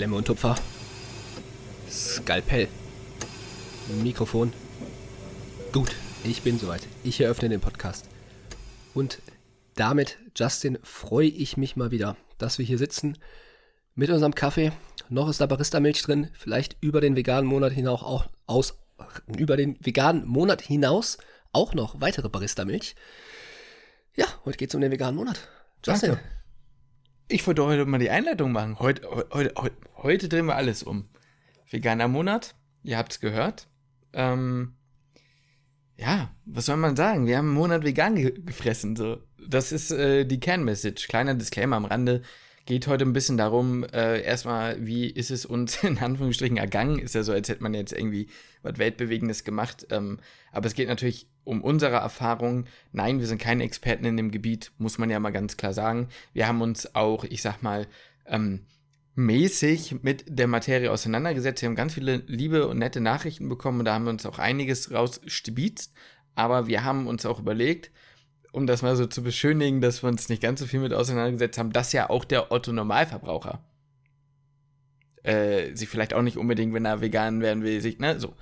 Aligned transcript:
Klemme 0.00 0.16
und 0.16 0.26
Tupfer. 0.26 0.54
Skalpell. 1.90 2.68
Mikrofon. 4.02 4.50
Gut, 5.74 5.94
ich 6.24 6.40
bin 6.40 6.58
soweit. 6.58 6.86
Ich 7.04 7.20
eröffne 7.20 7.50
den 7.50 7.60
Podcast. 7.60 8.08
Und 8.94 9.18
damit, 9.74 10.16
Justin, 10.34 10.78
freue 10.82 11.28
ich 11.28 11.58
mich 11.58 11.76
mal 11.76 11.90
wieder, 11.90 12.16
dass 12.38 12.56
wir 12.56 12.64
hier 12.64 12.78
sitzen 12.78 13.18
mit 13.94 14.08
unserem 14.08 14.34
Kaffee. 14.34 14.72
Noch 15.10 15.28
ist 15.28 15.42
da 15.42 15.44
Barista-Milch 15.44 16.00
drin. 16.00 16.30
Vielleicht 16.32 16.78
über 16.80 17.02
den 17.02 17.14
veganen 17.14 17.44
Monat 17.44 17.74
hinaus 17.74 18.02
auch 18.02 18.24
aus, 18.46 18.78
über 19.36 19.58
den 19.58 19.76
veganen 19.84 20.26
Monat 20.26 20.62
hinaus 20.62 21.18
auch 21.52 21.74
noch 21.74 22.00
weitere 22.00 22.30
Barista-Milch. 22.30 22.94
Ja, 24.16 24.24
heute 24.46 24.56
geht 24.56 24.70
es 24.70 24.74
um 24.74 24.80
den 24.80 24.92
veganen 24.92 25.16
Monat. 25.16 25.46
Justin. 25.84 26.12
Danke. 26.12 26.39
Ich 27.32 27.46
wollte 27.46 27.64
heute 27.64 27.86
mal 27.86 27.98
die 27.98 28.10
Einleitung 28.10 28.50
machen. 28.50 28.80
Heute, 28.80 29.08
heute, 29.32 29.54
heute, 29.96 30.28
drehen 30.28 30.46
wir 30.46 30.56
alles 30.56 30.82
um. 30.82 31.04
Veganer 31.70 32.08
Monat, 32.08 32.56
ihr 32.82 32.98
habt 32.98 33.12
es 33.12 33.20
gehört. 33.20 33.68
Ähm, 34.12 34.74
ja, 35.96 36.34
was 36.44 36.66
soll 36.66 36.76
man 36.76 36.96
sagen? 36.96 37.28
Wir 37.28 37.38
haben 37.38 37.46
einen 37.46 37.54
Monat 37.54 37.84
vegan 37.84 38.16
ge 38.16 38.32
gefressen. 38.44 38.96
So. 38.96 39.18
Das 39.46 39.70
ist 39.70 39.92
äh, 39.92 40.24
die 40.24 40.40
Kernmessage. 40.40 41.06
Kleiner 41.06 41.34
Disclaimer 41.34 41.76
am 41.76 41.84
Rande. 41.84 42.22
Geht 42.66 42.88
heute 42.88 43.04
ein 43.04 43.12
bisschen 43.12 43.36
darum, 43.36 43.84
äh, 43.84 44.22
erstmal, 44.22 44.84
wie 44.84 45.06
ist 45.06 45.30
es 45.30 45.46
uns 45.46 45.76
in 45.84 45.98
Anführungsstrichen 45.98 46.56
ergangen? 46.56 46.98
Ist 46.98 47.14
ja 47.14 47.22
so, 47.22 47.32
als 47.32 47.48
hätte 47.48 47.62
man 47.62 47.74
jetzt 47.74 47.92
irgendwie 47.92 48.26
was 48.62 48.78
Weltbewegendes 48.78 49.44
gemacht. 49.44 49.86
Ähm, 49.90 50.18
aber 50.50 50.66
es 50.66 50.74
geht 50.74 50.88
natürlich 50.88 51.28
um 51.44 51.62
unsere 51.62 51.96
Erfahrung. 51.96 52.66
Nein, 52.92 53.20
wir 53.20 53.26
sind 53.26 53.40
keine 53.40 53.64
Experten 53.64 54.04
in 54.04 54.16
dem 54.16 54.30
Gebiet, 54.30 54.72
muss 54.78 54.98
man 54.98 55.10
ja 55.10 55.20
mal 55.20 55.30
ganz 55.30 55.56
klar 55.56 55.72
sagen. 55.72 56.08
Wir 56.32 56.46
haben 56.46 56.62
uns 56.62 56.94
auch, 56.94 57.24
ich 57.24 57.42
sag 57.42 57.62
mal, 57.62 57.86
ähm, 58.26 58.66
mäßig 59.14 60.02
mit 60.02 60.24
der 60.28 60.46
Materie 60.46 60.90
auseinandergesetzt. 60.90 61.62
Wir 61.62 61.68
haben 61.68 61.76
ganz 61.76 61.94
viele 61.94 62.22
liebe 62.26 62.68
und 62.68 62.78
nette 62.78 63.00
Nachrichten 63.00 63.48
bekommen 63.48 63.80
und 63.80 63.84
da 63.84 63.94
haben 63.94 64.04
wir 64.04 64.10
uns 64.10 64.26
auch 64.26 64.38
einiges 64.38 64.92
rausstibitzt. 64.92 65.92
Aber 66.34 66.66
wir 66.66 66.84
haben 66.84 67.06
uns 67.06 67.26
auch 67.26 67.40
überlegt, 67.40 67.90
um 68.52 68.66
das 68.66 68.82
mal 68.82 68.96
so 68.96 69.06
zu 69.06 69.22
beschönigen, 69.22 69.80
dass 69.80 70.02
wir 70.02 70.08
uns 70.08 70.28
nicht 70.28 70.42
ganz 70.42 70.60
so 70.60 70.66
viel 70.66 70.80
mit 70.80 70.92
auseinandergesetzt 70.92 71.58
haben, 71.58 71.72
dass 71.72 71.92
ja 71.92 72.10
auch 72.10 72.24
der 72.24 72.50
Otto-Normalverbraucher 72.50 73.62
äh, 75.22 75.74
sich 75.74 75.88
vielleicht 75.88 76.14
auch 76.14 76.22
nicht 76.22 76.36
unbedingt, 76.36 76.72
wenn 76.72 76.84
er 76.84 77.00
vegan 77.00 77.40
werden 77.40 77.62
will, 77.62 77.80
sich, 77.80 77.98
ne, 77.98 78.18
so. 78.18 78.34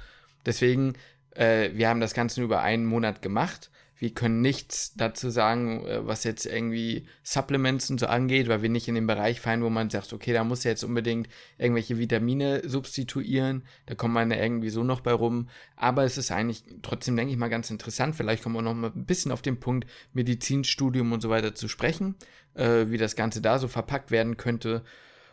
Deswegen, 0.46 0.94
äh, 1.38 1.70
wir 1.74 1.88
haben 1.88 2.00
das 2.00 2.14
Ganze 2.14 2.40
nur 2.40 2.46
über 2.46 2.60
einen 2.60 2.84
Monat 2.84 3.22
gemacht 3.22 3.70
wir 3.98 4.14
können 4.14 4.40
nichts 4.40 4.94
dazu 4.94 5.28
sagen, 5.28 5.84
äh, 5.84 6.06
was 6.06 6.24
jetzt 6.24 6.46
irgendwie 6.46 7.06
Supplements 7.22 7.90
und 7.90 7.98
so 7.98 8.06
angeht, 8.06 8.48
weil 8.48 8.62
wir 8.62 8.68
nicht 8.68 8.88
in 8.88 8.94
den 8.94 9.06
Bereich 9.06 9.40
fallen, 9.40 9.62
wo 9.62 9.70
man 9.70 9.90
sagt, 9.90 10.12
okay, 10.12 10.32
da 10.32 10.44
muss 10.44 10.64
jetzt 10.64 10.84
unbedingt 10.84 11.28
irgendwelche 11.58 11.98
Vitamine 11.98 12.62
substituieren. 12.68 13.64
Da 13.86 13.94
kommt 13.94 14.14
man 14.14 14.30
ja 14.30 14.38
irgendwie 14.38 14.70
so 14.70 14.84
noch 14.84 15.00
bei 15.00 15.12
rum. 15.12 15.48
Aber 15.76 16.04
es 16.04 16.16
ist 16.16 16.30
eigentlich 16.30 16.64
trotzdem, 16.82 17.16
denke 17.16 17.32
ich 17.32 17.38
mal, 17.38 17.48
ganz 17.48 17.70
interessant. 17.70 18.14
Vielleicht 18.14 18.42
kommen 18.42 18.54
wir 18.54 18.62
noch 18.62 18.74
mal 18.74 18.92
ein 18.94 19.06
bisschen 19.06 19.32
auf 19.32 19.42
den 19.42 19.58
Punkt 19.58 19.88
Medizinstudium 20.12 21.12
und 21.12 21.20
so 21.20 21.28
weiter 21.28 21.54
zu 21.54 21.66
sprechen, 21.66 22.14
äh, 22.54 22.86
wie 22.88 22.98
das 22.98 23.16
Ganze 23.16 23.40
da 23.40 23.58
so 23.58 23.66
verpackt 23.66 24.10
werden 24.10 24.36
könnte. 24.36 24.84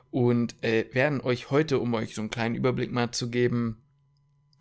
Und 0.09 0.63
äh, 0.63 0.85
werden 0.93 1.21
euch 1.21 1.51
heute, 1.51 1.79
um 1.79 1.93
euch 1.93 2.15
so 2.15 2.21
einen 2.21 2.29
kleinen 2.29 2.55
Überblick 2.55 2.91
mal 2.91 3.11
zu 3.11 3.29
geben, 3.29 3.84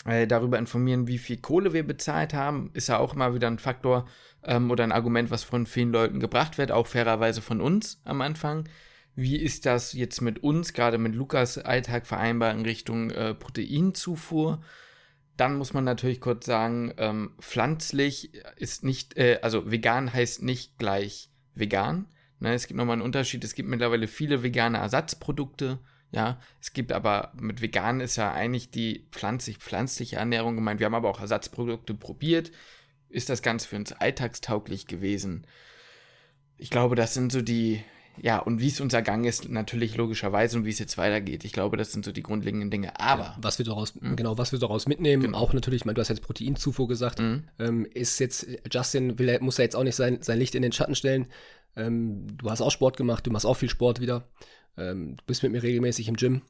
äh, 0.05 0.27
darüber 0.27 0.59
informieren, 0.59 1.07
wie 1.07 1.19
viel 1.19 1.39
Kohle 1.39 1.73
wir 1.73 1.87
bezahlt 1.87 2.35
haben, 2.35 2.71
ist 2.75 2.89
ja 2.89 2.99
auch 2.99 3.15
immer 3.15 3.35
wieder 3.35 3.49
ein 3.49 3.59
Faktor 3.59 4.07
ähm, 4.43 4.71
oder 4.71 4.85
ein 4.85 4.93
Argument, 4.93 5.31
was 5.31 5.45
von 5.45 5.67
vielen 5.67 5.93
Leuten 5.93 6.21
gebracht 6.21 6.59
wird, 6.59 6.73
auch 6.73 6.87
fairerweise 6.87 7.43
von 7.43 7.61
uns 7.61 8.01
am 8.05 8.21
Anfang. 8.21 8.69
Wie 9.17 9.37
ist 9.37 9.65
das 9.65 9.93
jetzt 9.93 10.21
mit 10.21 10.43
uns, 10.43 10.73
gerade 10.73 10.99
mit 10.99 11.15
Lukas 11.15 11.59
Alltag 11.59 12.07
vereinbar 12.07 12.53
in 12.53 12.63
Richtung 12.63 13.11
äh, 13.11 13.35
Proteinzufuhr? 13.35 14.61
Dann 15.37 15.57
muss 15.57 15.73
man 15.73 15.85
natürlich 15.85 16.21
kurz 16.21 16.47
sagen, 16.47 16.93
ähm, 16.97 17.33
pflanzlich 17.41 18.33
ist 18.57 18.85
nicht, 18.85 19.17
äh, 19.17 19.39
also 19.43 19.71
vegan 19.71 20.13
heißt 20.13 20.43
nicht 20.43 20.79
gleich 20.79 21.31
vegan. 21.55 22.07
Ne, 22.41 22.55
es 22.55 22.67
gibt 22.67 22.77
nochmal 22.77 22.95
einen 22.95 23.03
Unterschied. 23.03 23.43
Es 23.45 23.55
gibt 23.55 23.69
mittlerweile 23.69 24.09
viele 24.09 24.43
vegane 24.43 24.79
Ersatzprodukte. 24.79 25.79
Ja, 26.15 26.39
es 26.61 26.73
gibt 26.73 26.93
aber 26.93 27.33
mit 27.35 27.61
vegan 27.61 28.01
ist 28.01 28.15
ja 28.17 28.33
eigentlich 28.33 28.71
die 28.71 29.07
pflanzlich, 29.11 29.59
pflanzliche 29.59 30.17
Ernährung 30.17 30.55
gemeint. 30.55 30.79
Wir 30.79 30.87
haben 30.87 30.95
aber 30.95 31.11
auch 31.11 31.21
Ersatzprodukte 31.21 31.93
probiert. 31.95 32.53
Ist 33.09 33.29
das 33.29 33.43
Ganze 33.43 33.69
für 33.69 33.77
uns 33.77 33.93
alltagstauglich 33.93 34.87
gewesen? 34.87 35.45
Ich 36.57 36.71
glaube, 36.71 36.95
das 36.95 37.15
sind 37.15 37.33
so 37.33 37.43
die, 37.43 37.83
ja, 38.23 38.39
und 38.39 38.61
wie 38.61 38.69
es 38.69 38.81
uns 38.81 38.95
ergangen 38.95 39.25
ist, 39.25 39.49
natürlich 39.49 39.97
logischerweise 39.97 40.57
und 40.57 40.65
wie 40.65 40.71
es 40.71 40.79
jetzt 40.79 40.97
weitergeht. 40.99 41.45
Ich 41.45 41.53
glaube, 41.53 41.77
das 41.77 41.91
sind 41.91 42.05
so 42.05 42.13
die 42.13 42.23
grundlegenden 42.23 42.71
Dinge. 42.71 42.99
Aber. 43.01 43.23
Ja, 43.25 43.37
was 43.41 43.59
wir 43.59 43.67
daraus, 43.67 43.95
mhm. 43.97 44.15
genau, 44.15 44.39
was 44.39 44.53
wir 44.53 44.61
daraus 44.61 44.87
mitnehmen, 44.87 45.25
genau. 45.25 45.39
auch 45.39 45.53
natürlich, 45.53 45.83
ich 45.83 45.85
meine, 45.85 45.95
du 45.95 46.01
hast 46.01 46.11
jetzt 46.11 46.23
Proteinzufuhr 46.23 46.87
gesagt, 46.87 47.19
mhm. 47.19 47.49
ähm, 47.59 47.87
ist 47.93 48.21
jetzt, 48.21 48.47
Justin 48.73 49.19
will, 49.19 49.37
muss 49.41 49.59
ja 49.59 49.65
jetzt 49.65 49.75
auch 49.75 49.83
nicht 49.83 49.97
sein, 49.97 50.19
sein 50.23 50.39
Licht 50.39 50.55
in 50.55 50.63
den 50.63 50.73
Schatten 50.73 50.95
stellen. 50.95 51.27
Ähm, 51.77 52.29
du 52.37 52.51
hast 52.51 52.61
auch 52.61 52.71
Sport 52.71 52.97
gemacht, 52.97 53.27
du 53.27 53.33
machst 53.33 53.47
auch 53.47 53.55
viel 53.55 53.69
Sport 53.69 54.01
wieder. 54.01 54.29
Ähm, 54.77 55.17
du 55.17 55.25
bist 55.27 55.43
mit 55.43 55.53
mir 55.53 55.63
regelmäßig 55.63 56.09
im 56.09 56.17
Gym. 56.17 56.43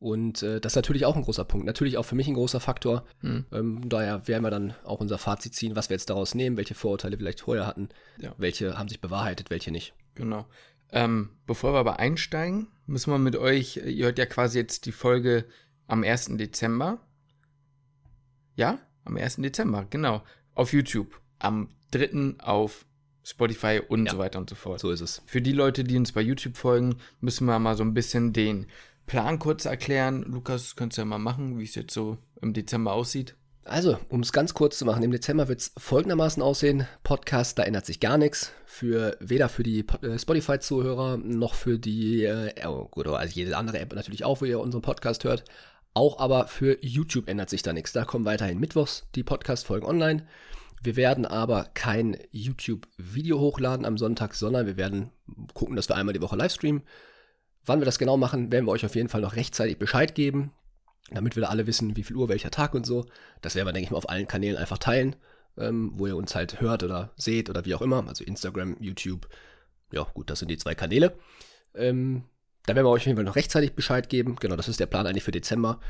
Und 0.00 0.42
äh, 0.42 0.60
das 0.60 0.72
ist 0.72 0.76
natürlich 0.76 1.06
auch 1.06 1.16
ein 1.16 1.22
großer 1.22 1.44
Punkt. 1.44 1.66
Natürlich 1.66 1.98
auch 1.98 2.04
für 2.04 2.14
mich 2.14 2.28
ein 2.28 2.34
großer 2.34 2.60
Faktor. 2.60 3.04
Mhm. 3.20 3.46
Ähm, 3.50 3.88
daher 3.88 4.28
werden 4.28 4.44
wir 4.44 4.50
dann 4.50 4.74
auch 4.84 5.00
unser 5.00 5.18
Fazit 5.18 5.54
ziehen, 5.54 5.74
was 5.74 5.88
wir 5.90 5.94
jetzt 5.94 6.08
daraus 6.08 6.34
nehmen, 6.34 6.56
welche 6.56 6.74
Vorurteile 6.74 7.12
wir 7.12 7.18
vielleicht 7.18 7.40
vorher 7.40 7.66
hatten, 7.66 7.88
ja. 8.20 8.32
welche 8.38 8.78
haben 8.78 8.88
sich 8.88 9.00
bewahrheitet, 9.00 9.50
welche 9.50 9.72
nicht. 9.72 9.94
Genau. 10.14 10.46
Ähm, 10.90 11.30
bevor 11.46 11.74
wir 11.74 11.80
aber 11.80 11.98
einsteigen, 11.98 12.68
müssen 12.86 13.12
wir 13.12 13.18
mit 13.18 13.36
euch, 13.36 13.76
ihr 13.76 14.06
hört 14.06 14.18
ja 14.18 14.26
quasi 14.26 14.58
jetzt 14.58 14.86
die 14.86 14.92
Folge 14.92 15.44
am 15.86 16.04
1. 16.04 16.36
Dezember. 16.36 17.00
Ja, 18.54 18.78
am 19.04 19.16
1. 19.16 19.36
Dezember, 19.36 19.86
genau. 19.90 20.22
Auf 20.54 20.72
YouTube. 20.72 21.20
Am 21.38 21.70
3. 21.90 22.38
auf 22.38 22.86
Spotify 23.28 23.80
und 23.86 24.06
ja, 24.06 24.12
so 24.12 24.18
weiter 24.18 24.38
und 24.38 24.48
so 24.48 24.56
fort. 24.56 24.80
So 24.80 24.90
ist 24.90 25.00
es. 25.00 25.22
Für 25.26 25.42
die 25.42 25.52
Leute, 25.52 25.84
die 25.84 25.96
uns 25.96 26.12
bei 26.12 26.22
YouTube 26.22 26.56
folgen, 26.56 26.96
müssen 27.20 27.46
wir 27.46 27.58
mal 27.58 27.76
so 27.76 27.84
ein 27.84 27.94
bisschen 27.94 28.32
den 28.32 28.66
Plan 29.06 29.38
kurz 29.38 29.64
erklären. 29.64 30.22
Lukas, 30.22 30.76
könntest 30.76 30.98
du 30.98 31.02
ja 31.02 31.06
mal 31.06 31.18
machen, 31.18 31.58
wie 31.58 31.64
es 31.64 31.74
jetzt 31.74 31.92
so 31.92 32.18
im 32.40 32.54
Dezember 32.54 32.92
aussieht. 32.92 33.34
Also, 33.64 33.98
um 34.08 34.20
es 34.20 34.32
ganz 34.32 34.54
kurz 34.54 34.78
zu 34.78 34.86
machen, 34.86 35.02
im 35.02 35.10
Dezember 35.10 35.48
wird 35.48 35.60
es 35.60 35.72
folgendermaßen 35.76 36.42
aussehen. 36.42 36.86
Podcast, 37.02 37.58
da 37.58 37.64
ändert 37.64 37.84
sich 37.84 38.00
gar 38.00 38.16
nichts. 38.16 38.52
Für, 38.64 39.18
weder 39.20 39.50
für 39.50 39.62
die 39.62 39.84
äh, 40.00 40.18
Spotify-Zuhörer 40.18 41.18
noch 41.18 41.52
für 41.52 41.78
die, 41.78 42.24
äh, 42.24 42.52
oh, 42.66 42.86
gut, 42.86 43.06
also 43.08 43.34
jede 43.34 43.56
andere 43.58 43.78
App 43.78 43.94
natürlich 43.94 44.24
auch, 44.24 44.40
wo 44.40 44.46
ihr 44.46 44.60
unseren 44.60 44.80
Podcast 44.80 45.24
hört. 45.24 45.44
Auch 45.92 46.18
aber 46.18 46.46
für 46.46 46.78
YouTube 46.80 47.28
ändert 47.28 47.50
sich 47.50 47.62
da 47.62 47.74
nichts. 47.74 47.92
Da 47.92 48.04
kommen 48.04 48.24
weiterhin 48.24 48.58
mittwochs 48.58 49.06
die 49.14 49.22
Podcast-Folgen 49.22 49.86
online. 49.86 50.26
Wir 50.82 50.96
werden 50.96 51.26
aber 51.26 51.64
kein 51.74 52.16
YouTube-Video 52.30 53.38
hochladen 53.38 53.84
am 53.84 53.98
Sonntag, 53.98 54.34
sondern 54.34 54.66
wir 54.66 54.76
werden 54.76 55.10
gucken, 55.54 55.76
dass 55.76 55.88
wir 55.88 55.96
einmal 55.96 56.14
die 56.14 56.20
Woche 56.20 56.36
live 56.36 56.52
streamen. 56.52 56.82
Wann 57.64 57.80
wir 57.80 57.84
das 57.84 57.98
genau 57.98 58.16
machen, 58.16 58.50
werden 58.52 58.66
wir 58.66 58.72
euch 58.72 58.86
auf 58.86 58.94
jeden 58.94 59.08
Fall 59.08 59.20
noch 59.20 59.36
rechtzeitig 59.36 59.78
Bescheid 59.78 60.14
geben, 60.14 60.52
damit 61.10 61.36
wir 61.36 61.42
da 61.42 61.48
alle 61.48 61.66
wissen, 61.66 61.96
wie 61.96 62.02
viel 62.02 62.16
Uhr, 62.16 62.28
welcher 62.28 62.50
Tag 62.50 62.74
und 62.74 62.86
so. 62.86 63.06
Das 63.42 63.54
werden 63.54 63.66
wir, 63.66 63.72
denke 63.72 63.86
ich 63.86 63.90
mal, 63.90 63.98
auf 63.98 64.08
allen 64.08 64.26
Kanälen 64.26 64.56
einfach 64.56 64.78
teilen, 64.78 65.16
ähm, 65.58 65.92
wo 65.94 66.06
ihr 66.06 66.16
uns 66.16 66.34
halt 66.34 66.60
hört 66.60 66.82
oder 66.82 67.12
seht 67.16 67.50
oder 67.50 67.64
wie 67.64 67.74
auch 67.74 67.82
immer. 67.82 68.06
Also 68.06 68.24
Instagram, 68.24 68.76
YouTube. 68.80 69.28
Ja, 69.92 70.04
gut, 70.14 70.30
das 70.30 70.38
sind 70.38 70.50
die 70.50 70.58
zwei 70.58 70.74
Kanäle. 70.74 71.18
Ähm, 71.74 72.24
da 72.66 72.74
werden 72.74 72.86
wir 72.86 72.90
euch 72.90 73.02
auf 73.02 73.06
jeden 73.06 73.16
Fall 73.16 73.24
noch 73.24 73.36
rechtzeitig 73.36 73.74
Bescheid 73.74 74.08
geben. 74.08 74.36
Genau, 74.36 74.56
das 74.56 74.68
ist 74.68 74.80
der 74.80 74.86
Plan 74.86 75.06
eigentlich 75.06 75.24
für 75.24 75.30
Dezember 75.30 75.80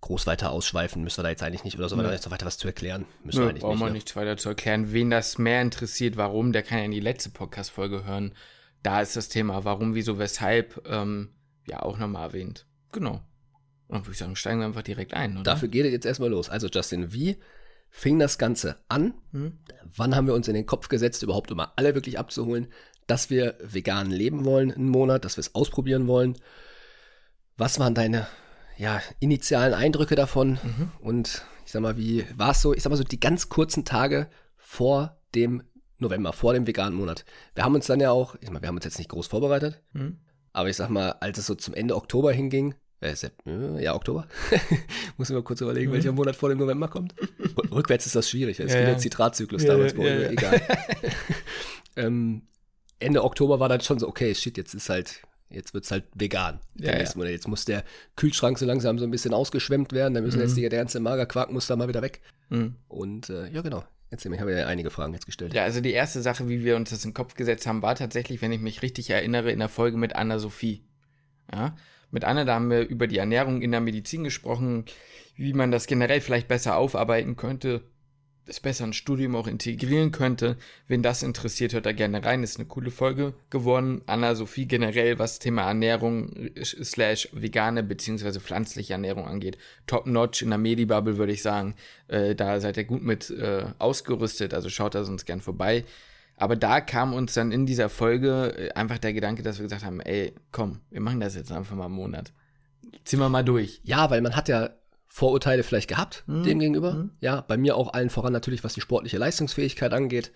groß 0.00 0.26
weiter 0.26 0.50
ausschweifen 0.50 1.02
müssen 1.02 1.18
wir 1.18 1.24
da 1.24 1.30
jetzt 1.30 1.42
eigentlich 1.42 1.64
nicht 1.64 1.76
oder 1.76 1.88
so, 1.88 1.96
da 1.96 2.12
jetzt 2.12 2.24
noch 2.24 2.32
weiter 2.32 2.46
was 2.46 2.58
zu 2.58 2.68
erklären. 2.68 3.04
Müssen 3.24 3.38
Nö, 3.38 3.44
wir 3.44 3.50
eigentlich 3.50 3.62
brauchen 3.62 3.78
nicht. 3.78 3.86
wir 3.86 3.92
nichts 3.92 4.16
weiter 4.16 4.36
zu 4.36 4.48
erklären. 4.50 4.92
Wen 4.92 5.10
das 5.10 5.38
mehr 5.38 5.60
interessiert, 5.60 6.16
warum, 6.16 6.52
der 6.52 6.62
kann 6.62 6.78
ja 6.78 6.84
in 6.84 6.92
die 6.92 7.00
letzte 7.00 7.30
Podcast-Folge 7.30 8.04
hören. 8.04 8.34
Da 8.82 9.00
ist 9.00 9.16
das 9.16 9.28
Thema, 9.28 9.64
warum, 9.64 9.94
wieso, 9.94 10.18
weshalb, 10.18 10.82
ähm, 10.86 11.34
ja 11.66 11.82
auch 11.82 11.98
nochmal 11.98 12.28
erwähnt. 12.28 12.66
Genau. 12.92 13.20
Und 13.88 13.96
dann 13.96 14.02
würde 14.04 14.12
ich 14.12 14.18
sagen, 14.18 14.36
steigen 14.36 14.60
wir 14.60 14.66
einfach 14.66 14.82
direkt 14.82 15.14
ein, 15.14 15.34
oder? 15.34 15.42
Dafür 15.42 15.68
geht 15.68 15.84
es 15.84 15.92
jetzt 15.92 16.06
erstmal 16.06 16.30
los. 16.30 16.48
Also, 16.48 16.68
Justin, 16.68 17.12
wie 17.12 17.38
fing 17.90 18.18
das 18.18 18.38
Ganze 18.38 18.76
an? 18.88 19.14
Hm? 19.32 19.58
Wann 19.96 20.14
haben 20.14 20.26
wir 20.26 20.34
uns 20.34 20.46
in 20.46 20.54
den 20.54 20.66
Kopf 20.66 20.88
gesetzt, 20.88 21.22
überhaupt 21.22 21.50
immer 21.50 21.72
alle 21.76 21.94
wirklich 21.94 22.18
abzuholen, 22.18 22.68
dass 23.06 23.30
wir 23.30 23.56
vegan 23.62 24.10
leben 24.10 24.44
wollen 24.44 24.70
einen 24.70 24.90
Monat, 24.90 25.24
dass 25.24 25.36
wir 25.36 25.40
es 25.40 25.54
ausprobieren 25.54 26.06
wollen? 26.06 26.38
Was 27.56 27.80
waren 27.80 27.94
deine 27.94 28.28
ja, 28.78 29.02
initialen 29.18 29.74
Eindrücke 29.74 30.14
davon 30.14 30.52
mhm. 30.62 30.90
und 31.00 31.44
ich 31.66 31.72
sag 31.72 31.82
mal, 31.82 31.96
wie 31.96 32.24
war 32.36 32.52
es 32.52 32.62
so, 32.62 32.72
ich 32.72 32.82
sag 32.82 32.90
mal 32.90 32.96
so 32.96 33.04
die 33.04 33.20
ganz 33.20 33.48
kurzen 33.48 33.84
Tage 33.84 34.30
vor 34.56 35.18
dem 35.34 35.62
November, 35.98 36.32
vor 36.32 36.54
dem 36.54 36.66
veganen 36.66 36.96
Monat. 36.96 37.24
Wir 37.54 37.64
haben 37.64 37.74
uns 37.74 37.86
dann 37.86 38.00
ja 38.00 38.12
auch, 38.12 38.36
ich 38.40 38.48
meine, 38.50 38.62
wir 38.62 38.68
haben 38.68 38.76
uns 38.76 38.84
jetzt 38.84 38.98
nicht 38.98 39.10
groß 39.10 39.26
vorbereitet, 39.26 39.82
mhm. 39.92 40.18
aber 40.52 40.68
ich 40.68 40.76
sag 40.76 40.90
mal, 40.90 41.10
als 41.20 41.38
es 41.38 41.46
so 41.46 41.56
zum 41.56 41.74
Ende 41.74 41.96
Oktober 41.96 42.32
hinging, 42.32 42.74
äh, 43.00 43.14
äh 43.46 43.82
ja, 43.82 43.94
Oktober, 43.94 44.28
muss 45.16 45.28
ich 45.28 45.34
mal 45.34 45.42
kurz 45.42 45.60
überlegen, 45.60 45.90
mhm. 45.90 45.94
welcher 45.94 46.12
Monat 46.12 46.36
vor 46.36 46.48
dem 46.48 46.58
November 46.58 46.86
kommt. 46.88 47.14
Rückwärts 47.72 48.06
ist 48.06 48.14
das 48.14 48.30
schwierig, 48.30 48.60
es 48.60 48.66
ist 48.66 48.74
ja, 48.74 48.80
wieder 48.80 48.92
ein 48.92 49.00
Zitratzyklus 49.00 49.64
ja, 49.64 49.72
damals, 49.72 49.94
ja, 49.94 50.04
ja, 50.04 50.30
egal. 50.30 50.62
ähm, 51.96 52.42
Ende 53.00 53.24
Oktober 53.24 53.58
war 53.58 53.68
dann 53.68 53.80
schon 53.80 53.98
so, 53.98 54.08
okay, 54.08 54.34
shit, 54.34 54.56
jetzt 54.56 54.74
ist 54.74 54.88
halt 54.88 55.22
Jetzt 55.50 55.72
wird 55.74 55.84
es 55.84 55.90
halt 55.90 56.04
vegan. 56.14 56.60
Ja, 56.76 56.92
ja. 56.92 56.98
Jetzt 56.98 57.48
muss 57.48 57.64
der 57.64 57.84
Kühlschrank 58.16 58.58
so 58.58 58.66
langsam 58.66 58.98
so 58.98 59.04
ein 59.04 59.10
bisschen 59.10 59.32
ausgeschwemmt 59.32 59.92
werden. 59.92 60.14
Dann 60.14 60.24
müssen 60.24 60.38
Mhm. 60.38 60.44
jetzt 60.44 60.56
die, 60.56 60.68
der 60.68 60.78
ganze 60.80 61.00
Magerquark 61.00 61.50
muss 61.50 61.66
da 61.66 61.76
mal 61.76 61.88
wieder 61.88 62.02
weg. 62.02 62.20
Mhm. 62.50 62.76
Und 62.88 63.30
äh, 63.30 63.48
ja, 63.48 63.62
genau. 63.62 63.84
Jetzt 64.10 64.24
ich 64.24 64.40
habe 64.40 64.52
ja 64.56 64.66
einige 64.66 64.90
Fragen 64.90 65.12
jetzt 65.12 65.26
gestellt. 65.26 65.52
Ja, 65.52 65.64
also 65.64 65.80
die 65.82 65.92
erste 65.92 66.22
Sache, 66.22 66.48
wie 66.48 66.64
wir 66.64 66.76
uns 66.76 66.90
das 66.90 67.04
in 67.04 67.10
den 67.10 67.14
Kopf 67.14 67.34
gesetzt 67.34 67.66
haben, 67.66 67.82
war 67.82 67.94
tatsächlich, 67.94 68.40
wenn 68.40 68.52
ich 68.52 68.60
mich 68.60 68.80
richtig 68.80 69.10
erinnere, 69.10 69.50
in 69.52 69.58
der 69.58 69.68
Folge 69.68 69.98
mit 69.98 70.16
Anna-Sophie. 70.16 70.82
Ja, 71.52 71.76
mit 72.10 72.24
Anna, 72.24 72.44
da 72.46 72.54
haben 72.54 72.70
wir 72.70 72.86
über 72.88 73.06
die 73.06 73.18
Ernährung 73.18 73.60
in 73.60 73.70
der 73.70 73.80
Medizin 73.82 74.24
gesprochen, 74.24 74.84
wie 75.36 75.52
man 75.52 75.70
das 75.70 75.86
generell 75.86 76.22
vielleicht 76.22 76.48
besser 76.48 76.76
aufarbeiten 76.76 77.36
könnte, 77.36 77.82
es 78.48 78.60
besser 78.60 78.84
ins 78.84 78.96
Studium 78.96 79.36
auch 79.36 79.46
integrieren 79.46 80.10
könnte. 80.10 80.56
Wen 80.86 81.02
das 81.02 81.22
interessiert, 81.22 81.72
hört 81.72 81.86
da 81.86 81.92
gerne 81.92 82.24
rein. 82.24 82.42
Ist 82.42 82.58
eine 82.58 82.68
coole 82.68 82.90
Folge 82.90 83.34
geworden. 83.50 84.02
Anna-Sophie 84.06 84.66
generell, 84.66 85.18
was 85.18 85.38
Thema 85.38 85.68
Ernährung 85.68 86.34
äh, 86.54 86.64
slash 86.64 87.28
vegane 87.32 87.82
beziehungsweise 87.82 88.40
pflanzliche 88.40 88.94
Ernährung 88.94 89.26
angeht. 89.26 89.58
Top-notch 89.86 90.42
in 90.42 90.50
der 90.50 90.58
Medibubble, 90.58 91.18
würde 91.18 91.32
ich 91.32 91.42
sagen. 91.42 91.74
Äh, 92.08 92.34
da 92.34 92.60
seid 92.60 92.76
ihr 92.76 92.84
gut 92.84 93.02
mit 93.02 93.30
äh, 93.30 93.66
ausgerüstet, 93.78 94.54
also 94.54 94.68
schaut 94.68 94.94
da 94.94 95.04
sonst 95.04 95.26
gern 95.26 95.40
vorbei. 95.40 95.84
Aber 96.36 96.56
da 96.56 96.80
kam 96.80 97.14
uns 97.14 97.34
dann 97.34 97.52
in 97.52 97.66
dieser 97.66 97.88
Folge 97.88 98.54
äh, 98.56 98.70
einfach 98.72 98.98
der 98.98 99.12
Gedanke, 99.12 99.42
dass 99.42 99.58
wir 99.58 99.64
gesagt 99.64 99.84
haben, 99.84 100.00
ey, 100.00 100.32
komm, 100.52 100.80
wir 100.90 101.00
machen 101.00 101.20
das 101.20 101.34
jetzt 101.34 101.52
einfach 101.52 101.76
mal 101.76 101.86
einen 101.86 101.94
Monat. 101.94 102.32
Ziehen 103.04 103.18
wir 103.18 103.28
mal 103.28 103.44
durch. 103.44 103.80
Ja, 103.84 104.08
weil 104.10 104.20
man 104.20 104.36
hat 104.36 104.48
ja 104.48 104.70
Vorurteile 105.08 105.62
vielleicht 105.62 105.88
gehabt 105.88 106.22
Mhm. 106.26 106.42
dem 106.44 106.58
gegenüber. 106.60 106.94
Mhm. 106.94 107.10
Ja, 107.20 107.40
bei 107.40 107.56
mir 107.56 107.76
auch 107.76 107.92
allen 107.94 108.10
voran 108.10 108.32
natürlich, 108.32 108.62
was 108.64 108.74
die 108.74 108.80
sportliche 108.80 109.18
Leistungsfähigkeit 109.18 109.92
angeht. 109.92 110.32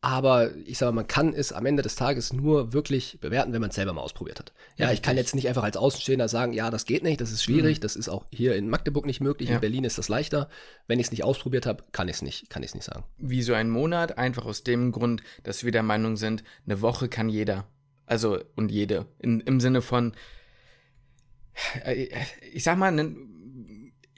Aber 0.00 0.54
ich 0.58 0.78
sage 0.78 0.92
mal, 0.92 1.00
man 1.02 1.08
kann 1.08 1.34
es 1.34 1.52
am 1.52 1.66
Ende 1.66 1.82
des 1.82 1.96
Tages 1.96 2.32
nur 2.32 2.72
wirklich 2.72 3.18
bewerten, 3.20 3.52
wenn 3.52 3.60
man 3.60 3.70
es 3.70 3.74
selber 3.74 3.92
mal 3.92 4.02
ausprobiert 4.02 4.38
hat. 4.38 4.52
Ja, 4.76 4.92
ich 4.92 5.02
kann 5.02 5.16
jetzt 5.16 5.34
nicht 5.34 5.48
einfach 5.48 5.64
als 5.64 5.76
Außenstehender 5.76 6.28
sagen, 6.28 6.52
ja, 6.52 6.70
das 6.70 6.84
geht 6.84 7.02
nicht, 7.02 7.20
das 7.20 7.32
ist 7.32 7.42
schwierig, 7.42 7.80
das 7.80 7.96
ist 7.96 8.08
auch 8.08 8.24
hier 8.30 8.54
in 8.54 8.68
Magdeburg 8.70 9.06
nicht 9.06 9.20
möglich, 9.20 9.48
Ja. 9.48 9.56
in 9.56 9.60
Berlin 9.60 9.82
ist 9.82 9.98
das 9.98 10.08
leichter. 10.08 10.48
Wenn 10.86 11.00
ich 11.00 11.06
es 11.06 11.10
nicht 11.10 11.24
ausprobiert 11.24 11.66
habe, 11.66 11.82
kann 11.90 12.06
ich 12.06 12.14
es 12.16 12.22
nicht, 12.22 12.48
kann 12.48 12.62
ich 12.62 12.68
es 12.68 12.74
nicht 12.76 12.84
sagen. 12.84 13.02
wie 13.16 13.42
so 13.42 13.54
ein 13.54 13.70
Monat, 13.70 14.18
einfach 14.18 14.46
aus 14.46 14.62
dem 14.62 14.92
Grund, 14.92 15.20
dass 15.42 15.64
wir 15.64 15.72
der 15.72 15.82
Meinung 15.82 16.16
sind, 16.16 16.44
eine 16.64 16.80
Woche 16.80 17.08
kann 17.08 17.28
jeder. 17.28 17.66
Also, 18.06 18.38
und 18.54 18.70
jede. 18.70 19.06
In, 19.18 19.40
Im 19.40 19.58
Sinne 19.58 19.82
von, 19.82 20.12
äh, 21.84 22.06
ich 22.52 22.62
sag 22.62 22.78
mal, 22.78 22.92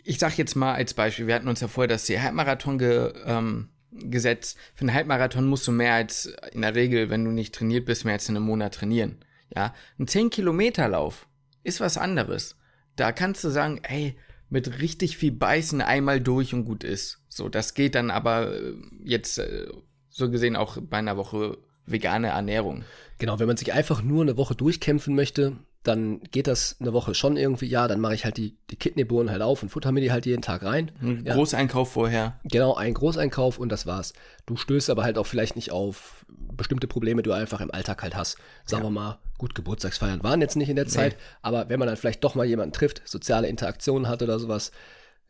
ich 0.04 0.18
sag 0.18 0.36
jetzt 0.38 0.54
mal 0.54 0.74
als 0.74 0.94
Beispiel, 0.94 1.26
wir 1.26 1.34
hatten 1.34 1.48
uns 1.48 1.60
ja 1.60 1.68
vorher 1.68 1.88
das 1.88 2.08
Halbmarathon 2.08 2.78
ge, 2.78 3.12
ähm, 3.24 3.68
gesetzt. 3.92 4.56
Für 4.74 4.82
einen 4.82 4.94
Halbmarathon 4.94 5.46
musst 5.46 5.66
du 5.66 5.72
mehr 5.72 5.94
als 5.94 6.32
in 6.52 6.62
der 6.62 6.74
Regel, 6.74 7.10
wenn 7.10 7.24
du 7.24 7.30
nicht 7.30 7.54
trainiert 7.54 7.86
bist, 7.86 8.04
mehr 8.04 8.14
als 8.14 8.28
in 8.28 8.36
einem 8.36 8.46
Monat 8.46 8.74
trainieren. 8.74 9.24
Ja, 9.54 9.74
ein 9.98 10.06
10-Kilometer-Lauf 10.06 11.26
ist 11.64 11.80
was 11.80 11.98
anderes. 11.98 12.56
Da 12.96 13.12
kannst 13.12 13.42
du 13.44 13.48
sagen, 13.48 13.80
ey, 13.82 14.16
mit 14.48 14.80
richtig 14.80 15.16
viel 15.16 15.32
Beißen 15.32 15.80
einmal 15.80 16.20
durch 16.20 16.54
und 16.54 16.64
gut 16.64 16.84
ist. 16.84 17.22
So, 17.28 17.48
das 17.48 17.74
geht 17.74 17.94
dann 17.94 18.10
aber 18.10 18.52
äh, 18.52 18.74
jetzt 19.04 19.38
äh, 19.38 19.68
so 20.08 20.30
gesehen 20.30 20.56
auch 20.56 20.78
bei 20.80 20.98
einer 20.98 21.16
Woche 21.16 21.58
vegane 21.86 22.28
Ernährung. 22.28 22.84
Genau, 23.18 23.38
wenn 23.38 23.46
man 23.46 23.56
sich 23.56 23.72
einfach 23.72 24.02
nur 24.02 24.22
eine 24.22 24.36
Woche 24.36 24.54
durchkämpfen 24.54 25.14
möchte, 25.14 25.56
dann 25.82 26.20
geht 26.30 26.46
das 26.46 26.76
eine 26.78 26.92
Woche 26.92 27.14
schon 27.14 27.38
irgendwie, 27.38 27.66
ja, 27.66 27.88
dann 27.88 28.00
mache 28.00 28.14
ich 28.14 28.24
halt 28.24 28.36
die, 28.36 28.56
die 28.70 28.76
Kidneybohnen 28.76 29.30
halt 29.30 29.40
auf 29.40 29.62
und 29.62 29.70
futter 29.70 29.92
mir 29.92 30.02
die 30.02 30.12
halt 30.12 30.26
jeden 30.26 30.42
Tag 30.42 30.62
rein. 30.62 30.92
Ein 31.00 31.24
Ja. 31.24 31.34
Großeinkauf 31.34 31.90
vorher. 31.90 32.38
Genau, 32.44 32.74
ein 32.74 32.92
Großeinkauf 32.92 33.58
und 33.58 33.70
das 33.70 33.86
war's. 33.86 34.12
Du 34.44 34.56
stößt 34.56 34.90
aber 34.90 35.04
halt 35.04 35.16
auch 35.16 35.26
vielleicht 35.26 35.56
nicht 35.56 35.72
auf 35.72 36.26
bestimmte 36.28 36.86
Probleme, 36.86 37.22
die 37.22 37.30
du 37.30 37.34
einfach 37.34 37.62
im 37.62 37.70
Alltag 37.70 38.02
halt 38.02 38.14
hast. 38.14 38.36
Sagen 38.66 38.82
wir 38.82 38.90
mal, 38.90 39.18
gut, 39.38 39.54
Geburtstagsfeiern 39.54 40.22
waren 40.22 40.42
jetzt 40.42 40.56
nicht 40.56 40.68
in 40.68 40.76
der 40.76 40.86
Zeit, 40.86 41.16
aber 41.40 41.70
wenn 41.70 41.78
man 41.78 41.88
dann 41.88 41.96
vielleicht 41.96 42.22
doch 42.24 42.34
mal 42.34 42.44
jemanden 42.44 42.74
trifft, 42.74 43.00
soziale 43.06 43.48
Interaktionen 43.48 44.06
hat 44.06 44.22
oder 44.22 44.38
sowas, 44.38 44.72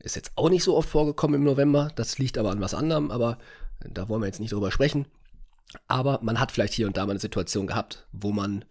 ist 0.01 0.17
jetzt 0.17 0.33
auch 0.35 0.51
nicht 0.51 0.65
so 0.65 0.77
oft 0.77 0.89
vorgekommen 0.89 1.37
im 1.41 1.45
November. 1.45 1.93
Das 1.95 2.19
liegt 2.19 2.39
aber 2.39 2.51
an 2.51 2.61
was 2.61 2.75
anderem, 2.75 3.13
aber 3.13 3.39
da 3.89 4.09
wollen 4.09 4.23
wir 4.23 4.27
jetzt 4.27 4.41
nicht 4.41 4.53
drüber 4.53 4.73
sprechen. 4.73 5.07
Aber 5.87 6.19
man 6.23 6.41
hat 6.41 6.51
vielleicht 6.51 6.73
hier 6.75 6.89
und 6.89 6.97
da 6.97 7.07
mal 7.07 7.13
eine 7.13 7.21
Situation 7.21 7.69
gehabt, 7.69 8.09
wo 8.11 8.33
man 8.33 8.65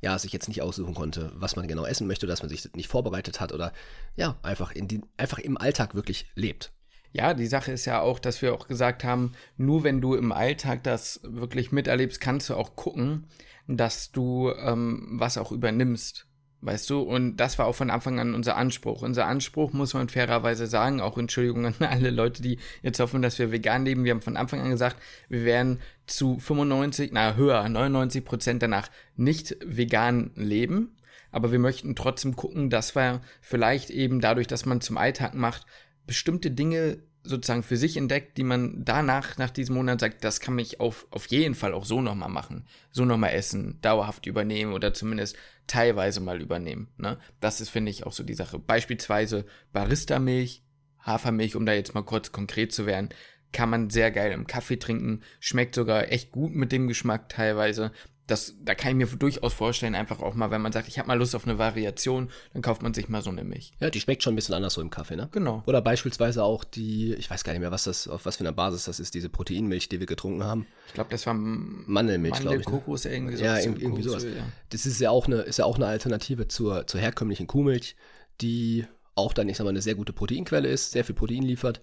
ja 0.00 0.18
sich 0.18 0.32
jetzt 0.32 0.48
nicht 0.48 0.62
aussuchen 0.62 0.94
konnte, 0.94 1.32
was 1.34 1.56
man 1.56 1.68
genau 1.68 1.84
essen 1.84 2.06
möchte, 2.06 2.26
dass 2.26 2.42
man 2.42 2.48
sich 2.48 2.72
nicht 2.74 2.88
vorbereitet 2.88 3.40
hat 3.40 3.52
oder 3.52 3.72
ja, 4.16 4.36
einfach 4.42 4.72
in 4.72 4.88
die, 4.88 5.02
einfach 5.16 5.38
im 5.38 5.58
Alltag 5.58 5.94
wirklich 5.94 6.26
lebt. 6.34 6.72
Ja, 7.12 7.34
die 7.34 7.46
Sache 7.46 7.72
ist 7.72 7.86
ja 7.86 8.00
auch, 8.00 8.20
dass 8.20 8.40
wir 8.40 8.54
auch 8.54 8.68
gesagt 8.68 9.02
haben, 9.02 9.32
nur 9.56 9.82
wenn 9.82 10.00
du 10.00 10.14
im 10.14 10.30
Alltag 10.30 10.84
das 10.84 11.20
wirklich 11.24 11.72
miterlebst, 11.72 12.20
kannst 12.20 12.48
du 12.48 12.54
auch 12.54 12.76
gucken, 12.76 13.26
dass 13.66 14.12
du 14.12 14.52
ähm, 14.52 15.08
was 15.12 15.36
auch 15.36 15.50
übernimmst. 15.50 16.26
Weißt 16.62 16.90
du? 16.90 17.00
Und 17.00 17.38
das 17.38 17.58
war 17.58 17.66
auch 17.66 17.74
von 17.74 17.88
Anfang 17.88 18.20
an 18.20 18.34
unser 18.34 18.56
Anspruch. 18.56 19.00
Unser 19.00 19.26
Anspruch, 19.26 19.72
muss 19.72 19.94
man 19.94 20.10
fairerweise 20.10 20.66
sagen, 20.66 21.00
auch 21.00 21.16
Entschuldigung 21.16 21.64
an 21.64 21.74
alle 21.80 22.10
Leute, 22.10 22.42
die 22.42 22.58
jetzt 22.82 23.00
hoffen, 23.00 23.22
dass 23.22 23.38
wir 23.38 23.50
vegan 23.50 23.86
leben. 23.86 24.04
Wir 24.04 24.12
haben 24.12 24.20
von 24.20 24.36
Anfang 24.36 24.60
an 24.60 24.70
gesagt, 24.70 24.96
wir 25.28 25.44
werden 25.44 25.80
zu 26.06 26.38
95, 26.38 27.12
na 27.12 27.34
höher, 27.34 27.66
99 27.66 28.24
Prozent 28.24 28.62
danach 28.62 28.90
nicht 29.16 29.56
vegan 29.64 30.32
leben. 30.34 30.96
Aber 31.32 31.50
wir 31.50 31.58
möchten 31.58 31.96
trotzdem 31.96 32.36
gucken, 32.36 32.68
dass 32.68 32.94
wir 32.94 33.22
vielleicht 33.40 33.88
eben 33.90 34.20
dadurch, 34.20 34.46
dass 34.46 34.66
man 34.66 34.80
zum 34.80 34.98
Alltag 34.98 35.34
macht, 35.34 35.64
bestimmte 36.06 36.50
Dinge 36.50 36.98
sozusagen 37.30 37.62
für 37.62 37.76
sich 37.76 37.96
entdeckt, 37.96 38.36
die 38.36 38.42
man 38.42 38.84
danach, 38.84 39.38
nach 39.38 39.50
diesem 39.50 39.76
Monat 39.76 40.00
sagt, 40.00 40.24
das 40.24 40.40
kann 40.40 40.54
mich 40.54 40.80
auf, 40.80 41.06
auf 41.10 41.26
jeden 41.28 41.54
Fall 41.54 41.72
auch 41.72 41.84
so 41.84 42.02
nochmal 42.02 42.28
machen, 42.28 42.66
so 42.90 43.04
nochmal 43.04 43.32
essen, 43.32 43.80
dauerhaft 43.80 44.26
übernehmen 44.26 44.72
oder 44.74 44.92
zumindest 44.92 45.36
teilweise 45.66 46.20
mal 46.20 46.42
übernehmen. 46.42 46.88
Ne? 46.98 47.18
Das 47.40 47.60
ist, 47.60 47.70
finde 47.70 47.90
ich, 47.90 48.04
auch 48.04 48.12
so 48.12 48.22
die 48.22 48.34
Sache. 48.34 48.58
Beispielsweise 48.58 49.46
Barista-Milch, 49.72 50.62
Hafermilch, 50.98 51.56
um 51.56 51.64
da 51.64 51.72
jetzt 51.72 51.94
mal 51.94 52.02
kurz 52.02 52.32
konkret 52.32 52.72
zu 52.72 52.84
werden, 52.84 53.08
kann 53.52 53.70
man 53.70 53.90
sehr 53.90 54.10
geil 54.10 54.32
im 54.32 54.46
Kaffee 54.46 54.76
trinken, 54.76 55.22
schmeckt 55.40 55.74
sogar 55.74 56.12
echt 56.12 56.30
gut 56.30 56.54
mit 56.54 56.72
dem 56.72 56.86
Geschmack 56.86 57.28
teilweise. 57.28 57.92
Das, 58.30 58.54
da 58.64 58.74
kann 58.74 58.90
ich 58.92 58.96
mir 59.10 59.16
durchaus 59.18 59.52
vorstellen, 59.52 59.94
einfach 59.94 60.20
auch 60.20 60.34
mal, 60.34 60.50
wenn 60.50 60.62
man 60.62 60.72
sagt, 60.72 60.88
ich 60.88 60.98
habe 60.98 61.08
mal 61.08 61.18
Lust 61.18 61.34
auf 61.34 61.46
eine 61.46 61.58
Variation, 61.58 62.30
dann 62.52 62.62
kauft 62.62 62.82
man 62.82 62.94
sich 62.94 63.08
mal 63.08 63.22
so 63.22 63.30
eine 63.30 63.42
Milch. 63.44 63.72
Ja, 63.80 63.90
die 63.90 64.00
schmeckt 64.00 64.22
schon 64.22 64.34
ein 64.34 64.36
bisschen 64.36 64.54
anders 64.54 64.74
so 64.74 64.80
im 64.80 64.90
Kaffee, 64.90 65.16
ne? 65.16 65.28
Genau. 65.32 65.62
Oder 65.66 65.82
beispielsweise 65.82 66.44
auch 66.44 66.64
die, 66.64 67.14
ich 67.14 67.28
weiß 67.28 67.44
gar 67.44 67.52
nicht 67.52 67.60
mehr, 67.60 67.72
was 67.72 67.84
das, 67.84 68.06
auf 68.08 68.26
was 68.26 68.36
für 68.36 68.44
einer 68.44 68.52
Basis 68.52 68.84
das 68.84 69.00
ist, 69.00 69.14
diese 69.14 69.28
Proteinmilch, 69.28 69.88
die 69.88 69.98
wir 70.00 70.06
getrunken 70.06 70.44
haben. 70.44 70.66
Ich 70.86 70.94
glaube, 70.94 71.10
das 71.10 71.26
war 71.26 71.34
Mandelmilch, 71.34 72.34
Mandel, 72.34 72.48
glaube 72.48 72.60
ich. 72.60 72.66
Ne? 72.66 72.72
Kokos, 72.72 73.04
irgendwie 73.04 73.34
Ja, 73.34 73.52
sowas. 73.54 73.64
irgendwie, 73.64 73.82
irgendwie 73.82 74.02
sowas. 74.02 74.24
Ja. 74.24 74.30
Das 74.70 74.86
ist 74.86 75.00
ja 75.00 75.10
auch 75.10 75.26
eine, 75.26 75.36
ist 75.42 75.58
ja 75.58 75.64
auch 75.64 75.76
eine 75.76 75.86
Alternative 75.86 76.48
zur, 76.48 76.86
zur 76.86 77.00
herkömmlichen 77.00 77.46
Kuhmilch, 77.46 77.96
die 78.40 78.86
auch 79.16 79.32
dann, 79.32 79.48
ich 79.48 79.56
sag 79.56 79.64
mal, 79.64 79.70
eine 79.70 79.82
sehr 79.82 79.94
gute 79.96 80.12
Proteinquelle 80.12 80.68
ist, 80.68 80.92
sehr 80.92 81.04
viel 81.04 81.14
Protein 81.14 81.42
liefert. 81.42 81.80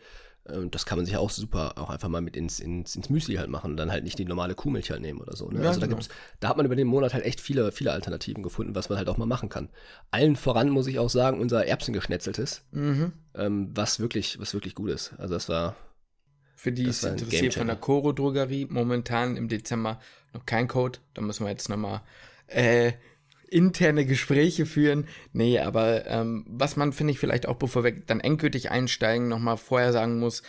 Ähm, 0.49 0.71
Das 0.71 0.85
kann 0.85 0.97
man 0.97 1.05
sich 1.05 1.17
auch 1.17 1.29
super 1.29 1.73
auch 1.77 1.89
einfach 1.89 2.09
mal 2.09 2.21
mit 2.21 2.35
ins, 2.37 2.59
ins, 2.59 2.95
ins 2.95 3.09
Müsli 3.09 3.35
halt 3.35 3.49
machen 3.49 3.71
und 3.71 3.77
dann 3.77 3.91
halt 3.91 4.03
nicht 4.03 4.17
die 4.19 4.25
normale 4.25 4.55
Kuhmilch 4.55 4.91
halt 4.91 5.01
nehmen 5.01 5.19
oder 5.21 5.35
so. 5.35 5.49
Ne? 5.49 5.61
Ja, 5.61 5.67
also 5.69 5.79
da 5.79 5.87
genau. 5.87 5.97
gibt's, 5.97 6.13
da 6.39 6.49
hat 6.49 6.57
man 6.57 6.65
über 6.65 6.75
den 6.75 6.87
Monat 6.87 7.13
halt 7.13 7.25
echt 7.25 7.41
viele, 7.41 7.71
viele 7.71 7.91
Alternativen 7.91 8.43
gefunden, 8.43 8.75
was 8.75 8.89
man 8.89 8.97
halt 8.97 9.09
auch 9.09 9.17
mal 9.17 9.25
machen 9.25 9.49
kann. 9.49 9.69
Allen 10.11 10.35
voran 10.35 10.69
muss 10.69 10.87
ich 10.87 10.99
auch 10.99 11.09
sagen, 11.09 11.39
unser 11.39 11.65
Erbsengeschnetzeltes, 11.65 12.63
Mhm. 12.71 13.13
ähm, 13.35 13.69
was 13.73 13.99
wirklich, 13.99 14.39
was 14.39 14.53
wirklich 14.53 14.75
gut 14.75 14.89
ist. 14.89 15.13
Also 15.17 15.33
das 15.33 15.49
war, 15.49 15.75
Für 16.55 16.71
die 16.71 16.87
es 16.87 17.03
interessiert 17.03 17.53
von 17.53 17.67
der 17.67 17.75
Coro 17.75 18.13
Drogerie, 18.13 18.65
momentan 18.69 19.37
im 19.37 19.47
Dezember 19.47 19.99
noch 20.33 20.45
kein 20.45 20.67
Code. 20.67 20.99
Da 21.13 21.21
müssen 21.21 21.45
wir 21.45 21.51
jetzt 21.51 21.69
nochmal 21.69 22.01
äh, 22.47 22.93
interne 23.49 24.05
Gespräche 24.05 24.65
führen. 24.65 25.07
Nee, 25.33 25.59
aber 25.59 26.05
ähm, 26.07 26.45
was 26.47 26.75
man, 26.75 26.93
finde 26.93 27.11
ich, 27.11 27.19
vielleicht 27.19 27.47
auch 27.47 27.55
bevor 27.55 27.83
wir 27.83 27.91
dann 27.91 28.19
endgültig 28.19 28.71
einsteigen, 28.71 29.27
nochmal 29.27 29.57
vorher 29.57 29.93
sagen 29.93 30.19
muss, 30.19 30.43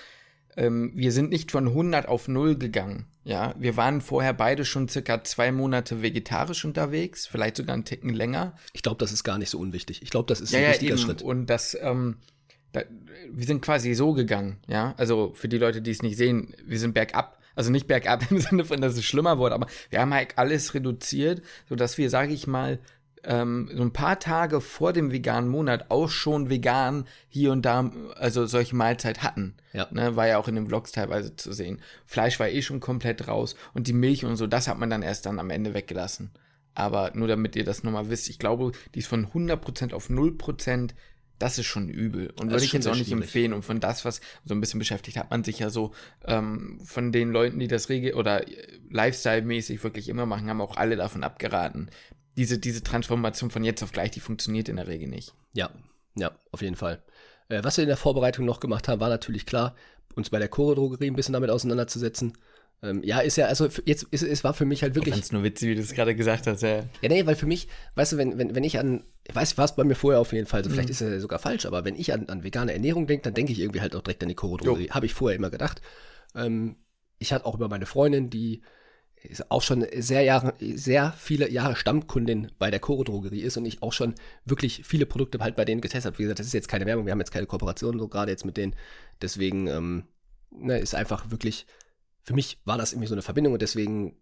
ähm, 0.57 0.90
wir 0.95 1.12
sind 1.12 1.31
nicht 1.31 1.52
von 1.52 1.69
100 1.69 2.09
auf 2.09 2.26
0 2.28 2.59
gegangen. 2.59 3.07
Ja, 3.23 3.55
wir 3.59 3.76
waren 3.76 4.00
vorher 4.00 4.33
beide 4.33 4.64
schon 4.64 4.88
circa 4.88 5.23
zwei 5.23 5.52
Monate 5.52 6.02
vegetarisch 6.02 6.64
unterwegs, 6.64 7.26
vielleicht 7.26 7.57
sogar 7.57 7.75
einen 7.75 7.85
Ticken 7.85 8.12
länger. 8.12 8.57
ich 8.73 8.83
glaube, 8.83 8.99
das 8.99 9.12
ist 9.12 9.23
gar 9.23 9.38
nicht 9.38 9.50
so 9.50 9.59
unwichtig. 9.59 10.02
Ich 10.02 10.11
glaube, 10.11 10.26
das 10.26 10.40
ist 10.40 10.52
ja, 10.52 10.59
ein 10.59 10.64
ja, 10.64 10.71
wichtiger 10.71 10.95
eben. 10.95 11.02
Schritt. 11.02 11.23
Und 11.23 11.47
das, 11.47 11.76
ähm, 11.81 12.17
da, 12.73 12.83
wir 13.31 13.47
sind 13.47 13.62
quasi 13.62 13.95
so 13.95 14.14
gegangen, 14.14 14.59
ja. 14.67 14.95
Also 14.97 15.33
für 15.35 15.49
die 15.49 15.59
Leute, 15.59 15.83
die 15.83 15.90
es 15.90 16.02
nicht 16.02 16.17
sehen, 16.17 16.55
wir 16.64 16.78
sind 16.78 16.95
bergab. 16.95 17.38
Also 17.59 17.73
nicht 17.73 17.88
bergab 17.88 18.23
im 18.31 18.38
Sinne 18.38 18.65
von, 18.65 18.81
dass 18.81 18.97
es 18.97 19.05
schlimmer 19.05 19.38
wurde, 19.38 19.57
aber 19.57 19.67
wir 19.91 20.00
haben 20.00 20.15
halt 20.15 20.38
alles 20.38 20.75
reduziert, 20.75 21.43
sodass 21.69 21.99
wir, 21.99 22.09
sage 22.09 22.33
ich 22.33 22.47
mal, 22.47 22.79
ähm, 23.25 23.69
so 23.75 23.83
ein 23.83 23.93
paar 23.93 24.21
Tage 24.21 24.61
vor 24.61 24.93
dem 24.93 25.11
veganen 25.11 25.50
Monat 25.50 25.87
auch 25.88 26.09
schon 26.09 26.50
vegan 26.50 27.05
hier 27.29 27.50
und 27.50 27.62
da, 27.62 27.91
also 28.15 28.47
solche 28.47 28.77
Mahlzeit 28.77 29.25
hatten. 29.25 29.57
Ja. 29.73 29.88
Ne, 29.91 30.15
war 30.15 30.29
ja 30.29 30.38
auch 30.38 30.47
in 30.47 30.55
den 30.55 30.69
Vlogs 30.69 30.93
teilweise 30.93 31.35
zu 31.35 31.53
sehen. 31.53 31.81
Fleisch 32.07 32.38
war 32.38 32.49
eh 32.49 32.62
schon 32.62 32.79
komplett 32.79 33.27
raus 33.27 33.57
und 33.75 33.88
die 33.88 33.93
Milch 33.93 34.25
und 34.25 34.37
so, 34.37 34.47
das 34.47 34.69
hat 34.69 34.79
man 34.79 34.88
dann 34.88 35.03
erst 35.03 35.27
dann 35.27 35.41
am 35.41 35.50
Ende 35.50 35.75
weggelassen. 35.75 36.31
Aber 36.75 37.11
nur 37.15 37.27
damit 37.27 37.57
ihr 37.57 37.65
das 37.65 37.83
nochmal 37.83 38.09
wisst, 38.09 38.29
ich 38.29 38.38
glaube, 38.38 38.71
die 38.95 39.00
ist 39.00 39.09
von 39.09 39.27
100% 39.27 39.95
auf 39.95 40.11
0%, 40.11 40.91
das 41.38 41.59
ist 41.59 41.66
schon 41.66 41.88
übel. 41.88 42.30
Und 42.38 42.49
Das 42.49 42.54
würde 42.54 42.64
ich 42.64 42.73
jetzt 42.73 42.87
auch 42.88 42.95
nicht 42.95 43.09
schwierig. 43.09 43.25
empfehlen. 43.25 43.52
Und 43.52 43.64
von 43.64 43.80
das, 43.80 44.04
was 44.04 44.21
so 44.45 44.54
ein 44.54 44.61
bisschen 44.61 44.78
beschäftigt, 44.78 45.16
hat 45.16 45.30
man 45.30 45.45
sich 45.45 45.59
ja 45.61 45.71
so 45.71 45.92
ähm, 46.25 46.80
von 46.85 47.12
den 47.12 47.30
Leuten, 47.30 47.59
die 47.59 47.68
das 47.68 47.88
regel 47.88 48.14
oder 48.14 48.47
äh, 48.49 48.78
Lifestyle-mäßig 48.90 49.83
wirklich 49.85 50.09
immer 50.09 50.26
machen, 50.26 50.49
haben 50.49 50.61
auch 50.61 50.76
alle 50.76 50.97
davon 50.97 51.23
abgeraten. 51.25 51.90
diese, 52.37 52.59
diese 52.59 52.83
Transformation 52.83 53.50
von 53.50 53.64
jetzt 53.64 53.83
auf 53.83 53.92
gleich, 53.92 54.11
die 54.12 54.21
funktioniert 54.21 54.68
in 54.68 54.76
der 54.76 54.87
Regel 54.87 55.09
nicht. 55.09 55.35
Ja, 55.54 55.71
ja, 56.16 56.30
auf 56.52 56.62
jeden 56.62 56.76
Fall. 56.76 57.02
Äh, 57.49 57.62
was 57.64 57.76
wir 57.76 57.83
in 57.85 57.88
der 57.88 57.97
Vorbereitung 57.97 58.45
noch 58.45 58.61
gemacht 58.61 58.88
haben, 58.88 59.00
war 59.00 59.09
natürlich 59.09 59.47
klar, 59.47 59.75
uns 60.14 60.30
bei 60.30 60.38
der 60.38 60.49
Chore-Drogerie 60.49 61.07
ein 61.11 61.16
bisschen 61.16 61.33
damit 61.33 61.50
auseinanderzusetzen. 61.50 62.33
Ähm, 62.83 63.03
ja, 63.03 63.19
ist 63.19 63.37
ja, 63.37 63.47
also 63.47 63.69
jetzt, 63.87 64.05
ist, 64.05 64.23
es 64.23 64.45
war 64.45 64.55
für 64.55 64.65
mich 64.65 64.83
halt 64.83 64.95
wirklich. 64.95 65.15
Ganz 65.15 65.33
nur 65.33 65.43
witzig, 65.43 65.69
wie 65.69 65.75
du 65.75 65.81
es 65.81 65.95
gerade 65.95 66.15
gesagt 66.15 66.47
hast, 66.47 66.63
ja. 66.63 66.85
Ja, 67.03 67.09
nee, 67.09 67.27
weil 67.27 67.35
für 67.35 67.47
mich, 67.47 67.69
weißt 67.97 68.13
du, 68.13 68.17
wenn, 68.19 68.39
wenn, 68.39 68.55
wenn 68.55 68.63
ich 68.63 68.79
an, 68.79 69.05
ich 69.27 69.35
weiß, 69.35 69.59
war 69.59 69.65
es 69.65 69.75
bei 69.75 69.85
mir 69.85 69.97
vorher 69.97 70.21
auf 70.21 70.33
jeden 70.33 70.47
Fall, 70.47 70.63
so, 70.63 70.71
vielleicht 70.71 70.91
ist 70.91 71.01
es 71.01 71.13
ja 71.13 71.21
sogar 71.21 71.41
falsch, 71.41 71.67
aber 71.67 71.85
wenn 71.85 71.97
ich 71.97 72.13
an, 72.13 72.29
an 72.29 72.45
vegane 72.45 72.73
Ernährung 72.73 73.07
denke, 73.07 73.25
dann 73.25 73.35
denke 73.35 73.53
ich 73.53 73.59
irgendwie 73.59 73.81
halt 73.81 73.97
auch 73.97 74.03
direkt 74.03 74.23
an 74.23 74.29
die 74.29 74.37
Chore-Drogerie. 74.37 74.91
Habe 74.91 75.07
ich 75.07 75.15
vorher 75.15 75.37
immer 75.37 75.51
gedacht. 75.51 75.83
Ähm, 76.37 76.77
ich 77.19 77.33
hatte 77.33 77.47
auch 77.47 77.57
über 77.57 77.69
meine 77.69 77.87
Freundin, 77.87 78.31
die 78.31 78.63
auch 79.49 79.63
schon 79.63 79.85
sehr 79.97 80.23
Jahre, 80.23 80.55
sehr 80.61 81.13
viele 81.13 81.51
Jahre 81.51 81.77
Stammkundin 81.77 82.53
bei 82.59 82.71
der 82.71 82.81
Choro 82.81 83.05
Drogerie 83.05 83.41
ist 83.41 83.57
und 83.57 83.65
ich 83.65 83.83
auch 83.83 83.93
schon 83.93 84.15
wirklich 84.45 84.83
viele 84.85 85.07
Produkte 85.07 85.39
halt 85.41 85.57
bei 85.57 85.65
denen 85.65 85.81
getestet 85.81 86.13
habe. 86.13 86.19
Wie 86.19 86.23
gesagt, 86.23 86.39
das 86.39 86.47
ist 86.47 86.53
jetzt 86.53 86.69
keine 86.69 86.87
Werbung, 86.87 87.07
wir 87.07 87.13
haben 87.13 87.19
jetzt 87.19 87.33
keine 87.33 87.47
Kooperation 87.47 87.99
so 87.99 88.09
gerade 88.09 88.31
jetzt 88.31 88.45
mit 88.45 88.57
denen. 88.57 88.77
Deswegen 89.21 89.67
ähm, 89.67 90.05
ne, 90.51 90.79
ist 90.79 90.95
einfach 90.95 91.31
wirklich, 91.31 91.67
für 92.29 92.35
mich 92.35 92.61
war 92.67 92.77
das 92.77 92.93
irgendwie 92.93 93.09
so 93.09 93.15
eine 93.15 93.23
Verbindung 93.23 93.55
und 93.55 93.63
deswegen 93.63 94.15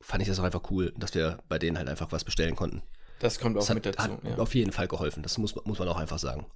fand 0.00 0.22
ich 0.22 0.28
das 0.28 0.40
auch 0.40 0.44
einfach 0.44 0.70
cool, 0.70 0.94
dass 0.96 1.14
wir 1.14 1.40
bei 1.46 1.58
denen 1.58 1.76
halt 1.76 1.90
einfach 1.90 2.10
was 2.10 2.24
bestellen 2.24 2.56
konnten. 2.56 2.80
Das 3.18 3.38
kommt 3.38 3.58
auch 3.58 3.60
Das 3.60 3.68
hat, 3.68 3.74
mit 3.74 3.84
dazu. 3.84 3.98
hat 3.98 4.24
ja. 4.24 4.38
auf 4.38 4.54
jeden 4.54 4.72
Fall 4.72 4.88
geholfen, 4.88 5.22
das 5.22 5.36
muss, 5.36 5.54
muss 5.66 5.78
man 5.78 5.86
auch 5.88 5.98
einfach 5.98 6.18
sagen. 6.18 6.46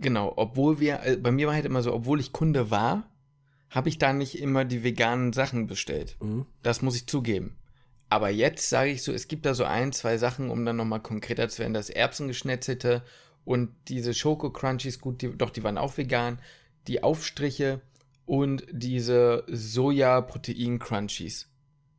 Genau, 0.00 0.32
obwohl 0.36 0.80
wir, 0.80 1.02
äh, 1.04 1.18
bei 1.18 1.30
mir 1.32 1.48
war 1.48 1.54
halt 1.54 1.66
immer 1.66 1.82
so, 1.82 1.92
obwohl 1.92 2.18
ich 2.18 2.32
Kunde 2.32 2.70
war, 2.70 3.10
habe 3.68 3.90
ich 3.90 3.98
da 3.98 4.14
nicht 4.14 4.40
immer 4.40 4.64
die 4.64 4.82
veganen 4.82 5.34
Sachen 5.34 5.66
bestellt. 5.66 6.16
Mhm. 6.22 6.46
Das 6.62 6.80
muss 6.80 6.96
ich 6.96 7.06
zugeben. 7.06 7.58
Aber 8.08 8.30
jetzt 8.30 8.70
sage 8.70 8.90
ich 8.90 9.02
so, 9.02 9.12
es 9.12 9.28
gibt 9.28 9.44
da 9.44 9.52
so 9.52 9.64
ein, 9.64 9.92
zwei 9.92 10.16
Sachen, 10.16 10.48
um 10.48 10.64
dann 10.64 10.76
nochmal 10.76 11.02
konkreter 11.02 11.50
zu 11.50 11.58
werden. 11.58 11.74
Das 11.74 11.90
Erbsengeschnetzelte 11.90 13.02
und 13.44 13.74
diese 13.88 14.14
Schoko-Crunchies, 14.14 14.98
gut, 14.98 15.20
die, 15.20 15.36
doch, 15.36 15.50
die 15.50 15.62
waren 15.62 15.76
auch 15.76 15.98
vegan. 15.98 16.38
Die 16.86 17.02
Aufstriche 17.02 17.82
und 18.26 18.64
diese 18.70 19.44
Soja-Protein-Crunchies. 19.48 21.48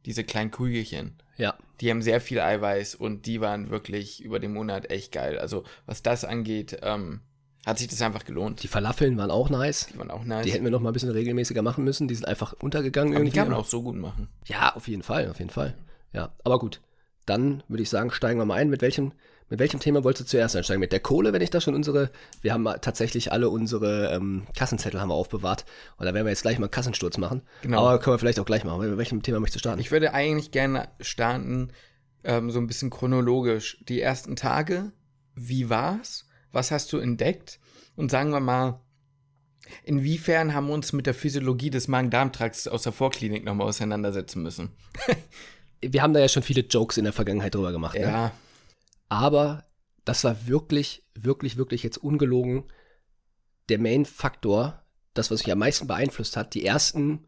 Diese 0.05 0.23
kleinen 0.23 0.51
Kügelchen. 0.51 1.17
Ja, 1.37 1.55
Die 1.81 1.89
haben 1.89 2.01
sehr 2.01 2.21
viel 2.21 2.39
Eiweiß 2.39 2.95
und 2.95 3.25
die 3.25 3.41
waren 3.41 3.69
wirklich 3.69 4.23
über 4.23 4.39
den 4.39 4.53
Monat 4.53 4.89
echt 4.91 5.11
geil. 5.11 5.39
Also, 5.39 5.63
was 5.85 6.03
das 6.03 6.25
angeht, 6.25 6.77
ähm, 6.83 7.21
hat 7.65 7.79
sich 7.79 7.87
das 7.87 8.01
einfach 8.01 8.25
gelohnt. 8.25 8.61
die 8.61 8.67
Falafeln 8.67 9.17
waren 9.17 9.31
auch 9.31 9.49
nice. 9.49 9.87
Die 9.87 9.97
waren 9.97 10.11
auch 10.11 10.25
nice. 10.25 10.45
Die 10.45 10.51
hätten 10.51 10.65
wir 10.65 10.71
noch 10.71 10.81
mal 10.81 10.89
ein 10.89 10.93
bisschen 10.93 11.09
regelmäßiger 11.11 11.61
machen 11.61 11.85
müssen. 11.85 12.07
Die 12.09 12.15
sind 12.15 12.27
einfach 12.27 12.53
untergegangen 12.61 13.13
aber 13.13 13.23
die 13.23 13.29
irgendwie. 13.29 13.39
kann 13.39 13.49
man 13.49 13.57
auch 13.57 13.65
so 13.65 13.81
gut 13.81 13.95
machen. 13.95 14.27
Ja, 14.45 14.75
auf 14.75 14.87
jeden 14.89 15.01
Fall, 15.03 15.29
auf 15.29 15.39
jeden 15.39 15.49
Fall. 15.49 15.73
Ja, 16.11 16.33
aber 16.43 16.59
gut. 16.59 16.81
Dann 17.25 17.63
würde 17.69 17.81
ich 17.83 17.89
sagen, 17.89 18.11
steigen 18.11 18.37
wir 18.39 18.45
mal 18.45 18.55
ein. 18.55 18.69
Mit 18.69 18.81
welchem, 18.81 19.13
mit 19.49 19.59
welchem 19.59 19.79
Thema 19.79 20.03
wolltest 20.03 20.27
du 20.27 20.31
zuerst 20.31 20.55
einsteigen? 20.55 20.79
Mit 20.79 20.91
der 20.91 20.99
Kohle, 20.99 21.33
wenn 21.33 21.41
ich 21.41 21.49
da 21.49 21.61
schon 21.61 21.75
unsere, 21.75 22.09
wir 22.41 22.53
haben 22.53 22.65
tatsächlich 22.81 23.31
alle 23.31 23.49
unsere 23.49 24.11
ähm, 24.13 24.43
Kassenzettel 24.55 24.99
haben 24.99 25.09
wir 25.09 25.15
aufbewahrt. 25.15 25.65
Und 25.97 26.05
da 26.05 26.13
werden 26.13 26.25
wir 26.25 26.31
jetzt 26.31 26.41
gleich 26.41 26.59
mal 26.59 26.65
einen 26.65 26.71
Kassensturz 26.71 27.17
machen. 27.17 27.41
Genau. 27.61 27.85
Aber 27.85 27.99
können 27.99 28.15
wir 28.15 28.19
vielleicht 28.19 28.39
auch 28.39 28.45
gleich 28.45 28.63
machen. 28.63 28.79
Mit 28.79 28.97
welchem 28.97 29.21
Thema 29.21 29.39
möchtest 29.39 29.57
du 29.57 29.59
starten? 29.59 29.81
Ich 29.81 29.91
würde 29.91 30.13
eigentlich 30.13 30.51
gerne 30.51 30.87
starten, 30.99 31.71
ähm, 32.23 32.51
so 32.51 32.59
ein 32.59 32.67
bisschen 32.67 32.89
chronologisch. 32.89 33.83
Die 33.87 34.01
ersten 34.01 34.35
Tage, 34.35 34.91
wie 35.35 35.69
war's? 35.69 36.27
Was 36.51 36.71
hast 36.71 36.93
du 36.93 36.97
entdeckt? 36.97 37.59
Und 37.95 38.11
sagen 38.11 38.31
wir 38.31 38.39
mal, 38.39 38.79
inwiefern 39.83 40.53
haben 40.53 40.67
wir 40.67 40.73
uns 40.73 40.93
mit 40.93 41.05
der 41.05 41.13
Physiologie 41.13 41.69
des 41.69 41.87
Magen-Darm-Trakts 41.87 42.67
aus 42.67 42.83
der 42.83 42.91
Vorklinik 42.91 43.43
nochmal 43.43 43.67
auseinandersetzen 43.67 44.41
müssen? 44.41 44.71
wir 45.81 46.01
haben 46.01 46.13
da 46.13 46.19
ja 46.19 46.29
schon 46.29 46.43
viele 46.43 46.61
Jokes 46.61 46.97
in 46.97 47.03
der 47.03 47.13
Vergangenheit 47.13 47.55
drüber 47.55 47.71
gemacht. 47.71 47.97
Ne? 47.97 48.31
Aber 49.09 49.63
das 50.05 50.23
war 50.23 50.47
wirklich, 50.47 51.05
wirklich, 51.15 51.57
wirklich 51.57 51.83
jetzt 51.83 51.97
ungelogen 51.97 52.65
der 53.69 53.79
Main-Faktor, 53.79 54.83
das, 55.13 55.31
was 55.31 55.43
mich 55.43 55.51
am 55.51 55.59
meisten 55.59 55.87
beeinflusst 55.87 56.35
hat. 56.35 56.53
Die 56.53 56.65
ersten 56.65 57.27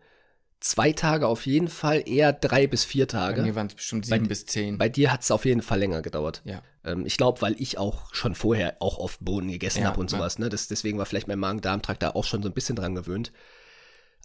zwei 0.60 0.92
Tage 0.92 1.28
auf 1.28 1.46
jeden 1.46 1.68
Fall, 1.68 2.04
eher 2.08 2.34
drei 2.34 2.68
bis 2.68 2.84
vier 2.84 3.06
bei 3.06 3.12
Tage. 3.12 3.42
mir 3.44 3.56
waren 3.56 3.68
es 3.68 3.76
bestimmt 3.76 4.06
sieben 4.06 4.28
bis 4.28 4.46
zehn. 4.46 4.78
Bei 4.78 4.90
dir 4.90 5.12
hat 5.14 5.22
es 5.22 5.32
auf 5.32 5.46
jeden 5.46 5.62
Fall 5.62 5.80
länger 5.80 6.02
gedauert. 6.02 6.42
ja. 6.46 6.62
Ähm, 6.84 7.06
ich 7.06 7.18
glaube, 7.18 7.42
weil 7.42 7.56
ich 7.60 7.78
auch 7.78 8.14
schon 8.14 8.36
vorher 8.36 8.78
auch 8.80 8.98
oft 8.98 9.24
Bohnen 9.24 9.50
gegessen 9.52 9.82
Ja, 9.82 9.88
habe 9.90 10.00
und 10.00 10.10
sowas. 10.10 10.40
Ne? 10.40 10.50
Das, 10.50 10.68
deswegen 10.68 10.98
war 10.98 11.06
vielleicht 11.06 11.28
mein 11.28 11.40
Magen-Darm-Trakt 11.40 12.04
da 12.04 12.12
auch 12.12 12.26
schon 12.26 12.44
so 12.44 12.50
ein 12.50 12.54
bisschen 12.54 12.76
dran 12.76 12.96
gewöhnt. 12.96 13.32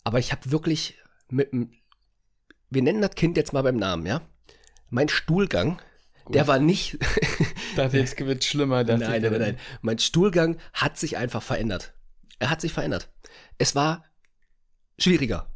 Aber 0.04 0.18
ich 0.18 0.32
habe 0.32 0.50
wirklich 0.50 0.98
mit 1.28 1.52
dem, 1.52 1.72
wir 2.70 2.82
nennen 2.82 3.02
das 3.02 3.12
Kind 3.14 3.36
jetzt 3.36 3.52
mal 3.52 3.62
beim 3.62 3.76
Namen, 3.76 4.06
ja? 4.06 4.22
Mein 4.88 5.08
Stuhlgang, 5.08 5.80
der 6.28 6.46
war 6.46 6.58
nicht, 6.58 6.98
dachte, 7.76 7.98
jetzt 7.98 8.18
wird 8.18 8.44
schlimmer. 8.44 8.84
nein, 8.84 9.00
nein, 9.00 9.22
nein, 9.22 9.38
nein. 9.38 9.58
Mein 9.82 9.98
Stuhlgang 9.98 10.58
hat 10.72 10.98
sich 10.98 11.16
einfach 11.16 11.42
verändert. 11.42 11.94
Er 12.38 12.50
hat 12.50 12.60
sich 12.60 12.72
verändert. 12.72 13.08
Es 13.58 13.74
war 13.74 14.04
schwieriger. 14.98 15.48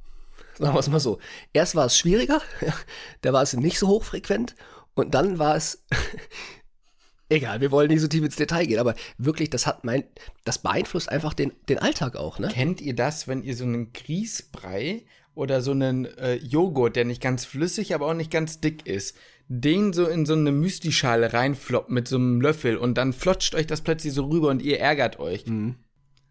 Sagen 0.58 0.74
wir 0.74 0.80
es 0.80 0.88
mal 0.88 1.00
so. 1.00 1.18
Erst 1.52 1.74
war 1.74 1.86
es 1.86 1.98
schwieriger, 1.98 2.40
da 3.22 3.32
war 3.32 3.42
es 3.42 3.54
nicht 3.54 3.78
so 3.78 3.88
hochfrequent 3.88 4.54
und 4.94 5.14
dann 5.14 5.38
war 5.38 5.56
es 5.56 5.84
egal, 7.28 7.60
wir 7.60 7.70
wollen 7.70 7.88
nicht 7.88 8.00
so 8.00 8.08
tief 8.08 8.24
ins 8.24 8.36
Detail 8.36 8.66
gehen, 8.66 8.78
aber 8.78 8.94
wirklich, 9.18 9.50
das 9.50 9.66
hat 9.66 9.84
mein, 9.84 10.04
das 10.44 10.58
beeinflusst 10.58 11.08
einfach 11.08 11.34
den, 11.34 11.52
den 11.68 11.78
Alltag 11.78 12.16
auch, 12.16 12.38
ne? 12.38 12.48
Kennt 12.48 12.80
ihr 12.80 12.94
das, 12.94 13.26
wenn 13.28 13.42
ihr 13.42 13.56
so 13.56 13.64
einen 13.64 13.92
Grießbrei 13.92 15.04
oder 15.34 15.60
so 15.60 15.72
einen 15.72 16.04
äh, 16.04 16.36
Joghurt, 16.36 16.96
der 16.96 17.04
nicht 17.04 17.20
ganz 17.20 17.44
flüssig, 17.44 17.94
aber 17.94 18.06
auch 18.06 18.14
nicht 18.14 18.30
ganz 18.30 18.60
dick 18.60 18.86
ist, 18.86 19.16
den 19.60 19.92
so 19.92 20.06
in 20.06 20.26
so 20.26 20.34
eine 20.34 20.52
Müslischale 20.52 21.32
reinfloppt 21.32 21.90
mit 21.90 22.08
so 22.08 22.16
einem 22.16 22.40
Löffel 22.40 22.76
und 22.76 22.98
dann 22.98 23.12
flotscht 23.12 23.54
euch 23.54 23.66
das 23.66 23.82
plötzlich 23.82 24.12
so 24.12 24.24
rüber 24.26 24.48
und 24.48 24.62
ihr 24.62 24.80
ärgert 24.80 25.18
euch. 25.18 25.44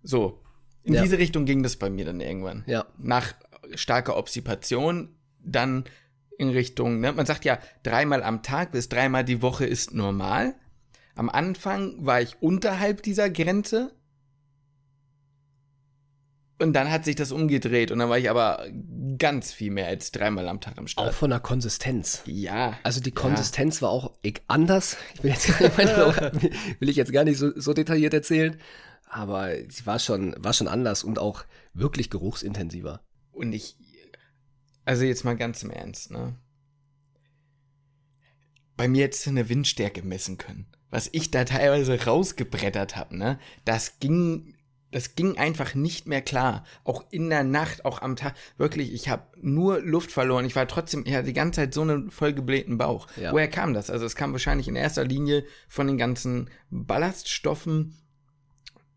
So. 0.03 0.39
In 0.84 0.94
Ja. 0.96 1.01
diese 1.01 1.18
Richtung 1.18 1.46
ging 1.46 1.63
das 1.63 1.77
bei 1.77 1.89
mir 1.89 2.06
dann 2.06 2.20
irgendwann. 2.20 2.63
Ja. 2.68 2.86
Nach 2.98 3.34
starker 3.75 4.18
Obstipation 4.18 5.15
dann 5.42 5.86
in 6.38 6.50
Richtung, 6.50 7.00
ne, 7.00 7.13
man 7.13 7.25
sagt 7.25 7.46
ja, 7.46 7.60
dreimal 7.84 8.24
am 8.24 8.44
Tag 8.44 8.72
bis 8.72 8.89
dreimal 8.89 9.24
die 9.24 9.42
Woche 9.42 9.65
ist 9.65 9.94
normal. 9.94 10.56
Am 11.15 11.30
Anfang 11.30 12.06
war 12.06 12.22
ich 12.22 12.36
unterhalb 12.42 13.03
dieser 13.03 13.30
Grenze. 13.30 13.94
Und 16.60 16.74
dann 16.74 16.91
hat 16.91 17.03
sich 17.03 17.15
das 17.15 17.31
umgedreht 17.31 17.91
und 17.91 18.00
dann 18.00 18.10
war 18.10 18.17
ich 18.17 18.29
aber 18.29 18.65
ganz 19.17 19.51
viel 19.51 19.72
mehr 19.72 19.88
als 19.88 20.12
dreimal 20.12 20.48
am 20.48 20.62
Tag 20.62 20.77
am 20.77 20.86
Auch 20.86 20.89
Start. 20.89 21.15
von 21.15 21.31
der 21.31 21.39
Konsistenz. 21.39 22.22
Ja. 22.25 22.77
Also 22.83 23.01
die 23.01 23.12
Konsistenz 23.12 23.81
war 23.81 23.89
auch 23.89 24.12
ich, 24.22 24.41
anders. 24.48 24.98
Ich 25.15 25.24
will 25.24 25.31
jetzt, 25.31 25.50
will 26.79 26.89
ich 26.89 26.95
jetzt 26.95 27.12
gar 27.12 27.24
nicht 27.24 27.38
so, 27.38 27.51
so 27.60 27.74
detailliert 27.74 28.13
erzählen, 28.13 28.57
aber 29.05 29.50
sie 29.67 29.86
war 29.86 30.00
schon, 30.00 30.36
war 30.38 30.53
schon 30.53 30.67
anders 30.67 31.03
und 31.03 31.19
auch 31.19 31.43
wirklich 31.74 32.10
geruchsintensiver. 32.10 33.01
Und 33.31 33.53
ich, 33.53 33.75
also 34.86 35.03
jetzt 35.03 35.25
mal 35.25 35.36
ganz 35.36 35.63
im 35.63 35.72
Ernst, 35.72 36.12
ne? 36.12 36.36
Bei 38.75 38.88
mir 38.88 39.03
hättest 39.05 39.25
du 39.25 39.29
eine 39.31 39.50
Windstärke 39.50 40.01
messen 40.01 40.38
können. 40.38 40.67
Was 40.89 41.10
ich 41.12 41.31
da 41.31 41.45
teilweise 41.45 42.05
rausgebrettert 42.05 42.95
habe, 42.95 43.17
ne? 43.17 43.39
Das 43.65 44.00
ging, 44.00 44.55
das 44.94 45.16
ging 45.16 45.38
einfach 45.38 45.74
nicht 45.74 46.08
mehr 46.08 46.22
klar. 46.22 46.64
Auch 46.84 47.04
in 47.10 47.30
der 47.30 47.44
Nacht, 47.44 47.84
auch 47.84 48.02
am 48.02 48.16
Tag. 48.16 48.36
Wirklich, 48.58 48.94
ich 48.94 49.10
habe 49.10 49.24
nur 49.42 49.82
Luft 49.82 50.12
verloren. 50.12 50.46
Ich 50.46 50.56
war 50.56 50.68
trotzdem, 50.68 51.04
ich 51.06 51.14
hatte 51.14 51.26
die 51.26 51.34
ganze 51.34 51.62
Zeit 51.62 51.74
so 51.74 51.82
einen 51.82 52.12
vollgeblähten 52.12 52.78
Bauch. 52.78 53.08
Ja. 53.20 53.32
Woher 53.32 53.48
kam 53.48 53.74
das? 53.74 53.90
Also 53.90 54.06
es 54.06 54.16
kam 54.16 54.32
wahrscheinlich 54.32 54.68
in 54.68 54.76
erster 54.76 55.04
Linie 55.04 55.46
von 55.68 55.88
den 55.88 55.98
ganzen 55.98 56.50
Ballaststoffen, 56.70 57.98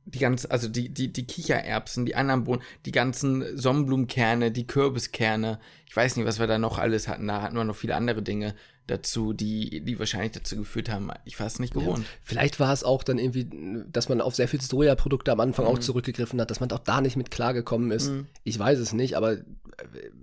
die 0.04 0.18
ganzen, 0.18 0.50
also 0.50 0.68
die, 0.68 0.92
die, 0.92 1.12
die 1.12 1.26
Kichererbsen, 1.26 2.06
die 2.06 2.14
anderen 2.14 2.44
Bohnen, 2.44 2.62
die 2.84 2.92
ganzen 2.92 3.56
Sonnenblumenkerne, 3.56 4.52
die 4.52 4.66
Kürbiskerne. 4.66 5.58
Ich 5.86 5.96
weiß 5.96 6.16
nicht, 6.16 6.26
was 6.26 6.38
wir 6.38 6.46
da 6.46 6.58
noch 6.58 6.78
alles 6.78 7.08
hatten. 7.08 7.26
Da 7.26 7.40
hatten 7.40 7.56
wir 7.56 7.64
noch 7.64 7.74
viele 7.74 7.96
andere 7.96 8.22
Dinge 8.22 8.54
dazu, 8.86 9.32
die, 9.32 9.80
die 9.80 9.98
wahrscheinlich 9.98 10.32
dazu 10.32 10.56
geführt 10.56 10.90
haben, 10.90 11.10
ich 11.24 11.38
war 11.40 11.46
es 11.46 11.58
nicht 11.58 11.74
gewohnt. 11.74 12.06
Vielleicht 12.22 12.60
war 12.60 12.72
es 12.72 12.84
auch 12.84 13.02
dann 13.02 13.18
irgendwie, 13.18 13.48
dass 13.90 14.08
man 14.08 14.20
auf 14.20 14.34
sehr 14.34 14.48
viel 14.48 14.60
Sojaprodukte 14.60 15.32
am 15.32 15.40
Anfang 15.40 15.66
auch 15.66 15.78
zurückgegriffen 15.78 16.40
hat, 16.40 16.50
dass 16.50 16.60
man 16.60 16.70
auch 16.70 16.78
da 16.78 17.00
nicht 17.00 17.16
mit 17.16 17.30
klargekommen 17.30 17.90
ist. 17.90 18.12
Ich 18.44 18.58
weiß 18.58 18.78
es 18.78 18.92
nicht, 18.92 19.16
aber 19.16 19.32
äh, 19.32 19.42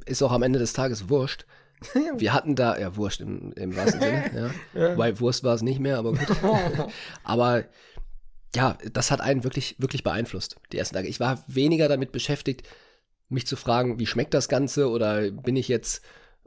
ist 0.05 0.24
auch 0.24 0.32
am 0.32 0.43
Ende 0.43 0.60
des 0.60 0.74
Tages 0.74 1.10
wurscht. 1.10 1.46
Wir 2.17 2.34
hatten 2.34 2.55
da, 2.55 2.79
ja, 2.79 2.96
wurscht 2.96 3.22
im, 3.22 3.51
im 3.53 3.75
wahrsten 3.75 4.00
Sinne, 4.01 4.51
ja. 4.74 4.98
Weil 4.98 5.20
Wurst 5.20 5.43
war 5.43 5.55
es 5.55 5.62
nicht 5.62 5.79
mehr, 5.79 5.98
aber 5.98 6.13
gut. 6.13 6.38
aber 7.24 7.65
ja, 8.55 8.77
das 8.93 9.12
hat 9.12 9.20
einen 9.20 9.43
wirklich, 9.43 9.75
wirklich 9.79 10.03
beeinflusst, 10.03 10.58
die 10.72 10.77
ersten 10.77 10.96
Tage. 10.96 11.08
Ich 11.08 11.20
war 11.20 11.43
weniger 11.48 11.88
damit 11.89 12.12
beschäftigt, 12.12 12.67
mich 13.29 13.48
zu 13.48 13.55
fragen, 13.55 14.00
wie 14.00 14.05
schmeckt 14.05 14.34
das 14.34 14.48
Ganze 14.48 14.89
oder 14.89 15.32
bin 15.32 15.55
ich 15.55 15.67
jetzt 15.67 16.03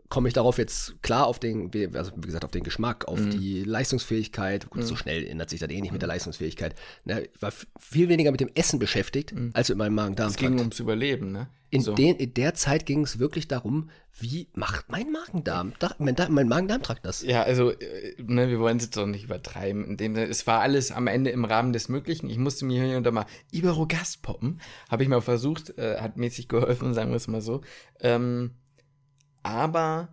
komme 0.09 0.29
ich 0.29 0.35
darauf 0.35 0.59
jetzt 0.59 1.03
klar 1.03 1.27
auf 1.27 1.39
den, 1.39 1.71
also 1.95 2.13
wie 2.17 2.27
gesagt, 2.27 2.45
auf 2.45 2.51
den 2.51 2.63
Geschmack, 2.63 3.07
auf 3.09 3.19
mhm. 3.19 3.31
die 3.31 3.65
Leistungsfähigkeit. 3.65 4.69
Gut, 4.71 4.83
mhm. 4.83 4.87
so 4.87 4.97
schnell 4.97 5.27
ändert 5.27 5.51
sich 5.51 5.61
das 5.61 5.71
eh 5.71 5.81
nicht 5.81 5.93
mit 5.93 6.03
der 6.03 6.09
mhm. 6.09 6.15
Leistungsfähigkeit. 6.15 6.75
Ne, 7.05 7.23
ich 7.23 7.43
war 7.43 7.53
viel 7.79 8.09
weniger 8.09 8.31
mit 8.31 8.41
dem 8.41 8.51
Essen 8.55 8.79
beschäftigt, 8.79 9.35
mhm. 9.35 9.51
als 9.55 9.69
mit 9.69 9.79
meinem 9.79 9.95
Magen-Darm. 9.95 10.31
Es 10.31 10.37
ging 10.37 10.59
ums 10.59 10.81
Überleben, 10.81 11.33
ne? 11.33 11.49
In, 11.69 11.83
so. 11.83 11.95
den, 11.95 12.15
in 12.17 12.33
der 12.33 12.55
Zeit 12.55 12.87
ging 12.87 13.03
es 13.03 13.19
wirklich 13.19 13.49
darum, 13.49 13.91
wie 14.19 14.49
macht 14.55 14.89
mein 14.89 15.11
Magen-Darm? 15.11 15.73
Mein, 15.99 16.15
mein 16.31 16.49
Magen-Darm-Trakt 16.49 17.05
das. 17.05 17.23
Ja, 17.23 17.43
also, 17.43 17.73
äh, 17.73 18.15
ne, 18.23 18.49
wir 18.49 18.61
wollen 18.61 18.77
es 18.77 18.85
jetzt 18.85 18.99
auch 18.99 19.07
nicht 19.07 19.25
übertreiben. 19.25 19.85
In 19.85 19.97
dem, 19.97 20.17
es 20.17 20.47
war 20.47 20.61
alles 20.61 20.93
am 20.93 21.09
Ende 21.09 21.31
im 21.31 21.45
Rahmen 21.45 21.73
des 21.73 21.89
Möglichen. 21.89 22.31
Ich 22.31 22.39
musste 22.39 22.65
mir 22.65 22.85
hier 22.85 22.97
und 22.97 23.05
da 23.05 23.11
mal 23.11 23.27
Iberogast 23.51 24.23
poppen. 24.23 24.61
Habe 24.89 25.03
ich 25.03 25.09
mal 25.09 25.21
versucht, 25.21 25.77
äh, 25.77 25.99
hat 25.99 26.17
mäßig 26.17 26.49
geholfen, 26.49 26.95
sagen 26.95 27.11
wir 27.11 27.17
es 27.17 27.27
mal 27.27 27.41
so. 27.41 27.63
Ähm, 28.01 28.53
aber 29.47 30.09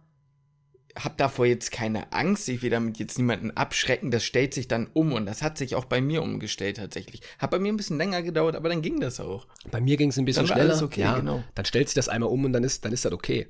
hab 0.96 1.18
davor 1.18 1.48
jetzt 1.48 1.72
keine 1.72 2.14
Angst, 2.14 2.48
ich 2.50 2.62
will 2.62 2.70
damit 2.70 3.00
jetzt 3.00 3.18
niemanden 3.18 3.52
abschrecken, 3.52 4.12
das 4.12 4.24
stellt 4.24 4.54
sich 4.54 4.68
dann 4.68 4.88
um 4.94 5.12
und 5.12 5.26
das 5.26 5.42
hat 5.42 5.58
sich 5.58 5.74
auch 5.76 5.86
bei 5.86 6.02
mir 6.02 6.22
umgestellt 6.22 6.78
tatsächlich. 6.78 7.22
Hat 7.40 7.50
bei 7.50 7.58
mir 7.58 7.74
ein 7.74 7.78
bisschen 7.78 7.98
länger 7.98 8.22
gedauert, 8.22 8.56
aber 8.56 8.70
dann 8.70 8.84
ging 8.84 9.00
das 9.00 9.20
auch. 9.20 9.48
Bei 9.72 9.82
mir 9.82 9.98
ging 9.98 10.10
es 10.10 10.18
ein 10.18 10.26
bisschen 10.26 10.46
dann 10.46 10.56
schneller. 10.56 10.84
okay, 10.84 11.02
ja, 11.02 11.18
genau. 11.18 11.44
Dann 11.56 11.66
stellt 11.66 11.90
sich 11.90 11.96
das 11.96 12.10
einmal 12.10 12.30
um 12.30 12.46
und 12.46 12.54
dann 12.54 12.64
ist, 12.64 12.86
dann 12.86 12.94
ist 12.94 13.06
das 13.06 13.12
okay. 13.12 13.48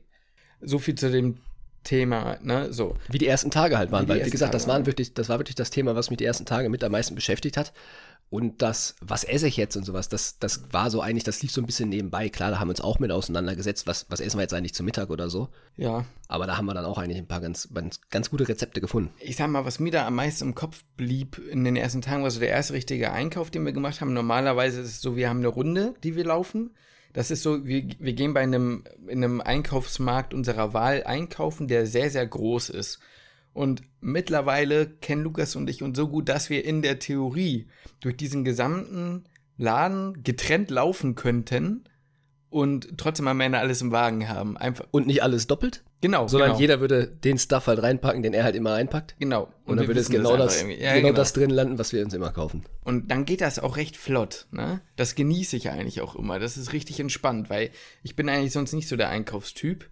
So 0.61 0.79
viel 0.79 0.95
zu 0.95 1.11
dem 1.11 1.39
Thema, 1.83 2.37
ne, 2.41 2.71
so. 2.71 2.95
Wie 3.09 3.17
die 3.17 3.27
ersten 3.27 3.51
Tage 3.51 3.77
halt 3.77 3.91
waren, 3.91 4.05
wie 4.05 4.09
weil, 4.09 4.25
wie 4.25 4.29
gesagt, 4.29 4.53
das, 4.53 4.67
waren 4.67 4.85
wirklich, 4.85 5.13
das 5.13 5.27
war 5.27 5.39
wirklich 5.39 5.55
das 5.55 5.69
Thema, 5.69 5.95
was 5.95 6.09
mich 6.09 6.17
die 6.17 6.25
ersten 6.25 6.45
Tage 6.45 6.69
mit 6.69 6.81
am 6.81 6.93
meisten 6.93 7.13
beschäftigt 7.13 7.57
hat. 7.57 7.73
Und 8.33 8.63
das, 8.63 8.95
was 8.99 9.23
esse 9.23 9.47
ich 9.47 9.57
jetzt 9.57 9.77
und 9.77 9.83
sowas, 9.83 10.09
das, 10.09 10.39
das 10.39 10.63
war 10.71 10.89
so 10.89 11.01
eigentlich, 11.01 11.23
das 11.23 11.43
lief 11.43 11.51
so 11.51 11.61
ein 11.61 11.67
bisschen 11.67 11.89
nebenbei. 11.89 12.29
Klar, 12.29 12.49
da 12.49 12.59
haben 12.59 12.67
wir 12.67 12.71
uns 12.71 12.81
auch 12.81 12.97
mit 12.97 13.11
auseinandergesetzt, 13.11 13.85
was, 13.85 14.07
was 14.09 14.21
essen 14.21 14.39
wir 14.39 14.41
jetzt 14.41 14.55
eigentlich 14.55 14.73
zum 14.73 14.87
Mittag 14.87 15.11
oder 15.11 15.29
so. 15.29 15.49
Ja. 15.77 16.05
Aber 16.29 16.47
da 16.47 16.57
haben 16.57 16.65
wir 16.65 16.73
dann 16.73 16.85
auch 16.85 16.97
eigentlich 16.97 17.19
ein 17.19 17.27
paar 17.27 17.41
ganz, 17.41 17.69
ganz 18.09 18.31
gute 18.31 18.47
Rezepte 18.47 18.81
gefunden. 18.81 19.13
Ich 19.19 19.35
sag 19.35 19.51
mal, 19.51 19.65
was 19.65 19.79
mir 19.79 19.91
da 19.91 20.07
am 20.07 20.15
meisten 20.15 20.45
im 20.45 20.55
Kopf 20.55 20.83
blieb 20.97 21.37
in 21.37 21.63
den 21.63 21.75
ersten 21.75 22.01
Tagen, 22.01 22.23
war 22.23 22.31
so 22.31 22.39
der 22.39 22.49
erste 22.49 22.73
richtige 22.73 23.11
Einkauf, 23.11 23.51
den 23.51 23.65
wir 23.65 23.71
gemacht 23.71 24.01
haben. 24.01 24.13
Normalerweise 24.13 24.81
ist 24.81 24.87
es 24.87 25.01
so, 25.01 25.15
wir 25.15 25.29
haben 25.29 25.37
eine 25.37 25.49
Runde, 25.49 25.93
die 26.03 26.15
wir 26.15 26.25
laufen. 26.25 26.71
Das 27.13 27.29
ist 27.29 27.43
so, 27.43 27.67
wir, 27.67 27.87
wir 27.99 28.13
gehen 28.13 28.33
bei 28.33 28.41
einem, 28.41 28.83
in 29.05 29.23
einem 29.23 29.41
Einkaufsmarkt 29.41 30.33
unserer 30.33 30.73
Wahl 30.73 31.03
einkaufen, 31.03 31.67
der 31.67 31.85
sehr, 31.85 32.09
sehr 32.09 32.25
groß 32.25 32.69
ist. 32.69 32.97
Und 33.53 33.83
mittlerweile 34.01 34.88
kennen 34.88 35.24
Lukas 35.24 35.55
und 35.55 35.69
ich 35.69 35.83
uns 35.83 35.98
so 35.98 36.07
gut, 36.07 36.27
dass 36.27 36.50
wir 36.50 36.65
in 36.65 36.81
der 36.81 37.00
Theorie 37.00 37.67
durch 38.00 38.17
diesen 38.17 38.43
gesamten 38.43 39.25
Laden 39.57 40.24
getrennt 40.24 40.72
laufen 40.72 41.15
könnten 41.15 41.83
und 42.53 42.98
trotzdem 42.98 43.27
am 43.27 43.39
Ende 43.39 43.57
alles 43.57 43.81
im 43.81 43.91
Wagen 43.91 44.29
haben. 44.29 44.57
Einfach. 44.57 44.86
Und 44.91 45.07
nicht 45.07 45.24
alles 45.24 45.48
doppelt? 45.48 45.83
Genau. 46.01 46.27
Sondern 46.27 46.50
genau. 46.50 46.60
jeder 46.60 46.79
würde 46.81 47.07
den 47.07 47.38
Stuff 47.39 47.67
halt 47.67 47.81
reinpacken, 47.81 48.22
den 48.22 48.33
er 48.33 48.43
halt 48.43 48.55
immer 48.55 48.74
einpackt. 48.74 49.15
Genau. 49.19 49.43
Und, 49.43 49.72
und 49.72 49.77
dann 49.77 49.88
würde 49.88 50.00
es 50.00 50.10
genau, 50.10 50.38
das, 50.38 50.62
ja, 50.62 50.67
genau, 50.67 51.07
genau, 51.07 51.13
das 51.13 51.33
drin 51.33 51.50
landen, 51.50 51.79
was 51.79 51.93
wir 51.93 52.03
uns 52.03 52.13
immer 52.13 52.31
kaufen. 52.31 52.63
Und 52.83 53.10
dann 53.10 53.25
geht 53.25 53.41
das 53.41 53.57
auch 53.57 53.77
recht 53.77 53.98
flott. 53.98 54.48
Ne? 54.51 54.81
Das 54.98 55.15
genieße 55.15 55.55
ich 55.55 55.69
eigentlich 55.69 56.01
auch 56.01 56.15
immer. 56.15 56.39
Das 56.39 56.57
ist 56.57 56.74
richtig 56.74 57.00
entspannt, 57.00 57.50
weil 57.50 57.72
ich 58.03 58.15
bin 58.15 58.29
eigentlich 58.29 58.51
sonst 58.51 58.74
nicht 58.74 58.88
so 58.88 58.98
der 58.98 59.10
Einkaufstyp 59.10 59.89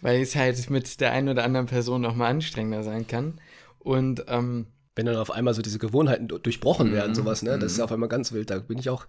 weil 0.00 0.20
es 0.20 0.36
halt 0.36 0.70
mit 0.70 1.00
der 1.00 1.12
einen 1.12 1.28
oder 1.28 1.44
anderen 1.44 1.66
Person 1.66 2.02
noch 2.02 2.14
mal 2.14 2.28
anstrengender 2.28 2.82
sein 2.82 3.06
kann. 3.06 3.40
Und 3.78 4.24
ähm, 4.28 4.66
wenn 4.94 5.06
dann 5.06 5.16
auf 5.16 5.30
einmal 5.30 5.54
so 5.54 5.62
diese 5.62 5.78
Gewohnheiten 5.78 6.28
durchbrochen 6.28 6.92
werden, 6.92 7.12
mhm, 7.12 7.16
sowas, 7.16 7.42
ne, 7.42 7.58
das 7.58 7.72
ist 7.72 7.78
mhm. 7.78 7.84
auf 7.84 7.92
einmal 7.92 8.08
ganz 8.08 8.32
wild. 8.32 8.50
Da 8.50 8.58
bin 8.58 8.78
ich 8.78 8.90
auch 8.90 9.06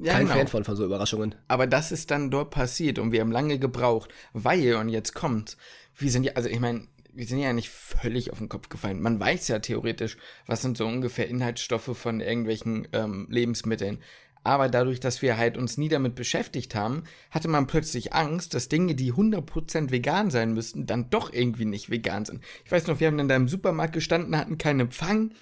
ja, 0.00 0.14
kein 0.14 0.26
genau. 0.26 0.38
Fan 0.38 0.48
von, 0.48 0.64
von 0.64 0.76
so 0.76 0.84
Überraschungen. 0.84 1.34
Aber 1.48 1.66
das 1.66 1.92
ist 1.92 2.10
dann 2.10 2.30
dort 2.30 2.50
passiert 2.50 2.98
und 2.98 3.12
wir 3.12 3.20
haben 3.20 3.32
lange 3.32 3.58
gebraucht, 3.58 4.10
weil, 4.32 4.76
und 4.76 4.88
jetzt 4.88 5.14
kommt, 5.14 5.56
wir 5.96 6.10
sind 6.10 6.24
ja, 6.24 6.32
also 6.34 6.48
ich 6.48 6.60
meine, 6.60 6.86
wir 7.12 7.26
sind 7.26 7.40
ja 7.40 7.52
nicht 7.52 7.70
völlig 7.70 8.32
auf 8.32 8.38
den 8.38 8.48
Kopf 8.48 8.68
gefallen. 8.68 9.00
Man 9.00 9.20
weiß 9.20 9.48
ja 9.48 9.58
theoretisch, 9.58 10.16
was 10.46 10.62
sind 10.62 10.76
so 10.76 10.86
ungefähr 10.86 11.28
Inhaltsstoffe 11.28 11.96
von 11.96 12.20
irgendwelchen 12.20 12.88
ähm, 12.92 13.26
Lebensmitteln. 13.30 13.98
Aber 14.42 14.68
dadurch, 14.68 15.00
dass 15.00 15.20
wir 15.20 15.36
halt 15.36 15.58
uns 15.58 15.76
nie 15.76 15.88
damit 15.88 16.14
beschäftigt 16.14 16.74
haben, 16.74 17.04
hatte 17.30 17.48
man 17.48 17.66
plötzlich 17.66 18.14
Angst, 18.14 18.54
dass 18.54 18.68
Dinge, 18.68 18.94
die 18.94 19.12
100% 19.12 19.90
vegan 19.90 20.30
sein 20.30 20.54
müssten, 20.54 20.86
dann 20.86 21.10
doch 21.10 21.32
irgendwie 21.32 21.66
nicht 21.66 21.90
vegan 21.90 22.24
sind. 22.24 22.42
Ich 22.64 22.72
weiß 22.72 22.86
noch, 22.86 23.00
wir 23.00 23.08
haben 23.08 23.18
in 23.18 23.28
deinem 23.28 23.48
Supermarkt 23.48 23.92
gestanden, 23.92 24.36
hatten 24.36 24.56
keinen 24.56 24.80
Empfang, 24.80 25.32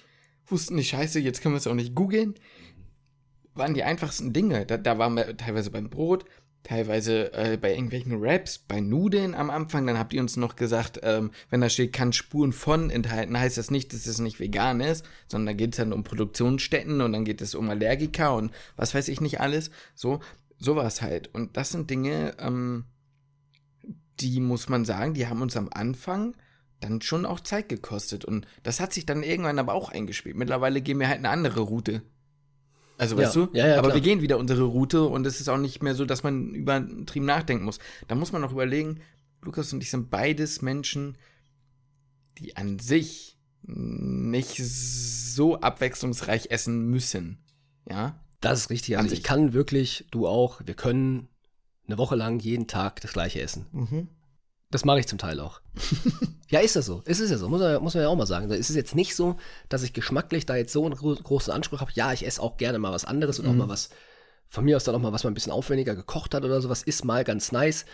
wussten 0.47 0.75
nicht, 0.75 0.89
scheiße, 0.89 1.19
jetzt 1.19 1.41
können 1.41 1.53
wir 1.53 1.59
es 1.59 1.67
auch 1.67 1.75
nicht 1.75 1.95
googeln. 1.95 2.35
Waren 3.53 3.73
die 3.73 3.83
einfachsten 3.83 4.33
Dinge. 4.33 4.65
Da, 4.65 4.77
da 4.77 4.97
waren 4.97 5.15
wir 5.15 5.35
teilweise 5.37 5.71
beim 5.71 5.89
Brot, 5.89 6.25
teilweise 6.63 7.33
äh, 7.33 7.57
bei 7.57 7.71
irgendwelchen 7.71 8.17
Raps, 8.19 8.57
bei 8.57 8.79
Nudeln 8.79 9.33
am 9.33 9.49
Anfang, 9.49 9.87
dann 9.87 9.97
habt 9.97 10.13
ihr 10.13 10.21
uns 10.21 10.37
noch 10.37 10.55
gesagt, 10.55 10.99
ähm, 11.03 11.31
wenn 11.49 11.61
da 11.61 11.69
steht, 11.69 11.93
kann 11.93 12.13
Spuren 12.13 12.53
von 12.53 12.89
enthalten, 12.89 13.37
heißt 13.37 13.57
das 13.57 13.71
nicht, 13.71 13.93
dass 13.93 14.05
es 14.05 14.19
nicht 14.19 14.39
vegan 14.39 14.81
ist, 14.81 15.05
sondern 15.27 15.47
da 15.47 15.53
geht 15.53 15.73
es 15.73 15.77
dann 15.77 15.93
um 15.93 16.03
Produktionsstätten 16.03 17.01
und 17.01 17.13
dann 17.13 17.25
geht 17.25 17.41
es 17.41 17.55
um 17.55 17.69
Allergiker 17.69 18.35
und 18.35 18.51
was 18.75 18.93
weiß 18.93 19.07
ich 19.07 19.21
nicht 19.21 19.39
alles. 19.39 19.71
So, 19.95 20.19
sowas 20.57 21.01
halt. 21.01 21.33
Und 21.33 21.57
das 21.57 21.69
sind 21.69 21.89
Dinge, 21.89 22.35
ähm, 22.39 22.85
die 24.19 24.39
muss 24.39 24.69
man 24.69 24.85
sagen, 24.85 25.13
die 25.13 25.27
haben 25.27 25.41
uns 25.41 25.55
am 25.55 25.69
Anfang 25.71 26.35
dann 26.81 27.01
schon 27.01 27.25
auch 27.25 27.39
Zeit 27.39 27.69
gekostet. 27.69 28.25
Und 28.25 28.45
das 28.63 28.79
hat 28.79 28.93
sich 28.93 29.05
dann 29.05 29.23
irgendwann 29.23 29.59
aber 29.59 29.73
auch 29.73 29.89
eingespielt. 29.89 30.35
Mittlerweile 30.35 30.81
gehen 30.81 30.99
wir 30.99 31.07
halt 31.07 31.19
eine 31.19 31.29
andere 31.29 31.61
Route. 31.61 32.01
Also, 32.99 33.17
weißt 33.17 33.35
ja, 33.35 33.45
du? 33.45 33.57
Ja, 33.57 33.67
ja, 33.67 33.73
aber 33.77 33.87
klar. 33.87 33.95
wir 33.95 34.01
gehen 34.01 34.21
wieder 34.21 34.37
unsere 34.37 34.63
Route 34.63 35.03
und 35.03 35.25
es 35.25 35.39
ist 35.39 35.47
auch 35.47 35.57
nicht 35.57 35.81
mehr 35.81 35.95
so, 35.95 36.03
dass 36.03 36.21
man 36.21 36.53
übertrieben 36.53 37.25
nachdenken 37.25 37.63
muss. 37.63 37.79
Da 38.09 38.15
muss 38.15 38.33
man 38.33 38.43
auch 38.43 38.51
überlegen, 38.51 38.99
Lukas 39.41 39.71
und 39.71 39.81
ich 39.81 39.89
sind 39.89 40.09
beides 40.09 40.61
Menschen, 40.61 41.17
die 42.37 42.57
an 42.57 42.77
sich 42.77 43.37
nicht 43.63 44.57
so 44.57 45.61
abwechslungsreich 45.61 46.51
essen 46.51 46.89
müssen. 46.89 47.37
Ja? 47.89 48.19
Das 48.41 48.59
ist 48.59 48.69
richtig. 48.69 48.97
Also 48.97 49.13
ich 49.13 49.23
kann 49.23 49.53
wirklich, 49.53 50.05
du 50.11 50.27
auch, 50.27 50.61
wir 50.65 50.73
können 50.73 51.29
eine 51.87 51.97
Woche 51.97 52.15
lang 52.15 52.39
jeden 52.39 52.67
Tag 52.67 52.99
das 53.01 53.13
gleiche 53.13 53.41
essen. 53.41 53.65
Mhm. 53.71 54.07
Das 54.71 54.85
mache 54.85 54.99
ich 54.99 55.07
zum 55.07 55.17
Teil 55.17 55.39
auch. 55.39 55.61
ja, 56.49 56.59
ist 56.59 56.75
das 56.75 56.85
so. 56.85 57.01
Es 57.05 57.19
ist 57.19 57.31
ja 57.31 57.37
so, 57.37 57.49
muss 57.49 57.59
man, 57.59 57.81
muss 57.81 57.95
man 57.95 58.03
ja 58.03 58.09
auch 58.09 58.15
mal 58.15 58.27
sagen. 58.27 58.51
Es 58.51 58.69
ist 58.69 58.75
jetzt 58.75 58.95
nicht 58.95 59.15
so, 59.15 59.37
dass 59.67 59.81
ich 59.83 59.93
geschmacklich 59.93 60.45
da 60.45 60.55
jetzt 60.55 60.73
so 60.73 60.85
einen 60.85 60.95
großen 60.95 61.51
Anspruch 61.51 61.81
habe. 61.81 61.91
Ja, 61.95 62.13
ich 62.13 62.25
esse 62.25 62.41
auch 62.41 62.57
gerne 62.57 62.77
mal 62.77 62.91
was 62.91 63.05
anderes 63.05 63.39
und 63.39 63.45
mhm. 63.45 63.51
auch 63.51 63.65
mal 63.65 63.69
was, 63.69 63.89
von 64.47 64.65
mir 64.65 64.75
aus 64.75 64.83
dann 64.83 64.95
auch 64.95 64.99
mal 64.99 65.13
was 65.13 65.23
man 65.23 65.31
ein 65.31 65.35
bisschen 65.35 65.51
aufwendiger 65.51 65.95
gekocht 65.95 66.35
hat 66.35 66.43
oder 66.43 66.61
sowas, 66.61 66.83
ist 66.83 67.03
mal 67.03 67.23
ganz 67.23 67.51
nice. 67.51 67.85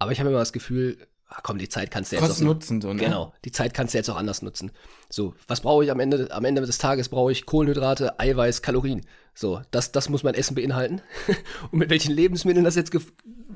Aber 0.00 0.10
ich 0.10 0.18
habe 0.18 0.30
immer 0.30 0.40
das 0.40 0.52
Gefühl, 0.52 1.06
ach 1.28 1.42
komm, 1.42 1.58
die 1.58 1.68
Zeit 1.68 1.90
kannst 1.90 2.12
du 2.12 2.16
jetzt 2.16 2.30
auch 2.30 2.40
nutzen, 2.40 2.80
so, 2.80 2.92
ne? 2.92 3.00
Genau, 3.00 3.32
die 3.44 3.52
Zeit 3.52 3.74
kannst 3.74 3.94
du 3.94 3.98
jetzt 3.98 4.08
auch 4.08 4.16
anders 4.16 4.42
nutzen. 4.42 4.72
So, 5.08 5.34
was 5.46 5.60
brauche 5.60 5.84
ich 5.84 5.90
am 5.90 6.00
Ende, 6.00 6.30
am 6.30 6.44
Ende 6.44 6.62
des 6.62 6.78
Tages? 6.78 7.08
Brauche 7.08 7.32
ich 7.32 7.46
Kohlenhydrate, 7.46 8.18
Eiweiß, 8.18 8.62
Kalorien. 8.62 9.06
So, 9.38 9.62
das, 9.70 9.92
das 9.92 10.08
muss 10.08 10.24
mein 10.24 10.34
Essen 10.34 10.56
beinhalten. 10.56 11.00
und 11.70 11.78
mit 11.78 11.90
welchen 11.90 12.12
Lebensmitteln 12.12 12.64
das 12.64 12.74
jetzt 12.74 12.90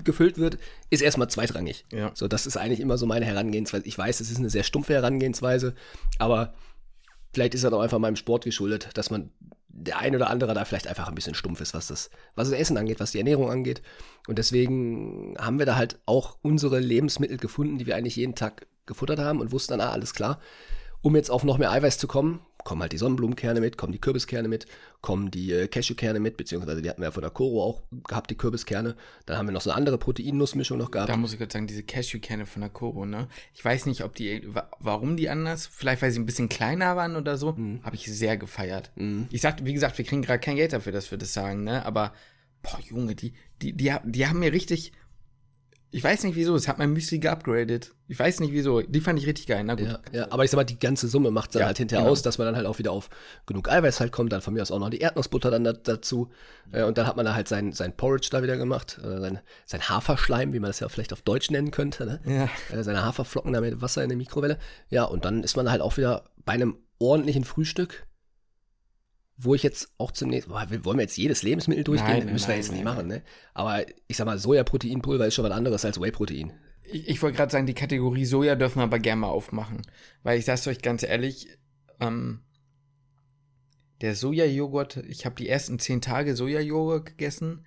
gefüllt 0.05 0.39
wird, 0.39 0.59
ist 0.91 1.03
erstmal 1.03 1.29
zweitrangig. 1.29 1.85
Ja. 1.91 2.13
So, 2.15 2.29
das 2.29 2.47
ist 2.47 2.57
eigentlich 2.57 2.79
immer 2.79 2.97
so 2.99 3.05
meine 3.05 3.27
Herangehensweise. 3.27 3.85
Ich 3.85 3.99
weiß, 3.99 4.21
es 4.21 4.31
ist 4.31 4.39
eine 4.39 4.49
sehr 4.49 4.63
stumpfe 4.63 4.93
Herangehensweise, 4.93 5.75
aber 6.21 6.55
vielleicht 7.35 7.57
ist 7.57 7.65
das 7.65 7.73
auch 7.73 7.81
einfach 7.81 7.99
meinem 7.99 8.15
Sport 8.15 8.45
geschuldet, 8.45 8.91
dass 8.95 9.11
man 9.11 9.33
der 9.71 9.99
ein 9.99 10.15
oder 10.15 10.31
andere 10.31 10.55
da 10.55 10.65
vielleicht 10.65 10.87
einfach 10.87 11.09
ein 11.09 11.17
bisschen 11.17 11.35
stumpf 11.35 11.61
ist, 11.61 11.75
was 11.75 11.89
das, 11.89 12.11
was 12.37 12.49
das 12.49 12.61
Essen 12.61 12.77
angeht, 12.77 13.01
was 13.01 13.11
die 13.11 13.19
Ernährung 13.19 13.51
angeht. 13.51 13.83
Und 14.29 14.39
deswegen 14.39 15.35
haben 15.37 15.59
wir 15.59 15.67
da 15.67 15.75
halt 15.75 15.99
auch 16.07 16.37
unsere 16.43 16.79
Lebensmittel 16.79 17.39
gefunden, 17.39 17.79
die 17.79 17.87
wir 17.89 17.97
eigentlich 17.97 18.15
jeden 18.15 18.37
Tag 18.37 18.69
gefuttert 18.87 19.19
haben 19.19 19.41
und 19.41 19.51
wussten 19.51 19.73
dann, 19.73 19.81
ah, 19.81 19.91
alles 19.91 20.15
klar. 20.15 20.39
Um 21.01 21.17
jetzt 21.17 21.33
auf 21.33 21.43
noch 21.43 21.59
mehr 21.59 21.73
Eiweiß 21.73 21.99
zu 21.99 22.07
kommen, 22.07 22.39
kommen 22.65 22.83
halt 22.83 22.93
die 22.93 22.99
Sonnenblumenkerne 22.99 23.61
mit, 23.61 23.77
kommen 23.77 23.93
die 23.93 24.01
Kürbiskerne 24.01 24.49
mit, 24.49 24.67
kommen 25.01 25.31
die 25.31 25.53
äh, 25.53 25.69
Cashewkerne 25.69 26.21
mit, 26.21 26.37
beziehungsweise 26.37 26.83
die 26.83 26.89
hatten 26.89 27.01
wir 27.01 27.07
ja 27.07 27.11
von 27.11 27.23
der 27.23 27.31
Koro 27.31 27.63
auch 27.63 27.83
gehabt, 28.07 28.31
die 28.31 28.37
Kürbiskerne. 28.37 28.97
Dann 29.27 29.37
haben 29.37 29.47
wir 29.47 29.53
noch 29.53 29.61
so 29.61 29.71
eine 29.71 29.77
andere 29.77 29.99
Proteinnussmischung 29.99 30.79
noch 30.79 30.91
gehabt. 30.91 31.09
Da 31.09 31.17
muss 31.17 31.33
ich 31.33 31.39
gerade 31.39 31.53
sagen, 31.53 31.67
diese 31.67 31.83
Cashewkerne 31.83 32.47
von 32.47 32.61
der 32.61 32.71
Koro, 32.71 33.05
ne? 33.05 33.29
Ich 33.55 33.65
weiß 33.65 33.87
nicht, 33.87 34.05
ob 34.05 34.15
die, 34.15 34.49
warum 34.79 35.17
die 35.17 35.29
anders, 35.29 35.67
vielleicht 35.67 36.03
weil 36.03 36.11
sie 36.11 36.21
ein 36.21 36.27
bisschen 36.27 36.49
kleiner 36.49 36.97
waren 36.97 37.17
oder 37.17 37.37
so, 37.37 37.53
mhm. 37.53 37.83
habe 37.83 37.97
ich 37.97 38.07
sehr 38.07 38.37
gefeiert. 38.37 38.91
Mhm. 38.97 39.29
Ich 39.31 39.41
sagte, 39.41 39.65
wie 39.65 39.73
gesagt, 39.73 39.99
wir 39.99 40.05
kriegen 40.05 40.23
gerade 40.23 40.41
kein 40.41 40.57
Geld 40.57 40.73
dafür, 40.73 40.93
dass 40.93 41.11
wir 41.11 41.19
das 41.19 41.33
sagen, 41.33 41.65
ne? 41.65 41.85
Aber, 41.85 42.13
boah, 42.63 42.79
Junge, 42.81 43.15
die, 43.15 43.33
die, 43.61 43.73
die, 43.73 43.95
die 44.05 44.27
haben 44.27 44.39
mir 44.39 44.53
richtig, 44.53 44.93
ich 45.95 46.03
weiß 46.03 46.25
nicht 46.25 46.37
wieso, 46.37 46.55
es 46.57 46.69
hat 46.69 46.79
mein 46.79 46.95
Müsli 46.95 47.19
geupgradet. 47.19 47.93
Ich 48.09 48.19
weiß 48.19 48.41
nicht 48.41 48.53
wieso. 48.53 48.81
Die 48.81 49.01
fand 49.03 49.19
ich 49.19 49.27
richtig 49.27 49.47
geil. 49.47 49.63
Na 49.63 49.75
gut. 49.75 49.87
Ja, 49.87 50.01
ja 50.11 50.27
aber 50.31 50.43
ich 50.43 50.51
sag 50.51 50.57
mal, 50.57 50.65
die 50.65 50.79
ganze 50.79 51.07
Summe 51.07 51.31
macht 51.31 51.55
dann 51.55 51.61
ja, 51.61 51.67
halt 51.67 51.77
hinterher 51.77 52.05
genau. 52.05 52.13
aus, 52.13 52.23
dass 52.23 52.39
man 52.39 52.47
dann 52.47 52.57
halt 52.57 52.67
auch 52.67 52.79
wieder 52.79 52.93
auf 52.93 53.11
genug 53.45 53.71
Eiweiß 53.71 54.01
halt 54.01 54.11
kommt. 54.11 54.33
Dann 54.33 54.41
von 54.41 54.55
mir 54.55 54.63
aus 54.63 54.71
auch 54.71 54.79
noch 54.79 54.89
die 54.89 55.01
Erdnussbutter 55.01 55.51
dann 55.51 55.65
da, 55.65 55.75
dazu. 55.75 56.31
Äh, 56.73 56.85
und 56.85 56.97
dann 56.97 57.07
hat 57.07 57.17
man 57.17 57.27
da 57.27 57.35
halt 57.35 57.47
sein, 57.47 57.73
sein 57.73 57.95
Porridge 57.95 58.29
da 58.31 58.43
wieder 58.43 58.57
gemacht. 58.57 58.99
Äh, 59.05 59.21
sein, 59.21 59.41
sein 59.67 59.87
Haferschleim, 59.87 60.55
wie 60.55 60.61
man 60.61 60.71
das 60.71 60.81
ja 60.81 60.89
vielleicht 60.89 61.13
auf 61.13 61.21
Deutsch 61.21 61.51
nennen 61.51 61.71
könnte. 61.71 62.07
Ne? 62.07 62.21
Ja. 62.25 62.77
Äh, 62.77 62.83
seine 62.83 63.05
Haferflocken 63.05 63.53
da 63.53 63.61
mit 63.61 63.83
Wasser 63.83 64.03
in 64.03 64.09
der 64.09 64.17
Mikrowelle. 64.17 64.59
Ja, 64.89 65.05
und 65.05 65.27
dann 65.27 65.45
ist 65.45 65.57
man 65.57 65.71
halt 65.71 65.83
auch 65.83 65.99
wieder 65.99 66.25
bei 66.47 66.55
einem 66.55 66.79
ordentlichen 66.99 67.45
Frühstück 67.45 68.07
wo 69.45 69.55
ich 69.55 69.63
jetzt 69.63 69.93
auch 69.99 70.13
zunächst, 70.13 70.49
boah, 70.49 70.67
wollen 70.85 70.99
wir 70.99 71.03
jetzt 71.03 71.17
jedes 71.17 71.43
Lebensmittel 71.43 71.85
durchgehen? 71.85 72.25
Nein, 72.25 72.33
Müssen 72.33 72.49
wir 72.49 72.57
jetzt 72.57 72.69
nein, 72.69 72.77
nicht 72.77 72.85
machen, 72.85 73.09
ne? 73.09 73.23
Aber 73.55 73.85
ich 74.07 74.17
sag 74.17 74.27
mal, 74.27 74.39
Sojaproteinpulver 74.39 75.27
ist 75.27 75.35
schon 75.35 75.45
was 75.45 75.53
anderes 75.53 75.85
als 75.85 76.01
Whey-Protein. 76.01 76.53
Ich, 76.85 77.09
ich 77.09 77.23
wollte 77.23 77.37
gerade 77.37 77.51
sagen, 77.51 77.67
die 77.67 77.75
Kategorie 77.75 78.25
Soja 78.25 78.55
dürfen 78.55 78.79
wir 78.79 78.85
aber 78.85 78.99
gerne 78.99 79.23
mal 79.23 79.29
aufmachen. 79.29 79.83
Weil 80.23 80.39
ich 80.39 80.45
sag's 80.45 80.67
euch 80.67 80.81
ganz 80.81 81.03
ehrlich, 81.03 81.49
ähm, 82.01 82.41
der 84.01 84.15
Sojajoghurt, 84.15 84.99
ich 85.09 85.25
habe 85.25 85.37
die 85.37 85.49
ersten 85.49 85.79
zehn 85.79 86.01
Tage 86.01 86.37
Sojajoghurt 86.37 87.07
gegessen, 87.07 87.65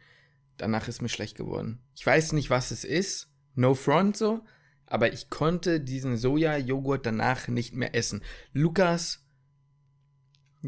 danach 0.58 0.88
ist 0.88 1.02
mir 1.02 1.10
schlecht 1.10 1.36
geworden. 1.36 1.82
Ich 1.96 2.06
weiß 2.06 2.34
nicht, 2.34 2.50
was 2.50 2.72
es 2.72 2.84
ist, 2.84 3.30
no 3.56 3.74
front 3.74 4.18
so, 4.18 4.42
aber 4.86 5.12
ich 5.12 5.30
konnte 5.30 5.82
diesen 5.82 6.16
Sojajoghurt 6.18 7.06
danach 7.06 7.48
nicht 7.48 7.74
mehr 7.74 7.96
essen. 7.96 8.24
Lukas 8.54 9.25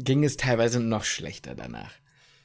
ging 0.04 0.24
es 0.24 0.36
teilweise 0.36 0.80
noch 0.80 1.04
schlechter 1.04 1.54
danach. 1.54 1.90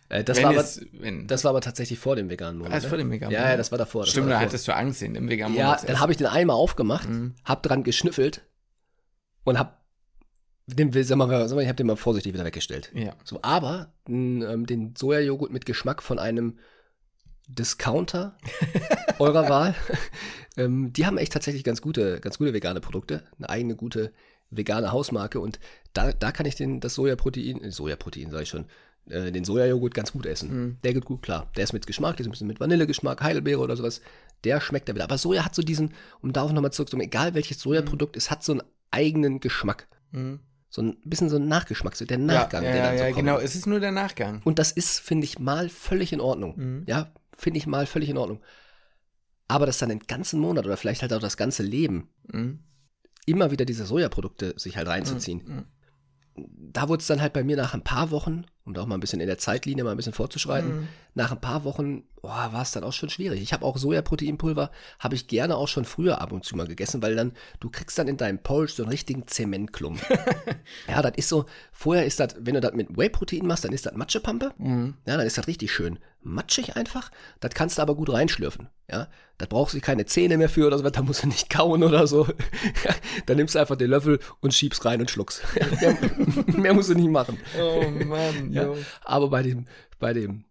Äh, 0.10 0.24
das, 0.24 0.38
Wenn 0.38 0.44
war 0.46 0.52
aber, 0.52 0.66
wenn- 0.94 1.28
das 1.28 1.44
war 1.44 1.50
aber 1.52 1.62
tatsächlich 1.62 2.00
vor 2.00 2.16
dem 2.16 2.30
veganen 2.30 2.58
Monat. 2.58 2.72
Ah, 2.74 2.76
das 2.76 2.84
ne? 2.84 2.89
vor 2.89 2.98
dem 2.98 3.12
veganen 3.12 3.32
Ja, 3.34 3.39
Monat. 3.39 3.52
ja, 3.54 3.58
das 3.58 3.72
war 3.72 3.78
davor. 3.78 4.02
Das 4.04 4.12
Stimmt, 4.12 4.28
war 4.28 4.34
da 4.36 4.39
hattest 4.42 4.68
du 4.68 4.76
Angst 4.76 5.02
in 5.02 5.13
dem 5.13 5.30
veganen 5.30 5.56
Ja, 5.58 5.66
Monat. 5.68 5.88
dann 5.89 6.00
habe 6.00 6.12
ich 6.12 6.18
den 6.18 6.28
einmal 6.28 6.56
aufgemacht, 6.56 7.08
Mhm. 7.10 7.36
hab 7.46 7.63
dran 7.63 7.84
geschnüffelt 7.84 8.44
und 9.44 9.58
hab 9.58 9.82
den, 10.68 10.92
sag 11.04 11.18
mal, 11.18 11.48
sag 11.48 11.56
mal, 11.56 11.62
ich 11.62 11.68
hab 11.70 11.78
den 11.78 11.88
mal 11.88 11.98
vorsichtig 11.98 12.34
wieder 12.34 12.46
weggestellt. 12.46 12.92
Ja. 12.94 13.16
So, 13.24 13.39
aber 13.42 13.94
ähm, 14.08 14.66
den 14.66 14.96
Sojajoghurt 14.96 15.52
mit 15.52 15.66
Geschmack 15.66 16.02
von 16.02 16.20
einem 16.20 16.58
Discounter 17.48 18.38
eurer 19.20 19.50
Wahl, 19.50 19.76
ähm, 20.58 20.94
die 20.94 21.06
haben 21.06 21.18
echt 21.18 21.34
tatsächlich 21.34 21.63
ganz 21.63 21.82
gute, 21.82 22.20
ganz 22.22 22.38
gute 22.38 22.54
vegane 22.54 22.80
Produkte, 22.80 23.24
eine 23.38 23.50
eigene 23.50 23.76
gute 23.76 24.13
vegane 24.50 24.92
Hausmarke 24.92 25.39
und 25.39 25.60
da, 25.93 26.12
da 26.12 26.32
kann 26.32 26.45
ich 26.45 26.56
den, 26.56 26.79
das 26.79 26.95
Sojaprotein, 26.95 27.63
äh, 27.63 27.71
Sojaprotein 27.71 28.32
sage 28.32 28.43
ich 28.43 28.49
schon, 28.49 28.65
äh, 29.10 29.32
den 29.32 29.43
Sojajoghurt 29.45 29.93
ganz 29.93 30.12
gut 30.12 30.25
essen. 30.25 30.49
Mhm. 30.53 30.77
Der 30.84 30.93
geht 30.93 31.06
gut 31.06 31.21
klar. 31.21 31.51
Der 31.56 31.63
ist 31.63 31.73
mit 31.73 31.86
Geschmack, 31.88 32.17
der 32.17 32.21
ist 32.23 32.27
ein 32.27 32.32
bisschen 32.32 32.47
mit 32.47 32.60
Vanillegeschmack, 32.60 33.21
Heidelbeere 33.21 33.60
oder 33.62 33.75
sowas. 33.75 34.01
Der 34.43 34.60
schmeckt 34.62 34.89
da 34.89 34.95
wieder. 34.95 35.03
Aber 35.06 35.17
Soja 35.17 35.45
hat 35.45 35.56
so 35.56 35.62
diesen, 35.62 35.93
um 36.21 36.34
darauf 36.34 36.51
nochmal 36.51 36.71
zurückzukommen, 36.71 37.06
egal 37.08 37.34
welches 37.34 37.60
Sojaprodukt, 37.60 38.17
es 38.17 38.29
hat 38.32 38.43
so 38.43 38.53
einen 38.53 38.63
eigenen 38.91 39.39
Geschmack. 39.39 39.88
Mhm. 40.12 40.39
So 40.69 40.82
ein 40.82 40.97
bisschen 41.06 41.29
so 41.29 41.36
ein 41.36 41.47
Nachgeschmack, 41.47 41.95
so 41.95 42.03
der 42.06 42.17
Nachgang, 42.17 42.63
ja, 42.63 42.69
ja, 42.69 42.75
der 42.75 42.84
dann 42.84 42.97
so 42.97 43.03
ja, 43.03 43.10
kommt. 43.12 43.19
genau, 43.19 43.38
es 43.39 43.56
ist 43.56 43.67
nur 43.67 43.79
der 43.79 43.91
Nachgang. 43.91 44.41
Und 44.43 44.58
das 44.58 44.71
ist, 44.71 44.99
finde 44.99 45.25
ich, 45.25 45.38
mal 45.38 45.69
völlig 45.69 46.12
in 46.13 46.19
Ordnung. 46.19 46.58
Mhm. 46.58 46.84
Ja, 46.88 47.12
finde 47.38 47.60
ich 47.60 47.67
mal 47.67 47.86
völlig 47.86 48.10
in 48.10 48.17
Ordnung. 48.17 48.41
Aber 49.47 49.65
das 49.65 49.77
dann 49.77 49.89
den 49.89 49.99
ganzen 49.99 50.39
Monat 50.39 50.65
oder 50.65 50.77
vielleicht 50.77 51.01
halt 51.01 51.13
auch 51.13 51.19
das 51.19 51.38
ganze 51.38 51.62
Leben 51.63 52.10
Mhm. 52.32 52.60
immer 53.25 53.51
wieder 53.51 53.65
diese 53.65 53.86
Sojaprodukte 53.86 54.53
sich 54.58 54.77
halt 54.77 54.88
reinzuziehen. 54.88 55.41
Mhm. 55.45 55.63
Da 56.36 56.89
wurde 56.89 57.02
es 57.02 57.08
dann 57.08 57.22
halt 57.22 57.34
bei 57.34 57.43
mir 57.43 57.56
nach 57.56 57.74
ein 57.76 57.84
paar 57.84 58.10
Wochen, 58.10 58.46
um 58.65 58.74
da 58.74 58.82
auch 58.82 58.88
mal 58.88 58.96
ein 58.96 59.00
bisschen 59.02 59.19
in 59.19 59.28
der 59.28 59.38
Zeitlinie 59.38 59.84
mal 59.84 59.91
ein 59.91 59.98
bisschen 59.98 60.13
fortzuschreiten, 60.13 60.72
Mhm. 60.72 60.88
nach 61.13 61.32
ein 61.32 61.39
paar 61.41 61.63
Wochen 61.63 62.04
boah, 62.24 62.50
war 62.54 62.62
es 62.62 62.72
dann 62.72 62.84
auch 62.86 62.93
schon 62.93 63.10
schwierig. 63.10 63.41
Ich 63.41 63.52
habe 63.54 63.65
auch 63.65 63.78
Sojaproteinpulver, 63.78 64.72
habe 64.98 65.15
ich 65.15 65.28
gerne 65.28 65.58
auch 65.58 65.67
schon 65.67 65.84
früher 65.86 66.22
ab 66.22 66.32
und 66.32 66.46
zu 66.46 66.56
mal 66.56 66.65
gegessen, 66.67 67.02
weil 67.02 67.15
dann, 67.15 67.34
du 67.60 67.69
kriegst 67.69 68.00
dann 68.00 68.08
in 68.08 68.17
deinem 68.17 68.39
Porridge 68.39 68.74
so 68.74 68.84
einen 68.84 68.91
richtigen 68.91 69.28
Zementklumpen. 69.28 70.02
ja, 70.88 71.02
das 71.02 71.13
ist 71.17 71.30
so, 71.30 71.46
vorher 71.72 72.06
ist 72.06 72.19
das, 72.19 72.36
wenn 72.39 72.54
du 72.56 72.62
das 72.62 72.74
mit 72.74 72.98
Whey-Protein 72.98 73.46
machst, 73.46 73.65
dann 73.65 73.74
ist 73.74 73.86
das 73.86 73.93
Matschepampe. 73.93 74.54
Mhm. 74.58 74.96
Ja, 75.06 75.17
dann 75.17 75.28
ist 75.28 75.38
das 75.38 75.48
richtig 75.48 75.72
schön 75.72 76.00
matschig 76.24 76.76
einfach. 76.76 77.12
Das 77.40 77.54
kannst 77.54 77.78
du 77.78 77.82
aber 77.82 77.96
gut 77.96 78.12
reinschlürfen. 78.12 78.70
Ja, 78.90 79.08
da 79.38 79.46
brauchst 79.48 79.74
du 79.76 79.80
keine 79.82 80.06
Zähne 80.06 80.38
mehr 80.38 80.50
für 80.50 80.68
oder 80.68 80.78
so, 80.78 80.90
da 80.90 81.02
musst 81.02 81.24
du 81.24 81.28
nicht 81.28 81.50
kauen 81.50 81.84
oder 81.84 82.06
so. 82.08 82.28
Dann 83.26 83.38
nimmst 83.38 83.56
du 83.56 83.60
einfach 83.60 83.76
den 83.78 83.90
Löffel 83.90 84.20
und 84.42 84.54
schiebst 84.54 84.84
rein 84.86 85.02
und 85.02 85.10
schluckst. 85.10 85.42
mehr, 85.82 85.98
mehr 86.48 86.74
musst 86.74 86.90
du 86.90 86.96
nicht 86.96 87.10
machen. 87.10 87.38
Oh 87.60 87.90
Mann, 87.90 88.52
Ja. 88.52 88.64
jo. 88.64 88.78
Aber 89.04 89.30
bei 89.30 89.42
dem, 89.44 89.68
bei 90.00 90.14
dem 90.14 90.46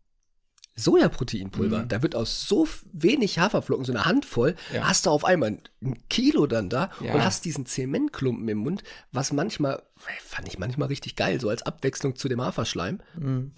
Sojaproteinpulver, 0.74 1.80
Mhm. 1.84 1.88
da 1.88 2.02
wird 2.02 2.14
aus 2.16 2.48
so 2.48 2.66
wenig 2.92 3.38
Haferflocken, 3.38 3.84
so 3.84 3.92
eine 3.92 4.06
Handvoll, 4.06 4.54
Ja. 4.72 4.88
hast 4.88 5.04
du 5.06 5.10
auf 5.10 5.24
einmal 5.24 5.58
ein 5.82 6.08
Kilo 6.08 6.46
dann 6.46 6.70
da 6.70 6.90
Ja. 7.00 7.12
und 7.14 7.22
hast 7.24 7.44
diesen 7.44 7.66
Zementklumpen 7.66 8.48
im 8.48 8.58
Mund, 8.58 8.82
was 9.12 9.32
manchmal, 9.32 9.82
fand 10.24 10.48
ich 10.48 10.58
manchmal 10.58 10.88
richtig 10.88 11.14
geil, 11.14 11.40
so 11.40 11.50
als 11.50 11.62
Abwechslung 11.62 12.16
zu 12.16 12.28
dem 12.28 12.40
Haferschleim. 12.40 13.00
Mhm. 13.18 13.52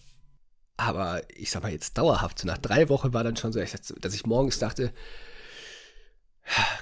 Aber 0.77 1.23
ich 1.37 1.51
sag 1.51 1.63
mal 1.63 1.73
jetzt 1.73 1.97
dauerhaft, 1.99 2.39
so 2.39 2.47
nach 2.47 2.59
drei 2.59 2.89
Wochen 2.89 3.13
war 3.13 3.23
dann 3.23 3.37
schon 3.37 3.53
so, 3.53 3.61
dass 3.61 4.15
ich 4.15 4.27
morgens 4.27 4.59
dachte, 4.59 4.93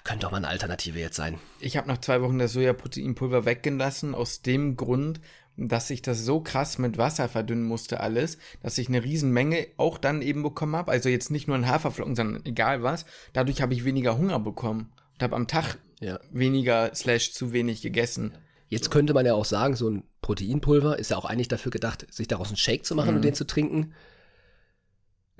könnte 0.05 0.25
doch 0.25 0.31
mal 0.31 0.39
eine 0.39 0.49
Alternative 0.49 0.99
jetzt 0.99 1.17
sein. 1.17 1.39
Ich 1.61 1.77
habe 1.77 1.89
nach 1.89 1.99
zwei 1.99 2.21
Wochen 2.23 2.39
das 2.39 2.53
Sojaproteinpulver 2.53 3.45
weggelassen, 3.45 4.15
aus 4.15 4.43
dem 4.43 4.77
Grund, 4.77 5.21
dass 5.57 5.91
ich 5.91 6.03
das 6.03 6.25
so 6.25 6.41
krass 6.41 6.79
mit 6.79 6.97
Wasser 6.97 7.29
verdünnen 7.29 7.65
musste 7.65 8.01
alles, 8.01 8.39
dass 8.63 8.79
ich 8.79 8.89
eine 8.89 9.05
Riesenmenge 9.05 9.69
auch 9.77 9.99
dann 9.99 10.23
eben 10.23 10.43
bekommen 10.43 10.75
habe. 10.75 10.91
Also 10.91 11.09
jetzt 11.09 11.31
nicht 11.31 11.47
nur 11.47 11.57
in 11.57 11.69
Haferflocken, 11.69 12.17
sondern 12.17 12.45
egal 12.47 12.83
was. 12.83 13.05
Dadurch 13.35 13.61
habe 13.61 13.75
ich 13.75 13.85
weniger 13.85 14.17
Hunger 14.17 14.41
bekommen 14.41 14.93
und 15.15 15.23
habe 15.23 15.37
am 15.37 15.47
Tag 15.47 15.79
Ja. 16.01 16.19
weniger 16.31 16.95
slash 16.95 17.33
zu 17.33 17.53
wenig 17.53 17.83
gegessen. 17.83 18.37
Jetzt 18.73 18.91
könnte 18.91 19.13
man 19.13 19.27
ja 19.27 19.35
auch 19.35 19.45
sagen, 19.45 19.77
so 19.77 19.87
ein 19.91 20.03
Proteinpulver 20.23 20.99
ist 20.99 21.11
ja 21.11 21.19
auch 21.19 21.27
eigentlich 21.27 21.49
dafür 21.49 21.71
gedacht, 21.71 22.07
sich 22.11 22.27
daraus 22.27 22.49
einen 22.49 22.57
Shake 22.57 22.87
zu 22.87 22.95
machen 22.95 23.11
Mhm. 23.11 23.17
und 23.17 23.23
den 23.23 23.35
zu 23.35 23.47
trinken. 23.47 23.93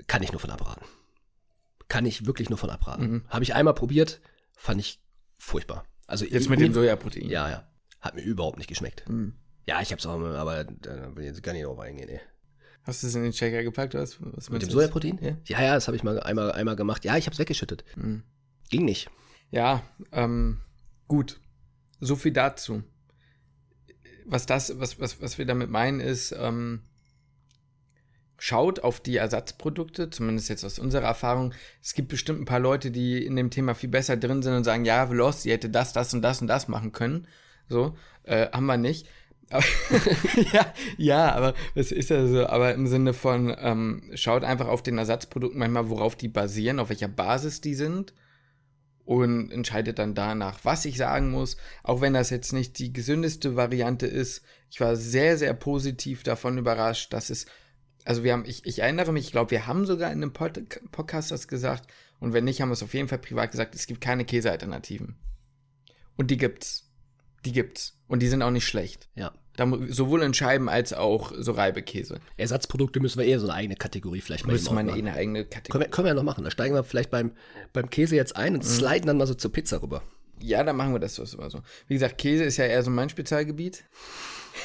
Kann 0.05 0.21
ich 0.21 0.31
nur 0.31 0.39
von 0.39 0.51
abraten. 0.51 0.85
Kann 1.87 2.05
ich 2.05 2.27
wirklich 2.27 2.49
nur 2.49 2.59
von 2.59 2.69
abraten. 2.69 3.09
Mhm. 3.09 3.25
Habe 3.29 3.43
ich 3.43 3.55
einmal 3.55 3.73
probiert, 3.73 4.21
fand 4.55 4.79
ich 4.79 5.01
furchtbar. 5.39 5.83
Also 6.05 6.25
Jetzt 6.25 6.47
mit 6.47 6.59
dem 6.59 6.75
Sojaprotein. 6.75 7.27
Ja, 7.27 7.49
ja. 7.49 7.67
Hat 8.01 8.13
mir 8.13 8.21
überhaupt 8.21 8.59
nicht 8.59 8.67
geschmeckt. 8.67 9.09
Mhm. 9.09 9.33
Ja, 9.65 9.81
ich 9.81 9.91
hab's 9.91 10.05
auch, 10.05 10.19
mal, 10.19 10.35
aber 10.35 10.65
da 10.65 11.15
will 11.15 11.23
ich 11.23 11.29
jetzt 11.31 11.41
gar 11.41 11.53
nicht 11.53 11.65
drauf 11.65 11.79
eingehen. 11.79 12.09
Ey. 12.09 12.19
Hast 12.83 13.01
du 13.01 13.07
es 13.07 13.15
in 13.15 13.23
den 13.23 13.33
Shaker 13.33 13.63
gepackt 13.63 13.95
was? 13.95 14.17
was 14.21 14.51
Mit 14.51 14.61
dem? 14.61 14.69
Sojaprotein? 14.69 15.17
Ja. 15.21 15.37
Ja, 15.45 15.63
ja, 15.63 15.73
das 15.73 15.87
habe 15.87 15.95
ich 15.97 16.03
mal 16.03 16.19
einmal, 16.19 16.51
einmal 16.51 16.75
gemacht. 16.75 17.03
Ja, 17.03 17.17
ich 17.17 17.25
hab's 17.25 17.39
weggeschüttet. 17.39 17.83
Mhm. 17.95 18.21
Ging 18.69 18.85
nicht. 18.85 19.09
Ja, 19.49 19.81
ähm, 20.11 20.59
gut. 21.07 21.39
So 21.99 22.15
viel 22.15 22.33
dazu. 22.33 22.83
Was 24.25 24.45
das, 24.45 24.79
was, 24.79 24.99
was, 24.99 25.21
was 25.21 25.37
wir 25.37 25.45
damit 25.45 25.69
meinen, 25.69 25.99
ist, 25.99 26.33
ähm, 26.37 26.81
schaut 28.37 28.81
auf 28.81 28.99
die 28.99 29.17
Ersatzprodukte, 29.17 30.09
zumindest 30.09 30.49
jetzt 30.49 30.65
aus 30.65 30.79
unserer 30.79 31.07
Erfahrung. 31.07 31.53
Es 31.81 31.93
gibt 31.93 32.09
bestimmt 32.09 32.41
ein 32.41 32.45
paar 32.45 32.59
Leute, 32.59 32.91
die 32.91 33.25
in 33.25 33.35
dem 33.35 33.49
Thema 33.49 33.73
viel 33.73 33.89
besser 33.89 34.17
drin 34.17 34.41
sind 34.41 34.53
und 34.53 34.63
sagen, 34.63 34.85
ja, 34.85 35.09
Veloz, 35.09 35.43
sie 35.43 35.51
hätte 35.51 35.69
das, 35.69 35.93
das 35.93 36.13
und 36.13 36.21
das 36.21 36.41
und 36.41 36.47
das 36.47 36.67
machen 36.67 36.91
können. 36.91 37.27
So, 37.69 37.95
äh, 38.23 38.47
haben 38.51 38.65
wir 38.65 38.77
nicht. 38.77 39.07
Ja, 40.51 40.73
ja, 40.97 41.31
aber 41.31 41.53
es 41.75 41.91
ist 41.91 42.09
ja 42.09 42.25
so, 42.25 42.47
aber 42.47 42.73
im 42.73 42.87
Sinne 42.87 43.13
von, 43.13 43.55
ähm, 43.59 44.09
schaut 44.15 44.43
einfach 44.43 44.67
auf 44.67 44.81
den 44.81 44.97
Ersatzprodukten 44.97 45.59
manchmal, 45.59 45.89
worauf 45.89 46.15
die 46.15 46.27
basieren, 46.27 46.79
auf 46.79 46.89
welcher 46.89 47.07
Basis 47.07 47.61
die 47.61 47.75
sind 47.75 48.13
und 49.05 49.51
entscheidet 49.51 49.99
dann 49.99 50.15
danach, 50.15 50.59
was 50.63 50.85
ich 50.85 50.97
sagen 50.97 51.31
muss, 51.31 51.57
auch 51.83 52.01
wenn 52.01 52.13
das 52.13 52.29
jetzt 52.29 52.53
nicht 52.53 52.79
die 52.79 52.93
gesündeste 52.93 53.55
Variante 53.55 54.07
ist. 54.07 54.43
Ich 54.71 54.79
war 54.79 54.95
sehr, 54.95 55.37
sehr 55.37 55.53
positiv 55.53 56.23
davon 56.23 56.57
überrascht, 56.57 57.13
dass 57.13 57.29
es, 57.29 57.45
also 58.05 58.23
wir 58.23 58.33
haben, 58.33 58.45
ich, 58.45 58.65
ich 58.65 58.79
erinnere 58.79 59.11
mich, 59.11 59.25
ich 59.25 59.31
glaube, 59.31 59.51
wir 59.51 59.67
haben 59.67 59.85
sogar 59.85 60.11
in 60.11 60.21
einem 60.21 60.33
Pod 60.33 60.61
Podcast 60.91 61.31
das 61.31 61.47
gesagt 61.47 61.91
und 62.19 62.31
wenn 62.31 62.45
nicht, 62.45 62.61
haben 62.61 62.69
wir 62.69 62.73
es 62.73 62.83
auf 62.83 62.93
jeden 62.93 63.09
Fall 63.09 63.19
privat 63.19 63.51
gesagt, 63.51 63.75
es 63.75 63.85
gibt 63.85 63.99
keine 63.99 64.23
Käsealternativen. 64.23 65.17
Und 66.15 66.31
die 66.31 66.37
gibt's. 66.37 66.89
Die 67.45 67.51
gibt's. 67.51 67.97
Und 68.07 68.21
die 68.21 68.27
sind 68.27 68.41
auch 68.41 68.51
nicht 68.51 68.65
schlecht. 68.65 69.09
Ja. 69.15 69.33
Da, 69.55 69.71
sowohl 69.89 70.23
in 70.23 70.33
Scheiben 70.33 70.67
als 70.67 70.93
auch 70.93 71.31
so 71.37 71.51
Reibekäse. 71.51 72.19
Ersatzprodukte 72.37 72.99
müssen 72.99 73.19
wir 73.19 73.25
eher 73.27 73.39
so 73.39 73.47
eine 73.47 73.53
eigene 73.53 73.75
Kategorie 73.75 74.21
vielleicht 74.21 74.45
mal 74.47 74.53
Müsste 74.53 74.69
eben 74.69 74.75
man 74.75 74.89
eh 74.89 74.93
eine 74.93 75.13
eigene 75.13 75.45
Kategorie. 75.45 75.71
Können 75.71 75.83
wir, 75.83 75.89
können 75.89 76.05
wir 76.05 76.09
ja 76.09 76.15
noch 76.15 76.23
machen. 76.23 76.43
Da 76.43 76.49
steigen 76.51 76.73
wir 76.73 76.83
vielleicht 76.83 77.11
beim, 77.11 77.33
beim 77.71 77.89
Käse 77.89 78.15
jetzt 78.15 78.35
ein 78.35 78.53
Mhm. 78.53 78.59
und 78.59 78.65
sliden 78.65 79.07
dann 79.07 79.17
mal 79.17 79.27
so 79.27 79.35
zur 79.35 79.51
Pizza 79.51 79.81
rüber. 79.81 80.01
Ja, 80.39 80.63
dann 80.63 80.75
machen 80.75 80.93
wir 80.93 80.99
das 80.99 81.15
so. 81.15 81.23
so, 81.25 81.47
so. 81.49 81.61
Wie 81.87 81.93
gesagt, 81.93 82.17
Käse 82.17 82.43
ist 82.43 82.57
ja 82.57 82.65
eher 82.65 82.81
so 82.83 82.89
mein 82.89 83.09
Spezialgebiet. 83.09 83.83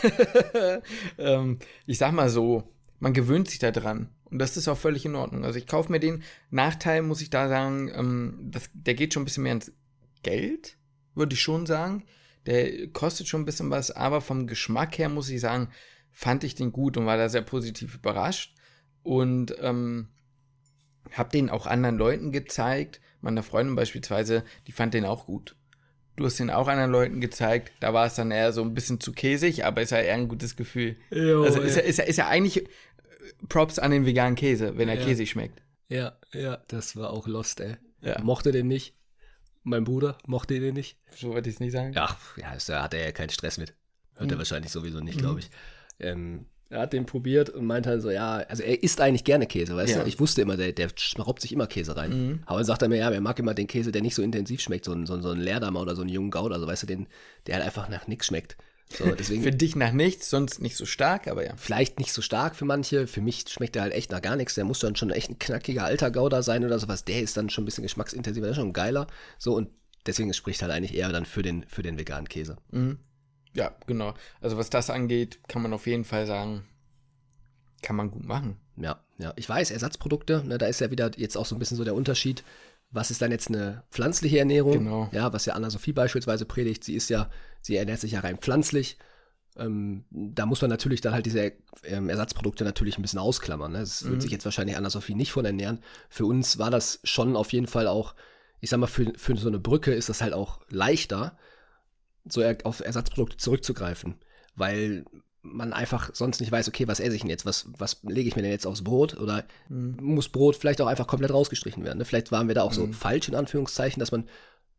ähm, 1.19 1.59
ich 1.87 1.99
sag 1.99 2.13
mal 2.13 2.31
so, 2.31 2.65
man 2.99 3.13
gewöhnt 3.13 3.49
sich 3.49 3.59
da 3.59 3.71
dran. 3.71 4.09
Und 4.25 4.39
das 4.39 4.57
ist 4.57 4.69
auch 4.69 4.77
völlig 4.77 5.05
in 5.07 5.15
Ordnung. 5.15 5.45
Also 5.45 5.59
ich 5.59 5.67
kaufe 5.67 5.91
mir 5.91 6.01
den 6.01 6.23
Nachteil, 6.51 7.03
muss 7.03 7.21
ich 7.23 7.31
da 7.31 7.49
sagen, 7.49 7.91
ähm, 7.95 8.39
das, 8.51 8.71
der 8.75 8.95
geht 8.95 9.15
schon 9.15 9.23
ein 9.23 9.25
bisschen 9.25 9.43
mehr 9.43 9.53
ins 9.53 9.73
Geld, 10.23 10.77
würde 11.15 11.35
ich 11.35 11.41
schon 11.41 11.67
sagen. 11.67 12.05
Der 12.49 12.89
kostet 12.89 13.29
schon 13.29 13.43
ein 13.43 13.45
bisschen 13.45 13.71
was, 13.71 13.91
aber 13.91 14.21
vom 14.23 14.47
Geschmack 14.47 14.97
her 14.99 15.09
muss 15.11 15.29
ich 15.29 15.41
sagen, 15.41 15.69
fand 16.11 16.45
ich 16.45 16.55
den 16.55 16.73
gut 16.73 16.97
und 16.97 17.05
war 17.05 17.19
da 17.19 17.29
sehr 17.29 17.43
positiv 17.43 17.95
überrascht. 17.95 18.55
Und 19.03 19.55
ähm, 19.61 20.09
habe 21.13 21.31
den 21.31 21.51
auch 21.51 21.67
anderen 21.67 21.99
Leuten 21.99 22.33
gezeigt. 22.33 23.01
Meiner 23.21 23.43
Freundin 23.43 23.77
beispielsweise, 23.77 24.45
die 24.67 24.73
fand 24.73 24.95
den 24.95 25.05
auch 25.05 25.27
gut. 25.27 25.57
Du 26.17 26.25
hast 26.25 26.39
den 26.39 26.51
auch 26.51 26.69
anderen 26.69 26.91
Leuten 26.91 27.21
gezeigt. 27.21 27.71
Da 27.81 27.93
war 27.95 28.07
es 28.07 28.15
dann 28.15 28.31
eher 28.31 28.53
so 28.53 28.63
ein 28.63 28.75
bisschen 28.75 28.99
zu 28.99 29.13
käsig, 29.13 29.65
aber 29.65 29.83
ist 29.83 29.91
ja 29.91 29.99
eher 30.01 30.15
ein 30.15 30.29
gutes 30.29 30.57
Gefühl. 30.57 30.97
also 31.11 31.61
ist 31.61 31.77
ja, 31.77 31.83
ist, 31.83 31.99
ja, 31.99 32.05
ist 32.05 32.17
ja 32.17 32.29
eigentlich 32.29 32.65
äh, 32.67 32.69
Props 33.49 33.79
an 33.79 33.91
den 33.93 34.07
veganen 34.07 34.35
Käse, 34.37 34.77
wenn 34.77 34.89
er 34.89 34.97
Ja. 34.99 35.05
käsig 35.05 35.31
schmeckt. 35.31 35.63
Ja, 35.89 36.19
ja, 36.33 36.59
das 36.69 36.97
war 36.97 37.11
auch 37.11 37.27
lost, 37.29 37.61
ey. 37.61 37.77
Ja. 38.01 38.21
Mochte 38.23 38.53
den 38.53 38.69
nicht. 38.69 38.95
Mein 39.69 39.85
Bruder 39.85 40.17
mochte 40.27 40.59
den 40.61 40.75
nicht. 40.75 40.97
So 41.15 41.29
wollte 41.31 41.49
ich 41.51 41.57
es 41.57 41.61
nicht 41.61 41.73
sagen. 41.73 41.93
Ja, 41.93 42.17
ja, 42.37 42.57
da 42.67 42.83
hat 42.83 42.95
er 42.95 43.05
ja 43.05 43.13
keinen 43.13 43.31
Stress 43.31 43.59
mit. 43.59 43.75
Hört 44.17 44.31
er 44.31 44.37
Mhm. 44.37 44.39
wahrscheinlich 44.39 44.73
sowieso 44.73 45.01
nicht, 45.01 45.17
Mhm. 45.17 45.21
glaube 45.21 45.41
ich. 45.41 45.51
Ähm, 46.01 46.47
Er 46.71 46.81
hat 46.81 46.93
den 46.93 47.07
probiert 47.07 47.49
und 47.49 47.65
meint 47.65 47.87
halt 47.87 48.03
so, 48.03 48.11
ja, 48.11 48.37
also 48.47 48.63
er 48.63 48.83
isst 48.83 49.01
eigentlich 49.01 49.25
gerne 49.25 49.47
Käse, 49.47 49.75
weißt 49.75 49.95
Ja. 49.95 50.03
du? 50.03 50.07
Ich 50.09 50.21
wusste 50.21 50.43
immer, 50.43 50.59
der, 50.59 50.73
der 50.73 50.91
schraubt 50.97 51.41
sich 51.41 51.51
immer 51.53 51.67
Käse 51.67 51.97
rein. 51.97 52.11
Mhm. 52.11 52.43
Aber 52.45 52.59
dann 52.59 52.67
sagt 52.67 52.83
er 52.83 52.89
mir, 52.91 52.99
ja, 52.99 53.11
er 53.11 53.23
mag 53.23 53.39
immer 53.39 53.55
den 53.55 53.67
Käse, 53.67 53.91
der 53.91 54.03
nicht 54.03 54.15
so 54.15 54.21
intensiv 54.23 54.61
schmeckt, 54.61 54.85
so 54.85 54.93
ein, 54.93 55.07
so 55.07 55.15
ein, 55.15 55.23
so 55.23 55.31
ein 55.31 55.41
Leerdammer 55.41 55.81
oder 55.81 55.97
so 55.97 56.03
einen 56.03 56.11
jungen 56.11 56.31
Gouda, 56.31 56.55
also 56.57 56.67
weißt 56.67 56.83
du, 56.83 56.87
den, 56.87 57.07
der 57.47 57.55
halt 57.57 57.65
einfach 57.65 57.89
nach 57.89 58.07
nichts 58.07 58.27
schmeckt. 58.27 58.59
So, 58.93 59.11
deswegen 59.19 59.43
Für 59.43 59.51
dich 59.51 59.77
nach 59.77 59.93
nichts, 59.93 60.31
sonst 60.31 60.61
nicht 60.61 60.77
so 60.77 60.87
stark, 60.87 61.29
aber 61.29 61.45
ja. 61.45 61.55
vielleicht 61.57 61.99
nicht 61.99 62.13
so 62.13 62.23
stark 62.23 62.57
für 62.57 62.65
manche. 62.65 63.07
Für 63.07 63.21
mich 63.21 63.45
schmeckt 63.49 63.75
der 63.75 63.83
halt 63.83 63.93
echt 63.93 64.11
nach 64.11 64.23
gar 64.23 64.37
nichts. 64.37 64.55
Der 64.55 64.65
muss 64.65 64.81
dann 64.81 64.97
schon 64.97 65.11
echt 65.11 65.31
ein 65.31 65.39
knackiger 65.39 65.85
alter 65.85 66.11
Gouda 66.11 66.43
sein 66.43 66.65
oder 66.65 66.79
sowas. 66.79 67.05
Der 67.05 67.23
ist 67.23 67.37
dann 67.37 67.51
schon 67.51 67.63
ein 67.63 67.67
bisschen 67.67 67.83
geschmacksintensiver, 67.83 68.47
der 68.47 68.53
ist 68.53 68.59
schon 68.59 68.73
geiler. 68.73 69.07
So, 69.39 69.55
und 69.55 69.71
deswegen 70.07 70.33
spricht 70.33 70.63
halt 70.63 70.73
eigentlich 70.73 70.95
eher 70.95 71.11
dann 71.11 71.27
für 71.27 71.43
den, 71.43 71.65
für 71.69 71.83
den 71.83 71.99
veganen 71.99 72.29
Käse. 72.29 72.57
Mhm. 72.71 72.99
Ja, 73.55 73.75
genau. 73.87 74.15
Also 74.41 74.57
was 74.57 74.71
das 74.71 74.91
angeht, 74.91 75.41
kann 75.49 75.63
man 75.63 75.73
auf 75.73 75.87
jeden 75.87 76.05
Fall 76.05 76.27
sagen, 76.27 76.65
kann 77.83 77.97
man 77.97 78.11
gut 78.11 78.25
machen. 78.25 78.57
Ja, 78.77 79.01
ja. 79.19 79.33
Ich 79.37 79.49
weiß, 79.49 79.71
Ersatzprodukte, 79.71 80.45
ne, 80.45 80.59
da 80.59 80.67
ist 80.67 80.81
ja 80.81 80.91
wieder 80.91 81.11
jetzt 81.17 81.37
auch 81.37 81.47
so 81.47 81.55
ein 81.55 81.59
bisschen 81.59 81.77
so 81.77 81.85
der 81.85 81.95
Unterschied. 81.95 82.45
Was 82.91 83.11
ist 83.11 83.21
dann 83.21 83.31
jetzt 83.31 83.49
eine 83.49 83.83
pflanzliche 83.91 84.39
Ernährung? 84.39 84.73
Genau. 84.73 85.09
Ja, 85.13 85.33
was 85.33 85.45
ja 85.47 85.55
Anna-Sophie 85.55 85.93
beispielsweise 85.93 86.47
predigt. 86.47 86.85
Sie 86.85 86.95
ist 86.95 87.11
ja, 87.11 87.29
sie 87.61 87.77
ernährt 87.77 88.01
sich 88.01 88.13
ja 88.13 88.21
rein 88.21 88.39
pflanzlich. 88.39 88.97
Ähm, 89.57 90.05
da 90.11 90.47
muss 90.47 90.63
man 90.63 90.71
natürlich 90.71 91.01
dann 91.01 91.13
halt 91.13 91.27
diese 91.27 91.53
ähm, 91.85 92.09
Ersatzprodukte 92.09 92.65
natürlich 92.65 92.97
ein 92.97 93.03
bisschen 93.03 93.19
ausklammern. 93.19 93.73
Ne? 93.73 93.81
Das 93.81 94.09
wird 94.09 94.23
sich 94.23 94.31
jetzt 94.31 94.45
wahrscheinlich 94.45 94.77
Anna-Sophie 94.77 95.15
nicht 95.15 95.33
von 95.33 95.45
ernähren. 95.45 95.81
Für 96.09 96.25
uns 96.27 96.59
war 96.59 96.71
das 96.71 97.01
schon 97.05 97.37
auf 97.37 97.53
jeden 97.53 97.67
Fall 97.67 97.89
auch, 97.89 98.15
ich 98.61 98.71
sag 98.71 98.79
mal, 98.79 98.87
für, 98.87 99.13
für 99.17 99.37
so 99.37 99.49
eine 99.49 99.59
Brücke 99.59 99.93
ist 99.93 100.09
das 100.09 100.23
halt 100.23 100.33
auch 100.33 100.61
leichter, 100.71 101.37
so 102.25 102.41
er- 102.41 102.57
auf 102.65 102.81
Ersatzprodukte 102.81 103.37
zurückzugreifen. 103.37 104.15
Weil 104.55 105.05
man 105.53 105.73
einfach 105.73 106.11
sonst 106.15 106.41
nicht 106.41 106.53
weiß, 106.53 106.69
okay, 106.69 106.87
was 106.89 107.01
esse 107.01 107.15
ich 107.15 107.23
denn 107.23 107.31
jetzt? 107.31 107.47
Was, 107.47 107.67
was 107.79 107.99
lege 108.03 108.29
ich 108.29 108.37
mir 108.37 108.43
denn 108.43 108.51
jetzt 108.51 108.67
aufs 108.67 108.83
Brot? 108.85 109.19
Oder 109.19 109.45
muss 109.69 110.29
Brot 110.29 110.57
vielleicht 110.57 110.81
auch 110.81 110.87
einfach 110.87 111.07
komplett 111.07 111.33
rausgestrichen 111.33 111.85
werden? 111.85 111.99
Ne? 111.99 112.05
Vielleicht 112.05 112.31
waren 112.33 112.49
wir 112.49 112.55
da 112.55 112.63
auch 112.63 112.73
so 112.73 112.87
falsch, 112.93 113.29
in 113.29 113.35
Anführungszeichen, 113.35 114.01
dass 114.01 114.13
man 114.13 114.29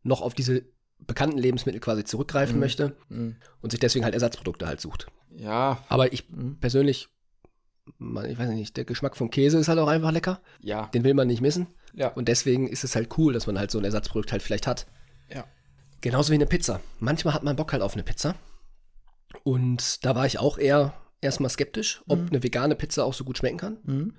noch 0.02 0.20
auf 0.22 0.34
diese 0.34 0.62
bekannten 1.06 1.38
Lebensmittel 1.38 1.80
quasi 1.80 2.04
zurückgreifen 2.04 2.58
möchte 2.58 2.94
Mhm. 3.08 3.36
und 3.62 3.70
sich 3.70 3.80
deswegen 3.80 4.04
halt 4.04 4.14
Ersatzprodukte 4.14 4.66
halt 4.66 4.80
sucht. 4.80 5.06
Ja, 5.36 5.82
Aber 5.88 6.12
ich 6.12 6.28
Mhm. 6.30 6.58
persönlich, 6.60 7.08
man, 7.98 8.26
ich 8.30 8.38
weiß 8.38 8.50
nicht, 8.50 8.76
der 8.76 8.84
Geschmack 8.84 9.16
vom 9.16 9.30
Käse 9.30 9.58
ist 9.58 9.68
halt 9.68 9.78
auch 9.78 9.88
einfach 9.88 10.12
lecker. 10.12 10.40
ja, 10.60 10.86
Den 10.94 11.04
will 11.04 11.14
man 11.14 11.26
nicht 11.26 11.40
missen. 11.40 11.68
ja. 11.94 12.08
Und 12.08 12.28
deswegen 12.28 12.68
ist 12.68 12.84
es 12.84 12.94
halt 12.96 13.16
cool, 13.18 13.32
dass 13.32 13.46
man 13.46 13.58
halt 13.58 13.70
so 13.70 13.78
ein 13.78 13.84
Ersatzprodukt 13.84 14.32
halt 14.32 14.42
vielleicht 14.42 14.66
hat. 14.66 14.86
ja. 15.28 15.44
Genauso 16.02 16.30
wie 16.30 16.36
eine 16.36 16.46
Pizza. 16.46 16.80
Manchmal 16.98 17.34
hat 17.34 17.42
man 17.42 17.56
Bock 17.56 17.72
halt 17.74 17.82
auf 17.82 17.92
eine 17.92 18.02
Pizza. 18.02 18.34
Und 19.42 20.04
da 20.04 20.14
war 20.14 20.26
ich 20.26 20.38
auch 20.38 20.58
eher 20.58 20.94
erstmal 21.20 21.50
skeptisch, 21.50 22.02
ob 22.08 22.18
eine 22.28 22.42
vegane 22.42 22.74
Pizza 22.76 23.04
auch 23.04 23.14
so 23.14 23.24
gut 23.24 23.38
schmecken 23.38 23.58
kann. 23.58 23.78
Mhm. 23.84 24.14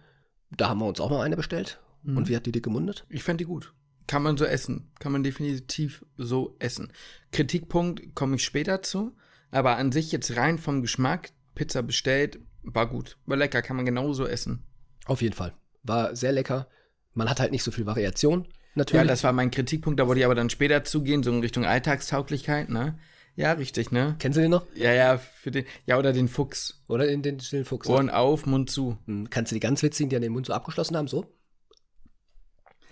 Da 0.52 0.70
haben 0.70 0.80
wir 0.80 0.86
uns 0.86 1.00
auch 1.00 1.10
mal 1.10 1.22
eine 1.22 1.36
bestellt. 1.38 1.80
Und 2.04 2.28
wie 2.30 2.36
hat 2.36 2.46
die 2.48 2.52
dir 2.52 2.62
gemundet? 2.62 3.06
Ich 3.10 3.24
fand 3.24 3.40
die 3.40 3.46
gut. 3.46 3.74
Kann 4.08 4.24
man 4.24 4.36
so 4.36 4.46
essen. 4.46 4.92
Kann 5.00 5.12
man 5.12 5.24
definitiv 5.24 6.04
so 6.18 6.56
essen. 6.60 6.92
Kritikpunkt 7.32 8.16
komme 8.16 8.36
ich 8.36 8.44
später 8.44 8.82
zu. 8.82 9.16
Aber 9.52 9.78
an 9.78 9.92
sich 9.92 10.12
jetzt 10.12 10.36
rein 10.36 10.58
vom 10.58 10.82
Geschmack, 10.82 11.30
Pizza 11.56 11.84
bestellt, 11.84 12.40
war 12.64 12.90
gut. 12.90 13.18
War 13.26 13.38
lecker, 13.38 13.62
kann 13.62 13.76
man 13.76 13.86
genauso 13.86 14.26
essen. 14.26 14.64
Auf 15.06 15.22
jeden 15.22 15.36
Fall. 15.36 15.54
War 15.84 16.16
sehr 16.16 16.32
lecker. 16.32 16.68
Man 17.14 17.30
hat 17.30 17.40
halt 17.40 17.52
nicht 17.52 17.64
so 17.64 17.72
viel 17.72 17.86
Variation, 17.86 18.44
Ja, 18.46 18.50
natürlich. 18.76 19.08
das 19.08 19.24
war 19.24 19.34
mein 19.34 19.52
Kritikpunkt, 19.52 20.00
da 20.00 20.08
wollte 20.08 20.20
ich 20.20 20.26
aber 20.26 20.36
dann 20.36 20.50
später 20.50 20.84
zugehen, 20.84 21.24
so 21.24 21.32
in 21.32 21.42
Richtung 21.42 21.66
Alltagstauglichkeit, 21.66 22.70
ne? 22.70 22.98
Ja, 23.42 23.54
richtig, 23.54 23.92
ne? 23.92 24.16
Kennst 24.20 24.38
du 24.38 24.42
den 24.42 24.52
noch? 24.52 24.66
Ja, 24.76 24.94
ja, 24.94 25.18
für 25.18 25.52
den, 25.52 25.66
ja, 25.86 25.98
oder 25.98 26.14
den 26.14 26.28
Fuchs. 26.28 26.84
Oder 26.88 27.08
in 27.08 27.22
den 27.24 27.40
stillen 27.40 27.66
Fuchs? 27.66 27.88
ne? 27.88 27.96
Ohren 27.96 28.10
auf, 28.10 28.46
Mund 28.46 28.70
zu. 28.70 28.98
Hm, 29.06 29.30
Kannst 29.30 29.52
du 29.52 29.56
die 29.56 29.60
ganz 29.60 29.82
witzigen, 29.84 30.10
die 30.10 30.16
an 30.16 30.22
den 30.22 30.32
Mund 30.32 30.46
so 30.46 30.54
abgeschlossen 30.54 30.96
haben, 30.96 31.08
so? 31.08 31.26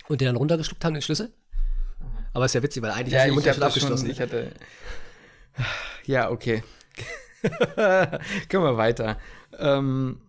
Und 0.08 0.22
den 0.22 0.26
dann 0.28 0.36
runtergeschluckt 0.38 0.84
haben, 0.84 0.94
den 0.94 1.04
Schlüssel? 1.04 1.32
Aber 2.34 2.46
ist 2.46 2.56
ja 2.56 2.64
witzig, 2.64 2.82
weil 2.82 2.92
eigentlich 2.92 3.14
ist 3.14 3.26
der 3.26 3.34
Mund 3.34 3.46
ja 3.46 3.54
schon 3.54 3.64
abgeschlossen. 3.64 4.10
ich 4.10 4.20
hatte. 4.20 4.52
Ja, 6.06 6.30
okay. 6.32 6.64
Können 8.50 8.64
wir 8.64 8.78
weiter. 8.78 9.18
Ähm, 9.58 10.22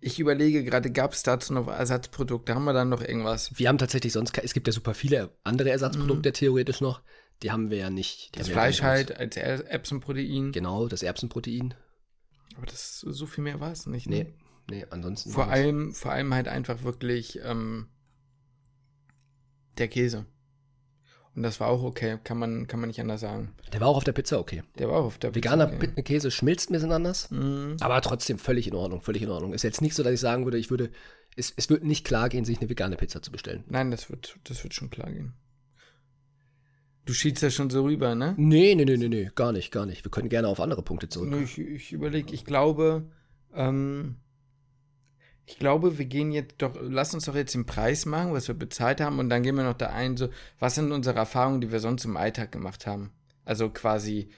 ich 0.00 0.20
überlege 0.20 0.62
gerade, 0.64 0.90
gab 0.92 1.12
es 1.12 1.22
dazu 1.22 1.52
noch 1.52 1.68
Ersatzprodukte? 1.68 2.54
Haben 2.54 2.64
wir 2.64 2.72
dann 2.72 2.88
noch 2.88 3.02
irgendwas? 3.02 3.50
Wir 3.56 3.68
haben 3.68 3.78
tatsächlich 3.78 4.12
sonst, 4.12 4.36
es 4.38 4.54
gibt 4.54 4.66
ja 4.68 4.72
super 4.72 4.94
viele 4.94 5.36
andere 5.44 5.70
Ersatzprodukte 5.70 6.32
theoretisch 6.32 6.80
noch. 6.80 7.02
Die 7.42 7.52
haben 7.52 7.70
wir 7.70 7.78
ja 7.78 7.90
nicht. 7.90 8.36
Das 8.38 8.48
Fleisch 8.48 8.82
halt 8.82 9.16
als 9.16 9.36
Er- 9.36 9.66
Erbsenprotein. 9.70 10.52
Genau, 10.52 10.88
das 10.88 11.02
Erbsenprotein. 11.02 11.74
Aber 12.56 12.66
das 12.66 12.98
so 13.00 13.26
viel 13.26 13.44
mehr 13.44 13.60
war 13.60 13.70
es 13.70 13.86
nicht. 13.86 14.08
Nee, 14.08 14.24
Ne? 14.24 14.34
nee, 14.70 14.86
ansonsten. 14.90 15.30
Vor 15.30 15.48
allem, 15.48 15.94
vor 15.94 16.10
allem 16.12 16.34
halt 16.34 16.48
einfach 16.48 16.82
wirklich 16.82 17.38
ähm, 17.44 17.88
der 19.78 19.88
Käse. 19.88 20.26
Und 21.36 21.44
das 21.44 21.60
war 21.60 21.68
auch 21.68 21.84
okay, 21.84 22.18
kann 22.24 22.36
man, 22.38 22.66
kann 22.66 22.80
man 22.80 22.88
nicht 22.88 23.00
anders 23.00 23.20
sagen. 23.20 23.54
Der 23.72 23.80
war 23.80 23.86
auch 23.88 23.96
auf 23.98 24.02
der 24.04 24.12
Pizza 24.12 24.40
okay. 24.40 24.64
Der 24.76 24.88
war 24.88 24.96
auch 24.98 25.04
auf 25.04 25.18
der 25.18 25.36
Veganer 25.36 25.68
Pizza, 25.68 25.92
okay. 25.92 26.02
Käse 26.02 26.30
schmilzt 26.32 26.68
ein 26.68 26.72
bisschen 26.72 26.90
anders. 26.90 27.30
Mhm. 27.30 27.76
Aber 27.78 28.00
trotzdem 28.00 28.38
völlig 28.40 28.66
in 28.66 28.74
Ordnung, 28.74 29.00
völlig 29.02 29.22
in 29.22 29.30
Ordnung. 29.30 29.52
Ist 29.52 29.62
jetzt 29.62 29.80
nicht 29.80 29.94
so, 29.94 30.02
dass 30.02 30.12
ich 30.14 30.18
sagen 30.20 30.44
würde, 30.44 30.58
ich 30.58 30.70
würde, 30.70 30.90
es, 31.36 31.52
es 31.56 31.70
würde 31.70 31.86
nicht 31.86 32.04
klar 32.04 32.28
gehen, 32.28 32.44
sich 32.44 32.58
eine 32.58 32.68
vegane 32.68 32.96
Pizza 32.96 33.22
zu 33.22 33.30
bestellen. 33.30 33.62
Nein, 33.68 33.92
das 33.92 34.10
wird, 34.10 34.36
das 34.44 34.64
wird 34.64 34.74
schon 34.74 34.90
klar 34.90 35.12
gehen. 35.12 35.34
Du 37.08 37.14
schiebst 37.14 37.42
ja 37.42 37.48
schon 37.48 37.70
so 37.70 37.84
rüber, 37.84 38.14
ne? 38.14 38.34
Nee, 38.36 38.74
nee, 38.74 38.84
nee, 38.84 38.98
nee, 38.98 39.08
nee, 39.08 39.30
gar 39.34 39.50
nicht, 39.52 39.72
gar 39.72 39.86
nicht. 39.86 40.04
Wir 40.04 40.10
können 40.10 40.28
gerne 40.28 40.46
auf 40.46 40.60
andere 40.60 40.82
Punkte 40.82 41.08
zurück. 41.08 41.32
Ich, 41.42 41.58
ich 41.58 41.90
überlege, 41.94 42.34
ich 42.34 42.44
glaube, 42.44 43.06
ähm, 43.54 44.16
ich 45.46 45.58
glaube, 45.58 45.96
wir 45.96 46.04
gehen 46.04 46.32
jetzt 46.32 46.56
doch, 46.58 46.76
lass 46.78 47.14
uns 47.14 47.24
doch 47.24 47.34
jetzt 47.34 47.54
den 47.54 47.64
Preis 47.64 48.04
machen, 48.04 48.34
was 48.34 48.46
wir 48.46 48.54
bezahlt 48.54 49.00
haben, 49.00 49.18
und 49.20 49.30
dann 49.30 49.42
gehen 49.42 49.56
wir 49.56 49.64
noch 49.64 49.72
da 49.72 49.86
ein, 49.86 50.18
so, 50.18 50.28
was 50.58 50.74
sind 50.74 50.92
unsere 50.92 51.16
Erfahrungen, 51.18 51.62
die 51.62 51.72
wir 51.72 51.80
sonst 51.80 52.04
im 52.04 52.18
Alltag 52.18 52.52
gemacht 52.52 52.86
haben? 52.86 53.10
Also 53.46 53.70
quasi 53.70 54.28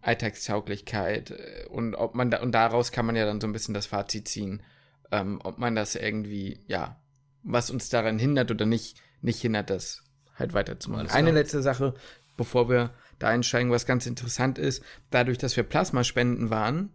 Alltagstauglichkeit 0.00 1.32
äh, 1.32 1.66
und 1.70 1.96
ob 1.96 2.14
man 2.14 2.30
da, 2.30 2.40
und 2.40 2.52
daraus 2.52 2.92
kann 2.92 3.04
man 3.04 3.16
ja 3.16 3.26
dann 3.26 3.40
so 3.40 3.48
ein 3.48 3.52
bisschen 3.52 3.74
das 3.74 3.86
Fazit 3.86 4.28
ziehen, 4.28 4.62
ähm, 5.10 5.40
ob 5.42 5.58
man 5.58 5.74
das 5.74 5.96
irgendwie, 5.96 6.60
ja, 6.68 7.02
was 7.42 7.68
uns 7.68 7.88
daran 7.88 8.20
hindert 8.20 8.52
oder 8.52 8.64
nicht, 8.64 9.02
nicht 9.22 9.40
hindert, 9.40 9.70
das 9.70 10.04
halt 10.42 10.54
weiterzumachen. 10.54 11.08
Eine 11.08 11.30
letzte 11.30 11.62
Sache, 11.62 11.94
bevor 12.36 12.68
wir 12.68 12.90
da 13.18 13.28
einsteigen, 13.28 13.70
was 13.70 13.86
ganz 13.86 14.06
interessant 14.06 14.58
ist, 14.58 14.82
dadurch, 15.10 15.38
dass 15.38 15.56
wir 15.56 15.64
Plasmaspenden 15.64 16.50
waren, 16.50 16.90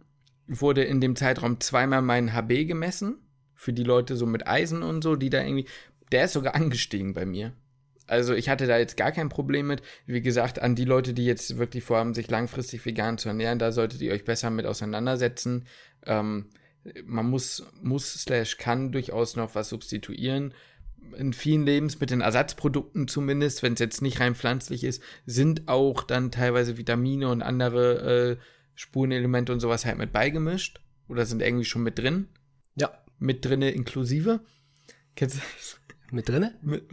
wurde 0.46 0.84
in 0.84 1.00
dem 1.00 1.16
Zeitraum 1.16 1.60
zweimal 1.60 2.02
mein 2.02 2.32
HB 2.32 2.66
gemessen. 2.66 3.18
Für 3.54 3.72
die 3.72 3.84
Leute 3.84 4.16
so 4.16 4.24
mit 4.24 4.46
Eisen 4.46 4.82
und 4.82 5.02
so, 5.02 5.16
die 5.16 5.30
da 5.30 5.42
irgendwie. 5.42 5.66
Der 6.12 6.24
ist 6.24 6.32
sogar 6.32 6.54
angestiegen 6.54 7.12
bei 7.12 7.26
mir. 7.26 7.52
Also 8.06 8.34
ich 8.34 8.48
hatte 8.48 8.66
da 8.66 8.78
jetzt 8.78 8.96
gar 8.96 9.12
kein 9.12 9.28
Problem 9.28 9.66
mit. 9.66 9.82
Wie 10.06 10.22
gesagt, 10.22 10.60
an 10.60 10.74
die 10.74 10.86
Leute, 10.86 11.12
die 11.12 11.26
jetzt 11.26 11.58
wirklich 11.58 11.84
vorhaben, 11.84 12.14
sich 12.14 12.30
langfristig 12.30 12.84
vegan 12.86 13.18
zu 13.18 13.28
ernähren, 13.28 13.58
da 13.58 13.70
solltet 13.70 14.00
ihr 14.00 14.12
euch 14.12 14.24
besser 14.24 14.48
mit 14.48 14.64
auseinandersetzen. 14.64 15.66
Ähm, 16.06 16.46
man 17.04 17.28
muss, 17.28 17.66
muss 17.82 18.14
slash 18.14 18.56
kann 18.56 18.92
durchaus 18.92 19.36
noch 19.36 19.54
was 19.54 19.68
substituieren. 19.68 20.54
In 21.16 21.32
vielen 21.32 21.64
Lebensmitteln, 21.64 22.20
Ersatzprodukten 22.20 23.08
zumindest, 23.08 23.62
wenn 23.62 23.74
es 23.74 23.80
jetzt 23.80 24.02
nicht 24.02 24.20
rein 24.20 24.34
pflanzlich 24.34 24.84
ist, 24.84 25.02
sind 25.26 25.68
auch 25.68 26.02
dann 26.02 26.30
teilweise 26.30 26.76
Vitamine 26.76 27.28
und 27.28 27.42
andere 27.42 28.32
äh, 28.32 28.36
Spurenelemente 28.74 29.52
und 29.52 29.60
sowas 29.60 29.84
halt 29.84 29.98
mit 29.98 30.12
beigemischt. 30.12 30.80
Oder 31.08 31.26
sind 31.26 31.42
irgendwie 31.42 31.64
schon 31.64 31.82
mit 31.82 31.98
drin. 31.98 32.28
Ja, 32.76 32.90
Mit 33.18 33.44
drinne 33.44 33.70
inklusive. 33.70 34.40
Kennst 35.16 35.36
du 35.36 35.40
das? 35.56 35.80
mit 36.10 36.28
drinne? 36.28 36.54
Mit, 36.62 36.84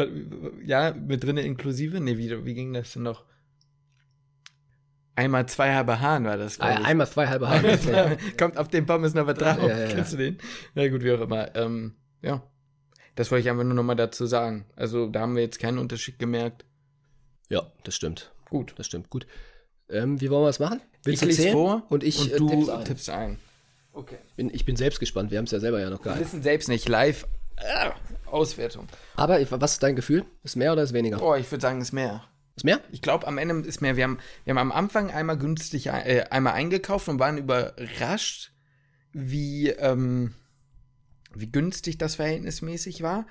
ja, 0.64 0.94
mit 0.94 1.24
drinne 1.24 1.42
inklusive? 1.42 2.00
Nee, 2.00 2.18
wie, 2.18 2.46
wie 2.46 2.54
ging 2.54 2.74
das 2.74 2.94
denn 2.94 3.04
noch? 3.04 3.26
Einmal 5.16 5.48
zwei 5.48 5.74
halbe 5.74 6.02
Hahn 6.02 6.26
war 6.26 6.36
das, 6.36 6.58
glaub 6.58 6.80
ich. 6.80 6.86
Einmal 6.86 7.08
zwei 7.08 7.28
halbe 7.28 7.48
Haare. 7.48 8.18
Kommt 8.38 8.58
auf 8.58 8.68
den 8.68 8.86
Pommes 8.86 9.14
noch 9.14 9.26
was 9.28 9.38
drauf. 9.38 9.58
Ja, 9.62 9.68
ja, 9.70 9.80
ja. 9.80 9.88
Kennst 9.88 10.14
du 10.14 10.18
den? 10.18 10.38
Na 10.74 10.88
gut, 10.90 11.04
wie 11.04 11.12
auch 11.14 11.22
immer. 11.22 11.56
Ähm, 11.56 11.96
ja. 12.22 12.44
Das 13.16 13.32
wollte 13.32 13.44
ich 13.44 13.50
einfach 13.50 13.64
nur 13.64 13.74
noch 13.74 13.84
mal 13.84 13.96
dazu 13.96 14.26
sagen. 14.26 14.66
Also, 14.76 15.08
da 15.08 15.22
haben 15.22 15.36
wir 15.36 15.42
jetzt 15.44 15.60
keinen 15.60 15.78
Unterschied 15.80 16.20
gemerkt. 16.20 16.66
ja, 17.50 17.64
das 17.84 17.96
stimmt. 17.96 18.32
Gut. 18.50 18.74
Das 18.78 18.86
stimmt. 18.86 19.10
Gut. 19.10 19.26
Ähm, 19.90 20.20
wie 20.22 20.30
wollen 20.30 20.44
wir 20.44 20.48
das 20.48 20.60
machen? 20.60 20.82
Ich 21.06 21.20
du 21.20 21.26
lese 21.28 21.52
vor 21.52 21.84
und 21.90 22.04
ich 22.04 22.34
äh, 22.34 22.38
du 22.38 22.48
tipp's 22.50 22.70
ein. 22.70 22.86
tippst 22.86 23.10
ein. 23.10 23.40
Okay. 23.94 24.18
Bin, 24.36 24.50
ich 24.54 24.66
bin 24.66 24.76
selbst 24.76 25.00
gespannt. 25.00 25.32
Wir 25.32 25.38
haben 25.38 25.46
es 25.46 25.52
ja 25.52 25.60
selber 25.60 25.80
ja 25.80 25.90
noch 25.90 26.02
gar 26.02 26.16
Wir 26.16 26.20
nicht. 26.20 26.28
wissen 26.34 26.44
selbst 26.44 26.68
nicht. 26.68 26.90
Live. 26.90 27.26
Ah, 27.58 27.94
Auswertung. 28.26 28.88
Aber 29.16 29.40
ich- 29.40 29.50
was 29.52 29.74
ist 29.74 29.84
dein 29.84 29.96
Gefühl? 29.96 30.26
Ist 30.44 30.56
mehr 30.58 30.74
oder 30.74 30.84
ist 30.84 30.92
weniger? 30.94 31.22
Oh, 31.22 31.36
ich 31.36 31.50
würde 31.52 31.62
sagen, 31.62 31.80
ist 31.80 31.94
mehr. 31.94 32.24
Ist 32.58 32.66
mehr? 32.66 32.82
Ich 32.92 33.02
glaube, 33.02 33.28
am 33.28 33.38
Ende 33.38 33.56
ist 33.68 33.82
mehr. 33.82 33.96
Wir 33.96 34.04
haben, 34.06 34.18
wir 34.44 34.52
haben 34.52 34.58
am 34.58 34.72
Anfang 34.72 35.12
einmal 35.12 35.38
günstig 35.38 35.88
äh, 35.88 36.26
einmal 36.30 36.54
eingekauft 36.54 37.08
und 37.08 37.20
waren 37.20 37.38
überrascht, 37.38 38.52
wie, 39.14 39.70
ähm, 39.70 40.34
wie 41.36 41.52
günstig 41.52 41.98
das 41.98 42.16
verhältnismäßig 42.16 43.02
war. 43.02 43.26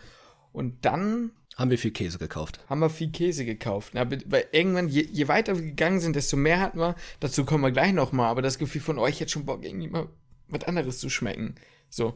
Und 0.52 0.84
dann 0.84 1.32
Haben 1.56 1.70
wir 1.70 1.78
viel 1.78 1.90
Käse 1.90 2.18
gekauft. 2.18 2.60
haben 2.68 2.80
wir 2.80 2.90
viel 2.90 3.10
Käse 3.10 3.44
gekauft. 3.44 3.90
Na, 3.94 4.08
weil 4.10 4.46
irgendwann, 4.52 4.88
je, 4.88 5.02
je 5.02 5.26
weiter 5.28 5.56
wir 5.56 5.64
gegangen 5.64 6.00
sind, 6.00 6.14
desto 6.16 6.36
mehr 6.36 6.60
hatten 6.60 6.78
wir. 6.78 6.94
Dazu 7.20 7.44
kommen 7.44 7.64
wir 7.64 7.72
gleich 7.72 7.92
nochmal. 7.92 8.30
Aber 8.30 8.42
das 8.42 8.58
Gefühl 8.58 8.80
von 8.80 8.98
euch 8.98 9.18
jetzt 9.18 9.32
schon 9.32 9.46
Bock, 9.46 9.64
irgendwie 9.64 9.88
mal 9.88 10.08
was 10.48 10.64
anderes 10.64 10.98
zu 10.98 11.08
schmecken. 11.10 11.56
So. 11.90 12.14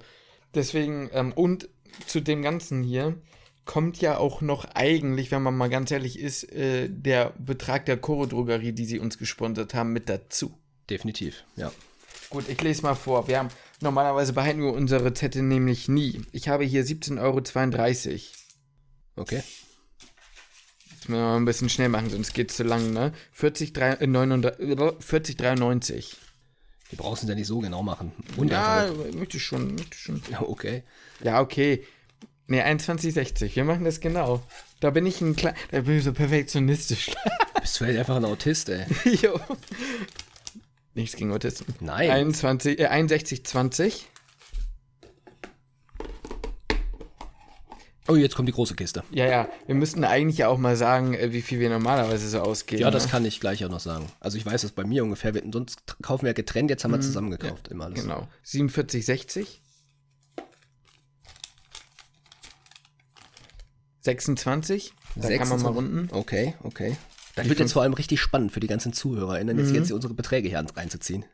Deswegen, 0.55 1.11
ähm, 1.13 1.33
und 1.33 1.69
zu 2.07 2.21
dem 2.21 2.43
Ganzen 2.43 2.83
hier 2.83 3.17
kommt 3.65 4.01
ja 4.01 4.17
auch 4.19 4.41
noch 4.41 4.65
eigentlich, 4.75 5.31
wenn 5.31 5.43
man 5.43 5.57
mal 5.57 5.69
ganz 5.69 5.91
ehrlich 5.91 6.19
ist, 6.19 6.45
äh, 6.53 6.89
der 6.89 7.35
Betrag 7.39 7.85
der 7.87 7.97
Choro-Drogerie, 7.99 8.73
die 8.73 8.85
sie 8.87 8.99
uns 8.99 9.19
gesponsert 9.19 9.75
haben, 9.75 9.93
mit 9.93 10.09
dazu. 10.09 10.57
Definitiv, 10.89 11.45
ja. 11.57 11.71
Gut, 12.31 12.49
ich 12.49 12.61
lese 12.63 12.83
mal 12.83 12.95
vor. 12.95 13.29
Wir 13.29 13.39
haben 13.41 13.49
normalerweise 13.81 14.33
behalten 14.33 14.61
wir 14.61 14.73
unsere 14.73 15.05
Rezepte 15.05 15.43
nämlich 15.43 15.89
nie. 15.89 16.23
Ich 16.33 16.49
habe 16.49 16.65
hier 16.65 16.85
17,32 16.85 17.19
Euro. 17.21 17.43
Okay. 19.17 19.43
Jetzt 20.91 21.09
müssen 21.09 21.13
wir 21.13 21.19
mal 21.19 21.37
ein 21.37 21.45
bisschen 21.45 21.69
schnell 21.69 21.89
machen, 21.89 22.11
sonst 22.11 22.35
geht 22.35 22.51
es 22.51 22.57
zu 22.57 22.65
lang, 22.65 22.93
ne? 22.93 23.13
40, 23.33 23.73
3, 23.73 23.91
äh, 23.95 24.07
39, 24.07 24.61
äh, 24.61 24.75
40,93. 24.75 26.17
Wir 26.91 26.99
brauchen 26.99 27.19
es 27.23 27.29
ja 27.29 27.35
nicht 27.35 27.47
so 27.47 27.59
genau 27.59 27.83
machen. 27.83 28.13
Ja, 28.31 28.37
Wundervoll. 28.37 29.13
möchte 29.13 29.37
ich 29.37 29.45
schon, 29.45 29.75
möchte 29.75 29.95
ich 29.95 30.01
schon. 30.01 30.23
Ja, 30.31 30.43
okay. 30.43 30.85
Ja, 31.23 31.41
okay. 31.41 31.85
Ne, 32.47 32.65
21,60. 32.67 33.55
Wir 33.57 33.65
machen 33.65 33.85
das 33.85 34.01
genau. 34.01 34.43
Da 34.81 34.91
bin 34.91 35.05
ich 35.05 35.21
ein 35.21 35.37
klein, 35.37 35.55
da 35.71 35.83
bin 35.83 35.99
ich 35.99 36.05
so 36.05 36.13
perfektionistisch. 36.15 37.11
Bist 37.61 37.75
du 37.81 37.85
vielleicht 37.85 37.99
einfach 37.99 38.17
ein 38.17 38.25
Autist, 38.25 38.71
ey? 38.71 38.87
jo. 39.23 39.39
Nichts 40.99 41.15
gegen 41.15 41.31
Autisten. 41.31 41.73
Nein. 41.79 42.11
21, 42.11 42.81
äh, 42.81 42.89
61,20. 42.89 44.07
Oh, 48.09 48.17
jetzt 48.17 48.35
kommt 48.35 48.49
die 48.49 48.53
große 48.53 48.75
Kiste. 48.75 49.05
Ja, 49.13 49.27
ja. 49.27 49.49
Wir 49.67 49.77
müssten 49.77 50.03
eigentlich 50.03 50.39
ja 50.39 50.49
auch 50.49 50.59
mal 50.59 50.75
sagen, 50.75 51.15
äh, 51.15 51.33
wie 51.33 51.41
viel 51.41 51.61
wir 51.61 51.71
normalerweise 51.71 52.29
so 52.29 52.41
ausgeben. 52.41 52.83
Ja, 52.83 52.91
das 52.91 53.05
ne? 53.05 53.11
kann 53.13 53.25
ich 53.25 53.39
gleich 53.39 53.65
auch 53.65 53.69
noch 53.69 53.79
sagen. 53.79 54.07
Also 54.19 54.39
ich 54.39 54.45
weiß 54.45 54.65
es 54.65 54.73
bei 54.73 54.83
mir 54.83 55.05
ungefähr. 55.05 55.35
Wir, 55.35 55.45
sonst 55.53 55.83
kaufen 56.03 56.25
wir 56.25 56.31
ja 56.31 56.35
getrennt, 56.35 56.69
jetzt 56.69 56.83
haben 56.83 56.91
wir 56.91 57.01
zusammen 57.01 57.31
gekauft. 57.31 57.69
Immer 57.69 57.85
alles. 57.85 58.03
Genau. 58.03 58.27
47,60. 58.45 59.47
26. 64.01 64.95
Da 65.15 65.29
kann 65.37 65.49
man 65.49 65.63
mal 65.63 65.73
26. 65.73 65.77
runden. 65.77 66.09
Okay, 66.11 66.55
okay. 66.65 66.97
Das 67.39 67.49
wird 67.49 67.61
jetzt 67.61 67.73
vor 67.73 67.83
allem 67.83 67.93
richtig 67.95 68.21
spannend 68.21 68.53
für 68.53 68.61
die 68.61 68.67
ganzen 68.67 68.93
ZuhörerInnen, 68.93 69.57
Mhm. 69.57 69.65
jetzt, 69.65 69.75
jetzt 69.75 69.93
unsere 69.93 70.15
Beträge 70.15 70.49
hier 70.49 70.59
reinzuziehen. 70.77 71.25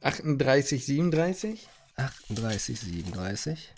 38, 0.00 0.84
37. 0.84 1.68
38, 1.96 2.80
37. 2.80 3.72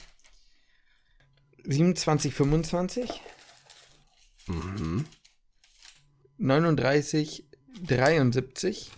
27, 1.65 2.35
25. 2.35 3.11
Mhm. 4.47 5.05
39, 6.39 7.45
73. 7.83 8.91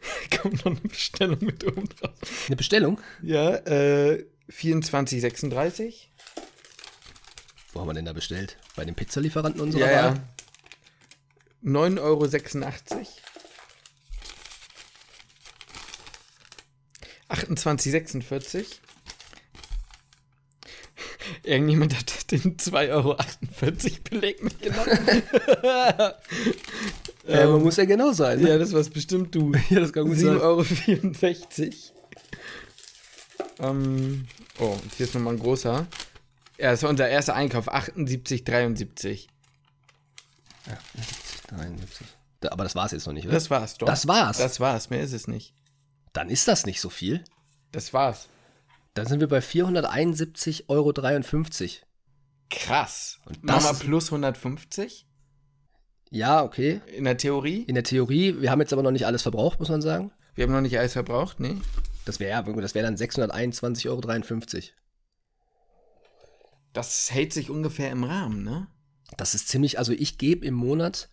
Kommt 0.42 0.64
noch 0.64 0.72
eine 0.72 0.80
Bestellung 0.80 1.38
mit 1.40 1.64
oben 1.66 1.88
drauf. 1.88 2.12
Eine 2.46 2.56
Bestellung? 2.56 3.00
Ja, 3.22 3.54
äh, 3.56 4.24
24, 4.48 5.20
36. 5.20 6.10
Wo 7.78 7.82
haben 7.82 7.90
wir 7.90 7.94
denn 7.94 8.06
da 8.06 8.12
bestellt? 8.12 8.56
Bei 8.74 8.84
den 8.84 8.96
Pizzalieferanten 8.96 9.60
unserer 9.60 9.88
Ja, 9.88 10.04
Wahl? 10.06 10.20
ja. 11.62 11.70
9,86 11.70 12.00
Euro. 12.00 12.24
28,46. 17.28 18.64
Irgendjemand 21.44 21.96
hat 21.96 22.32
den 22.32 22.56
2,48 22.56 22.90
Euro 22.90 23.16
Beleg 24.10 24.42
mitgenommen. 24.42 24.88
Äh, 27.28 27.46
man 27.46 27.62
muss 27.62 27.76
ja 27.76 27.84
genau 27.84 28.12
sein. 28.12 28.40
Ne? 28.40 28.48
ja, 28.48 28.56
das 28.56 28.72
war's 28.72 28.88
bestimmt 28.88 29.34
du. 29.34 29.52
Ja, 29.68 29.80
das 29.80 29.92
kann 29.92 30.06
gut 30.06 30.16
7,64 30.16 31.74
Euro. 33.60 33.70
Ähm, 33.70 34.26
oh, 34.58 34.78
und 34.82 34.94
hier 34.96 35.04
ist 35.04 35.12
nochmal 35.14 35.34
ein 35.34 35.38
großer. 35.38 35.86
Ja, 36.58 36.70
das 36.72 36.82
war 36.82 36.90
unser 36.90 37.08
erster 37.08 37.34
Einkauf. 37.34 37.72
78,73. 37.72 39.28
73. 41.48 42.06
Da, 42.40 42.50
aber 42.52 42.64
das 42.64 42.74
war's 42.74 42.92
jetzt 42.92 43.06
noch 43.06 43.12
nicht, 43.12 43.24
oder? 43.26 43.34
Das 43.34 43.50
war's 43.50 43.78
doch. 43.78 43.86
Das 43.86 44.06
war's. 44.06 44.38
Das 44.38 44.60
war's, 44.60 44.90
mehr 44.90 45.00
ist 45.02 45.12
es 45.12 45.26
nicht. 45.28 45.54
Dann 46.12 46.28
ist 46.30 46.46
das 46.48 46.66
nicht 46.66 46.80
so 46.80 46.88
viel. 46.90 47.24
Das 47.72 47.92
war's. 47.92 48.28
Dann 48.94 49.06
sind 49.06 49.20
wir 49.20 49.28
bei 49.28 49.38
471,53 49.38 50.64
Euro. 50.68 50.92
Krass. 52.50 53.18
Und 53.26 53.38
das 53.42 53.64
mal 53.64 53.70
ist- 53.72 53.80
plus 53.80 54.06
150 54.06 55.06
Ja, 56.10 56.42
okay. 56.42 56.80
in 56.96 57.04
der 57.04 57.16
Theorie. 57.18 57.62
In 57.62 57.74
der 57.74 57.84
Theorie, 57.84 58.40
wir 58.40 58.50
haben 58.50 58.60
jetzt 58.60 58.72
aber 58.72 58.82
noch 58.82 58.90
nicht 58.90 59.06
alles 59.06 59.22
verbraucht, 59.22 59.58
muss 59.60 59.68
man 59.68 59.82
sagen. 59.82 60.12
Wir 60.34 60.44
haben 60.44 60.52
noch 60.52 60.60
nicht 60.60 60.78
alles 60.78 60.92
verbraucht, 60.94 61.40
ne? 61.40 61.60
Das 62.04 62.20
wäre 62.20 62.42
das 62.62 62.74
wär 62.74 62.82
dann 62.82 62.96
621,53 62.96 63.88
Euro. 63.90 64.00
Das 66.78 67.10
hält 67.10 67.32
sich 67.32 67.50
ungefähr 67.50 67.90
im 67.90 68.04
Rahmen, 68.04 68.42
ne? 68.44 68.66
Das 69.16 69.34
ist 69.34 69.48
ziemlich, 69.48 69.78
also 69.78 69.92
ich 69.92 70.18
gebe 70.18 70.44
im 70.46 70.54
Monat, 70.54 71.08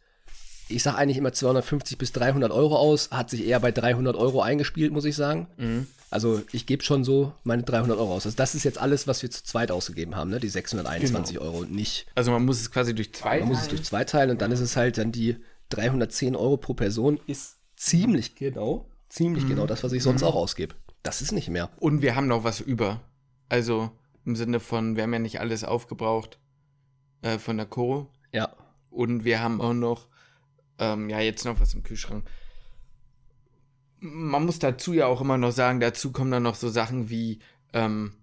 ich 0.68 0.84
sage 0.84 0.98
eigentlich 0.98 1.18
immer 1.18 1.32
250 1.34 1.98
bis 1.98 2.12
300 2.12 2.52
Euro 2.52 2.78
aus, 2.78 3.12
hat 3.12 3.30
sich 3.30 3.46
eher 3.46 3.60
bei 3.60 3.72
300 3.72 4.16
Euro 4.16 4.42
eingespielt, 4.42 4.92
muss 4.92 5.06
ich 5.06 5.16
sagen. 5.16 5.48
Mhm. 5.58 5.88
Also 6.12 6.42
ich 6.52 6.66
gebe 6.66 6.84
schon 6.84 7.04
so 7.04 7.34
meine 7.44 7.64
300 7.64 7.98
Euro 7.98 8.14
aus. 8.16 8.26
Also 8.26 8.36
das 8.38 8.56
ist 8.56 8.64
jetzt 8.64 8.78
alles, 8.78 9.08
was 9.08 9.22
wir 9.22 9.32
zu 9.32 9.44
zweit 9.44 9.72
ausgegeben 9.72 10.16
haben, 10.16 10.30
ne? 10.30 10.40
die 10.40 10.48
Genau. 10.48 10.54
621 10.54 11.40
Euro 11.40 11.58
und 11.60 11.72
nicht. 11.72 12.06
Also 12.16 12.32
man 12.32 12.46
muss 12.46 12.60
es 12.62 12.72
quasi 12.72 12.94
durch 12.96 13.14
zwei. 13.14 13.40
Man 13.40 13.50
muss 13.50 13.58
es 13.58 13.64
teilen. 13.66 13.76
durch 13.78 13.84
zwei 13.88 14.04
teilen 14.04 14.30
und 14.32 14.42
dann 14.42 14.52
ist 14.52 14.60
es 14.62 14.76
halt 14.76 14.98
dann 14.98 15.12
die 15.12 15.38
310 15.70 16.36
Euro 16.36 16.58
pro 16.58 16.74
Person 16.74 17.20
ist 17.28 17.58
ziemlich 17.76 18.36
genau, 18.36 18.90
ziemlich 19.10 19.44
Mhm. 19.46 19.50
genau 19.50 19.66
das, 19.68 19.84
was 19.84 19.92
ich 19.94 20.04
sonst 20.04 20.24
auch 20.24 20.36
ausgebe. 20.36 20.76
Das 21.04 21.22
ist 21.22 21.32
nicht 21.32 21.50
mehr. 21.50 21.70
Und 21.80 22.02
wir 22.02 22.16
haben 22.16 22.28
noch 22.28 22.44
was 22.44 22.60
über. 22.62 23.02
Also 23.50 23.92
im 24.26 24.36
Sinne 24.36 24.60
von, 24.60 24.96
wir 24.96 25.04
haben 25.04 25.14
ja 25.14 25.20
nicht 25.20 25.40
alles 25.40 25.64
aufgebraucht 25.64 26.40
äh, 27.22 27.38
von 27.38 27.58
der 27.58 27.66
Koro. 27.66 28.12
Ja. 28.32 28.56
Und 28.90 29.24
wir 29.24 29.40
haben 29.40 29.62
auch 29.62 29.74
noch, 29.74 30.08
ähm, 30.80 31.10
ja, 31.10 31.20
jetzt 31.20 31.46
noch 31.46 31.60
was 31.60 31.74
im 31.74 31.84
Kühlschrank. 31.84 32.28
Man 34.00 34.46
muss 34.46 34.60
dazu 34.60 34.94
ja 34.94 35.08
auch 35.08 35.22
immer 35.22 35.38
noch 35.38 35.52
sagen, 35.52 35.80
dazu 35.80 36.12
kommen 36.12 36.32
dann 36.32 36.44
noch 36.44 36.56
so 36.56 36.70
Sachen 36.70 37.10
wie, 37.10 37.40
ähm, 37.74 38.14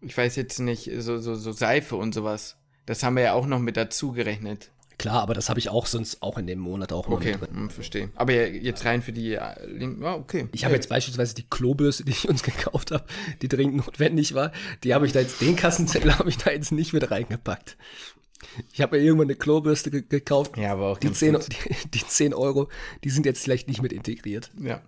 ich 0.00 0.16
weiß 0.16 0.36
jetzt 0.36 0.58
nicht, 0.60 0.90
so, 0.98 1.18
so, 1.18 1.34
so 1.34 1.52
Seife 1.52 1.96
und 1.96 2.14
sowas. 2.14 2.56
Das 2.86 3.02
haben 3.02 3.16
wir 3.16 3.22
ja 3.22 3.32
auch 3.32 3.46
noch 3.46 3.60
mit 3.60 3.76
dazu 3.76 4.12
gerechnet. 4.12 4.72
Klar, 4.98 5.22
aber 5.22 5.34
das 5.34 5.48
habe 5.48 5.58
ich 5.58 5.68
auch 5.68 5.86
sonst 5.86 6.22
auch 6.22 6.38
in 6.38 6.46
dem 6.46 6.58
Monat 6.60 6.92
auch 6.92 7.08
noch 7.08 7.16
Okay, 7.16 7.32
mit 7.32 7.40
drin. 7.42 7.56
hm, 7.56 7.70
verstehe. 7.70 8.10
Aber 8.14 8.32
jetzt 8.32 8.84
rein 8.84 9.02
für 9.02 9.12
die, 9.12 9.32
äh, 9.34 9.66
Lin- 9.66 10.00
ja, 10.00 10.14
okay. 10.14 10.48
Ich 10.52 10.64
habe 10.64 10.74
jetzt 10.74 10.88
beispielsweise 10.88 11.34
die 11.34 11.42
Klobürste, 11.48 12.04
die 12.04 12.12
ich 12.12 12.28
uns 12.28 12.42
gekauft 12.44 12.90
habe, 12.92 13.04
die 13.42 13.48
dringend 13.48 13.76
notwendig 13.76 14.34
war, 14.34 14.52
die 14.84 14.94
habe 14.94 15.06
ich 15.06 15.12
da 15.12 15.20
jetzt, 15.20 15.40
den 15.40 15.56
Kassenzettel 15.56 16.16
habe 16.18 16.28
ich 16.28 16.38
da 16.38 16.50
jetzt 16.50 16.72
nicht 16.72 16.92
mit 16.92 17.10
reingepackt. 17.10 17.76
Ich 18.72 18.80
habe 18.82 18.96
mir 18.98 19.02
irgendwann 19.02 19.26
eine 19.28 19.36
Klobürste 19.36 19.90
ge 19.90 20.02
gekauft. 20.08 20.56
Ja, 20.58 20.72
aber 20.72 20.92
auch 20.92 20.98
Die 20.98 21.06
ganz 21.06 21.18
10, 21.18 21.32
gut. 21.34 21.48
die, 21.48 21.88
die 21.90 22.06
10 22.06 22.34
Euro, 22.34 22.68
die 23.02 23.10
sind 23.10 23.26
jetzt 23.26 23.42
vielleicht 23.42 23.68
nicht 23.68 23.80
mit 23.82 23.92
integriert. 23.92 24.50
Ja. 24.60 24.80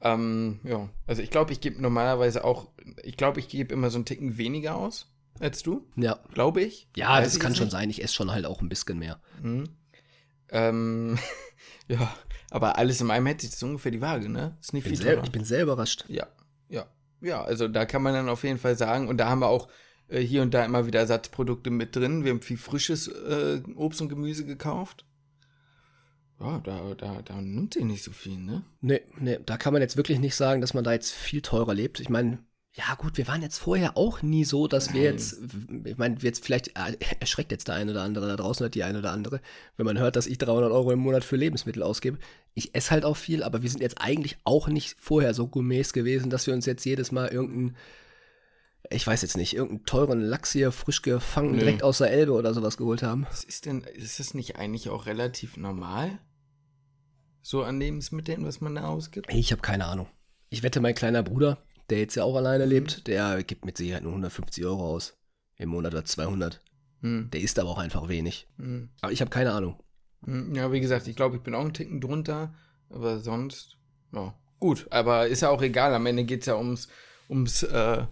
Ähm, 0.00 0.58
ja. 0.64 0.88
Also 1.06 1.22
ich 1.22 1.30
glaube, 1.30 1.52
ich 1.52 1.60
gebe 1.60 1.80
normalerweise 1.80 2.42
auch, 2.44 2.68
ich 3.04 3.16
glaube, 3.16 3.38
ich 3.38 3.48
gebe 3.48 3.72
immer 3.72 3.90
so 3.90 3.98
einen 3.98 4.04
Ticken 4.06 4.38
weniger 4.38 4.74
aus 4.76 5.08
als 5.40 5.62
du, 5.62 5.86
Ja. 5.96 6.18
glaube 6.32 6.60
ich. 6.62 6.88
Ja, 6.96 7.10
Weiß 7.10 7.24
das 7.24 7.34
ich 7.34 7.40
kann 7.40 7.54
schon 7.54 7.64
nicht. 7.66 7.72
sein. 7.72 7.90
Ich 7.90 8.02
esse 8.02 8.14
schon 8.14 8.30
halt 8.30 8.46
auch 8.46 8.60
ein 8.60 8.68
bisschen 8.68 8.98
mehr. 8.98 9.20
Mhm. 9.42 9.64
Ähm, 10.50 11.18
ja, 11.88 12.14
aber 12.50 12.76
alles 12.78 13.00
in 13.00 13.10
einem 13.10 13.26
hätte 13.26 13.46
jetzt 13.46 13.62
ungefähr 13.62 13.92
die 13.92 14.00
Waage, 14.00 14.28
ne? 14.28 14.56
Ist 14.60 14.72
nicht 14.72 14.84
Ich 14.86 14.92
bin, 14.92 14.98
viel 14.98 15.06
teurer. 15.14 15.24
ich 15.24 15.32
bin 15.32 15.44
sehr 15.44 15.62
überrascht. 15.62 16.04
Ja, 16.08 16.26
ja. 16.68 16.86
Ja, 17.20 17.42
also 17.42 17.68
da 17.68 17.86
kann 17.86 18.02
man 18.02 18.14
dann 18.14 18.28
auf 18.28 18.42
jeden 18.44 18.58
Fall 18.58 18.76
sagen, 18.76 19.08
und 19.08 19.16
da 19.18 19.28
haben 19.28 19.38
wir 19.40 19.46
auch 19.48 19.68
äh, 20.08 20.20
hier 20.20 20.42
und 20.42 20.52
da 20.52 20.64
immer 20.64 20.86
wieder 20.86 21.00
Ersatzprodukte 21.00 21.70
mit 21.70 21.94
drin. 21.96 22.24
Wir 22.24 22.32
haben 22.32 22.42
viel 22.42 22.56
frisches 22.58 23.06
äh, 23.08 23.62
Obst 23.76 24.00
und 24.02 24.08
Gemüse 24.08 24.44
gekauft. 24.44 25.04
Ja, 26.40 26.58
da, 26.58 26.94
da, 26.94 27.22
da 27.22 27.40
nimmt 27.40 27.74
sich 27.74 27.84
nicht 27.84 28.02
so 28.02 28.10
viel, 28.10 28.36
ne? 28.38 28.64
Nee, 28.80 29.02
nee, 29.20 29.38
da 29.46 29.56
kann 29.56 29.72
man 29.72 29.80
jetzt 29.80 29.96
wirklich 29.96 30.18
nicht 30.18 30.34
sagen, 30.34 30.60
dass 30.60 30.74
man 30.74 30.82
da 30.82 30.92
jetzt 30.92 31.12
viel 31.12 31.40
teurer 31.40 31.72
lebt. 31.74 32.00
Ich 32.00 32.08
meine, 32.08 32.38
ja 32.74 32.94
gut, 32.96 33.18
wir 33.18 33.28
waren 33.28 33.42
jetzt 33.42 33.58
vorher 33.58 33.98
auch 33.98 34.22
nie 34.22 34.44
so, 34.44 34.66
dass 34.66 34.94
wir 34.94 35.02
jetzt, 35.02 35.36
ich 35.84 35.98
meine, 35.98 36.16
jetzt 36.20 36.42
vielleicht 36.42 36.68
äh, 36.68 36.96
erschreckt 37.20 37.52
jetzt 37.52 37.68
der 37.68 37.74
eine 37.74 37.90
oder 37.90 38.02
andere 38.02 38.26
da 38.28 38.36
draußen 38.36 38.64
oder 38.64 38.70
die 38.70 38.82
eine 38.82 38.98
oder 39.00 39.10
andere, 39.12 39.40
wenn 39.76 39.84
man 39.84 39.98
hört, 39.98 40.16
dass 40.16 40.26
ich 40.26 40.38
300 40.38 40.72
Euro 40.72 40.90
im 40.90 40.98
Monat 41.00 41.22
für 41.22 41.36
Lebensmittel 41.36 41.82
ausgebe. 41.82 42.18
Ich 42.54 42.74
esse 42.74 42.90
halt 42.92 43.04
auch 43.04 43.16
viel, 43.18 43.42
aber 43.42 43.62
wir 43.62 43.68
sind 43.68 43.82
jetzt 43.82 44.00
eigentlich 44.00 44.38
auch 44.44 44.68
nicht 44.68 44.96
vorher 44.98 45.34
so 45.34 45.48
gourmets 45.48 45.92
gewesen, 45.92 46.30
dass 46.30 46.46
wir 46.46 46.54
uns 46.54 46.64
jetzt 46.64 46.84
jedes 46.86 47.12
Mal 47.12 47.28
irgendeinen, 47.28 47.76
ich 48.88 49.06
weiß 49.06 49.20
jetzt 49.20 49.36
nicht, 49.36 49.54
irgendeinen 49.54 49.84
teuren 49.84 50.20
Lachs 50.22 50.52
hier 50.52 50.72
frisch 50.72 51.02
gefangen 51.02 51.52
Nee. 51.52 51.58
direkt 51.58 51.82
aus 51.82 51.98
der 51.98 52.10
Elbe 52.10 52.32
oder 52.32 52.54
sowas 52.54 52.78
geholt 52.78 53.02
haben. 53.02 53.26
Was 53.28 53.44
ist 53.44 53.66
denn, 53.66 53.82
ist 53.82 54.18
das 54.18 54.32
nicht 54.32 54.56
eigentlich 54.56 54.88
auch 54.88 55.04
relativ 55.04 55.58
normal? 55.58 56.18
So 57.42 57.64
an 57.64 57.78
Lebensmitteln, 57.80 58.46
was 58.46 58.62
man 58.62 58.76
da 58.76 58.84
ausgibt? 58.84 59.26
Ich 59.30 59.52
habe 59.52 59.60
keine 59.60 59.84
Ahnung. 59.86 60.06
Ich 60.48 60.62
wette, 60.62 60.80
mein 60.80 60.94
kleiner 60.94 61.22
Bruder, 61.22 61.58
der 61.92 62.00
jetzt 62.00 62.14
ja 62.16 62.24
auch 62.24 62.34
alleine 62.36 62.64
lebt, 62.64 63.06
der 63.06 63.42
gibt 63.44 63.64
mit 63.64 63.76
Sicherheit 63.76 64.02
nur 64.02 64.12
150 64.12 64.64
Euro 64.64 64.84
aus. 64.94 65.16
Im 65.56 65.68
Monat 65.68 65.92
oder 65.92 66.04
200. 66.04 66.60
Hm, 67.02 67.28
Der 67.32 67.40
isst 67.40 67.58
aber 67.58 67.68
auch 67.70 67.78
einfach 67.78 68.08
wenig. 68.08 68.48
hm, 68.56 68.88
Aber 69.00 69.12
ich 69.12 69.20
habe 69.20 69.30
keine 69.30 69.52
Ahnung. 69.52 69.78
hm. 70.24 70.54
Ja, 70.54 70.72
wie 70.72 70.80
gesagt, 70.80 71.06
ich 71.06 71.14
glaube, 71.16 71.36
ich 71.36 71.42
bin 71.42 71.54
auch 71.54 71.60
einen 71.60 71.74
Ticken 71.74 72.00
drunter. 72.00 72.54
Aber 72.90 73.20
sonst, 73.20 73.76
ja. 74.12 74.34
Gut, 74.58 74.86
aber 74.90 75.26
ist 75.28 75.42
ja 75.42 75.50
auch 75.50 75.62
egal. 75.62 75.94
Am 75.94 76.06
Ende 76.06 76.24
geht 76.24 76.40
es 76.40 76.46
ja 76.46 76.56
ums, 76.56 76.88
ums 77.28 77.62
äh, 77.64 78.06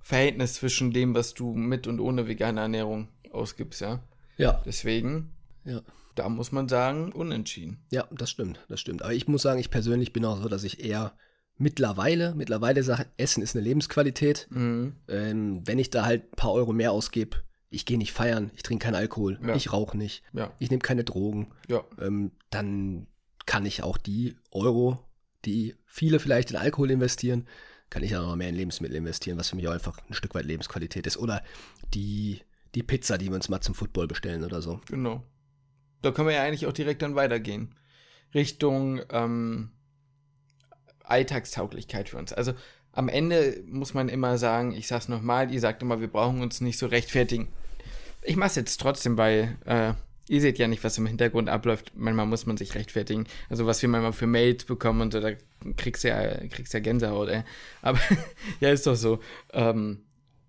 Verhältnis 0.00 0.54
zwischen 0.54 0.92
dem, 0.92 1.14
was 1.14 1.34
du 1.34 1.54
mit 1.54 1.86
und 1.86 2.00
ohne 2.00 2.26
vegane 2.28 2.60
Ernährung 2.60 3.08
ausgibst, 3.32 3.80
ja. 3.80 4.00
Ja. 4.36 4.60
Deswegen, 4.66 5.32
Ja. 5.64 5.80
da 6.14 6.28
muss 6.28 6.52
man 6.52 6.68
sagen, 6.68 7.12
unentschieden. 7.12 7.78
Ja, 7.90 8.06
das 8.10 8.30
stimmt, 8.30 8.60
das 8.68 8.80
stimmt. 8.80 9.02
Aber 9.02 9.12
ich 9.14 9.28
muss 9.28 9.42
sagen, 9.42 9.60
ich 9.60 9.70
persönlich 9.70 10.12
bin 10.12 10.24
auch 10.24 10.40
so, 10.42 10.48
dass 10.48 10.64
ich 10.64 10.84
eher 10.84 11.12
mittlerweile, 11.58 12.34
mittlerweile 12.34 12.82
sage, 12.82 13.06
Essen 13.16 13.42
ist 13.42 13.54
eine 13.56 13.64
Lebensqualität. 13.64 14.46
Mhm. 14.50 14.96
Ähm, 15.08 15.62
wenn 15.66 15.78
ich 15.78 15.90
da 15.90 16.04
halt 16.04 16.24
ein 16.32 16.36
paar 16.36 16.52
Euro 16.52 16.72
mehr 16.72 16.92
ausgebe, 16.92 17.36
ich 17.70 17.86
gehe 17.86 17.98
nicht 17.98 18.12
feiern, 18.12 18.50
ich 18.54 18.62
trinke 18.62 18.84
keinen 18.84 18.96
Alkohol, 18.96 19.38
Ja. 19.46 19.54
ich 19.54 19.72
rauche 19.72 19.96
nicht, 19.96 20.22
Ja, 20.32 20.52
ich 20.58 20.70
nehme 20.70 20.80
keine 20.82 21.04
Drogen, 21.04 21.52
ja, 21.68 21.82
ähm, 22.00 22.32
dann 22.50 23.06
kann 23.46 23.64
ich 23.66 23.82
auch 23.82 23.96
die 23.98 24.36
Euro, 24.50 24.98
die 25.44 25.74
viele 25.86 26.18
vielleicht 26.20 26.50
in 26.50 26.56
Alkohol 26.56 26.90
investieren, 26.90 27.46
kann 27.90 28.02
ich 28.02 28.10
ja 28.12 28.22
noch 28.22 28.36
mehr 28.36 28.48
in 28.48 28.54
Lebensmittel 28.54 28.96
investieren, 28.96 29.38
was 29.38 29.50
für 29.50 29.56
mich 29.56 29.68
auch 29.68 29.72
einfach 29.72 29.98
ein 30.08 30.14
Stück 30.14 30.34
weit 30.34 30.44
Lebensqualität 30.46 31.06
ist. 31.06 31.16
Oder 31.18 31.42
die, 31.92 32.40
die 32.74 32.82
Pizza, 32.82 33.18
die 33.18 33.28
wir 33.28 33.34
uns 33.34 33.48
mal 33.48 33.60
zum 33.60 33.74
Football 33.74 34.06
bestellen 34.06 34.44
oder 34.44 34.62
so. 34.62 34.80
genau. 34.88 35.22
Da 36.00 36.10
können 36.10 36.28
wir 36.28 36.34
ja 36.34 36.42
eigentlich 36.42 36.66
auch 36.66 36.72
direkt 36.72 37.02
dann 37.02 37.14
weitergehen. 37.14 37.74
Richtung 38.34 39.00
ähm, 39.10 39.70
Alltagstauglichkeit 41.12 42.08
für 42.08 42.18
uns. 42.18 42.32
Also 42.32 42.54
am 42.92 43.08
Ende 43.08 43.62
muss 43.66 43.94
man 43.94 44.08
immer 44.08 44.38
sagen, 44.38 44.72
ich 44.72 44.86
sag's 44.88 45.08
nochmal, 45.08 45.52
ihr 45.52 45.60
sagt 45.60 45.82
immer, 45.82 46.00
wir 46.00 46.08
brauchen 46.08 46.42
uns 46.42 46.60
nicht 46.60 46.78
so 46.78 46.86
rechtfertigen. 46.86 47.48
Ich 48.22 48.36
mach's 48.36 48.56
jetzt 48.56 48.80
trotzdem, 48.80 49.16
weil 49.16 49.56
äh, 49.64 49.94
ihr 50.28 50.40
seht 50.40 50.58
ja 50.58 50.68
nicht, 50.68 50.84
was 50.84 50.98
im 50.98 51.06
Hintergrund 51.06 51.48
abläuft. 51.48 51.92
Manchmal 51.94 52.26
muss 52.26 52.46
man 52.46 52.56
sich 52.56 52.74
rechtfertigen. 52.74 53.26
Also 53.48 53.66
was 53.66 53.82
wir 53.82 53.88
manchmal 53.88 54.12
für 54.12 54.26
Mails 54.26 54.64
bekommen 54.64 55.00
und 55.00 55.12
so, 55.12 55.20
da 55.20 55.32
kriegst 55.76 56.04
du 56.04 56.08
ja, 56.08 56.46
kriegst 56.48 56.74
ja 56.74 56.80
Gänsehaut, 56.80 57.28
ey. 57.28 57.42
Aber 57.80 57.98
ja, 58.60 58.70
ist 58.70 58.86
doch 58.86 58.96
so. 58.96 59.20
Ähm, 59.52 60.02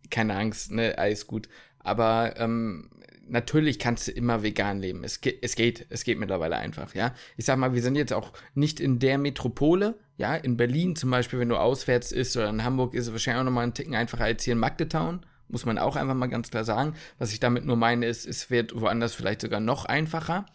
keine 0.10 0.36
Angst, 0.36 0.72
ne, 0.72 0.98
alles 0.98 1.28
gut. 1.28 1.50
Aber 1.80 2.36
ähm, 2.38 2.90
natürlich 3.28 3.80
kannst 3.80 4.08
du 4.08 4.12
immer 4.12 4.44
vegan 4.44 4.80
leben. 4.80 5.04
Es, 5.04 5.22
ge 5.22 5.38
es 5.42 5.56
geht, 5.56 5.86
es 5.90 6.04
geht 6.04 6.20
mittlerweile 6.20 6.58
einfach, 6.58 6.94
ja. 6.94 7.14
Ich 7.38 7.46
sag 7.46 7.58
mal, 7.58 7.74
wir 7.74 7.82
sind 7.82 7.96
jetzt 7.96 8.14
auch 8.14 8.34
nicht 8.54 8.80
in 8.80 9.00
der 9.00 9.18
Metropole, 9.18 9.98
ja. 10.18 10.36
In 10.36 10.58
Berlin 10.58 10.96
zum 10.96 11.12
Beispiel, 11.12 11.40
wenn 11.40 11.50
du 11.50 11.58
auswärts 11.58 12.12
ist 12.12 12.36
oder 12.38 12.50
in 12.50 12.64
Hamburg 12.64 12.94
ist 12.94 13.08
es 13.08 13.12
wahrscheinlich 13.12 13.42
auch 13.42 13.46
nochmal 13.46 13.64
einen 13.64 13.74
Ticken 13.74 13.96
einfacher 13.96 14.26
als 14.26 14.44
hier 14.44 14.54
in 14.54 14.60
Magdetown. 14.60 15.26
Muss 15.48 15.66
man 15.66 15.78
auch 15.78 15.96
einfach 15.96 16.16
mal 16.16 16.28
ganz 16.28 16.50
klar 16.50 16.64
sagen. 16.64 16.96
Was 17.20 17.32
ich 17.32 17.40
damit 17.40 17.66
nur 17.66 17.76
meine, 17.76 18.06
ist, 18.06 18.26
es 18.26 18.50
wird 18.50 18.80
woanders 18.80 19.14
vielleicht 19.14 19.42
sogar 19.42 19.60
noch 19.60 19.86
einfacher. 19.86 20.46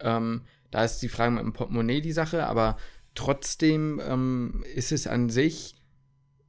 Ähm, 0.00 0.42
da 0.70 0.84
ist 0.84 0.98
die 0.98 1.08
Frage 1.08 1.32
mit 1.32 1.42
dem 1.42 1.52
Portemonnaie 1.52 2.00
die 2.00 2.12
Sache, 2.12 2.46
aber 2.46 2.76
trotzdem 3.14 4.00
ähm, 4.04 4.64
ist 4.74 4.92
es 4.92 5.06
an 5.06 5.30
sich, 5.30 5.74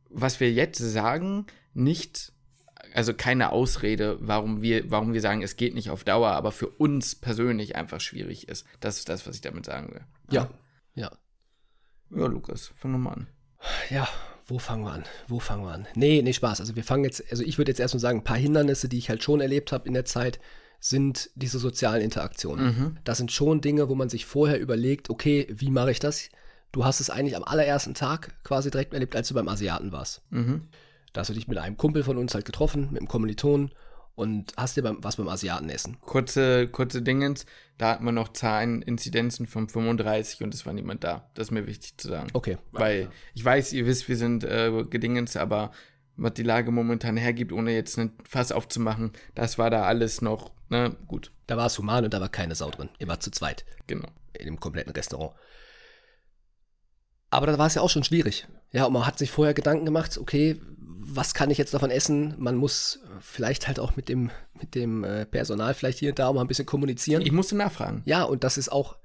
was 0.10 0.40
wir 0.40 0.52
jetzt 0.52 0.80
sagen, 0.80 1.46
nicht, 1.74 2.34
also 2.94 3.14
keine 3.14 3.52
Ausrede, 3.52 4.18
warum 4.20 4.62
wir, 4.62 4.90
warum 4.92 5.14
wir 5.14 5.22
sagen, 5.22 5.42
es 5.42 5.56
geht 5.56 5.74
nicht 5.74 5.90
auf 5.90 6.04
Dauer, 6.04 6.30
aber 6.30 6.52
für 6.52 6.68
uns 6.68 7.16
persönlich 7.16 7.76
einfach 7.76 8.02
schwierig 8.02 8.48
ist. 8.50 8.66
Das 8.80 8.98
ist 8.98 9.10
das, 9.10 9.28
was 9.28 9.36
ich 9.36 9.42
damit 9.42 9.66
sagen 9.66 9.94
will. 9.94 10.02
Ja. 10.30 10.50
Ja. 10.96 11.12
Ja, 12.10 12.26
Lukas, 12.26 12.72
fang 12.76 12.92
nochmal 12.92 13.14
an. 13.14 13.28
Ja, 13.90 14.08
wo 14.46 14.60
fangen 14.60 14.84
wir 14.84 14.92
an? 14.92 15.04
Wo 15.28 15.40
fangen 15.40 15.64
wir 15.64 15.72
an? 15.72 15.88
Nee, 15.96 16.22
nee, 16.22 16.34
Spaß. 16.34 16.60
Also 16.60 16.76
wir 16.76 16.84
fangen 16.84 17.06
jetzt, 17.06 17.24
also 17.32 17.44
ich 17.44 17.58
würde 17.58 17.72
jetzt 17.72 17.80
erstmal 17.80 18.02
sagen, 18.02 18.20
ein 18.20 18.24
paar 18.24 18.38
Hindernisse, 18.38 18.90
die 18.90 18.98
ich 18.98 19.10
halt 19.10 19.24
schon 19.24 19.40
erlebt 19.40 19.72
habe 19.72 19.88
in 19.88 19.94
der 19.94 20.06
Zeit, 20.06 20.40
sind 20.80 21.30
diese 21.36 21.60
sozialen 21.60 22.02
Interaktionen. 22.02 22.66
Mhm. 22.66 22.98
Das 23.04 23.18
sind 23.18 23.32
schon 23.32 23.62
Dinge, 23.62 23.88
wo 23.88 23.96
man 23.96 24.10
sich 24.10 24.26
vorher 24.26 24.60
überlegt, 24.60 25.10
okay, 25.10 25.48
wie 25.50 25.70
mache 25.70 25.92
ich 25.92 26.00
das? 26.00 26.30
Du 26.72 26.86
hast 26.86 27.00
es 27.00 27.10
eigentlich 27.10 27.36
am 27.36 27.44
allerersten 27.44 27.94
Tag 27.94 28.44
quasi 28.44 28.72
direkt 28.72 28.94
erlebt, 28.94 29.16
als 29.16 29.28
du 29.28 29.36
beim 29.36 29.48
Asiaten 29.48 29.92
warst. 29.92 30.22
Mhm. 30.32 30.68
Da 31.14 31.22
hast 31.22 31.30
du 31.30 31.34
dich 31.34 31.48
mit 31.48 31.58
einem 31.58 31.78
Kumpel 31.78 32.04
von 32.04 32.18
uns 32.18 32.34
halt 32.34 32.46
getroffen, 32.46 32.90
mit 32.92 33.00
einem 33.00 33.08
Kommiliton 33.08 33.72
und 34.16 34.54
hast 34.58 34.78
dir 34.78 34.84
beim, 34.84 35.04
was 35.04 35.16
beim 35.16 35.28
Asiaten 35.28 35.70
essen. 35.70 35.98
Kurze, 36.02 36.68
kurze 36.68 37.02
Dingens, 37.02 37.46
da 37.78 37.92
hat 37.92 38.02
man 38.02 38.16
noch 38.16 38.34
Zahlen, 38.34 38.82
Inzidenzen 38.82 39.48
von 39.48 39.68
35 39.68 40.44
und 40.44 40.54
es 40.54 40.66
war 40.66 40.74
niemand 40.74 41.04
da. 41.04 41.30
Das 41.34 41.48
ist 41.48 41.52
mir 41.52 41.68
wichtig 41.68 41.98
zu 41.98 42.10
sagen. 42.10 42.30
Okay. 42.34 42.58
Weil 42.72 43.10
ich 43.34 43.44
weiß, 43.44 43.74
ihr 43.74 43.86
wisst, 43.86 44.08
wir 44.08 44.18
sind 44.18 44.44
äh, 44.44 44.84
gedingens, 44.90 45.38
aber 45.38 45.72
was 46.18 46.34
die 46.34 46.44
Lage 46.44 46.72
momentan 46.72 47.18
hergibt, 47.18 47.52
ohne 47.52 47.74
jetzt 47.74 47.98
ein 47.98 48.14
Fass 48.28 48.52
aufzumachen, 48.52 49.12
das 49.34 49.58
war 49.58 49.70
da 49.70 49.84
alles 49.84 50.22
noch, 50.22 50.52
ne, 50.70 50.96
gut, 51.08 51.32
Da 51.48 51.58
war 51.58 51.66
es 51.66 51.78
human 51.78 52.04
und 52.06 52.14
da 52.14 52.22
war 52.22 52.30
keine 52.30 52.56
Sau 52.56 52.70
drin. 52.70 52.90
Ihr 53.00 53.08
wart 53.08 53.24
zu 53.24 53.32
zweit 53.32 53.66
genau. 53.88 54.08
in 54.34 54.46
dem 54.46 54.60
kompletten 54.60 54.94
Restaurant. 54.94 55.34
Aber 57.32 57.48
da 57.48 57.58
war 57.58 57.66
es 57.68 57.76
ja 57.76 57.82
auch 57.82 57.90
schon 57.90 58.04
schwierig. 58.04 58.48
Ja, 58.72 58.86
und 58.86 58.94
man 58.94 59.08
hat 59.08 59.18
sich 59.18 59.32
vorher 59.32 59.54
Gedanken 59.54 59.86
gemacht, 59.86 60.18
okay, 60.18 60.62
was 61.04 61.34
kann 61.34 61.50
ich 61.50 61.58
jetzt 61.58 61.74
davon 61.74 61.90
essen? 61.90 62.36
Man 62.38 62.56
muss 62.56 63.00
vielleicht 63.22 63.68
halt 63.68 63.80
auch 63.80 63.96
mit 63.96 64.08
dem, 64.08 64.30
mit 64.60 64.76
dem 64.76 65.04
äh, 65.04 65.26
Personal 65.26 65.74
vielleicht 65.74 66.00
hier 66.00 66.10
und 66.10 66.20
da 66.20 66.32
mal 66.32 66.42
ein 66.42 66.48
bisschen 66.48 66.66
kommunizieren. 66.66 67.22
Ich 67.24 67.32
musste 67.32 67.56
nachfragen. 67.56 68.02
Ja, 68.06 68.24
und 68.24 68.44
das 68.44 68.58
ist 68.58 68.72
auch, 68.72 68.98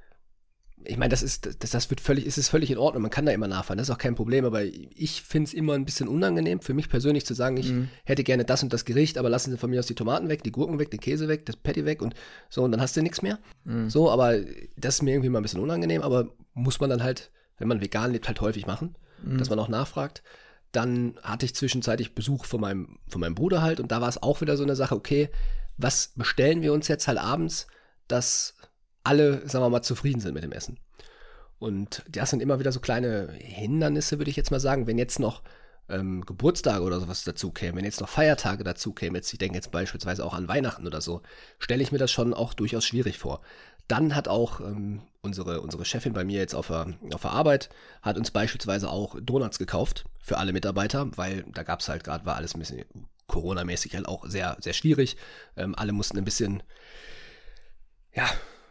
ich 0.84 0.96
meine, 0.98 1.08
das 1.08 1.22
ist, 1.22 1.46
das, 1.62 1.70
das 1.70 1.90
wird 1.90 2.00
völlig, 2.00 2.26
ist 2.26 2.38
es 2.38 2.48
völlig 2.48 2.70
in 2.70 2.78
Ordnung. 2.78 3.02
Man 3.02 3.10
kann 3.10 3.26
da 3.26 3.32
immer 3.32 3.48
nachfragen, 3.48 3.78
das 3.78 3.88
ist 3.88 3.94
auch 3.94 3.98
kein 3.98 4.14
Problem, 4.14 4.44
aber 4.44 4.62
ich 4.64 5.22
finde 5.22 5.48
es 5.48 5.54
immer 5.54 5.72
ein 5.74 5.84
bisschen 5.84 6.06
unangenehm, 6.06 6.60
für 6.60 6.74
mich 6.74 6.88
persönlich 6.88 7.26
zu 7.26 7.34
sagen, 7.34 7.56
ich 7.56 7.70
Mhm. 7.72 7.88
hätte 8.04 8.22
gerne 8.24 8.44
das 8.44 8.62
und 8.62 8.72
das 8.72 8.84
Gericht, 8.84 9.18
aber 9.18 9.28
lassen 9.28 9.50
Sie 9.50 9.56
von 9.58 9.70
mir 9.70 9.80
aus 9.80 9.86
die 9.86 9.94
Tomaten 9.96 10.28
weg, 10.28 10.44
die 10.44 10.52
Gurken 10.52 10.78
weg, 10.78 10.90
den 10.90 11.00
Käse 11.00 11.26
weg, 11.28 11.46
das 11.46 11.56
Patty 11.56 11.84
weg 11.86 12.02
und 12.02 12.14
so, 12.50 12.62
und 12.62 12.70
dann 12.72 12.80
hast 12.80 12.96
du 12.96 13.02
nichts 13.02 13.22
mehr. 13.22 13.38
Mhm. 13.64 13.88
So, 13.90 14.10
aber 14.10 14.38
das 14.76 14.96
ist 14.96 15.02
mir 15.02 15.12
irgendwie 15.12 15.30
mal 15.30 15.40
ein 15.40 15.42
bisschen 15.42 15.60
unangenehm, 15.60 16.02
aber 16.02 16.28
muss 16.54 16.78
man 16.78 16.90
dann 16.90 17.02
halt, 17.02 17.30
wenn 17.58 17.68
man 17.68 17.80
vegan 17.80 18.12
lebt, 18.12 18.28
halt 18.28 18.40
häufig 18.40 18.66
machen, 18.66 18.96
Mhm. 19.22 19.38
dass 19.38 19.48
man 19.50 19.58
auch 19.58 19.68
nachfragt. 19.68 20.22
Dann 20.72 21.18
hatte 21.22 21.46
ich 21.46 21.54
zwischenzeitlich 21.54 22.14
Besuch 22.14 22.44
von 22.44 22.60
meinem, 22.60 22.98
von 23.08 23.20
meinem 23.20 23.34
Bruder 23.34 23.62
halt 23.62 23.80
und 23.80 23.90
da 23.92 24.00
war 24.00 24.08
es 24.08 24.22
auch 24.22 24.40
wieder 24.40 24.56
so 24.56 24.62
eine 24.62 24.76
Sache, 24.76 24.94
okay, 24.94 25.30
was 25.78 26.12
bestellen 26.16 26.60
wir 26.62 26.72
uns 26.72 26.88
jetzt 26.88 27.08
halt 27.08 27.18
abends, 27.18 27.66
dass 28.08 28.54
alle, 29.04 29.48
sagen 29.48 29.64
wir 29.64 29.70
mal, 29.70 29.82
zufrieden 29.82 30.20
sind 30.20 30.34
mit 30.34 30.42
dem 30.44 30.52
Essen. 30.52 30.78
Und 31.58 32.02
das 32.08 32.30
sind 32.30 32.40
immer 32.42 32.58
wieder 32.58 32.72
so 32.72 32.80
kleine 32.80 33.32
Hindernisse, 33.38 34.18
würde 34.18 34.30
ich 34.30 34.36
jetzt 34.36 34.50
mal 34.50 34.60
sagen. 34.60 34.86
Wenn 34.86 34.98
jetzt 34.98 35.18
noch 35.18 35.42
ähm, 35.88 36.24
Geburtstage 36.26 36.82
oder 36.84 37.00
sowas 37.00 37.24
dazu 37.24 37.50
kämen, 37.52 37.76
wenn 37.78 37.84
jetzt 37.84 38.00
noch 38.00 38.08
Feiertage 38.08 38.64
dazu 38.64 38.92
kämen, 38.92 39.16
jetzt, 39.16 39.32
ich 39.32 39.38
denke 39.38 39.54
jetzt 39.56 39.70
beispielsweise 39.70 40.24
auch 40.24 40.34
an 40.34 40.48
Weihnachten 40.48 40.86
oder 40.86 41.00
so, 41.00 41.22
stelle 41.58 41.82
ich 41.82 41.92
mir 41.92 41.98
das 41.98 42.10
schon 42.10 42.34
auch 42.34 42.52
durchaus 42.52 42.84
schwierig 42.84 43.16
vor. 43.18 43.40
Dann 43.88 44.14
hat 44.14 44.28
auch 44.28 44.60
ähm, 44.60 45.02
unsere, 45.26 45.60
unsere 45.60 45.84
Chefin 45.84 46.14
bei 46.14 46.24
mir 46.24 46.38
jetzt 46.38 46.54
auf 46.54 46.68
der, 46.68 46.94
auf 47.12 47.22
der 47.22 47.32
Arbeit, 47.32 47.68
hat 48.00 48.16
uns 48.16 48.30
beispielsweise 48.30 48.88
auch 48.88 49.16
Donuts 49.20 49.58
gekauft 49.58 50.04
für 50.18 50.38
alle 50.38 50.52
Mitarbeiter, 50.52 51.10
weil 51.16 51.44
da 51.52 51.62
gab 51.62 51.80
es 51.80 51.88
halt 51.88 52.04
gerade, 52.04 52.24
war 52.24 52.36
alles 52.36 52.54
ein 52.54 52.60
bisschen 52.60 52.84
Corona-mäßig 53.26 53.94
halt 53.94 54.08
auch 54.08 54.24
sehr, 54.26 54.56
sehr 54.60 54.72
schwierig. 54.72 55.16
Ähm, 55.56 55.74
alle 55.74 55.92
mussten 55.92 56.16
ein 56.16 56.24
bisschen, 56.24 56.62
ja, 58.14 58.26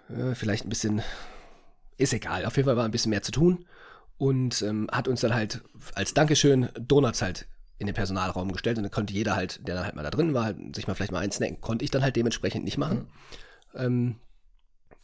äh, 0.10 0.34
vielleicht 0.34 0.66
ein 0.66 0.70
bisschen, 0.70 1.02
ist 1.98 2.14
egal, 2.14 2.46
auf 2.46 2.56
jeden 2.58 2.66
Fall 2.66 2.78
war 2.78 2.86
ein 2.86 2.92
bisschen 2.92 3.12
mehr 3.12 3.22
zu 3.22 3.32
tun 3.32 3.66
und 4.18 4.62
ähm, 4.62 4.90
hat 4.92 5.08
uns 5.08 5.22
dann 5.22 5.34
halt 5.34 5.62
als 5.94 6.14
Dankeschön 6.14 6.70
Donuts 6.80 7.22
halt 7.22 7.48
in 7.78 7.88
den 7.88 7.96
Personalraum 7.96 8.52
gestellt 8.52 8.78
und 8.78 8.84
dann 8.84 8.92
konnte 8.92 9.14
jeder 9.14 9.36
halt, 9.36 9.68
der 9.68 9.76
dann 9.76 9.84
halt 9.84 9.96
mal 9.96 10.04
da 10.04 10.10
drin 10.10 10.34
war, 10.34 10.54
sich 10.74 10.88
mal 10.88 10.96
vielleicht 10.96 11.12
mal 11.12 11.20
einsnacken. 11.20 11.60
Konnte 11.60 11.84
ich 11.84 11.92
dann 11.92 12.04
halt 12.04 12.16
dementsprechend 12.16 12.64
nicht 12.64 12.78
machen. 12.78 13.10
Ähm, 13.76 14.16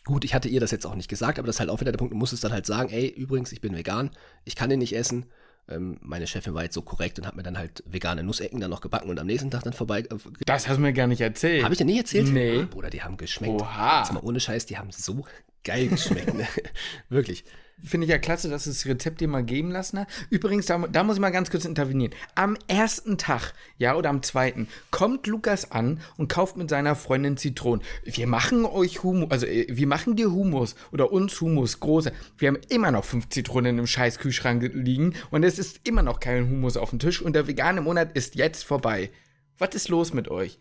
gut, 0.05 0.23
ich 0.25 0.33
hatte 0.33 0.49
ihr 0.49 0.59
das 0.59 0.71
jetzt 0.71 0.85
auch 0.85 0.95
nicht 0.95 1.09
gesagt, 1.09 1.37
aber 1.39 1.45
das 1.45 1.57
ist 1.57 1.59
halt 1.59 1.69
auch 1.69 1.79
wieder 1.81 1.91
der 1.91 1.97
Punkt, 1.99 2.13
du 2.13 2.17
musst 2.17 2.33
es 2.33 2.39
dann 2.41 2.51
halt 2.51 2.65
sagen, 2.65 2.89
ey, 2.91 3.07
übrigens, 3.07 3.51
ich 3.51 3.61
bin 3.61 3.75
vegan, 3.75 4.09
ich 4.45 4.55
kann 4.55 4.69
den 4.69 4.79
nicht 4.79 4.95
essen. 4.95 5.25
Ähm, 5.69 5.99
meine 6.01 6.25
Chefin 6.25 6.53
war 6.55 6.63
jetzt 6.63 6.73
so 6.73 6.81
korrekt 6.81 7.19
und 7.19 7.27
hat 7.27 7.35
mir 7.35 7.43
dann 7.43 7.57
halt 7.57 7.83
vegane 7.85 8.23
Nussecken 8.23 8.59
dann 8.59 8.71
noch 8.71 8.81
gebacken 8.81 9.09
und 9.09 9.19
am 9.19 9.27
nächsten 9.27 9.51
Tag 9.51 9.63
dann 9.63 9.73
vorbei. 9.73 9.99
Äh, 9.99 10.17
Das 10.45 10.67
hast 10.67 10.77
du 10.77 10.81
mir 10.81 10.91
gar 10.91 11.05
nicht 11.07 11.21
erzählt. 11.21 11.63
Habe 11.63 11.73
ich 11.73 11.77
dir 11.77 11.85
nie 11.85 11.99
erzählt? 11.99 12.27
Nee. 12.27 12.63
Bruder, 12.63 12.89
die 12.89 13.03
haben 13.03 13.15
geschmeckt. 13.15 13.61
Oha. 13.61 13.99
Jetzt 13.99 14.11
mal 14.11 14.21
ohne 14.23 14.39
Scheiß, 14.39 14.65
die 14.65 14.77
haben 14.79 14.91
so 14.91 15.23
geil 15.63 15.87
geschmeckt. 15.87 16.33
ne? 16.33 16.47
Wirklich. 17.09 17.45
Finde 17.83 18.05
ich 18.05 18.11
ja 18.11 18.19
klasse, 18.19 18.49
dass 18.49 18.67
es 18.67 18.79
das 18.79 18.85
Rezept 18.87 19.21
dir 19.21 19.27
mal 19.27 19.43
geben 19.43 19.71
lassen 19.71 19.99
hat. 19.99 20.07
Übrigens, 20.29 20.67
da, 20.67 20.77
da 20.77 21.03
muss 21.03 21.15
ich 21.15 21.21
mal 21.21 21.31
ganz 21.31 21.49
kurz 21.49 21.65
intervenieren. 21.65 22.13
Am 22.35 22.55
ersten 22.67 23.17
Tag, 23.17 23.53
ja, 23.77 23.95
oder 23.95 24.09
am 24.09 24.21
zweiten, 24.21 24.67
kommt 24.91 25.25
Lukas 25.25 25.71
an 25.71 25.99
und 26.17 26.27
kauft 26.27 26.57
mit 26.57 26.69
seiner 26.69 26.95
Freundin 26.95 27.37
Zitronen. 27.37 27.83
Wir 28.03 28.27
machen 28.27 28.65
euch 28.65 29.03
Humus, 29.03 29.31
also 29.31 29.47
äh, 29.47 29.65
wir 29.69 29.87
machen 29.87 30.15
dir 30.15 30.31
Humus 30.31 30.75
oder 30.91 31.11
uns 31.11 31.39
Humus, 31.41 31.79
große. 31.79 32.11
Wir 32.37 32.49
haben 32.49 32.59
immer 32.69 32.91
noch 32.91 33.03
fünf 33.03 33.29
Zitronen 33.29 33.79
im 33.79 33.87
scheiß 33.87 34.19
Kühlschrank 34.19 34.69
liegen 34.73 35.15
und 35.31 35.43
es 35.43 35.57
ist 35.57 35.81
immer 35.83 36.03
noch 36.03 36.19
kein 36.19 36.49
Humus 36.49 36.77
auf 36.77 36.91
dem 36.91 36.99
Tisch 36.99 37.21
und 37.21 37.33
der 37.33 37.47
vegane 37.47 37.81
Monat 37.81 38.15
ist 38.15 38.35
jetzt 38.35 38.63
vorbei. 38.63 39.09
Was 39.57 39.75
ist 39.75 39.89
los 39.89 40.13
mit 40.13 40.27
euch? 40.27 40.59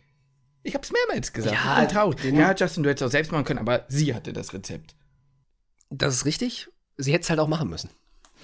Ich 0.63 0.75
hab's 0.75 0.93
mehrmals 0.93 1.33
gesagt. 1.33 1.55
Ja, 1.55 1.83
ich 1.83 1.89
bin 1.89 1.97
traurig. 1.97 2.25
Ja, 2.25 2.55
Justin, 2.55 2.83
du 2.83 2.91
hättest 2.91 3.07
auch 3.07 3.13
selbst 3.13 3.33
machen 3.33 3.45
können, 3.45 3.59
aber 3.59 3.85
sie 3.89 4.15
hatte 4.15 4.33
das 4.33 4.53
Rezept. 4.53 4.95
Das 5.91 6.15
ist 6.15 6.25
richtig. 6.25 6.69
Sie 7.03 7.13
hätte 7.13 7.23
es 7.23 7.31
halt 7.31 7.41
auch 7.41 7.49
machen 7.49 7.69
müssen. 7.71 7.91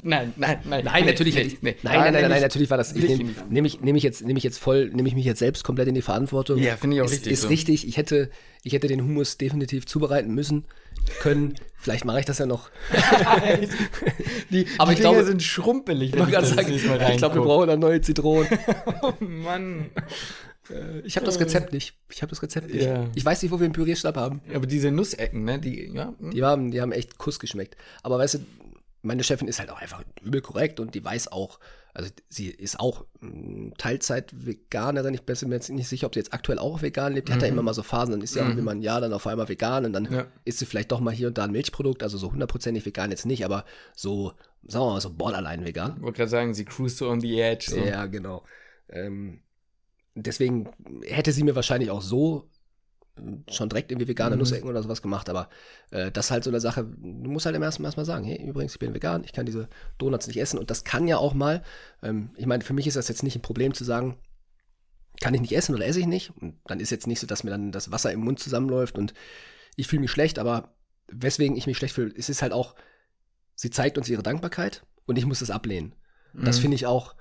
Nein, 0.02 0.34
nein, 0.36 0.58
nein. 0.64 0.84
Nein, 0.84 1.04
nee, 1.04 1.10
natürlich 1.10 1.34
nee, 1.36 1.40
ich. 1.40 1.62
nee. 1.62 1.74
Nein, 1.82 1.94
nein, 2.00 2.12
nein, 2.12 2.22
nein, 2.22 2.30
nehm 2.32 2.42
natürlich 2.42 2.68
war 2.68 2.76
das. 2.76 2.94
Ich 2.94 3.02
nehme 3.16 3.30
nehm 3.48 3.64
ich, 3.64 3.80
nehm 3.80 3.96
ich, 3.96 4.02
jetzt, 4.02 4.22
nehm 4.26 4.36
ich 4.36 4.44
jetzt 4.44 4.58
voll, 4.58 4.90
nehme 4.90 5.08
ich 5.08 5.14
mich 5.14 5.24
jetzt 5.24 5.38
selbst 5.38 5.64
komplett 5.64 5.88
in 5.88 5.94
die 5.94 6.02
Verantwortung. 6.02 6.58
Ja, 6.58 6.76
finde 6.76 6.96
ich 6.96 7.00
auch 7.02 7.06
ist, 7.06 7.12
richtig 7.12 7.32
Ist 7.32 7.42
so. 7.42 7.48
richtig. 7.48 7.88
Ich 7.88 7.96
hätte, 7.96 8.28
ich 8.62 8.74
hätte 8.74 8.88
den 8.88 9.00
Hummus 9.00 9.38
definitiv 9.38 9.86
zubereiten 9.86 10.34
müssen, 10.34 10.64
können. 11.20 11.54
Vielleicht 11.78 12.04
mache 12.04 12.20
ich 12.20 12.26
das 12.26 12.36
ja 12.38 12.44
noch. 12.46 12.68
Die, 14.50 14.66
Aber 14.78 14.90
die 14.90 14.92
ich 14.94 14.98
Dinger 15.00 15.12
glaube- 15.12 15.24
sind 15.24 15.42
schrumpelig, 15.42 16.12
Ich 16.12 16.20
ich 16.20 16.26
glaube, 16.26 17.34
wir 17.36 17.42
brauchen 17.42 17.68
da 17.68 17.76
neue 17.76 18.00
Zitronen. 18.00 18.48
Oh 19.02 19.12
Mann. 19.20 19.86
Ich 21.04 21.16
habe 21.16 21.26
das 21.26 21.40
Rezept 21.40 21.72
nicht. 21.72 21.94
Ich 22.10 22.22
habe 22.22 22.30
das 22.30 22.42
Rezept 22.42 22.72
nicht. 22.72 22.84
Ja. 22.84 23.08
Ich 23.14 23.24
weiß 23.24 23.42
nicht, 23.42 23.50
wo 23.52 23.60
wir 23.60 23.68
den 23.68 23.72
Pürierstab 23.72 24.16
haben. 24.16 24.40
Aber 24.54 24.66
diese 24.66 24.90
Nussecken, 24.90 25.44
ne? 25.44 25.58
Die, 25.58 25.92
ja. 25.92 26.14
hm. 26.18 26.30
Die 26.30 26.42
haben, 26.42 26.70
die 26.70 26.80
haben 26.80 26.92
echt 26.92 27.18
Kuss 27.18 27.38
geschmeckt. 27.38 27.76
Aber 28.02 28.18
weißt 28.18 28.34
du, 28.34 28.38
meine 29.02 29.22
Chefin 29.22 29.48
ist 29.48 29.58
halt 29.58 29.70
auch 29.70 29.80
einfach 29.80 30.02
übel 30.22 30.40
korrekt 30.40 30.80
und 30.80 30.94
die 30.94 31.04
weiß 31.04 31.30
auch, 31.30 31.60
also 31.94 32.10
sie 32.28 32.48
ist 32.48 32.78
auch 32.78 33.06
mm, 33.20 33.70
Teilzeit-Veganerin. 33.78 35.14
Ich 35.14 35.22
bin 35.22 35.36
mir 35.48 35.54
jetzt 35.54 35.70
nicht 35.70 35.88
sicher, 35.88 36.06
ob 36.06 36.14
sie 36.14 36.20
jetzt 36.20 36.34
aktuell 36.34 36.58
auch 36.58 36.82
vegan 36.82 37.14
lebt. 37.14 37.28
Die 37.28 37.32
hat 37.32 37.40
ja 37.40 37.48
immer 37.48 37.62
mal 37.62 37.72
so 37.72 37.82
Phasen, 37.82 38.12
dann 38.12 38.20
ist 38.20 38.34
sie 38.34 38.40
auch 38.42 38.48
immer 38.56 38.72
ein 38.72 38.82
Jahr 38.82 39.00
dann 39.00 39.12
auf 39.12 39.26
einmal 39.26 39.48
vegan 39.48 39.86
und 39.86 39.92
dann 39.92 40.12
Ja. 40.12 40.26
isst 40.44 40.58
sie 40.58 40.66
vielleicht 40.66 40.92
doch 40.92 41.00
mal 41.00 41.14
hier 41.14 41.28
und 41.28 41.38
da 41.38 41.44
ein 41.44 41.52
Milchprodukt. 41.52 42.02
Also 42.02 42.18
so 42.18 42.32
hundertprozentig 42.32 42.84
vegan 42.84 43.10
jetzt 43.10 43.24
nicht, 43.24 43.44
aber 43.44 43.64
so, 43.94 44.32
sagen 44.66 44.84
wir 44.84 44.92
mal, 44.92 45.00
so 45.00 45.10
borderline 45.10 45.64
vegan. 45.64 45.94
Ich 45.96 46.02
wollte 46.02 46.16
gerade 46.18 46.30
sagen, 46.30 46.54
sie 46.54 46.64
cruise 46.66 46.96
so 46.96 47.08
on 47.08 47.20
the 47.20 47.40
edge. 47.40 47.70
So. 47.70 47.78
Ja, 47.78 48.04
genau. 48.06 48.44
Ähm, 48.90 49.40
deswegen 50.16 50.70
hätte 51.04 51.32
sie 51.32 51.44
mir 51.44 51.56
wahrscheinlich 51.56 51.90
auch 51.90 52.02
so 52.02 52.50
äh, 53.18 53.22
schon 53.52 53.68
direkt 53.70 53.92
irgendwie 53.92 54.08
vegane 54.08 54.36
Mhm. 54.36 54.38
Nussecken 54.38 54.68
oder 54.68 54.82
sowas 54.82 55.02
gemacht, 55.02 55.28
aber 55.30 55.48
äh, 55.92 56.12
das 56.12 56.26
ist 56.26 56.30
halt 56.32 56.44
so 56.44 56.50
eine 56.50 56.60
Sache, 56.60 56.84
du 56.84 57.30
musst 57.30 57.46
halt 57.46 57.56
im 57.56 57.62
ersten 57.62 57.82
Mal 57.82 57.88
erstmal 57.88 58.06
sagen, 58.06 58.24
hey, 58.24 58.42
übrigens, 58.46 58.74
ich 58.74 58.80
bin 58.80 58.94
vegan, 58.94 59.24
ich 59.24 59.32
kann 59.32 59.46
diese 59.46 59.68
Donuts 59.98 60.26
nicht 60.28 60.40
essen 60.40 60.58
und 60.58 60.70
das 60.70 60.84
kann 60.84 61.08
ja 61.08 61.18
auch 61.18 61.34
mal, 61.34 61.62
ähm, 62.02 62.30
ich 62.36 62.46
meine, 62.46 62.64
für 62.64 62.74
mich 62.74 62.86
ist 62.86 62.96
das 62.96 63.08
jetzt 63.08 63.22
nicht 63.22 63.36
ein 63.36 63.42
Problem 63.42 63.74
zu 63.74 63.84
sagen, 63.84 64.18
kann 65.20 65.32
ich 65.34 65.40
nicht 65.40 65.52
essen 65.56 65.74
oder 65.74 65.86
esse 65.86 66.00
ich 66.00 66.06
nicht 66.06 66.32
und 66.40 66.58
dann 66.66 66.78
ist 66.80 66.90
jetzt 66.90 67.06
nicht 67.06 67.20
so, 67.20 67.26
dass 67.26 67.42
mir 67.42 67.50
dann 67.50 67.72
das 67.72 67.90
Wasser 67.90 68.12
im 68.12 68.20
Mund 68.20 68.38
zusammenläuft 68.38 68.98
und 68.98 69.14
ich 69.76 69.88
fühle 69.88 70.00
mich 70.02 70.10
schlecht, 70.10 70.38
aber 70.38 70.74
weswegen 71.08 71.56
ich 71.56 71.66
mich 71.66 71.78
schlecht 71.78 71.94
fühle, 71.94 72.12
es 72.16 72.28
ist 72.28 72.42
halt 72.42 72.52
auch, 72.52 72.74
sie 73.54 73.70
zeigt 73.70 73.98
uns 73.98 74.08
ihre 74.08 74.22
Dankbarkeit 74.22 74.84
und 75.06 75.18
ich 75.18 75.26
muss 75.26 75.40
das 75.40 75.50
ablehnen. 75.50 75.94
Das 76.44 76.58
Mhm. 76.58 76.60
finde 76.60 76.76
ich 76.76 76.86
auch, 76.86 77.16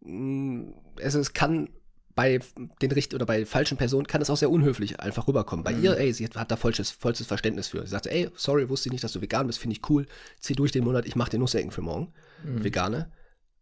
mh, 0.00 0.72
also 1.02 1.20
es 1.20 1.32
kann 1.34 1.70
bei 2.14 2.40
den 2.82 2.92
Richt 2.92 3.14
oder 3.14 3.24
bei 3.26 3.46
falschen 3.46 3.76
Personen 3.78 4.06
kann 4.06 4.20
es 4.20 4.30
auch 4.30 4.36
sehr 4.36 4.50
unhöflich 4.50 5.00
einfach 5.00 5.28
rüberkommen. 5.28 5.64
Bei 5.64 5.72
Mhm. 5.72 5.84
ihr, 5.84 5.96
ey, 5.98 6.12
sie 6.12 6.26
hat, 6.26 6.50
da 6.50 6.56
vollstes, 6.56 6.90
vollstes 6.90 7.26
Verständnis 7.26 7.68
für. 7.68 7.80
Sie 7.82 7.88
sagte, 7.90 8.10
ey, 8.10 8.30
sorry, 8.34 8.68
wusste 8.68 8.88
ich 8.88 8.92
nicht, 8.92 9.04
dass 9.04 9.12
du 9.12 9.20
vegan 9.20 9.46
bist, 9.46 9.58
finde 9.58 9.76
ich 9.76 9.88
cool. 9.90 10.06
Zieh 10.40 10.54
durch 10.54 10.72
den 10.72 10.84
Monat, 10.84 11.06
ich 11.06 11.16
mache 11.16 11.30
dir 11.30 11.38
Nussecken 11.38 11.70
für 11.70 11.82
morgen. 11.82 12.12
Mhm. 12.44 12.64
Vegane. 12.64 13.10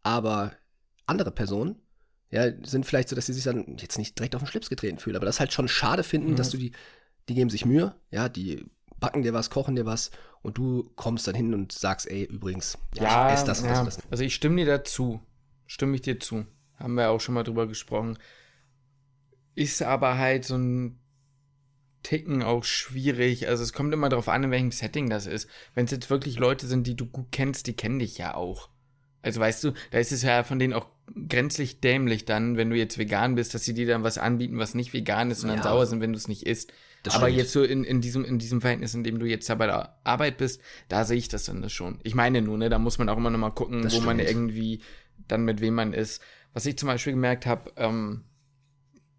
Aber 0.03 0.53
andere 1.07 1.31
Personen, 1.31 1.77
ja, 2.31 2.51
sind 2.65 2.85
vielleicht 2.87 3.09
so, 3.09 3.17
dass 3.17 3.27
sie 3.27 3.33
sich 3.33 3.45
dann 3.45 3.77
jetzt 3.79 3.99
nicht 3.99 4.19
direkt 4.19 4.35
auf 4.35 4.43
den 4.43 4.49
Schlips 4.49 4.69
getreten 4.71 4.99
fühlen, 4.99 5.17
aber 5.17 5.27
das 5.27 5.41
halt 5.41 5.53
schon 5.53 5.69
schade 5.69 6.03
finden, 6.03 6.33
Mhm. 6.33 6.37
dass 6.37 6.51
du 6.51 6.57
die, 6.59 6.73
die 7.29 7.35
geben 7.35 7.51
sich 7.51 7.65
Mühe, 7.65 7.95
ja, 8.11 8.29
die 8.29 8.65
backen 9.01 9.23
dir 9.23 9.33
was, 9.33 9.51
kochen 9.51 9.77
dir 9.77 9.87
was 9.87 10.11
und 10.43 10.59
du 10.59 10.91
kommst 10.97 11.27
dann 11.29 11.35
hin 11.35 11.55
und 11.55 11.73
sagst, 11.73 12.11
ey, 12.11 12.25
übrigens, 12.25 12.77
Ja, 12.95 13.29
ich 13.29 13.35
esse 13.35 13.47
das, 13.47 13.61
und 13.61 13.69
das, 13.69 13.75
ja. 13.75 13.81
und 13.81 13.87
das. 13.87 13.99
also 14.11 14.25
ich 14.25 14.35
stimme 14.35 14.57
dir 14.57 14.67
dazu. 14.67 15.21
Stimme 15.67 15.95
ich 15.97 16.03
dir 16.03 16.19
zu. 16.19 16.47
Haben 16.79 16.95
wir 16.95 17.11
auch 17.11 17.21
schon 17.21 17.35
mal 17.35 17.43
drüber 17.45 17.67
gesprochen. 17.67 18.19
Ist 19.55 19.83
aber 19.83 20.19
halt 20.19 20.45
so 20.45 20.57
ein 20.57 20.99
Ticken 22.05 22.43
auch 22.43 22.63
schwierig. 22.65 23.49
Also 23.49 23.63
es 23.65 23.73
kommt 23.73 23.93
immer 23.93 24.09
darauf 24.09 24.29
an, 24.29 24.45
in 24.45 24.51
welchem 24.53 24.71
Setting 24.71 25.11
das 25.11 25.27
ist. 25.27 25.49
Wenn 25.75 25.87
es 25.87 25.91
jetzt 25.91 26.11
wirklich 26.11 26.39
Leute 26.39 26.67
sind, 26.67 26.87
die 26.87 26.95
du 26.97 27.07
gut 27.07 27.27
kennst, 27.33 27.67
die 27.67 27.75
kennen 27.75 27.99
dich 27.99 28.19
ja 28.19 28.35
auch. 28.35 28.69
Also 29.21 29.41
weißt 29.41 29.65
du, 29.65 29.73
da 29.91 29.99
ist 29.99 30.13
es 30.13 30.23
ja 30.23 30.45
von 30.45 30.61
denen 30.61 30.73
auch 30.75 30.87
grenzlich 31.29 31.81
dämlich 31.81 32.25
dann, 32.25 32.57
wenn 32.57 32.71
du 32.71 32.77
jetzt 32.77 32.99
vegan 32.99 33.35
bist, 33.35 33.53
dass 33.53 33.65
sie 33.65 33.75
dir 33.75 33.87
dann 33.87 34.05
was 34.05 34.17
anbieten, 34.17 34.59
was 34.59 34.75
nicht 34.75 34.93
vegan 34.93 35.31
ist 35.33 35.43
und 35.43 35.49
dann 35.49 35.59
Ja. 35.59 35.65
sauer 35.65 35.87
sind, 35.87 36.01
wenn 36.01 36.13
du 36.13 36.19
es 36.19 36.29
nicht 36.29 36.45
isst. 36.47 36.73
Das 37.03 37.15
Aber 37.17 37.27
stimmt. 37.27 37.39
jetzt 37.39 37.53
so 37.53 37.65
in, 37.65 37.83
in, 37.85 38.01
diesem, 38.01 38.25
in 38.25 38.39
diesem 38.39 38.61
Verhältnis, 38.61 38.95
in 38.95 39.03
dem 39.03 39.19
du 39.19 39.27
jetzt 39.27 39.49
da 39.51 39.57
bei 39.57 39.67
der 39.67 39.99
Arbeit 40.05 40.37
bist, 40.37 40.61
da 40.89 41.05
sehe 41.05 41.17
ich 41.19 41.29
das 41.29 41.45
dann 41.45 41.69
schon. 41.69 41.99
Ich 42.05 42.15
meine 42.15 42.43
nur, 42.43 42.59
ne, 42.59 42.69
da 42.69 42.79
muss 42.79 42.99
man 42.99 43.09
auch 43.09 43.17
immer 43.17 43.31
noch 43.31 43.39
mal 43.39 43.51
gucken, 43.51 43.83
Das 43.83 43.93
wo 43.95 44.01
man 44.01 44.19
stimmt. 44.19 44.31
irgendwie 44.31 44.83
dann 45.27 45.45
mit 45.45 45.61
wem 45.61 45.75
man 45.75 45.93
ist. 45.93 46.23
Was 46.59 46.67
ich 46.67 46.77
zum 46.77 46.89
Beispiel 46.89 47.13
gemerkt 47.13 47.47
habe, 47.47 47.71
ähm, 47.77 48.25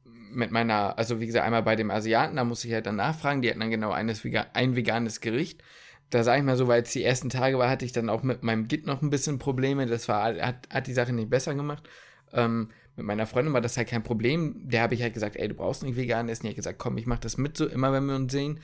mit 0.03 0.51
meiner, 0.51 0.97
also 0.97 1.21
wie 1.21 1.25
gesagt, 1.25 1.45
einmal 1.45 1.63
bei 1.63 1.77
dem 1.77 1.89
Asiaten, 1.89 2.35
da 2.35 2.43
musste 2.43 2.67
ich 2.67 2.73
halt 2.73 2.85
dann 2.85 2.97
nachfragen, 2.97 3.41
die 3.41 3.49
hatten 3.49 3.61
dann 3.61 3.69
genau 3.69 3.91
eines, 3.91 4.25
ein 4.51 4.75
veganes 4.75 5.21
Gericht. 5.21 5.63
Da 6.09 6.25
sage 6.25 6.39
ich 6.39 6.45
mal 6.45 6.57
so, 6.57 6.67
weil 6.67 6.81
es 6.81 6.91
die 6.91 7.01
ersten 7.01 7.29
Tage 7.29 7.57
war, 7.57 7.69
hatte 7.69 7.85
ich 7.85 7.93
dann 7.93 8.09
auch 8.09 8.23
mit 8.23 8.43
meinem 8.43 8.67
Git 8.67 8.85
noch 8.85 9.01
ein 9.01 9.09
bisschen 9.09 9.39
Probleme. 9.39 9.85
Das 9.85 10.09
war, 10.09 10.35
hat, 10.35 10.67
hat 10.69 10.87
die 10.87 10.93
Sache 10.93 11.13
nicht 11.13 11.29
besser 11.29 11.55
gemacht. 11.55 11.87
Ähm, 12.33 12.71
mit 12.97 13.05
meiner 13.05 13.25
Freundin 13.25 13.53
war 13.53 13.61
das 13.61 13.77
halt 13.77 13.87
kein 13.87 14.03
Problem. 14.03 14.55
Der 14.67 14.81
habe 14.81 14.93
ich 14.95 15.01
halt 15.01 15.13
gesagt, 15.13 15.37
ey, 15.37 15.47
du 15.47 15.53
brauchst 15.53 15.83
nicht 15.83 15.95
vegan 15.95 16.27
essen. 16.27 16.43
Die 16.43 16.49
hat 16.49 16.57
gesagt, 16.57 16.77
komm, 16.77 16.97
ich 16.97 17.05
mache 17.05 17.21
das 17.21 17.37
mit, 17.37 17.55
so 17.55 17.67
immer 17.67 17.93
wenn 17.93 18.05
wir 18.05 18.17
uns 18.17 18.33
sehen. 18.33 18.59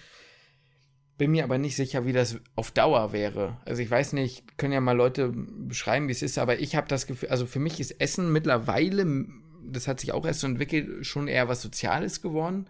Bin 1.18 1.32
mir 1.32 1.46
aber 1.46 1.58
nicht 1.58 1.78
sicher, 1.78 2.06
wie 2.06 2.12
das 2.12 2.38
auf 2.56 2.72
Dauer 2.72 3.14
wäre. 3.14 3.58
Also 3.64 3.82
ich 3.82 3.90
weiß 3.90 4.14
nicht, 4.14 4.58
können 4.58 4.74
ja 4.74 4.82
mal 4.82 4.98
Leute 4.98 5.30
beschreiben, 5.30 6.10
wie 6.10 6.12
es 6.12 6.22
ist, 6.22 6.38
aber 6.38 6.60
ich 6.60 6.76
habe 6.76 6.88
das 6.90 7.08
Gefühl, 7.08 7.30
also 7.30 7.46
für 7.46 7.60
mich 7.60 7.80
ist 7.80 7.92
Essen 8.02 8.34
mittlerweile, 8.34 9.26
das 9.64 9.88
hat 9.88 10.02
sich 10.02 10.12
auch 10.12 10.26
erst 10.26 10.42
so 10.42 10.48
entwickelt, 10.48 11.06
schon 11.06 11.30
eher 11.30 11.48
was 11.48 11.62
Soziales 11.62 12.22
geworden. 12.22 12.68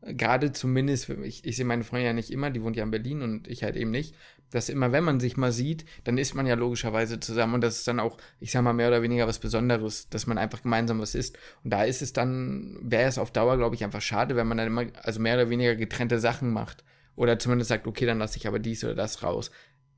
Gerade 0.00 0.52
zumindest, 0.52 1.08
ich, 1.08 1.44
ich 1.44 1.56
sehe 1.56 1.64
meine 1.64 1.82
Freundin 1.82 2.06
ja 2.06 2.12
nicht 2.12 2.30
immer, 2.30 2.50
die 2.50 2.62
wohnt 2.62 2.76
ja 2.76 2.84
in 2.84 2.92
Berlin 2.92 3.20
und 3.22 3.48
ich 3.48 3.64
halt 3.64 3.74
eben 3.74 3.90
nicht. 3.90 4.14
Dass 4.50 4.68
immer, 4.68 4.92
wenn 4.92 5.02
man 5.02 5.18
sich 5.18 5.36
mal 5.36 5.50
sieht, 5.50 5.84
dann 6.04 6.18
ist 6.18 6.34
man 6.34 6.46
ja 6.46 6.54
logischerweise 6.54 7.18
zusammen 7.18 7.54
und 7.54 7.62
das 7.62 7.78
ist 7.78 7.88
dann 7.88 7.98
auch, 7.98 8.16
ich 8.38 8.52
sag 8.52 8.62
mal, 8.62 8.72
mehr 8.72 8.88
oder 8.88 9.02
weniger 9.02 9.26
was 9.26 9.40
Besonderes, 9.40 10.08
dass 10.08 10.28
man 10.28 10.38
einfach 10.38 10.62
gemeinsam 10.62 11.00
was 11.00 11.16
isst. 11.16 11.36
Und 11.64 11.72
da 11.72 11.82
ist 11.82 12.00
es 12.00 12.12
dann, 12.12 12.78
wäre 12.80 13.08
es 13.08 13.18
auf 13.18 13.32
Dauer, 13.32 13.56
glaube 13.56 13.74
ich, 13.74 13.82
einfach 13.82 14.00
schade, 14.00 14.36
wenn 14.36 14.46
man 14.46 14.58
dann 14.58 14.68
immer, 14.68 14.86
also 15.02 15.18
mehr 15.18 15.34
oder 15.34 15.50
weniger 15.50 15.74
getrennte 15.74 16.20
Sachen 16.20 16.52
macht. 16.52 16.84
Oder 17.18 17.40
zumindest 17.40 17.68
sagt, 17.68 17.88
okay, 17.88 18.06
dann 18.06 18.20
lasse 18.20 18.36
ich 18.36 18.46
aber 18.46 18.60
dies 18.60 18.84
oder 18.84 18.94
das 18.94 19.24
raus. 19.24 19.50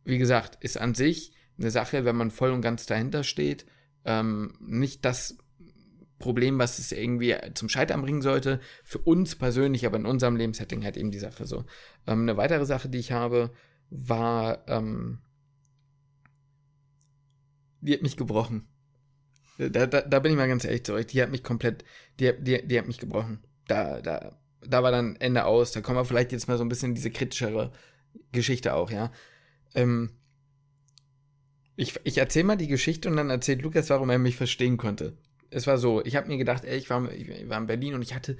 Wie 0.04 0.16
gesagt, 0.16 0.56
ist 0.64 0.80
an 0.80 0.94
sich 0.94 1.34
eine 1.58 1.70
Sache, 1.70 2.06
wenn 2.06 2.16
man 2.16 2.30
voll 2.30 2.50
und 2.50 2.62
ganz 2.62 2.86
dahinter 2.86 3.24
steht, 3.24 3.66
ähm, 4.06 4.54
nicht 4.58 5.04
das 5.04 5.36
Problem, 6.18 6.58
was 6.58 6.78
es 6.78 6.92
irgendwie 6.92 7.36
zum 7.52 7.68
Scheitern 7.68 8.00
bringen 8.00 8.22
sollte. 8.22 8.58
Für 8.84 9.00
uns 9.00 9.36
persönlich, 9.36 9.84
aber 9.84 9.98
in 9.98 10.06
unserem 10.06 10.34
Lebenssetting 10.34 10.82
halt 10.82 10.96
eben 10.96 11.10
die 11.10 11.18
Sache 11.18 11.46
so. 11.46 11.66
Ähm, 12.06 12.22
eine 12.22 12.38
weitere 12.38 12.64
Sache, 12.64 12.88
die 12.88 12.98
ich 12.98 13.12
habe, 13.12 13.50
war, 13.90 14.66
ähm, 14.66 15.18
die 17.82 17.92
hat 17.92 18.00
mich 18.00 18.16
gebrochen. 18.16 18.66
Da, 19.58 19.86
da, 19.86 20.00
da 20.00 20.18
bin 20.20 20.32
ich 20.32 20.38
mal 20.38 20.48
ganz 20.48 20.64
ehrlich 20.64 20.84
zu 20.84 20.94
euch. 20.94 21.08
Die 21.08 21.20
hat 21.20 21.30
mich 21.30 21.42
komplett, 21.42 21.84
die, 22.18 22.32
die, 22.40 22.66
die 22.66 22.78
hat 22.78 22.86
mich 22.86 22.96
gebrochen. 22.96 23.40
Da, 23.68 24.00
da, 24.00 24.40
da 24.66 24.82
war 24.82 24.90
dann 24.90 25.16
Ende 25.16 25.44
aus. 25.44 25.72
Da 25.72 25.80
kommen 25.80 25.98
wir 25.98 26.04
vielleicht 26.04 26.32
jetzt 26.32 26.48
mal 26.48 26.58
so 26.58 26.64
ein 26.64 26.68
bisschen 26.68 26.90
in 26.90 26.94
diese 26.94 27.10
kritischere 27.10 27.72
Geschichte 28.32 28.74
auch, 28.74 28.90
ja. 28.90 29.12
Ähm, 29.74 30.10
ich 31.76 31.98
ich 32.04 32.18
erzähle 32.18 32.44
mal 32.44 32.56
die 32.56 32.66
Geschichte 32.66 33.08
und 33.08 33.16
dann 33.16 33.30
erzählt 33.30 33.62
Lukas, 33.62 33.90
warum 33.90 34.10
er 34.10 34.18
mich 34.18 34.36
verstehen 34.36 34.76
konnte. 34.76 35.16
Es 35.50 35.66
war 35.66 35.78
so, 35.78 36.04
ich 36.04 36.16
habe 36.16 36.28
mir 36.28 36.38
gedacht, 36.38 36.64
ey, 36.64 36.76
ich 36.76 36.90
war, 36.90 37.10
ich 37.12 37.48
war 37.48 37.58
in 37.58 37.66
Berlin 37.66 37.94
und 37.94 38.02
ich 38.02 38.14
hatte 38.14 38.38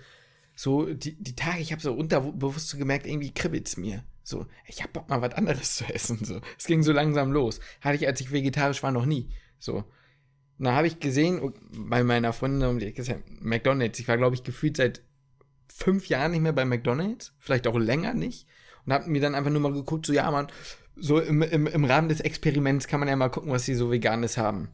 so 0.54 0.92
die, 0.92 1.16
die 1.16 1.34
Tage, 1.34 1.60
ich 1.60 1.72
habe 1.72 1.82
so 1.82 1.92
unterbewusst 1.92 2.68
so 2.68 2.78
gemerkt, 2.78 3.06
irgendwie 3.06 3.32
kribbelt's 3.32 3.76
mir. 3.76 4.04
So, 4.22 4.46
ich 4.66 4.82
hab 4.82 4.92
Bock 4.92 5.08
mal 5.08 5.22
was 5.22 5.34
anderes 5.34 5.74
zu 5.76 5.84
essen. 5.84 6.24
So, 6.24 6.40
es 6.58 6.66
ging 6.66 6.82
so 6.82 6.92
langsam 6.92 7.32
los. 7.32 7.60
Hatte 7.80 7.96
ich, 7.96 8.06
als 8.06 8.20
ich 8.20 8.32
vegetarisch 8.32 8.82
war, 8.82 8.92
noch 8.92 9.06
nie. 9.06 9.30
So, 9.58 9.84
und 10.60 10.66
da 10.66 10.74
habe 10.74 10.86
ich 10.86 11.00
gesehen, 11.00 11.54
bei 11.72 12.04
meiner 12.04 12.34
Freundin 12.34 13.00
McDonalds. 13.40 13.98
Ich 13.98 14.06
war, 14.08 14.18
glaube 14.18 14.34
ich, 14.34 14.42
gefühlt 14.42 14.76
seit 14.76 15.02
fünf 15.72 16.08
Jahren 16.08 16.32
nicht 16.32 16.40
mehr 16.40 16.52
bei 16.52 16.64
McDonalds, 16.64 17.32
vielleicht 17.38 17.66
auch 17.66 17.78
länger 17.78 18.14
nicht. 18.14 18.46
Und 18.86 18.92
habe 18.92 19.10
mir 19.10 19.20
dann 19.20 19.34
einfach 19.34 19.50
nur 19.50 19.60
mal 19.60 19.72
geguckt, 19.72 20.06
so, 20.06 20.12
ja, 20.12 20.30
man, 20.30 20.48
so 20.96 21.20
im, 21.20 21.42
im, 21.42 21.66
im 21.66 21.84
Rahmen 21.84 22.08
des 22.08 22.20
Experiments 22.20 22.86
kann 22.86 23.00
man 23.00 23.08
ja 23.08 23.16
mal 23.16 23.28
gucken, 23.28 23.50
was 23.50 23.64
sie 23.64 23.74
so 23.74 23.90
Veganes 23.90 24.36
haben. 24.36 24.70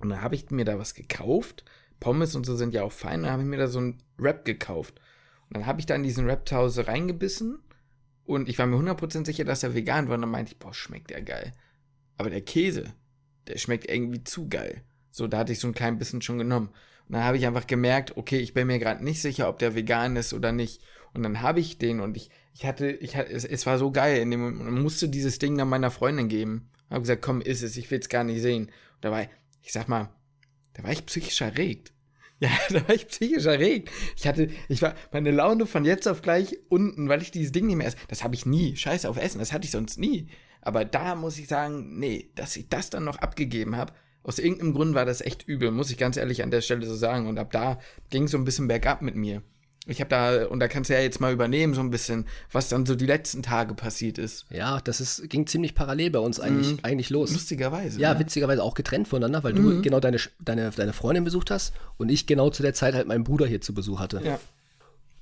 Und 0.00 0.10
dann 0.10 0.22
habe 0.22 0.34
ich 0.34 0.50
mir 0.50 0.64
da 0.64 0.78
was 0.78 0.94
gekauft. 0.94 1.64
Pommes 2.00 2.34
und 2.34 2.44
so 2.44 2.56
sind 2.56 2.74
ja 2.74 2.82
auch 2.82 2.92
fein. 2.92 3.22
Dann 3.22 3.32
habe 3.32 3.42
ich 3.42 3.48
mir 3.48 3.56
da 3.56 3.68
so 3.68 3.78
einen 3.78 4.02
Wrap 4.18 4.44
gekauft. 4.44 5.00
Und 5.48 5.56
dann 5.56 5.66
habe 5.66 5.80
ich 5.80 5.86
da 5.86 5.94
in 5.94 6.02
diesen 6.02 6.26
Wrap 6.26 6.48
zu 6.48 6.86
reingebissen. 6.86 7.60
Und 8.24 8.48
ich 8.48 8.58
war 8.58 8.66
mir 8.66 8.76
100% 8.76 9.24
sicher, 9.24 9.44
dass 9.44 9.62
er 9.62 9.74
vegan 9.74 10.08
war. 10.08 10.16
Und 10.16 10.22
dann 10.22 10.30
meinte 10.30 10.52
ich, 10.52 10.58
boah, 10.58 10.74
schmeckt 10.74 11.10
der 11.10 11.22
geil. 11.22 11.52
Aber 12.16 12.30
der 12.30 12.42
Käse, 12.42 12.92
der 13.46 13.58
schmeckt 13.58 13.88
irgendwie 13.88 14.24
zu 14.24 14.48
geil. 14.48 14.82
So, 15.10 15.26
da 15.26 15.38
hatte 15.38 15.52
ich 15.52 15.60
so 15.60 15.68
ein 15.68 15.74
klein 15.74 15.98
bisschen 15.98 16.22
schon 16.22 16.38
genommen. 16.38 16.70
Und 17.08 17.14
dann 17.14 17.24
habe 17.24 17.36
ich 17.36 17.46
einfach 17.46 17.66
gemerkt, 17.66 18.16
okay, 18.16 18.38
ich 18.38 18.54
bin 18.54 18.66
mir 18.66 18.78
gerade 18.78 19.04
nicht 19.04 19.20
sicher, 19.20 19.48
ob 19.48 19.58
der 19.58 19.74
vegan 19.74 20.16
ist 20.16 20.32
oder 20.32 20.52
nicht. 20.52 20.80
Und 21.12 21.22
dann 21.22 21.42
habe 21.42 21.60
ich 21.60 21.78
den 21.78 22.00
und 22.00 22.16
ich, 22.16 22.30
ich 22.54 22.66
hatte, 22.66 22.90
ich 22.90 23.16
hatte, 23.16 23.32
es, 23.32 23.44
es 23.44 23.66
war 23.66 23.78
so 23.78 23.90
geil. 23.92 24.20
In 24.20 24.30
dem 24.30 24.82
musste 24.82 25.08
dieses 25.08 25.38
Ding 25.38 25.56
dann 25.56 25.68
meiner 25.68 25.90
Freundin 25.90 26.28
geben. 26.28 26.70
Habe 26.90 27.00
gesagt, 27.00 27.22
komm, 27.22 27.40
iss 27.40 27.62
es, 27.62 27.76
ich 27.76 27.90
will 27.90 28.00
es 28.00 28.08
gar 28.08 28.24
nicht 28.24 28.42
sehen. 28.42 28.64
Und 28.64 29.04
da 29.04 29.10
war, 29.10 29.26
ich 29.62 29.72
sag 29.72 29.88
mal, 29.88 30.10
da 30.74 30.82
war 30.82 30.92
ich 30.92 31.06
psychisch 31.06 31.40
erregt. 31.40 31.92
Ja, 32.40 32.50
da 32.68 32.86
war 32.88 32.94
ich 32.94 33.06
psychisch 33.06 33.46
erregt. 33.46 33.90
Ich 34.16 34.26
hatte, 34.26 34.50
ich 34.68 34.82
war, 34.82 34.96
meine 35.12 35.30
Laune 35.30 35.66
von 35.66 35.84
jetzt 35.84 36.08
auf 36.08 36.20
gleich 36.20 36.58
unten, 36.68 37.08
weil 37.08 37.22
ich 37.22 37.30
dieses 37.30 37.52
Ding 37.52 37.68
nicht 37.68 37.76
mehr 37.76 37.86
esse. 37.86 37.96
Das 38.08 38.24
habe 38.24 38.34
ich 38.34 38.44
nie. 38.44 38.76
Scheiße 38.76 39.08
auf 39.08 39.16
Essen, 39.16 39.38
das 39.38 39.52
hatte 39.52 39.64
ich 39.64 39.70
sonst 39.70 39.98
nie. 39.98 40.26
Aber 40.60 40.84
da 40.84 41.14
muss 41.14 41.38
ich 41.38 41.46
sagen, 41.46 41.98
nee, 42.00 42.32
dass 42.34 42.56
ich 42.56 42.68
das 42.68 42.90
dann 42.90 43.04
noch 43.04 43.18
abgegeben 43.18 43.76
habe, 43.76 43.94
aus 44.24 44.38
irgendeinem 44.38 44.72
Grund 44.72 44.94
war 44.94 45.04
das 45.04 45.20
echt 45.20 45.46
übel, 45.46 45.70
muss 45.70 45.90
ich 45.90 45.98
ganz 45.98 46.16
ehrlich 46.16 46.42
an 46.42 46.50
der 46.50 46.62
Stelle 46.62 46.86
so 46.86 46.94
sagen. 46.94 47.28
Und 47.28 47.38
ab 47.38 47.52
da 47.52 47.78
ging 48.10 48.24
es 48.24 48.32
so 48.32 48.38
ein 48.38 48.44
bisschen 48.44 48.66
bergab 48.66 49.02
mit 49.02 49.14
mir. 49.14 49.42
Ich 49.86 50.00
habe 50.00 50.08
da, 50.08 50.46
und 50.46 50.60
da 50.60 50.68
kannst 50.68 50.88
du 50.88 50.94
ja 50.94 51.00
jetzt 51.00 51.20
mal 51.20 51.30
übernehmen, 51.30 51.74
so 51.74 51.82
ein 51.82 51.90
bisschen, 51.90 52.26
was 52.50 52.70
dann 52.70 52.86
so 52.86 52.94
die 52.94 53.04
letzten 53.04 53.42
Tage 53.42 53.74
passiert 53.74 54.16
ist. 54.16 54.46
Ja, 54.48 54.80
das 54.80 54.98
ist, 55.02 55.28
ging 55.28 55.46
ziemlich 55.46 55.74
parallel 55.74 56.10
bei 56.10 56.20
uns 56.20 56.40
eigentlich, 56.40 56.72
mhm. 56.72 56.78
eigentlich 56.82 57.10
los. 57.10 57.32
Lustigerweise. 57.32 58.00
Ja, 58.00 58.14
ja, 58.14 58.18
witzigerweise 58.18 58.62
auch 58.62 58.72
getrennt 58.72 59.08
voneinander, 59.08 59.44
weil 59.44 59.52
mhm. 59.52 59.62
du 59.62 59.82
genau 59.82 60.00
deine, 60.00 60.18
deine, 60.40 60.70
deine 60.70 60.94
Freundin 60.94 61.24
besucht 61.24 61.50
hast 61.50 61.74
und 61.98 62.10
ich 62.10 62.26
genau 62.26 62.48
zu 62.48 62.62
der 62.62 62.72
Zeit 62.72 62.94
halt 62.94 63.06
meinen 63.06 63.24
Bruder 63.24 63.46
hier 63.46 63.60
zu 63.60 63.74
Besuch 63.74 64.00
hatte. 64.00 64.22
Ja. 64.24 64.40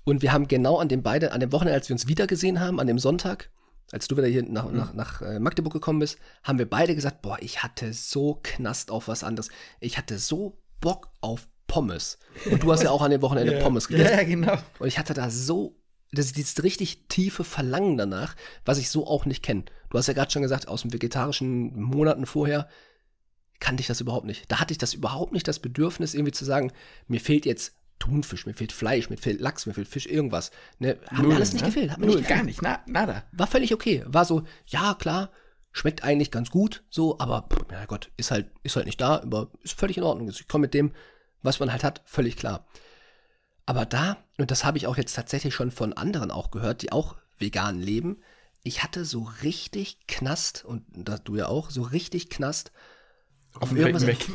Und 0.04 0.22
wir 0.22 0.32
haben 0.32 0.46
genau 0.46 0.78
an 0.78 0.88
dem 0.88 1.02
beide, 1.02 1.32
an 1.32 1.40
dem 1.40 1.50
Wochenende, 1.50 1.74
als 1.74 1.88
wir 1.88 1.94
uns 1.94 2.06
wiedergesehen 2.06 2.60
haben, 2.60 2.78
an 2.78 2.86
dem 2.86 3.00
Sonntag, 3.00 3.50
als 3.90 4.08
du 4.08 4.16
wieder 4.16 4.26
hier 4.26 4.42
nach, 4.42 4.68
mhm. 4.68 4.76
nach, 4.76 4.94
nach 4.94 5.22
äh, 5.22 5.38
Magdeburg 5.38 5.72
gekommen 5.72 5.98
bist, 5.98 6.18
haben 6.42 6.58
wir 6.58 6.68
beide 6.68 6.94
gesagt, 6.94 7.22
boah, 7.22 7.38
ich 7.40 7.62
hatte 7.62 7.92
so 7.92 8.40
Knast 8.42 8.90
auf 8.90 9.08
was 9.08 9.24
anderes. 9.24 9.48
Ich 9.80 9.98
hatte 9.98 10.18
so 10.18 10.58
Bock 10.80 11.10
auf 11.20 11.48
Pommes. 11.66 12.18
Und 12.50 12.62
du 12.62 12.72
hast 12.72 12.82
ja 12.82 12.90
auch 12.90 13.02
an 13.02 13.10
dem 13.10 13.22
Wochenende 13.22 13.52
yeah. 13.54 13.62
Pommes 13.62 13.88
gegessen. 13.88 14.18
Ja, 14.18 14.24
genau. 14.24 14.58
Und 14.78 14.88
ich 14.88 14.98
hatte 14.98 15.14
da 15.14 15.30
so, 15.30 15.76
das 16.12 16.26
ist 16.26 16.36
dieses 16.36 16.62
richtig 16.62 17.08
tiefe 17.08 17.44
Verlangen 17.44 17.96
danach, 17.96 18.36
was 18.64 18.78
ich 18.78 18.90
so 18.90 19.06
auch 19.06 19.24
nicht 19.24 19.42
kenne. 19.42 19.64
Du 19.90 19.98
hast 19.98 20.06
ja 20.06 20.14
gerade 20.14 20.30
schon 20.30 20.42
gesagt, 20.42 20.68
aus 20.68 20.82
dem 20.82 20.92
vegetarischen 20.92 21.80
Monaten 21.80 22.26
vorher 22.26 22.68
kannte 23.60 23.80
ich 23.80 23.86
das 23.86 24.00
überhaupt 24.00 24.26
nicht. 24.26 24.50
Da 24.50 24.60
hatte 24.60 24.72
ich 24.72 24.78
das 24.78 24.92
überhaupt 24.92 25.32
nicht 25.32 25.46
das 25.46 25.60
Bedürfnis, 25.60 26.14
irgendwie 26.14 26.32
zu 26.32 26.44
sagen, 26.44 26.72
mir 27.06 27.20
fehlt 27.20 27.46
jetzt 27.46 27.74
Thunfisch, 28.02 28.46
mir 28.46 28.54
fehlt 28.54 28.72
Fleisch, 28.72 29.10
mir 29.10 29.16
fehlt 29.16 29.40
Lachs, 29.40 29.66
mir 29.66 29.74
fehlt 29.74 29.86
Fisch, 29.86 30.06
irgendwas. 30.06 30.50
Ne, 30.80 30.98
hat 31.06 31.18
Null, 31.18 31.28
mir 31.28 31.36
alles 31.36 31.52
nicht 31.52 31.62
ne? 31.62 31.68
gefehlt. 31.68 31.92
Hat 31.92 32.00
Null, 32.00 32.16
nicht 32.16 32.28
gar 32.28 32.42
nicht, 32.42 32.60
na, 32.60 32.80
nada. 32.86 33.22
War 33.30 33.46
völlig 33.46 33.72
okay. 33.72 34.02
War 34.06 34.24
so, 34.24 34.42
ja, 34.66 34.94
klar, 34.94 35.30
schmeckt 35.70 36.02
eigentlich 36.02 36.32
ganz 36.32 36.50
gut, 36.50 36.82
so, 36.90 37.20
aber, 37.20 37.48
ja 37.70 37.84
Gott, 37.86 38.10
ist 38.16 38.32
halt, 38.32 38.50
ist 38.64 38.74
halt 38.74 38.86
nicht 38.86 39.00
da, 39.00 39.22
aber 39.22 39.52
ist 39.62 39.78
völlig 39.78 39.98
in 39.98 40.02
Ordnung. 40.02 40.28
Ich 40.28 40.48
komme 40.48 40.62
mit 40.62 40.74
dem, 40.74 40.90
was 41.42 41.60
man 41.60 41.70
halt 41.70 41.84
hat, 41.84 42.02
völlig 42.04 42.36
klar. 42.36 42.66
Aber 43.66 43.86
da, 43.86 44.16
und 44.36 44.50
das 44.50 44.64
habe 44.64 44.78
ich 44.78 44.88
auch 44.88 44.96
jetzt 44.96 45.14
tatsächlich 45.14 45.54
schon 45.54 45.70
von 45.70 45.92
anderen 45.92 46.32
auch 46.32 46.50
gehört, 46.50 46.82
die 46.82 46.90
auch 46.90 47.14
vegan 47.38 47.78
leben, 47.78 48.20
ich 48.64 48.82
hatte 48.82 49.04
so 49.04 49.28
richtig 49.44 50.08
Knast, 50.08 50.64
und 50.64 50.84
das 50.92 51.22
du 51.22 51.36
ja 51.36 51.46
auch, 51.46 51.70
so 51.70 51.82
richtig 51.82 52.30
Knast 52.30 52.72
auf 53.54 53.72
irgendwas. 53.72 54.06
Weg, 54.08 54.26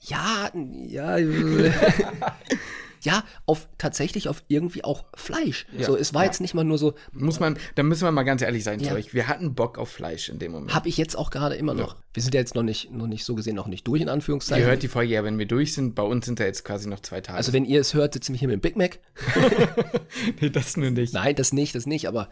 ja, 0.00 0.50
ja, 0.54 1.18
ja. 1.18 1.72
ja, 3.02 3.24
auf 3.46 3.68
tatsächlich 3.78 4.28
auf 4.28 4.42
irgendwie 4.48 4.84
auch 4.84 5.04
Fleisch. 5.14 5.66
Ja, 5.76 5.86
so, 5.86 5.96
es 5.96 6.14
war 6.14 6.22
ja. 6.22 6.26
jetzt 6.26 6.40
nicht 6.40 6.54
mal 6.54 6.64
nur 6.64 6.78
so. 6.78 6.94
Muss 7.12 7.40
man, 7.40 7.58
da 7.74 7.82
müssen 7.82 8.04
wir 8.04 8.12
mal 8.12 8.22
ganz 8.22 8.42
ehrlich 8.42 8.64
sein, 8.64 8.80
ja. 8.80 8.96
Wir 9.12 9.28
hatten 9.28 9.54
Bock 9.54 9.78
auf 9.78 9.90
Fleisch 9.90 10.28
in 10.28 10.38
dem 10.38 10.52
Moment. 10.52 10.74
Habe 10.74 10.88
ich 10.88 10.96
jetzt 10.96 11.16
auch 11.16 11.30
gerade 11.30 11.54
immer 11.54 11.74
noch. 11.74 11.96
Wir 12.12 12.22
sind 12.22 12.34
ja 12.34 12.40
jetzt 12.40 12.54
noch 12.54 12.62
nicht, 12.62 12.90
noch 12.90 13.06
nicht 13.06 13.24
so 13.24 13.34
gesehen 13.34 13.56
noch 13.56 13.68
nicht 13.68 13.86
durch, 13.86 14.02
in 14.02 14.08
Anführungszeichen. 14.08 14.64
Ihr 14.64 14.68
hört 14.68 14.82
die 14.82 14.88
Folge 14.88 15.12
ja, 15.12 15.24
wenn 15.24 15.38
wir 15.38 15.46
durch 15.46 15.74
sind. 15.74 15.94
Bei 15.94 16.02
uns 16.02 16.26
sind 16.26 16.40
da 16.40 16.44
jetzt 16.44 16.64
quasi 16.64 16.88
noch 16.88 17.00
zwei 17.00 17.20
Tage. 17.20 17.36
Also, 17.36 17.52
wenn 17.52 17.64
ihr 17.64 17.80
es 17.80 17.94
hört, 17.94 18.14
sitzen 18.14 18.32
wir 18.32 18.38
hier 18.38 18.48
mit 18.48 18.54
dem 18.54 18.60
Big 18.60 18.76
Mac. 18.76 18.98
nee, 20.40 20.50
das 20.50 20.76
nur 20.76 20.90
nicht. 20.90 21.14
Nein, 21.14 21.34
das 21.36 21.52
nicht, 21.52 21.74
das 21.74 21.86
nicht. 21.86 22.08
Aber 22.08 22.28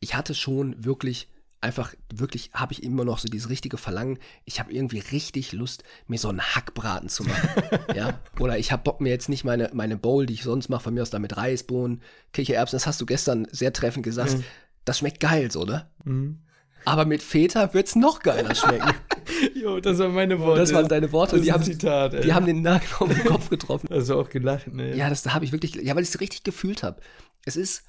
ich 0.00 0.14
hatte 0.14 0.34
schon 0.34 0.84
wirklich 0.84 1.28
einfach 1.60 1.94
wirklich 2.14 2.50
habe 2.54 2.72
ich 2.72 2.82
immer 2.82 3.04
noch 3.04 3.18
so 3.18 3.28
dieses 3.28 3.48
richtige 3.48 3.76
Verlangen. 3.76 4.18
Ich 4.44 4.60
habe 4.60 4.72
irgendwie 4.72 5.00
richtig 5.00 5.52
Lust, 5.52 5.82
mir 6.06 6.18
so 6.18 6.28
einen 6.28 6.40
Hackbraten 6.40 7.08
zu 7.08 7.24
machen. 7.24 7.48
ja? 7.94 8.20
Oder 8.38 8.58
ich 8.58 8.72
habe 8.72 8.82
Bock 8.82 9.00
mir 9.00 9.10
jetzt 9.10 9.28
nicht 9.28 9.44
meine, 9.44 9.70
meine 9.72 9.96
Bowl, 9.96 10.26
die 10.26 10.34
ich 10.34 10.42
sonst 10.42 10.68
mache, 10.68 10.84
von 10.84 10.94
mir 10.94 11.02
aus 11.02 11.10
da 11.10 11.18
mit 11.18 11.36
Reisbohnen, 11.36 12.02
Kichererbsen, 12.32 12.76
das 12.76 12.86
hast 12.86 13.00
du 13.00 13.06
gestern 13.06 13.46
sehr 13.50 13.72
treffend 13.72 14.04
gesagt. 14.04 14.38
Mhm. 14.38 14.44
Das 14.84 14.98
schmeckt 14.98 15.20
geil 15.20 15.50
so, 15.50 15.64
ne? 15.64 15.88
Mhm. 16.04 16.38
Aber 16.84 17.04
mit 17.04 17.22
Feta 17.22 17.74
wird 17.74 17.88
es 17.88 17.96
noch 17.96 18.20
geiler 18.20 18.54
schmecken. 18.54 18.94
jo, 19.54 19.80
das 19.80 19.98
waren 19.98 20.14
meine 20.14 20.38
Worte. 20.38 20.60
Das 20.60 20.72
waren 20.72 20.88
deine 20.88 21.12
Worte. 21.12 21.36
Das 21.36 21.44
die, 21.44 21.52
haben, 21.52 21.62
Zitat, 21.62 22.14
ey. 22.14 22.22
die 22.22 22.32
haben 22.32 22.46
den 22.46 22.62
Nagel 22.62 22.88
auf 22.98 23.08
den 23.08 23.24
Kopf 23.24 23.50
getroffen. 23.50 23.88
Hast 23.90 24.08
du 24.08 24.14
auch 24.14 24.30
gelacht, 24.30 24.72
ne? 24.72 24.96
Ja, 24.96 25.10
das 25.10 25.22
da 25.22 25.34
habe 25.34 25.44
ich 25.44 25.52
wirklich, 25.52 25.74
ja, 25.74 25.94
weil 25.96 26.02
ich 26.02 26.10
es 26.10 26.20
richtig 26.20 26.44
gefühlt 26.44 26.82
habe. 26.82 27.00
Es 27.44 27.56
ist, 27.56 27.82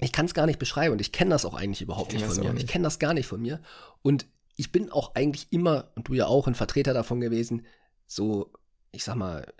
ich 0.00 0.12
kann 0.12 0.26
es 0.26 0.34
gar 0.34 0.46
nicht 0.46 0.58
beschreiben 0.58 0.92
und 0.92 1.00
ich 1.00 1.12
kenne 1.12 1.30
das 1.30 1.44
auch 1.44 1.54
eigentlich 1.54 1.82
überhaupt 1.82 2.12
nicht 2.12 2.24
von 2.24 2.36
mir. 2.36 2.52
Nicht. 2.52 2.64
Ich 2.64 2.70
kenne 2.70 2.84
das 2.84 2.98
gar 2.98 3.14
nicht 3.14 3.26
von 3.26 3.40
mir. 3.40 3.60
Und 4.02 4.26
ich 4.56 4.72
bin 4.72 4.90
auch 4.90 5.14
eigentlich 5.14 5.48
immer, 5.50 5.90
und 5.94 6.08
du 6.08 6.14
ja 6.14 6.26
auch, 6.26 6.46
ein 6.46 6.54
Vertreter 6.54 6.94
davon 6.94 7.20
gewesen, 7.20 7.66
so, 8.06 8.52
ich 8.92 9.04
sag 9.04 9.16
mal, 9.16 9.52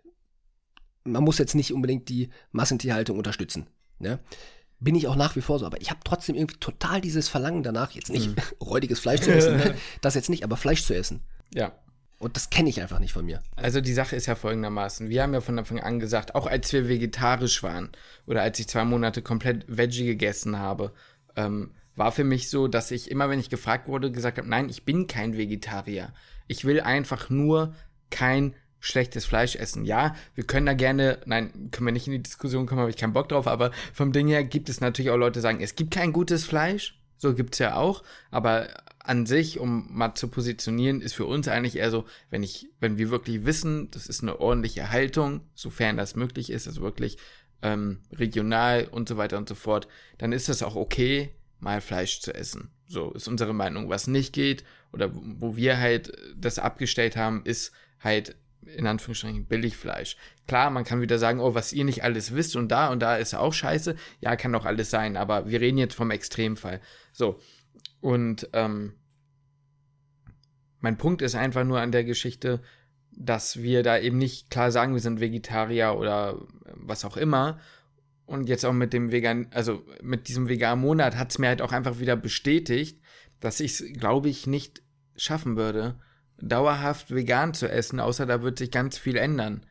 man 1.05 1.23
muss 1.23 1.39
jetzt 1.39 1.55
nicht 1.55 1.73
unbedingt 1.73 2.09
die 2.09 2.31
Massentierhaltung 2.53 3.19
unterstützen. 3.19 3.67
Ne? 3.99 4.19
Bin 4.81 4.95
ich 4.95 5.07
auch 5.07 5.17
nach 5.17 5.37
wie 5.37 5.41
vor 5.41 5.59
so, 5.59 5.67
aber 5.67 5.81
ich 5.81 5.91
habe 5.91 6.01
trotzdem 6.05 6.35
irgendwie 6.35 6.59
total 6.59 7.01
dieses 7.01 7.29
Verlangen 7.29 7.63
danach, 7.63 7.93
jetzt 7.93 8.11
nicht 8.11 8.29
mhm. 8.29 8.43
räudiges 8.61 9.01
Fleisch 9.01 9.21
zu 9.21 9.33
essen, 9.33 9.57
ne? 9.59 9.75
das 10.01 10.15
jetzt 10.15 10.31
nicht, 10.31 10.45
aber 10.45 10.57
Fleisch 10.57 10.85
zu 10.85 10.95
essen. 10.95 11.21
Ja. 11.53 11.73
Und 12.25 12.37
das 12.37 12.49
kenne 12.49 12.71
ich 12.71 12.81
einfach 12.81 13.01
nicht 13.01 13.13
von 13.13 13.27
mir. 13.27 13.43
Also 13.55 13.83
die 13.83 13.93
Sache 13.93 14.17
ist 14.17 14.25
ja 14.25 14.35
folgendermaßen. 14.35 15.11
Wir 15.11 15.23
haben 15.23 15.35
ja 15.35 15.43
von 15.43 15.59
Anfang 15.59 15.81
an 15.81 16.01
gesagt, 16.01 16.35
auch 16.35 16.47
als 16.47 16.73
wir 16.73 16.89
vegetarisch 16.89 17.63
waren 17.63 17.91
oder 18.27 18.41
als 18.41 18.59
ich 18.59 18.67
zwei 18.67 18.87
Monate 18.87 19.21
komplett 19.21 19.67
Veggie 19.69 20.07
gegessen 20.07 20.59
habe, 20.59 20.95
ähm, 21.37 21.73
war 21.97 22.13
für 22.13 22.25
mich 22.25 22.49
so, 22.49 22.67
dass 22.67 22.91
ich 22.93 23.11
immer, 23.11 23.29
wenn 23.29 23.41
ich 23.41 23.51
gefragt 23.51 23.89
wurde, 23.89 24.11
gesagt 24.11 24.39
habe, 24.39 24.49
nein, 24.49 24.71
ich 24.71 24.87
bin 24.87 25.07
kein 25.07 25.37
Vegetarier. 25.37 26.15
Ich 26.47 26.65
will 26.65 26.81
einfach 26.81 27.29
nur 27.29 27.75
kein 28.09 28.55
schlechtes 28.81 29.27
Fleisch 29.27 29.55
essen. 29.55 29.85
Ja, 29.85 30.17
wir 30.35 30.45
können 30.45 30.65
da 30.65 30.73
gerne, 30.73 31.19
nein, 31.27 31.69
können 31.73 31.89
wir 31.89 31.93
nicht 31.93 32.07
in 32.07 32.15
die 32.15 32.23
Diskussion 32.23 32.65
kommen, 32.65 32.81
habe 32.81 32.91
ich 32.91 32.97
keinen 32.97 33.13
Bock 33.13 33.29
drauf, 33.29 33.47
aber 33.47 33.71
vom 33.93 34.13
Ding 34.13 34.29
her 34.29 34.45
gibt 34.45 34.71
es 34.71 34.81
natürlich 34.81 35.11
auch 35.11 35.19
Leute, 35.19 35.41
die 35.41 35.43
sagen, 35.43 35.61
es 35.61 35.75
gibt 35.75 35.93
kein 35.93 36.15
gutes 36.15 36.47
Fleisch. 36.47 36.99
So 37.25 37.33
gibt 37.33 37.55
es 37.55 37.59
ja 37.59 37.77
auch, 37.77 38.03
aber 38.31 38.69
an 38.99 39.25
sich, 39.25 39.59
um 39.59 39.89
mal 39.91 40.15
zu 40.15 40.29
positionieren, 40.29 41.01
ist 41.01 41.15
für 41.15 41.25
uns 41.25 41.49
eigentlich 41.49 41.77
eher 41.77 41.91
so, 41.91 42.05
wenn 42.29 42.43
ich, 42.43 42.69
wenn 42.81 42.99
wir 42.99 43.09
wirklich 43.09 43.47
wissen, 43.47 43.91
das 43.93 44.09
ist 44.09 44.21
eine 44.21 44.41
ordentliche 44.41 44.91
Haltung, 44.91 45.41
sofern 45.55 45.97
das 45.97 46.17
möglich 46.17 46.51
ist, 46.51 46.67
also 46.67 46.83
wirklich 46.83 47.17
ähm, 47.63 48.03
regional 48.13 48.89
und 48.91 49.09
so 49.09 49.17
weiter 49.17 49.39
und 49.39 49.49
so 49.49 49.55
fort, 49.55 49.89
dann 50.19 50.33
ist 50.33 50.51
das 50.51 50.63
auch 50.63 50.77
okay, 50.77 51.31
mal 51.61 51.81
Fleisch 51.81 52.21
zu 52.21 52.35
essen. 52.35 52.73
So 52.89 53.13
ist 53.13 53.27
unsere 53.27 53.55
Meinung. 53.55 53.89
Was 53.89 54.07
nicht 54.07 54.35
geht 54.35 54.63
oder 54.93 55.09
wo 55.15 55.57
wir 55.57 55.79
halt 55.79 56.13
das 56.37 56.59
abgestellt 56.59 57.17
haben, 57.17 57.41
ist 57.47 57.73
halt 58.01 58.37
in 58.67 58.87
Anführungsstrichen 58.87 59.47
Billigfleisch. 59.47 60.17
Klar, 60.47 60.71
man 60.71 60.85
kann 60.85 61.01
wieder 61.01 61.19
sagen, 61.19 61.41
oh, 61.41 61.55
was 61.55 61.73
ihr 61.73 61.85
nicht 61.85 62.05
alles 62.05 62.35
wisst 62.35 62.57
und 62.57 62.69
da 62.69 62.89
und 62.89 63.01
da 63.01 63.17
ist 63.17 63.35
auch 63.35 63.53
scheiße. 63.53 63.97
Ja, 64.21 64.37
kann 64.37 64.53
doch 64.53 64.65
alles 64.65 64.91
sein, 64.91 65.17
aber 65.17 65.49
wir 65.49 65.61
reden 65.61 65.79
jetzt 65.79 65.95
vom 65.95 66.11
Extremfall. 66.11 66.81
So, 67.15 67.39
und 68.01 68.51
ähm, 68.53 68.95
mein 70.81 70.99
Punkt 70.99 71.23
ist 71.23 71.37
einfach 71.37 71.65
nur 71.65 71.81
an 71.81 71.93
der 71.93 72.03
Geschichte, 72.03 72.61
dass 73.13 73.63
wir 73.63 73.85
da 73.85 73.99
eben 73.99 74.19
nicht 74.19 74.51
klar 74.51 74.73
sagen, 74.73 74.95
wir 74.95 75.01
sind 75.01 75.21
Vegetarier 75.21 75.95
oder 75.97 76.45
was 76.75 77.05
auch 77.05 77.17
immer. 77.17 77.61
Und 78.27 78.49
jetzt 78.49 78.67
auch 78.67 78.73
mit 78.73 78.93
dem 78.93 79.13
Vegan, 79.13 79.47
also 79.53 79.85
mit 80.03 80.27
diesem 80.29 80.49
veganen 80.49 80.83
Monat 80.83 81.17
hat 81.17 81.31
es 81.31 81.39
mir 81.39 81.47
halt 81.47 81.63
auch 81.63 81.73
einfach 81.73 82.01
wieder 82.01 82.17
bestätigt, 82.17 83.01
dass 83.39 83.61
ich 83.61 83.81
es, 83.81 83.93
glaube 83.93 84.29
ich, 84.29 84.49
nicht 84.49 84.83
schaffen 85.15 85.57
würde, 85.57 86.01
dauerhaft 86.41 87.15
vegan 87.15 87.55
zu 87.55 87.71
essen, 87.71 88.01
außer 88.01 88.27
da 88.27 88.43
wird 88.43 88.59
sich 88.59 88.73
ganz 88.73 88.99
viel 88.99 89.17
ändern. 89.17 89.65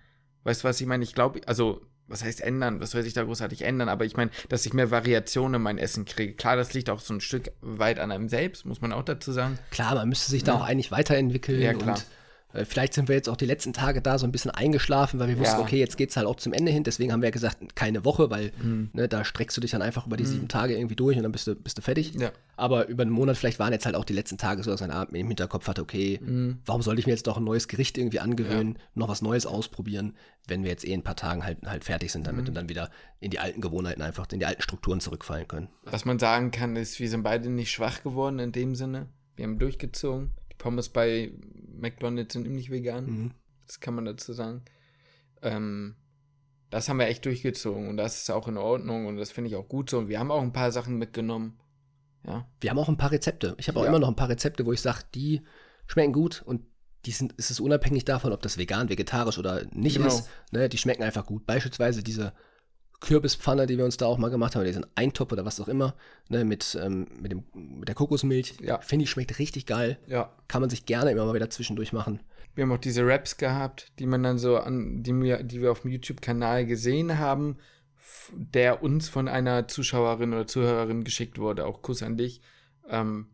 Weißt 0.44 0.64
du, 0.64 0.68
was 0.70 0.80
ich 0.80 0.88
meine? 0.88 1.04
Ich 1.04 1.14
glaube, 1.14 1.42
also 1.46 1.86
was 2.08 2.24
heißt 2.24 2.42
ändern? 2.42 2.80
Was 2.80 2.92
soll 2.92 3.04
sich 3.04 3.14
da 3.14 3.24
großartig 3.24 3.64
ändern? 3.64 3.90
Aber 3.90 4.06
ich 4.06 4.16
meine, 4.16 4.32
dass 4.50 4.66
ich 4.66 4.74
mehr 4.74 4.92
Variationen 4.92 5.56
in 5.56 5.62
mein 5.62 5.78
Essen 5.78 6.06
kriege. 6.06 6.34
Klar, 6.34 6.56
das 6.56 6.74
liegt 6.74 6.90
auch 6.90 7.00
so 7.00 7.14
ein 7.14 7.22
Stück 7.22 7.52
weit 7.62 8.00
an 8.00 8.12
einem 8.12 8.30
selbst, 8.30 8.66
muss 8.66 8.82
man 8.82 8.94
auch 8.94 9.04
dazu 9.04 9.32
sagen. 9.32 9.58
Klar, 9.72 9.96
man 9.96 10.10
müsste 10.10 10.30
sich 10.30 10.44
da 10.44 10.56
auch 10.56 10.64
eigentlich 10.64 10.92
weiterentwickeln. 10.92 11.62
Ja, 11.62 11.74
klar. 11.74 11.96
Und 11.96 12.06
Vielleicht 12.66 12.94
sind 12.94 13.08
wir 13.08 13.16
jetzt 13.16 13.30
auch 13.30 13.36
die 13.36 13.48
letzten 13.48 13.74
Tage 13.74 14.02
da 14.02 14.20
so 14.20 14.28
ein 14.28 14.32
bisschen 14.32 14.52
eingeschlafen, 14.52 15.20
weil 15.20 15.28
wir 15.28 15.40
wussten, 15.40 15.58
ja. 15.58 15.62
okay, 15.62 15.80
jetzt 15.80 15.98
geht 15.98 16.12
es 16.12 16.18
halt 16.18 16.28
auch 16.28 16.36
zum 16.36 16.54
Ende 16.54 16.72
hin. 16.72 16.84
Deswegen 16.84 17.12
haben 17.12 17.22
wir 17.22 17.28
ja 17.28 17.32
gesagt, 17.32 17.76
keine 17.76 18.06
Woche, 18.06 18.30
weil 18.30 18.52
mhm. 18.62 18.92
ne, 18.94 19.08
da 19.08 19.26
streckst 19.26 19.58
du 19.58 19.62
dich 19.62 19.72
dann 19.72 19.82
einfach 19.82 20.06
über 20.06 20.18
die 20.18 20.24
mhm. 20.24 20.28
sieben 20.28 20.48
Tage 20.48 20.76
irgendwie 20.76 20.96
durch 20.96 21.18
und 21.18 21.24
dann 21.24 21.32
bist 21.32 21.48
du, 21.48 21.56
bist 21.56 21.80
du 21.80 21.82
fertig. 21.82 22.14
Ja. 22.14 22.32
Aber 22.56 22.88
über 22.88 23.02
einen 23.02 23.12
Monat 23.12 23.38
vielleicht 23.38 23.58
waren 23.58 23.74
jetzt 23.74 23.88
halt 23.88 23.96
auch 23.96 24.06
die 24.06 24.14
letzten 24.14 24.38
Tage 24.38 24.62
so, 24.62 24.70
dass 24.70 24.84
ein 24.84 24.92
Abend 24.92 25.18
im 25.18 25.28
Hinterkopf 25.28 25.68
hatte, 25.68 25.82
okay, 25.82 26.20
mhm. 26.22 26.60
warum 26.66 26.84
sollte 26.84 27.00
ich 27.00 27.08
mir 27.08 27.14
jetzt 27.14 27.26
doch 27.26 27.38
ein 27.38 27.44
neues 27.44 27.68
Gericht 27.68 27.98
irgendwie 27.98 28.20
angewöhnen, 28.20 28.76
ja. 28.76 28.82
noch 28.94 29.08
was 29.08 29.24
Neues 29.24 29.48
ausprobieren, 29.48 30.14
wenn 30.48 30.64
wir 30.64 30.70
jetzt 30.70 30.86
eh 30.86 30.94
in 30.94 31.00
ein 31.00 31.04
paar 31.04 31.16
Tagen 31.16 31.44
halt, 31.44 31.58
halt 31.66 31.84
fertig 31.84 32.12
sind 32.12 32.28
damit 32.28 32.44
mhm. 32.44 32.50
und 32.50 32.56
dann 32.56 32.70
wieder 32.70 32.92
in 33.20 33.32
die 33.32 33.40
alten 33.40 33.62
Gewohnheiten 33.62 34.04
einfach, 34.04 34.28
in 34.32 34.40
die 34.40 34.46
alten 34.46 34.62
Strukturen 34.62 35.00
zurückfallen 35.00 35.48
können. 35.48 35.70
Was 35.86 36.06
man 36.06 36.20
sagen 36.20 36.52
kann, 36.52 36.76
ist, 36.76 37.00
wir 37.00 37.10
sind 37.10 37.24
beide 37.24 37.50
nicht 37.50 37.72
schwach 37.72 38.04
geworden 38.04 38.38
in 38.38 38.52
dem 38.52 38.76
Sinne. 38.76 39.08
Wir 39.36 39.46
haben 39.46 39.58
durchgezogen. 39.58 40.32
Die 40.54 40.58
Pommes 40.58 40.90
bei 40.90 41.34
McDonalds 41.76 42.34
sind 42.34 42.50
nicht 42.50 42.72
vegan. 42.72 43.06
Mhm. 43.06 43.32
Das 43.68 43.80
kann 43.80 43.96
man 43.96 44.06
dazu 44.06 44.34
sagen. 44.34 44.64
Ähm, 45.42 45.96
das 46.70 46.90
haben 46.90 46.98
wir 46.98 47.08
echt 47.08 47.26
durchgezogen 47.26 47.88
und 47.88 47.98
das 47.98 48.22
ist 48.22 48.32
auch 48.32 48.48
in 48.48 48.58
Ordnung 48.58 49.06
und 49.06 49.18
das 49.18 49.32
finde 49.32 49.50
ich 49.50 49.56
auch 49.56 49.68
gut 49.68 49.90
so. 49.90 50.00
Und 50.00 50.08
wir 50.08 50.20
haben 50.20 50.32
auch 50.32 50.42
ein 50.42 50.54
paar 50.54 50.72
Sachen 50.72 50.98
mitgenommen. 50.98 51.60
Ja. 52.26 52.48
Wir 52.62 52.70
haben 52.70 52.80
auch 52.80 52.90
ein 52.90 52.98
paar 52.98 53.12
Rezepte. 53.12 53.56
Ich 53.60 53.68
habe 53.68 53.80
auch 53.80 53.84
ja. 53.84 53.90
immer 53.90 54.00
noch 54.00 54.08
ein 54.08 54.16
paar 54.16 54.30
Rezepte, 54.30 54.66
wo 54.66 54.74
ich 54.74 54.82
sage, 54.82 55.04
die 55.14 55.42
schmecken 55.88 56.14
gut 56.14 56.42
und 56.44 56.66
die 57.06 57.12
sind, 57.12 57.34
ist 57.34 57.52
es 57.52 57.60
unabhängig 57.60 58.06
davon, 58.06 58.32
ob 58.32 58.42
das 58.42 58.58
vegan, 58.58 58.90
vegetarisch 58.90 59.38
oder 59.38 59.66
nicht 59.72 59.98
Genau. 59.98 60.08
ist. 60.08 60.30
Ne, 60.52 60.70
die 60.70 60.78
schmecken 60.78 61.04
einfach 61.04 61.26
gut. 61.26 61.46
Beispielsweise 61.46 62.02
diese 62.02 62.34
Kürbispfanne, 63.04 63.68
die 63.68 63.78
wir 63.78 63.86
uns 63.86 63.98
da 63.98 64.06
auch 64.06 64.18
mal 64.18 64.30
gemacht 64.30 64.56
haben, 64.56 64.64
diesen 64.64 64.86
Eintopf 64.96 65.32
oder 65.34 65.46
was 65.46 65.60
auch 65.60 65.68
immer, 65.68 65.94
ne, 66.30 66.46
mit, 66.46 66.78
ähm, 66.82 67.08
mit, 67.20 67.32
dem, 67.34 67.44
mit 67.54 67.88
der 67.88 67.96
Kokosmilch. 67.96 68.56
Ja. 68.62 68.80
Finde 68.80 69.04
ich, 69.04 69.12
schmeckt 69.12 69.38
richtig 69.40 69.66
geil. 69.66 70.00
Ja. 70.08 70.34
Kann 70.48 70.62
man 70.62 70.70
sich 70.70 70.86
gerne 70.86 71.12
immer 71.12 71.26
mal 71.26 71.34
wieder 71.34 71.50
zwischendurch 71.50 71.92
machen. 71.92 72.22
Wir 72.56 72.64
haben 72.64 72.72
auch 72.72 72.78
diese 72.78 73.06
Raps 73.06 73.38
gehabt, 73.38 73.92
die 74.00 74.06
man 74.06 74.24
dann 74.24 74.38
so 74.38 74.58
an, 74.58 75.04
die 75.04 75.14
wir, 75.14 75.44
die 75.44 75.62
wir 75.62 75.72
auf 75.72 75.82
dem 75.82 75.92
YouTube-Kanal 75.92 76.66
gesehen 76.66 77.20
haben, 77.20 77.58
der 78.32 78.82
uns 78.84 79.10
von 79.10 79.28
einer 79.28 79.68
Zuschauerin 79.68 80.34
oder 80.34 80.48
Zuhörerin 80.48 81.04
geschickt 81.04 81.40
wurde. 81.40 81.66
Auch 81.66 81.82
Kuss 81.82 82.04
an 82.04 82.16
dich. 82.16 82.42
Ähm, 82.90 83.28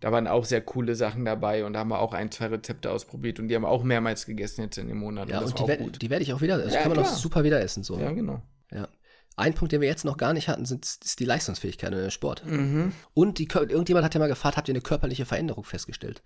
da 0.00 0.12
waren 0.12 0.26
auch 0.26 0.44
sehr 0.44 0.60
coole 0.60 0.96
Sachen 0.96 1.24
dabei 1.24 1.64
und 1.64 1.72
da 1.72 1.78
haben 1.78 1.88
wir 1.88 2.00
auch 2.00 2.12
ein, 2.12 2.30
zwei 2.30 2.46
Rezepte 2.46 2.90
ausprobiert 2.90 3.40
und 3.40 3.48
die 3.48 3.54
haben 3.54 3.62
wir 3.62 3.70
auch 3.70 3.84
mehrmals 3.84 4.26
gegessen 4.26 4.60
jetzt 4.62 4.76
in 4.76 4.88
dem 4.88 4.98
Monat. 4.98 5.30
Ja, 5.30 5.40
das 5.40 5.52
und 5.52 5.60
war 5.60 5.66
die, 5.66 5.72
auch 5.72 5.86
werd, 5.86 6.02
die 6.02 6.10
werde 6.10 6.22
ich 6.24 6.32
auch 6.34 6.42
wieder, 6.42 6.58
das 6.58 6.74
Ja, 6.74 6.82
kann 6.82 6.90
man 6.90 6.98
auch 6.98 7.04
klar. 7.04 7.16
super 7.16 7.42
wieder 7.42 7.62
essen. 7.62 7.84
So. 7.84 7.98
Ja, 7.98 8.10
genau. 8.12 8.42
Ja. 8.70 8.88
Ein 9.36 9.54
Punkt, 9.54 9.72
den 9.72 9.80
wir 9.80 9.88
jetzt 9.88 10.04
noch 10.04 10.16
gar 10.16 10.32
nicht 10.32 10.48
hatten, 10.48 10.64
sind, 10.64 10.84
ist 10.84 11.18
die 11.18 11.24
Leistungsfähigkeit 11.24 11.92
im 11.92 12.10
Sport. 12.10 12.44
Mhm. 12.46 12.92
Und 13.14 13.38
die, 13.38 13.48
irgendjemand 13.52 14.04
hat 14.04 14.14
ja 14.14 14.20
mal 14.20 14.28
gefragt, 14.28 14.56
habt 14.56 14.68
ihr 14.68 14.74
eine 14.74 14.80
körperliche 14.80 15.26
Veränderung 15.26 15.64
festgestellt? 15.64 16.22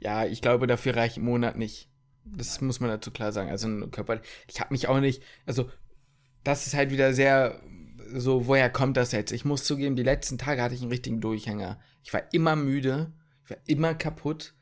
Ja, 0.00 0.24
ich 0.24 0.42
glaube, 0.42 0.66
dafür 0.66 0.96
reicht 0.96 1.16
ein 1.16 1.24
Monat 1.24 1.56
nicht. 1.56 1.88
Das 2.24 2.60
muss 2.60 2.78
man 2.78 2.90
dazu 2.90 3.10
klar 3.10 3.32
sagen. 3.32 3.50
Also 3.50 3.68
Körper. 3.88 4.20
Ich 4.48 4.60
habe 4.60 4.72
mich 4.72 4.86
auch 4.88 5.00
nicht. 5.00 5.22
Also, 5.44 5.68
das 6.44 6.66
ist 6.66 6.74
halt 6.74 6.90
wieder 6.90 7.12
sehr 7.12 7.60
so, 8.14 8.46
woher 8.46 8.70
kommt 8.70 8.96
das 8.96 9.12
jetzt? 9.12 9.32
Ich 9.32 9.44
muss 9.44 9.64
zugeben, 9.64 9.96
die 9.96 10.02
letzten 10.02 10.38
Tage 10.38 10.62
hatte 10.62 10.74
ich 10.74 10.82
einen 10.82 10.90
richtigen 10.90 11.20
Durchhänger. 11.20 11.80
Ich 12.02 12.12
war 12.12 12.22
immer 12.32 12.56
müde, 12.56 13.12
ich 13.44 13.50
war 13.50 13.56
immer 13.66 13.94
kaputt. 13.94 14.54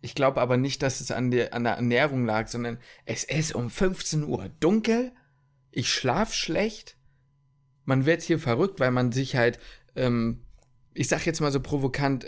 Ich 0.00 0.14
glaube 0.14 0.40
aber 0.40 0.56
nicht, 0.56 0.82
dass 0.82 1.00
es 1.00 1.10
an 1.10 1.30
der, 1.30 1.54
an 1.54 1.64
der 1.64 1.74
Ernährung 1.74 2.24
lag, 2.24 2.48
sondern 2.48 2.78
es 3.04 3.24
ist 3.24 3.54
um 3.54 3.68
15 3.70 4.24
Uhr 4.24 4.48
dunkel, 4.60 5.12
ich 5.70 5.92
schlaf 5.92 6.32
schlecht, 6.32 6.96
man 7.88 8.04
wird 8.04 8.20
hier 8.20 8.38
verrückt, 8.38 8.80
weil 8.80 8.90
man 8.90 9.12
sich 9.12 9.34
halt, 9.34 9.58
ähm, 9.96 10.42
ich 10.92 11.08
sag 11.08 11.24
jetzt 11.24 11.40
mal 11.40 11.50
so 11.50 11.60
provokant, 11.60 12.26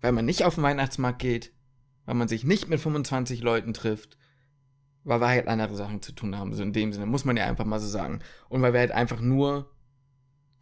weil 0.00 0.12
man 0.12 0.24
nicht 0.24 0.42
auf 0.44 0.54
den 0.54 0.64
Weihnachtsmarkt 0.64 1.18
geht, 1.18 1.52
weil 2.06 2.14
man 2.14 2.26
sich 2.26 2.44
nicht 2.44 2.70
mit 2.70 2.80
25 2.80 3.42
Leuten 3.42 3.74
trifft, 3.74 4.16
weil 5.04 5.20
wir 5.20 5.28
halt 5.28 5.48
andere 5.48 5.76
Sachen 5.76 6.00
zu 6.00 6.12
tun 6.12 6.34
haben, 6.38 6.54
so 6.54 6.62
in 6.62 6.72
dem 6.72 6.94
Sinne, 6.94 7.04
muss 7.04 7.26
man 7.26 7.36
ja 7.36 7.44
einfach 7.44 7.66
mal 7.66 7.78
so 7.78 7.86
sagen. 7.86 8.20
Und 8.48 8.62
weil 8.62 8.72
wir 8.72 8.80
halt 8.80 8.92
einfach 8.92 9.20
nur 9.20 9.70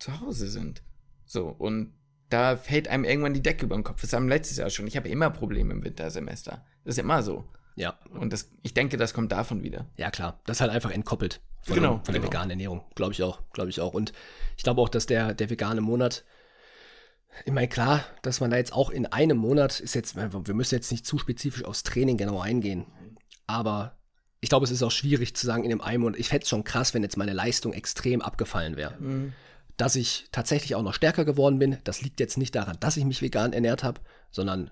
zu 0.01 0.21
Hause 0.21 0.49
sind. 0.49 0.83
So, 1.25 1.47
und 1.47 1.95
da 2.29 2.57
fällt 2.57 2.89
einem 2.89 3.05
irgendwann 3.05 3.35
die 3.35 3.43
Decke 3.43 3.67
über 3.67 3.77
den 3.77 3.85
Kopf. 3.85 4.01
Das 4.01 4.13
haben 4.13 4.27
wir 4.27 4.35
letztes 4.35 4.57
Jahr 4.57 4.69
schon. 4.69 4.89
Ich 4.89 4.97
habe 4.97 5.09
immer 5.09 5.31
Probleme 5.31 5.73
im 5.73 5.85
Wintersemester. 5.85 6.65
Das 6.83 6.97
ist 6.97 6.99
immer 6.99 7.23
so. 7.23 7.49
Ja. 7.77 8.01
Und 8.11 8.33
das, 8.33 8.51
ich 8.63 8.75
denke, 8.75 8.97
das 8.97 9.15
kommt 9.15 9.31
davon 9.31 9.63
wieder. 9.63 9.87
Ja, 9.97 10.11
klar. 10.11 10.41
Das 10.45 10.57
ist 10.57 10.61
halt 10.61 10.73
einfach 10.73 10.91
entkoppelt 10.91 11.41
von, 11.63 11.75
Genau, 11.75 11.95
von 11.97 12.13
der 12.13 12.15
genau. 12.15 12.27
veganen 12.27 12.51
Ernährung. 12.51 12.85
Glaube 12.95 13.13
ich 13.13 13.23
auch. 13.23 13.41
Glaube 13.53 13.71
ich 13.71 13.81
auch. 13.81 13.95
Und 13.95 14.13
ich 14.57 14.65
glaube 14.65 14.81
auch, 14.81 14.89
dass 14.89 15.07
der, 15.07 15.35
der 15.35 15.51
vegane 15.51 15.81
Monat, 15.81 16.25
ich 17.45 17.53
meine, 17.53 17.69
klar, 17.69 18.05
dass 18.23 18.41
man 18.41 18.51
da 18.51 18.57
jetzt 18.57 18.73
auch 18.73 18.91
in 18.91 19.07
einem 19.07 19.39
Monat 19.39 19.81
ist 19.81 19.95
jetzt, 19.95 20.17
wir 20.17 20.55
müssen 20.55 20.75
jetzt 20.75 20.93
nicht 20.93 21.07
zu 21.07 21.19
spezifisch 21.19 21.65
aufs 21.65 21.83
Training 21.83 22.17
genau 22.17 22.41
eingehen. 22.41 22.87
Aber 23.47 23.97
ich 24.41 24.49
glaube, 24.49 24.65
es 24.65 24.71
ist 24.71 24.83
auch 24.83 24.91
schwierig 24.91 25.35
zu 25.37 25.47
sagen, 25.47 25.65
in 25.65 25.71
dem 25.71 25.81
einen 25.81 26.03
Monat, 26.03 26.19
ich 26.19 26.29
fände 26.29 26.43
es 26.43 26.49
schon 26.49 26.65
krass, 26.65 26.95
wenn 26.95 27.03
jetzt 27.03 27.17
meine 27.17 27.33
Leistung 27.33 27.73
extrem 27.73 28.21
abgefallen 28.21 28.77
wäre. 28.77 28.99
Dass 29.77 29.97
ich 29.97 30.27
tatsächlich 30.33 30.75
auch 30.75 30.83
noch 30.83 30.95
stärker 30.95 31.25
geworden 31.25 31.59
bin, 31.59 31.79
das 31.85 32.03
liegt 32.03 32.21
jetzt 32.21 32.37
nicht 32.37 32.55
daran, 32.55 32.77
dass 32.81 32.97
ich 32.97 33.05
mich 33.05 33.23
vegan 33.23 33.53
ernährt 33.53 33.83
habe, 33.83 34.01
sondern 34.31 34.71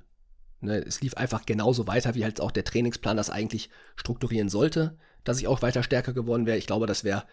ne, 0.60 0.78
es 0.78 1.00
lief 1.00 1.14
einfach 1.14 1.46
genauso 1.46 1.86
weiter, 1.86 2.14
wie 2.14 2.24
halt 2.24 2.40
auch 2.40 2.50
der 2.50 2.64
Trainingsplan 2.64 3.16
das 3.16 3.30
eigentlich 3.30 3.70
strukturieren 3.96 4.48
sollte, 4.48 4.98
dass 5.24 5.38
ich 5.38 5.46
auch 5.46 5.62
weiter 5.62 5.82
stärker 5.82 6.12
geworden 6.12 6.46
wäre. 6.46 6.58
Ich 6.58 6.66
glaube, 6.66 6.86
das 6.86 7.04
wäre 7.04 7.24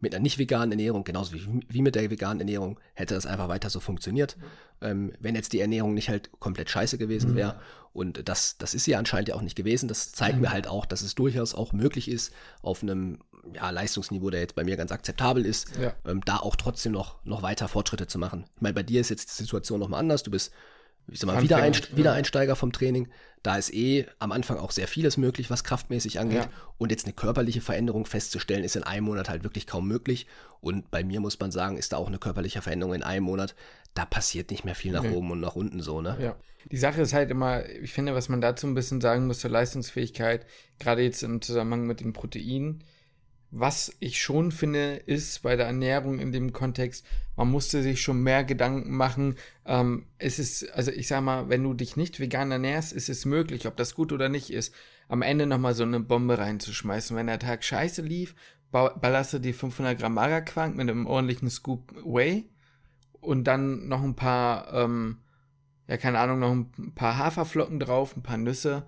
mit 0.00 0.14
einer 0.14 0.22
nicht 0.22 0.38
veganen 0.38 0.72
Ernährung, 0.72 1.04
genauso 1.04 1.32
wie, 1.32 1.62
wie 1.68 1.80
mit 1.82 1.94
der 1.94 2.10
veganen 2.10 2.40
Ernährung, 2.40 2.78
hätte 2.94 3.14
das 3.14 3.26
einfach 3.26 3.48
weiter 3.48 3.70
so 3.70 3.80
funktioniert. 3.80 4.36
Ähm, 4.82 5.12
wenn 5.18 5.34
jetzt 5.34 5.52
die 5.52 5.60
Ernährung 5.60 5.94
nicht 5.94 6.08
halt 6.10 6.30
komplett 6.40 6.68
scheiße 6.68 6.98
gewesen 6.98 7.34
wäre. 7.36 7.60
Und 7.92 8.28
das, 8.28 8.58
das 8.58 8.74
ist 8.74 8.84
sie 8.84 8.96
anscheinend 8.96 9.28
ja 9.28 9.34
auch 9.36 9.40
nicht 9.40 9.56
gewesen. 9.56 9.88
Das 9.88 10.12
zeigt 10.12 10.40
mir 10.40 10.50
halt 10.50 10.66
auch, 10.66 10.84
dass 10.84 11.00
es 11.02 11.14
durchaus 11.14 11.54
auch 11.54 11.72
möglich 11.72 12.08
ist, 12.10 12.34
auf 12.60 12.82
einem 12.82 13.20
ja, 13.54 13.70
Leistungsniveau, 13.70 14.30
der 14.30 14.40
jetzt 14.40 14.56
bei 14.56 14.64
mir 14.64 14.76
ganz 14.76 14.90
akzeptabel 14.90 15.46
ist, 15.46 15.68
Ja. 15.80 15.94
ähm, 16.04 16.20
da 16.24 16.38
auch 16.38 16.56
trotzdem 16.56 16.92
noch, 16.92 17.24
noch 17.24 17.42
weiter 17.42 17.68
Fortschritte 17.68 18.06
zu 18.06 18.18
machen. 18.18 18.44
Ich 18.56 18.62
meine, 18.62 18.74
bei 18.74 18.82
dir 18.82 19.00
ist 19.00 19.10
jetzt 19.10 19.38
die 19.38 19.42
Situation 19.42 19.80
nochmal 19.80 20.00
anders. 20.00 20.22
Du 20.22 20.30
bist, 20.30 20.52
ich 21.08 21.20
sag 21.20 21.26
mal, 21.26 21.42
Wiedereinst 21.42 21.90
ja. 21.90 21.96
Wiedereinsteiger 21.96 22.56
vom 22.56 22.72
Training. 22.72 23.08
Da 23.42 23.56
ist 23.56 23.74
eh 23.74 24.06
am 24.20 24.32
Anfang 24.32 24.56
auch 24.56 24.70
sehr 24.70 24.88
vieles 24.88 25.18
möglich, 25.18 25.50
was 25.50 25.64
kraftmäßig 25.64 26.18
angeht. 26.18 26.44
Ja. 26.44 26.50
Und 26.78 26.90
jetzt 26.90 27.04
eine 27.04 27.12
körperliche 27.12 27.60
Veränderung 27.60 28.06
festzustellen, 28.06 28.64
ist 28.64 28.74
in 28.74 28.84
einem 28.84 29.04
Monat 29.04 29.28
halt 29.28 29.44
wirklich 29.44 29.66
kaum 29.66 29.86
möglich. 29.86 30.26
Und 30.62 30.90
bei 30.90 31.04
mir 31.04 31.20
muss 31.20 31.38
man 31.38 31.50
sagen, 31.50 31.76
ist 31.76 31.92
da 31.92 31.98
auch 31.98 32.08
eine 32.08 32.18
körperliche 32.18 32.62
Veränderung 32.62 32.94
in 32.94 33.02
einem 33.02 33.24
Monat. 33.24 33.54
Da 33.92 34.06
passiert 34.06 34.50
nicht 34.50 34.64
mehr 34.64 34.74
viel 34.74 34.92
nach 34.92 35.02
Nee. 35.02 35.10
oben 35.10 35.30
und 35.30 35.40
nach 35.40 35.56
unten 35.56 35.80
so, 35.80 36.00
ne? 36.00 36.16
Ja. 36.18 36.36
Die 36.70 36.78
Sache 36.78 37.02
ist 37.02 37.12
halt 37.12 37.30
immer, 37.30 37.68
ich 37.68 37.92
finde, 37.92 38.14
was 38.14 38.30
man 38.30 38.40
dazu 38.40 38.66
ein 38.66 38.74
bisschen 38.74 39.02
sagen 39.02 39.26
muss 39.26 39.40
zur 39.40 39.50
Leistungsfähigkeit, 39.50 40.46
gerade 40.78 41.02
jetzt 41.02 41.22
im 41.22 41.42
Zusammenhang 41.42 41.86
mit 41.86 42.00
den 42.00 42.14
Proteinen, 42.14 42.82
was 43.56 43.94
ich 44.00 44.20
schon 44.20 44.50
finde, 44.50 44.96
ist 44.96 45.42
bei 45.42 45.54
der 45.54 45.66
Ernährung 45.66 46.18
in 46.18 46.32
dem 46.32 46.52
Kontext, 46.52 47.06
man 47.36 47.48
musste 47.48 47.84
sich 47.84 48.02
schon 48.02 48.20
mehr 48.20 48.42
Gedanken 48.42 48.96
machen. 48.96 49.36
Ähm, 49.64 50.06
es 50.18 50.40
ist, 50.40 50.72
also 50.72 50.90
ich 50.90 51.06
sag 51.06 51.22
mal, 51.22 51.48
wenn 51.48 51.62
du 51.62 51.72
dich 51.72 51.96
nicht 51.96 52.18
vegan 52.18 52.50
ernährst, 52.50 52.92
ist 52.92 53.08
es 53.08 53.24
möglich, 53.24 53.68
ob 53.68 53.76
das 53.76 53.94
gut 53.94 54.12
oder 54.12 54.28
nicht 54.28 54.50
ist, 54.50 54.74
am 55.08 55.22
Ende 55.22 55.46
nochmal 55.46 55.74
so 55.74 55.84
eine 55.84 56.00
Bombe 56.00 56.36
reinzuschmeißen. 56.36 57.16
Wenn 57.16 57.28
der 57.28 57.38
Tag 57.38 57.62
scheiße 57.62 58.02
lief, 58.02 58.34
ba- 58.72 58.96
ballerst 59.00 59.34
du 59.34 59.38
dir 59.38 59.54
500 59.54 60.00
Gramm 60.00 60.14
Magerquark 60.14 60.74
mit 60.74 60.90
einem 60.90 61.06
ordentlichen 61.06 61.48
Scoop 61.48 61.94
Whey 62.04 62.50
und 63.20 63.44
dann 63.44 63.86
noch 63.86 64.02
ein 64.02 64.16
paar, 64.16 64.74
ähm, 64.74 65.18
ja, 65.86 65.96
keine 65.96 66.18
Ahnung, 66.18 66.40
noch 66.40 66.50
ein 66.52 66.94
paar 66.96 67.18
Haferflocken 67.18 67.78
drauf, 67.78 68.16
ein 68.16 68.22
paar 68.24 68.38
Nüsse 68.38 68.84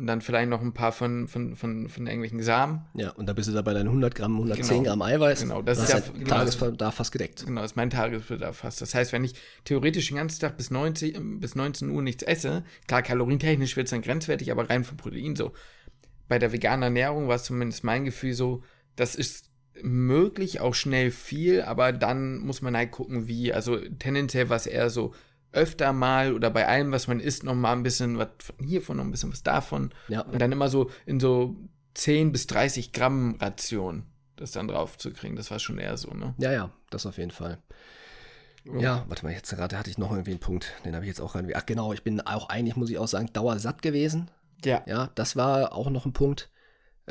und 0.00 0.06
dann 0.06 0.20
vielleicht 0.22 0.48
noch 0.48 0.62
ein 0.62 0.72
paar 0.72 0.92
von, 0.92 1.28
von, 1.28 1.54
von, 1.54 1.88
von 1.88 2.06
irgendwelchen 2.06 2.42
Samen. 2.42 2.86
Ja, 2.94 3.10
und 3.10 3.26
da 3.28 3.34
bist 3.34 3.48
du 3.48 3.52
da 3.52 3.60
bei 3.62 3.74
deinen 3.74 3.88
100 3.88 4.14
Gramm, 4.14 4.32
110 4.36 4.66
Genau. 4.78 4.82
Gramm 4.82 5.02
Eiweiß. 5.02 5.42
Genau, 5.42 5.62
das 5.62 5.78
ist 5.78 5.90
ja- 5.92 5.98
ja 5.98 6.04
genau, 6.12 6.26
Tagesbedarf 6.30 6.94
fast 6.94 7.12
gedeckt. 7.12 7.44
Genau, 7.46 7.60
das 7.60 7.72
ist 7.72 7.76
mein 7.76 7.90
Tagesbedarf 7.90 8.56
fast. 8.56 8.80
Das 8.80 8.94
heißt, 8.94 9.12
wenn 9.12 9.22
ich 9.24 9.34
theoretisch 9.64 10.08
den 10.08 10.16
ganzen 10.16 10.40
Tag 10.40 10.56
bis 10.56 10.70
90, 10.70 11.18
bis 11.38 11.54
19 11.54 11.90
Uhr 11.90 12.02
nichts 12.02 12.22
esse, 12.22 12.64
klar, 12.88 13.02
kalorientechnisch 13.02 13.76
wird 13.76 13.86
es 13.86 13.90
dann 13.90 14.02
grenzwertig, 14.02 14.50
aber 14.50 14.68
rein 14.70 14.82
vom 14.84 14.96
Protein 14.96 15.36
so. 15.36 15.52
Bei 16.28 16.38
der 16.38 16.52
veganen 16.52 16.82
Ernährung 16.82 17.28
war 17.28 17.36
es 17.36 17.44
zumindest 17.44 17.84
mein 17.84 18.04
Gefühl 18.04 18.32
so, 18.34 18.62
das 18.96 19.14
ist 19.14 19.50
möglich, 19.82 20.60
auch 20.60 20.74
schnell 20.74 21.10
viel, 21.10 21.62
aber 21.62 21.92
dann 21.92 22.38
muss 22.38 22.62
man 22.62 22.76
halt 22.76 22.90
gucken, 22.90 23.28
wie. 23.28 23.52
Also 23.52 23.76
tendenziell 23.98 24.48
war 24.48 24.56
es 24.56 24.66
eher 24.66 24.90
so 24.90 25.14
öfter 25.52 25.92
mal 25.92 26.34
oder 26.34 26.50
bei 26.50 26.66
allem, 26.66 26.92
was 26.92 27.08
man 27.08 27.20
isst, 27.20 27.44
noch 27.44 27.54
mal 27.54 27.72
ein 27.72 27.82
bisschen 27.82 28.18
was 28.18 28.28
von 28.38 28.64
hiervon, 28.64 28.98
noch 28.98 29.04
ein 29.04 29.10
bisschen 29.10 29.32
was 29.32 29.42
davon. 29.42 29.90
Ja. 30.08 30.22
Und 30.22 30.40
dann 30.40 30.52
immer 30.52 30.68
so 30.68 30.90
in 31.06 31.20
so 31.20 31.56
10 31.94 32.32
bis 32.32 32.46
30 32.46 32.92
Gramm 32.92 33.36
Ration 33.40 34.04
das 34.40 34.52
dann 34.52 34.68
drauf 34.68 34.96
zu 34.96 35.12
kriegen. 35.12 35.36
Das 35.36 35.50
war 35.50 35.58
schon 35.58 35.78
eher 35.78 35.96
so, 35.96 36.10
ne? 36.12 36.34
Ja, 36.38 36.50
ja, 36.50 36.70
das 36.88 37.06
auf 37.06 37.18
jeden 37.18 37.30
Fall. 37.30 37.58
Ja, 38.78 39.04
warte 39.08 39.24
mal, 39.24 39.32
jetzt 39.32 39.50
gerade 39.50 39.78
hatte 39.78 39.90
ich 39.90 39.98
noch 39.98 40.10
irgendwie 40.10 40.32
einen 40.32 40.40
Punkt, 40.40 40.74
den 40.84 40.94
habe 40.94 41.04
ich 41.04 41.08
jetzt 41.08 41.20
auch 41.20 41.34
irgendwie. 41.34 41.54
Ach 41.54 41.64
genau, 41.64 41.92
ich 41.92 42.02
bin 42.02 42.20
auch 42.20 42.48
eigentlich, 42.48 42.76
muss 42.76 42.90
ich 42.90 42.98
auch 42.98 43.08
sagen, 43.08 43.30
dauersatt 43.32 43.80
gewesen. 43.80 44.30
Ja. 44.64 44.82
Ja, 44.86 45.10
das 45.14 45.36
war 45.36 45.72
auch 45.72 45.88
noch 45.88 46.04
ein 46.04 46.12
Punkt, 46.12 46.50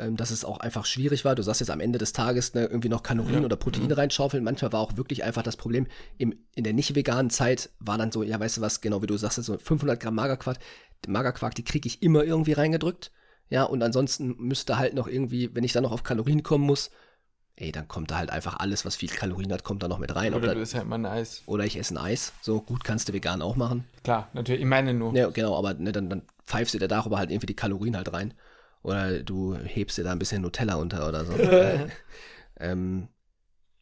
ähm, 0.00 0.16
dass 0.16 0.30
es 0.30 0.44
auch 0.44 0.58
einfach 0.58 0.86
schwierig 0.86 1.24
war. 1.24 1.34
Du 1.34 1.42
sagst 1.42 1.60
jetzt 1.60 1.70
am 1.70 1.80
Ende 1.80 1.98
des 1.98 2.12
Tages 2.12 2.54
ne, 2.54 2.64
irgendwie 2.66 2.88
noch 2.88 3.02
Kalorien 3.02 3.34
Ja. 3.34 3.38
Mhm. 3.40 3.44
oder 3.44 3.56
Proteine 3.56 3.96
reinschaufeln. 3.96 4.42
Manchmal 4.42 4.72
war 4.72 4.80
auch 4.80 4.96
wirklich 4.96 5.22
einfach 5.22 5.42
das 5.42 5.56
Problem, 5.56 5.86
im, 6.18 6.34
in 6.54 6.64
der 6.64 6.72
nicht 6.72 6.94
veganen 6.94 7.30
Zeit 7.30 7.70
war 7.78 7.98
dann 7.98 8.10
so, 8.10 8.22
ja, 8.22 8.40
weißt 8.40 8.56
du 8.56 8.60
was, 8.60 8.80
genau 8.80 9.02
wie 9.02 9.06
du 9.06 9.16
sagst, 9.16 9.42
so 9.42 9.56
500 9.58 10.00
Gramm 10.00 10.14
Magerquark, 10.14 10.58
Magerquark, 11.06 11.54
die 11.54 11.64
kriege 11.64 11.86
ich 11.86 12.02
immer 12.02 12.24
irgendwie 12.24 12.52
reingedrückt. 12.52 13.12
Ja, 13.48 13.64
und 13.64 13.82
ansonsten 13.82 14.36
müsste 14.38 14.78
halt 14.78 14.94
noch 14.94 15.08
irgendwie, 15.08 15.54
wenn 15.54 15.64
ich 15.64 15.72
dann 15.72 15.82
noch 15.82 15.92
auf 15.92 16.02
Kalorien 16.04 16.42
kommen 16.42 16.64
muss, 16.64 16.90
ey, 17.56 17.72
dann 17.72 17.88
kommt 17.88 18.10
da 18.10 18.16
halt 18.18 18.30
einfach 18.30 18.58
alles, 18.58 18.84
was 18.86 18.96
viel 18.96 19.08
Kalorien 19.10 19.52
hat, 19.52 19.64
kommt 19.64 19.82
da 19.82 19.88
noch 19.88 19.98
mit 19.98 20.14
rein. 20.14 20.34
Oder 20.34 20.48
da, 20.48 20.54
du 20.54 20.60
isst 20.60 20.74
halt 20.74 20.86
mal 20.86 20.96
ein 20.96 21.04
Eis. 21.06 21.42
oder 21.46 21.64
ich 21.64 21.76
esse 21.78 21.94
ein 21.94 21.98
Eis. 21.98 22.32
So 22.42 22.60
gut 22.62 22.84
kannst 22.84 23.08
du 23.08 23.12
vegan 23.12 23.42
auch 23.42 23.56
machen. 23.56 23.84
Klar, 24.04 24.28
natürlich. 24.32 24.60
Ich 24.62 24.66
meine 24.66 24.94
nur. 24.94 25.14
Ja, 25.14 25.28
genau, 25.30 25.56
aber 25.58 25.74
ne, 25.74 25.92
dann, 25.92 26.08
dann 26.08 26.22
pfeifst 26.46 26.74
du 26.74 26.78
dir 26.78 26.88
darüber 26.88 27.18
halt 27.18 27.30
irgendwie 27.30 27.46
die 27.46 27.56
Kalorien 27.56 27.96
halt 27.96 28.12
rein. 28.12 28.34
Oder 28.82 29.22
du 29.22 29.54
hebst 29.56 29.98
dir 29.98 30.04
da 30.04 30.12
ein 30.12 30.18
bisschen 30.18 30.42
Nutella 30.42 30.74
unter 30.76 31.06
oder 31.08 31.24
so. 31.24 31.34
ähm, 32.60 33.08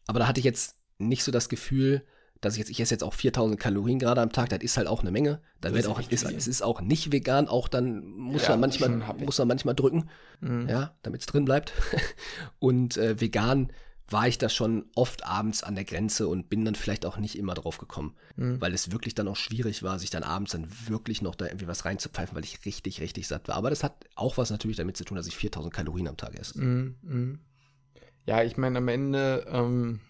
aber 0.07 0.19
da 0.21 0.27
hatte 0.27 0.41
ich 0.41 0.45
jetzt 0.45 0.77
nicht 0.99 1.23
so 1.25 1.31
das 1.33 1.49
Gefühl, 1.49 2.05
dass 2.41 2.55
ich 2.55 2.61
jetzt, 2.61 2.71
ich 2.71 2.81
esse 2.81 2.95
jetzt 2.95 3.03
auch 3.05 3.15
4000 3.15 3.59
Kalorien 3.59 3.99
gerade 3.99 4.21
am 4.21 4.31
Tag, 4.33 4.49
das 4.51 4.61
ist 4.61 4.77
halt 4.77 4.87
auch 4.87 5.01
eine 5.01 5.11
Menge. 5.11 5.41
Dann 5.61 5.73
Das 5.73 5.85
wird 5.85 5.85
ist 5.85 5.91
auch, 5.91 6.11
ist, 6.11 6.23
es 6.37 6.47
ist 6.47 6.63
auch 6.63 6.81
nicht 6.81 7.11
vegan, 7.13 7.49
auch 7.49 7.69
dann 7.69 8.05
muss 8.07 8.43
Ja, 8.43 8.51
man 8.51 8.61
manchmal, 8.61 8.91
muss 9.19 9.39
man 9.39 9.49
manchmal 9.49 9.75
drücken, 9.75 10.09
Mhm. 10.41 10.69
ja, 10.69 10.95
damit 11.03 11.21
es 11.21 11.27
drin 11.27 11.45
bleibt. 11.45 11.73
Und 12.61 12.97
äh, 12.97 13.21
vegan 13.21 13.73
war 14.11 14.27
ich 14.27 14.39
da 14.39 14.49
schon 14.49 14.87
oft 14.95 15.25
abends 15.27 15.63
an 15.63 15.75
der 15.75 15.85
Grenze 15.85 16.29
und 16.29 16.49
bin 16.49 16.65
dann 16.65 16.75
vielleicht 16.75 17.05
auch 17.05 17.19
nicht 17.19 17.37
immer 17.37 17.55
drauf 17.55 17.77
gekommen, 17.79 18.15
Mhm. 18.37 18.61
weil 18.61 18.73
es 18.73 18.91
wirklich 18.91 19.15
dann 19.15 19.29
auch 19.29 19.37
schwierig 19.37 19.83
war, 19.83 19.99
sich 19.99 20.09
dann 20.11 20.23
abends 20.23 20.53
dann 20.53 20.67
wirklich 20.87 21.21
noch 21.21 21.35
da 21.35 21.47
irgendwie 21.47 21.67
was 21.67 21.85
reinzupfeifen, 21.85 22.35
weil 22.35 22.45
ich 22.45 22.65
richtig, 22.65 23.01
richtig 23.01 23.29
satt 23.29 23.49
war. 23.49 23.57
Aber 23.57 23.69
das 23.71 23.85
hat 23.85 24.05
auch 24.15 24.39
was 24.39 24.51
natürlich 24.51 24.79
damit 24.79 24.97
zu 24.97 25.05
tun, 25.05 25.17
dass 25.17 25.27
ich 25.27 25.37
4000 25.37 25.73
Kalorien 25.75 26.09
am 26.09 26.17
Tag 26.17 26.35
esse. 26.39 26.59
Mhm, 26.59 26.95
mhm. 27.03 27.39
Ja, 28.27 28.43
ich 28.43 28.57
meine, 28.57 28.79
am 28.79 28.89
Ende, 28.89 29.47
ähm, 29.51 30.01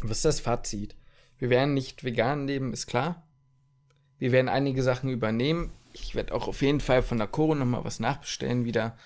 was 0.00 0.18
ist 0.18 0.24
das 0.24 0.40
Fazit? 0.40 0.96
Wir 1.38 1.50
werden 1.50 1.74
nicht 1.74 2.04
vegan 2.04 2.46
leben, 2.46 2.72
ist 2.72 2.86
klar. 2.86 3.26
Wir 4.18 4.32
werden 4.32 4.48
einige 4.48 4.82
Sachen 4.82 5.10
übernehmen. 5.10 5.70
Ich 5.92 6.14
werde 6.14 6.34
auch 6.34 6.48
auf 6.48 6.62
jeden 6.62 6.80
Fall 6.80 7.02
von 7.02 7.18
der 7.18 7.26
Koro 7.26 7.54
nochmal 7.54 7.84
was 7.84 8.00
nachbestellen 8.00 8.64
wieder, 8.64 8.96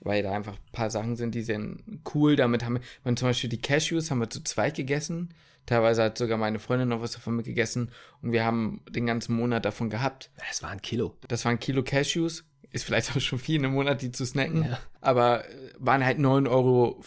weil 0.00 0.22
da 0.22 0.32
einfach 0.32 0.54
ein 0.54 0.72
paar 0.72 0.90
Sachen 0.90 1.16
sind, 1.16 1.34
die 1.34 1.42
sind 1.42 2.02
cool. 2.14 2.36
Damit 2.36 2.64
haben 2.64 2.74
wir, 2.74 2.82
man 3.04 3.16
zum 3.16 3.28
Beispiel 3.28 3.50
die 3.50 3.60
Cashews 3.60 4.10
haben 4.10 4.20
wir 4.20 4.30
zu 4.30 4.42
zweit 4.42 4.76
gegessen. 4.76 5.34
Teilweise 5.66 6.02
hat 6.02 6.18
sogar 6.18 6.36
meine 6.36 6.58
Freundin 6.58 6.88
noch 6.88 7.00
was 7.00 7.12
davon 7.12 7.36
mitgegessen 7.36 7.90
und 8.20 8.32
wir 8.32 8.44
haben 8.44 8.82
den 8.90 9.06
ganzen 9.06 9.34
Monat 9.34 9.64
davon 9.64 9.88
gehabt. 9.88 10.30
Es 10.50 10.62
war 10.62 10.70
ein 10.70 10.82
Kilo. 10.82 11.16
Das 11.28 11.44
waren 11.44 11.58
Kilo 11.58 11.82
Cashews. 11.82 12.44
Ist 12.70 12.84
vielleicht 12.84 13.16
auch 13.16 13.20
schon 13.20 13.38
viel 13.38 13.54
in 13.60 13.64
einem 13.64 13.74
Monat, 13.74 14.02
die 14.02 14.10
zu 14.10 14.26
snacken. 14.26 14.64
Ja. 14.64 14.80
Aber 15.00 15.48
äh, 15.48 15.52
waren 15.78 16.04
halt 16.04 16.18
9,95 16.18 16.48
Euro 16.50 16.98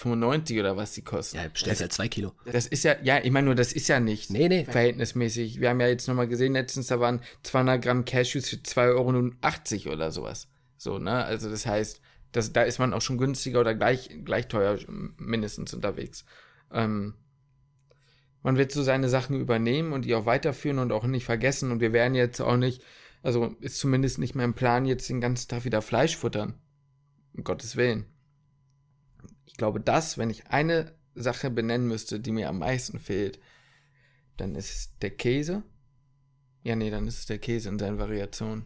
oder 0.61 0.77
was 0.77 0.93
die 0.93 1.01
kosten. 1.01 1.35
Ja, 1.35 1.47
bestellst 1.49 1.81
halt 1.81 1.91
zwei 1.91 2.07
Kilo. 2.07 2.31
Das 2.45 2.67
ist 2.67 2.85
ja, 2.85 2.95
ja, 3.03 3.19
ich 3.21 3.31
meine 3.31 3.47
nur, 3.47 3.55
das 3.55 3.73
ist 3.73 3.89
ja 3.89 3.99
nicht 3.99 4.29
Nee, 4.29 4.47
nee. 4.47 4.63
verhältnismäßig. 4.63 5.59
Wir 5.59 5.69
haben 5.69 5.81
ja 5.81 5.87
jetzt 5.87 6.07
nochmal 6.07 6.29
gesehen, 6.29 6.53
letztens, 6.53 6.87
da 6.87 7.01
waren 7.01 7.19
200 7.43 7.81
Gramm 7.81 8.05
Cashews 8.05 8.47
für 8.47 8.55
2,80 8.55 9.87
Euro 9.87 9.93
oder 9.93 10.11
sowas. 10.11 10.47
So, 10.77 10.99
ne? 10.99 11.25
Also 11.25 11.49
das 11.49 11.65
heißt, 11.65 11.99
das, 12.37 12.53
da 12.53 12.63
ist 12.63 12.79
man 12.79 12.93
auch 12.93 13.01
schon 13.01 13.17
günstiger 13.17 13.59
oder 13.59 13.75
gleich, 13.75 14.09
gleich 14.23 14.47
teuer 14.47 14.77
mindestens 15.17 15.73
unterwegs. 15.73 16.25
Ähm, 16.71 17.15
man 18.43 18.57
wird 18.57 18.71
so 18.71 18.83
seine 18.83 19.09
Sachen 19.09 19.39
übernehmen 19.39 19.91
und 19.91 20.05
die 20.05 20.15
auch 20.15 20.25
weiterführen 20.25 20.79
und 20.79 20.91
auch 20.91 21.05
nicht 21.05 21.25
vergessen. 21.25 21.71
Und 21.71 21.81
wir 21.81 21.91
werden 21.91 22.15
jetzt 22.15 22.39
auch 22.39 22.55
nicht, 22.55 22.81
also 23.23 23.55
ist 23.59 23.79
zumindest 23.79 24.19
nicht 24.19 24.35
mein 24.35 24.53
Plan, 24.53 24.85
jetzt 24.85 25.09
den 25.09 25.19
ganzen 25.19 25.49
Tag 25.49 25.65
wieder 25.65 25.81
Fleisch 25.81 26.15
futtern. 26.15 26.53
Um 27.33 27.43
Gottes 27.43 27.75
Willen. 27.75 28.05
Ich 29.45 29.55
glaube, 29.55 29.79
das, 29.79 30.17
wenn 30.17 30.29
ich 30.29 30.47
eine 30.47 30.95
Sache 31.15 31.49
benennen 31.49 31.87
müsste, 31.87 32.19
die 32.19 32.31
mir 32.31 32.49
am 32.49 32.59
meisten 32.59 32.99
fehlt, 32.99 33.39
dann 34.37 34.55
ist 34.55 34.69
es 34.69 34.97
der 34.99 35.11
Käse. 35.11 35.63
Ja, 36.63 36.75
nee, 36.75 36.91
dann 36.91 37.07
ist 37.07 37.19
es 37.19 37.25
der 37.25 37.39
Käse 37.39 37.69
in 37.69 37.79
seinen 37.79 37.97
Variationen. 37.97 38.65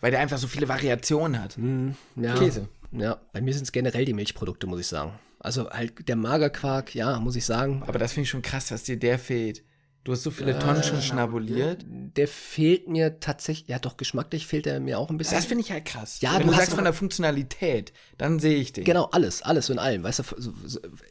Weil 0.00 0.10
der 0.10 0.20
einfach 0.20 0.38
so 0.38 0.48
viele 0.48 0.68
Variationen 0.68 1.40
hat. 1.40 1.56
Hm, 1.56 1.94
ja. 2.16 2.34
Käse. 2.34 2.68
Ja, 2.92 3.20
bei 3.32 3.40
mir 3.40 3.54
sind 3.54 3.64
es 3.64 3.72
generell 3.72 4.04
die 4.04 4.12
Milchprodukte, 4.12 4.66
muss 4.66 4.80
ich 4.80 4.86
sagen. 4.86 5.18
Also 5.38 5.70
halt 5.70 6.08
der 6.08 6.16
Magerquark, 6.16 6.94
ja, 6.94 7.18
muss 7.18 7.36
ich 7.36 7.44
sagen. 7.44 7.82
Aber 7.86 7.98
das 7.98 8.12
finde 8.12 8.24
ich 8.24 8.30
schon 8.30 8.42
krass, 8.42 8.66
dass 8.66 8.84
dir 8.84 8.98
der 8.98 9.18
fehlt. 9.18 9.64
Du 10.04 10.10
hast 10.10 10.24
so 10.24 10.32
viele 10.32 10.58
Tonnen 10.58 10.82
schon 10.82 11.00
schnabuliert. 11.00 11.84
Der 11.86 12.26
fehlt 12.26 12.88
mir 12.88 13.20
tatsächlich, 13.20 13.68
ja 13.68 13.78
doch, 13.78 13.96
geschmacklich 13.96 14.48
fehlt 14.48 14.66
er 14.66 14.80
mir 14.80 14.98
auch 14.98 15.10
ein 15.10 15.16
bisschen. 15.16 15.36
Das 15.36 15.44
finde 15.44 15.62
ich 15.62 15.70
halt 15.70 15.84
krass. 15.84 16.20
Ja, 16.20 16.32
Wenn 16.34 16.46
du 16.46 16.52
du 16.52 16.54
sagst 16.58 16.72
von 16.74 16.82
der 16.82 16.92
Funktionalität, 16.92 17.92
dann 18.18 18.40
sehe 18.40 18.56
ich 18.56 18.72
den. 18.72 18.82
Genau, 18.82 19.04
alles, 19.12 19.42
alles 19.42 19.70
in 19.70 19.78
allem. 19.78 20.02
Weißt 20.02 20.18
du, 20.18 20.24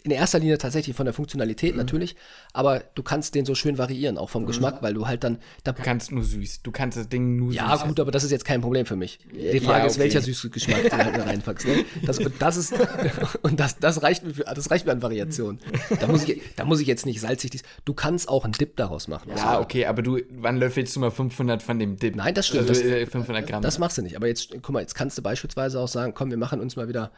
in 0.03 0.11
erster 0.11 0.39
Linie 0.39 0.57
tatsächlich 0.57 0.93
von 0.95 1.05
der 1.05 1.13
Mhm. 1.13 1.15
Funktionalität 1.15 1.75
natürlich, 1.77 2.17
aber 2.51 2.83
du 2.95 3.01
kannst 3.01 3.33
den 3.33 3.45
so 3.45 3.55
schön 3.55 3.77
variieren, 3.77 4.17
auch 4.17 4.29
vom 4.29 4.45
Geschmack, 4.45 4.81
weil 4.81 4.93
du 4.93 5.07
halt 5.07 5.23
dann, 5.23 5.37
da, 5.63 5.71
Du 5.71 5.81
kannst 5.83 6.11
nur 6.11 6.25
süß. 6.25 6.61
Du 6.61 6.71
kannst 6.71 6.97
das 6.97 7.07
Ding 7.07 7.37
nur 7.37 7.53
ja 7.53 7.77
süß. 7.77 7.87
gut, 7.87 7.99
aber 8.01 8.11
das 8.11 8.25
ist 8.25 8.31
jetzt 8.31 8.43
kein 8.43 8.59
Problem 8.59 8.85
für 8.85 8.97
mich. 8.97 9.19
Die 9.33 9.39
Ja, 9.39 9.61
Frage 9.61 9.87
ist, 9.87 9.93
okay. 9.93 10.03
welcher 10.03 10.21
süße 10.21 10.49
Geschmack 10.49 10.83
du 10.83 10.91
halt 10.91 11.15
da 11.17 11.23
reinpackst. 11.23 11.65
Ne? 11.65 11.85
Das, 12.05 12.19
und 12.19 12.33
das 12.41 12.57
ist, 12.57 12.73
und 13.41 13.57
das, 13.59 13.77
das 13.79 14.03
reicht 14.03 14.23
mir, 14.25 14.33
für, 14.33 14.43
das 14.43 14.69
reicht 14.69 14.85
mir 14.85 14.91
an 14.91 15.01
Variation. 15.01 15.59
Da 16.01 16.07
muss 16.07 16.27
ich, 16.27 16.41
da 16.57 16.65
muss 16.65 16.81
ich 16.81 16.87
jetzt 16.87 17.05
nicht 17.05 17.21
salzig, 17.21 17.51
dies- 17.51 17.63
du 17.85 17.93
kannst 17.93 18.27
auch 18.27 18.43
einen 18.43 18.51
Dip 18.53 18.75
daraus 18.81 19.07
machen. 19.07 19.31
Ja, 19.35 19.59
okay, 19.59 19.85
aber 19.85 20.01
du, 20.01 20.19
wann 20.31 20.57
löffelst 20.57 20.95
du 20.95 20.99
mal 20.99 21.11
500 21.11 21.61
von 21.63 21.79
dem 21.79 21.97
Dip? 21.97 22.15
Nein, 22.15 22.33
das 22.33 22.47
stimmt. 22.47 22.69
Also, 22.69 22.81
Das- 22.81 22.91
äh, 22.91 23.05
500 23.05 23.47
Gramm. 23.47 23.61
Das 23.61 23.79
machst 23.79 23.97
du 23.97 24.01
nicht. 24.01 24.15
Aber 24.15 24.27
jetzt, 24.27 24.51
guck 24.61 24.69
mal, 24.69 24.81
jetzt 24.81 24.95
kannst 24.95 25.17
du 25.17 25.21
beispielsweise 25.21 25.79
auch 25.79 25.87
sagen, 25.87 26.13
komm, 26.13 26.29
wir 26.29 26.37
machen 26.37 26.59
uns 26.59 26.75
mal 26.75 26.87
wieder 26.87 27.11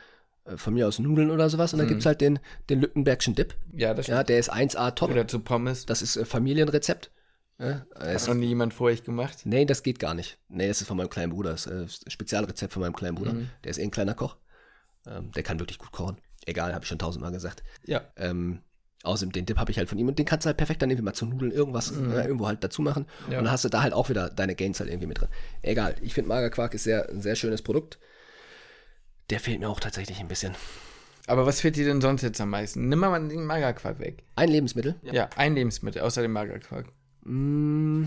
von 0.57 0.74
mir 0.74 0.88
aus 0.89 0.99
Nudeln 0.99 1.32
oder 1.32 1.49
sowas 1.49 1.72
und 1.74 1.80
dann 1.80 1.88
gibt's 1.88 2.05
halt 2.05 2.20
den, 2.20 2.38
den 2.70 2.82
Lückenbergschen 2.82 3.34
Dip. 3.34 3.55
ja, 3.72 3.93
das 3.93 4.05
stimmt. 4.07 4.18
Ja, 4.18 4.24
der 4.24 4.39
ist 4.39 4.51
1A 4.51 4.91
top. 4.91 5.11
Oder 5.11 5.26
zu 5.26 5.39
Pommes. 5.39 5.86
Das 5.86 6.01
ist 6.01 6.20
Familienrezept. 6.28 7.11
Ja, 7.59 7.86
Hat 7.95 8.07
es, 8.07 8.28
noch 8.28 8.34
nie 8.34 8.47
jemand 8.47 8.74
vor 8.74 8.88
euch 8.88 9.03
gemacht. 9.03 9.45
nee, 9.45 9.64
das 9.64 9.84
geht 9.84 9.99
gar 9.99 10.14
nicht. 10.14 10.38
Nee, 10.49 10.68
das 10.68 10.82
ist 10.82 10.88
von 10.88 10.97
meinem 10.97 11.09
kleinen 11.09 11.32
Bruder. 11.32 11.51
Das 11.51 11.66
ist 11.68 12.05
das 12.05 12.11
Spezialrezept 12.11 12.74
von 12.74 12.82
meinem 12.82 12.93
kleinen 12.95 13.16
Bruder. 13.16 13.34
Mhm. 13.34 13.49
Der 13.64 13.72
ist 13.72 13.78
eh 13.78 13.84
ein 13.84 13.91
kleiner 13.91 14.16
Koch. 14.16 14.36
Ähm, 15.07 15.32
der 15.32 15.43
kann 15.43 15.59
wirklich 15.59 15.78
gut 15.78 15.91
kochen. 15.93 16.18
Egal, 16.45 16.74
habe 16.74 16.84
ich 16.84 16.89
schon 16.89 16.99
tausendmal 16.99 17.32
gesagt. 17.32 17.64
Ja. 17.86 18.01
Ähm, 18.18 18.59
außerdem, 19.03 19.31
den 19.31 19.45
Dip 19.45 19.57
habe 19.57 19.69
ich 19.71 19.77
halt 19.77 19.87
von 19.89 19.97
ihm 19.97 20.07
und 20.07 20.17
den 20.17 20.25
kannst 20.25 20.45
du 20.45 20.47
halt 20.47 20.57
perfekt 20.57 20.81
dann 20.81 20.89
irgendwie 20.89 21.05
mal 21.05 21.13
zu 21.13 21.25
Nudeln 21.25 21.51
irgendwas 21.51 21.91
äh, 21.91 22.23
irgendwo 22.25 22.47
halt 22.47 22.63
dazu 22.63 22.81
machen. 22.81 23.05
Mhm. 23.27 23.31
Ja. 23.33 23.37
Und 23.39 23.45
dann 23.45 23.51
hast 23.53 23.63
du 23.63 23.69
da 23.69 23.83
halt 23.83 23.93
auch 23.93 24.09
wieder 24.09 24.29
deine 24.29 24.55
Gains 24.55 24.79
halt 24.79 24.89
irgendwie 24.89 25.07
mit 25.07 25.19
drin. 25.21 25.29
Egal, 25.61 25.95
ich 26.01 26.13
finde 26.13 26.29
Magerquark 26.29 26.73
ist 26.73 26.83
sehr, 26.85 27.07
ein 27.09 27.21
sehr 27.21 27.35
schönes 27.35 27.61
Produkt. 27.61 27.99
Der 29.29 29.39
fehlt 29.39 29.59
mir 29.59 29.69
auch 29.69 29.79
tatsächlich 29.79 30.19
ein 30.19 30.27
bisschen. 30.27 30.55
Aber 31.27 31.45
was 31.45 31.61
fehlt 31.61 31.75
dir 31.77 31.85
denn 31.85 32.01
sonst 32.01 32.21
jetzt 32.21 32.41
am 32.41 32.49
meisten? 32.49 32.89
Nimm 32.89 32.99
mal 32.99 33.17
den 33.27 33.45
Magerquark 33.45 33.99
weg. 33.99 34.23
Ein 34.35 34.49
Lebensmittel. 34.49 34.95
Ja, 35.03 35.29
ein 35.37 35.55
Lebensmittel, 35.55 36.01
außer 36.01 36.21
dem 36.21 36.33
Magerquark. 36.33 36.87
Mm, 37.23 38.05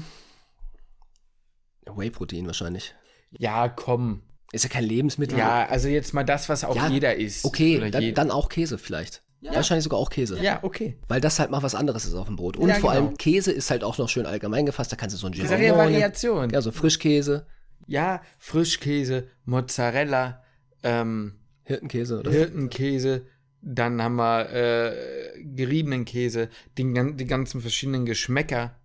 Whey-Protein 1.87 2.47
wahrscheinlich. 2.47 2.95
Ja, 3.31 3.69
komm. 3.69 4.23
Ist 4.53 4.65
ja 4.65 4.71
kein 4.71 4.85
Lebensmittel. 4.85 5.39
Ja, 5.39 5.67
also 5.67 5.89
jetzt 5.89 6.15
mal 6.15 6.25
das, 6.25 6.49
was 6.49 6.65
auch 6.65 6.77
Ja, 6.77 6.89
jeder 6.89 7.17
isst. 7.17 7.45
Okay, 7.45 7.91
dann, 7.91 8.03
jede- 8.03 8.15
dann 8.15 8.31
auch 8.31 8.49
Käse 8.49 8.79
vielleicht. 8.79 9.23
Wahrscheinlich 9.43 9.85
sogar 9.85 10.01
auch 10.01 10.11
Käse. 10.11 10.43
Ja, 10.43 10.59
okay. 10.63 10.99
Weil 11.09 11.21
das 11.21 11.39
halt 11.39 11.51
mal 11.51 11.63
was 11.63 11.75
anderes 11.75 12.05
ist 12.05 12.15
auf 12.15 12.27
dem 12.27 12.37
Brot. 12.37 12.57
Und 12.57 12.69
Ja, 12.69 12.77
vor 12.77 12.93
genau. 12.93 13.07
allem 13.07 13.17
Käse 13.17 13.53
ist 13.53 13.71
halt 13.71 13.85
auch 13.85 13.97
noch 13.99 14.09
schön 14.09 14.27
allgemein 14.27 14.67
gefasst. 14.67 14.91
Da 14.91 14.97
kannst 14.97 15.15
du 15.15 15.19
so 15.19 15.27
ein 15.29 15.33
Das 15.33 15.45
ist 15.45 15.51
ja 15.51 15.57
Girolamo- 15.57 15.77
Variation. 15.77 16.51
Ja, 16.51 16.61
so 16.63 16.73
Frischkäse, 16.73 17.47
Ja, 17.87 18.23
Frischkäse, 18.39 19.29
Mozzarella, 19.45 20.43
ähm, 20.83 21.39
Hirtenkäse 21.63 22.19
oder 22.19 22.31
Hirtenkäse, 22.33 23.27
dann 23.63 24.03
haben 24.03 24.17
wir 24.17 24.51
äh, 24.53 25.43
geriebenen 25.45 26.05
Käse, 26.05 26.49
den, 26.79 27.17
die 27.17 27.27
ganzen 27.27 27.61
verschiedenen 27.61 28.05
Geschmäcker. 28.05 28.77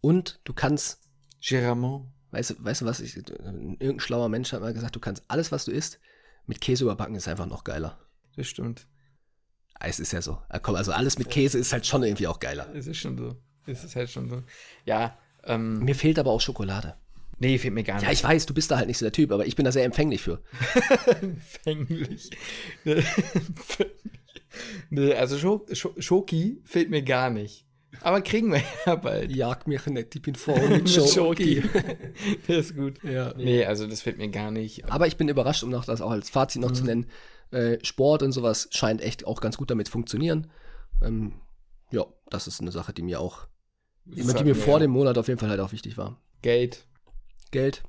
Und 0.00 0.40
du 0.44 0.52
kannst, 0.52 1.00
Geramont. 1.46 2.08
weißt 2.30 2.50
du, 2.50 2.54
weißt 2.64 2.82
du 2.82 2.86
was, 2.86 3.00
ich, 3.00 3.16
irgendein 3.16 4.00
schlauer 4.00 4.28
Mensch 4.28 4.52
hat 4.52 4.60
mal 4.60 4.72
gesagt, 4.74 4.96
du 4.96 5.00
kannst 5.00 5.24
alles, 5.28 5.50
was 5.52 5.64
du 5.64 5.70
isst, 5.72 5.98
mit 6.46 6.60
Käse 6.60 6.84
überbacken, 6.84 7.14
ist 7.14 7.28
einfach 7.28 7.46
noch 7.46 7.64
geiler. 7.64 7.98
Das 8.36 8.46
stimmt. 8.46 8.86
Ah, 9.80 9.86
Es 9.88 10.00
ist 10.00 10.12
ja 10.12 10.20
so. 10.22 10.38
Ah, 10.48 10.58
Komm, 10.58 10.74
also 10.74 10.92
alles 10.92 11.18
mit 11.18 11.30
Käse 11.30 11.58
ist 11.58 11.72
halt 11.72 11.86
schon 11.86 12.02
irgendwie 12.02 12.26
auch 12.26 12.38
geiler. 12.40 12.66
Es 12.74 12.86
ist 12.86 12.98
schon 12.98 13.16
so. 13.16 13.36
Es 13.66 13.84
ist 13.84 13.94
halt 13.96 14.10
schon 14.10 14.28
so. 14.28 14.42
Ja, 14.84 15.16
ähm, 15.44 15.80
Mir 15.80 15.94
fehlt 15.94 16.18
aber 16.18 16.30
auch 16.30 16.40
Schokolade. 16.40 16.94
nee, 17.38 17.58
fehlt 17.58 17.74
mir 17.74 17.84
gar 17.84 18.00
Ja, 18.02 18.08
nicht. 18.08 18.18
ich 18.18 18.24
weiß, 18.24 18.46
du 18.46 18.54
bist 18.54 18.70
da 18.70 18.76
halt 18.78 18.88
nicht 18.88 18.98
so 18.98 19.04
der 19.04 19.12
Typ, 19.12 19.30
aber 19.30 19.46
ich 19.46 19.54
bin 19.56 19.64
da 19.64 19.72
sehr 19.72 19.84
empfänglich 19.84 20.22
für. 20.22 20.42
Empfänglich. 21.22 22.30
nee, 24.90 25.12
also 25.14 25.38
Scho 25.38 25.66
Scho 25.72 25.94
Schoki 25.98 26.60
fehlt 26.64 26.90
mir 26.90 27.02
gar 27.02 27.30
nicht. 27.30 27.64
Aber 28.00 28.20
kriegen 28.20 28.52
wir 28.52 28.62
ja 28.86 28.96
bald. 28.96 29.30
Jag 29.34 29.66
mich 29.66 29.84
nicht, 29.86 30.14
ich 30.14 30.22
bin 30.22 30.34
voll 30.34 30.68
Mit 30.68 30.90
Schoki. 30.90 31.62
Der 32.46 32.58
ist 32.58 32.76
gut. 32.76 33.02
Ja. 33.02 33.32
Nee, 33.36 33.64
also 33.64 33.86
das 33.86 34.02
fehlt 34.02 34.18
mir 34.18 34.28
gar 34.28 34.50
nicht. 34.50 34.90
Aber 34.90 35.06
ich 35.06 35.16
bin 35.16 35.28
überrascht, 35.28 35.62
um 35.62 35.70
noch 35.70 35.84
das 35.84 36.00
auch 36.00 36.10
als 36.10 36.30
Fazit 36.30 36.60
noch 36.62 36.72
zu 36.72 36.84
nennen. 36.84 37.06
Äh, 37.50 37.78
Sport 37.84 38.22
und 38.22 38.32
sowas 38.32 38.68
scheint 38.72 39.00
echt 39.00 39.26
auch 39.26 39.40
ganz 39.40 39.56
gut 39.56 39.70
damit 39.70 39.88
funktionieren. 39.88 40.50
Ähm, 41.02 41.40
ja, 41.90 42.04
das 42.30 42.46
ist 42.46 42.60
eine 42.60 42.72
Sache, 42.72 42.92
die 42.92 43.02
mir 43.02 43.20
auch, 43.20 43.46
die, 44.04 44.16
die 44.16 44.22
mir 44.24 44.54
sagt 44.54 44.56
vor 44.56 44.74
ja. 44.74 44.80
dem 44.80 44.90
Monat 44.90 45.16
auf 45.18 45.28
jeden 45.28 45.40
Fall 45.40 45.48
halt 45.50 45.60
auch 45.60 45.72
wichtig 45.72 45.96
war. 45.96 46.20
Geld 46.42 46.86
Geld 47.50 47.82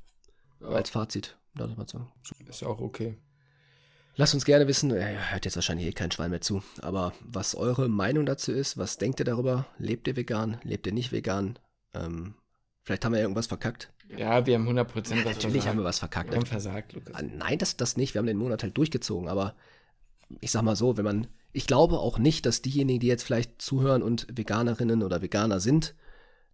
als 0.62 0.89
Fazit. 0.89 1.38
Ist 2.47 2.64
auch 2.64 2.80
okay. 2.80 3.18
Lasst 4.16 4.34
uns 4.34 4.45
gerne 4.45 4.68
wissen, 4.68 4.91
äh, 4.91 5.18
hört 5.32 5.45
jetzt 5.45 5.55
wahrscheinlich 5.55 5.88
eh 5.88 5.91
kein 5.93 6.12
Schwein 6.12 6.32
mehr 6.32 6.41
zu, 6.41 6.62
aber 6.82 7.14
was 7.22 7.55
eure 7.55 7.88
Meinung 7.88 8.26
dazu 8.26 8.51
ist, 8.51 8.78
was 8.78 8.97
denkt 8.97 9.20
ihr 9.20 9.26
darüber? 9.26 9.66
Lebt 9.78 10.07
ihr 10.07 10.16
vegan? 10.16 10.60
Lebt 10.64 10.88
ihr 10.88 10.93
nicht 10.93 11.12
vegan? 11.12 11.57
Ähm, 11.93 12.36
vielleicht 12.84 13.05
haben 13.05 13.14
wir 13.14 13.22
irgendwas 13.22 13.47
verkackt. 13.47 13.93
Ja, 14.18 14.45
wir 14.45 14.55
haben 14.55 14.68
100% 14.68 14.88
was 14.88 15.10
Natürlich 15.12 15.41
versagt. 15.41 15.68
haben 15.68 15.78
wir 15.78 15.84
was 15.84 15.99
verkackt. 15.99 16.32
Wir 16.32 16.38
haben 16.38 16.45
versagt, 16.45 16.93
Lukas. 16.93 17.14
Ah, 17.16 17.22
Nein, 17.22 17.57
das, 17.57 17.78
das 17.78 17.95
nicht. 17.97 18.14
Wir 18.16 18.20
haben 18.20 18.26
den 18.28 18.38
Monat 18.38 18.64
halt 18.64 18.78
durchgezogen. 18.78 19.28
Aber 19.30 19.55
ich 20.41 20.51
sag 20.51 20.64
mal 20.64 20.76
so, 20.76 20.97
wenn 20.97 21.05
man, 21.05 21.28
ich 21.53 21.68
glaube 21.68 21.99
auch 21.99 22.18
nicht, 22.20 22.45
dass 22.45 22.62
diejenigen, 22.62 22.99
die 22.99 23.07
jetzt 23.07 23.24
vielleicht 23.24 23.62
zuhören 23.62 24.01
und 24.01 24.28
Veganerinnen 24.32 25.03
oder 25.03 25.22
Veganer 25.22 25.60
sind, 25.60 25.95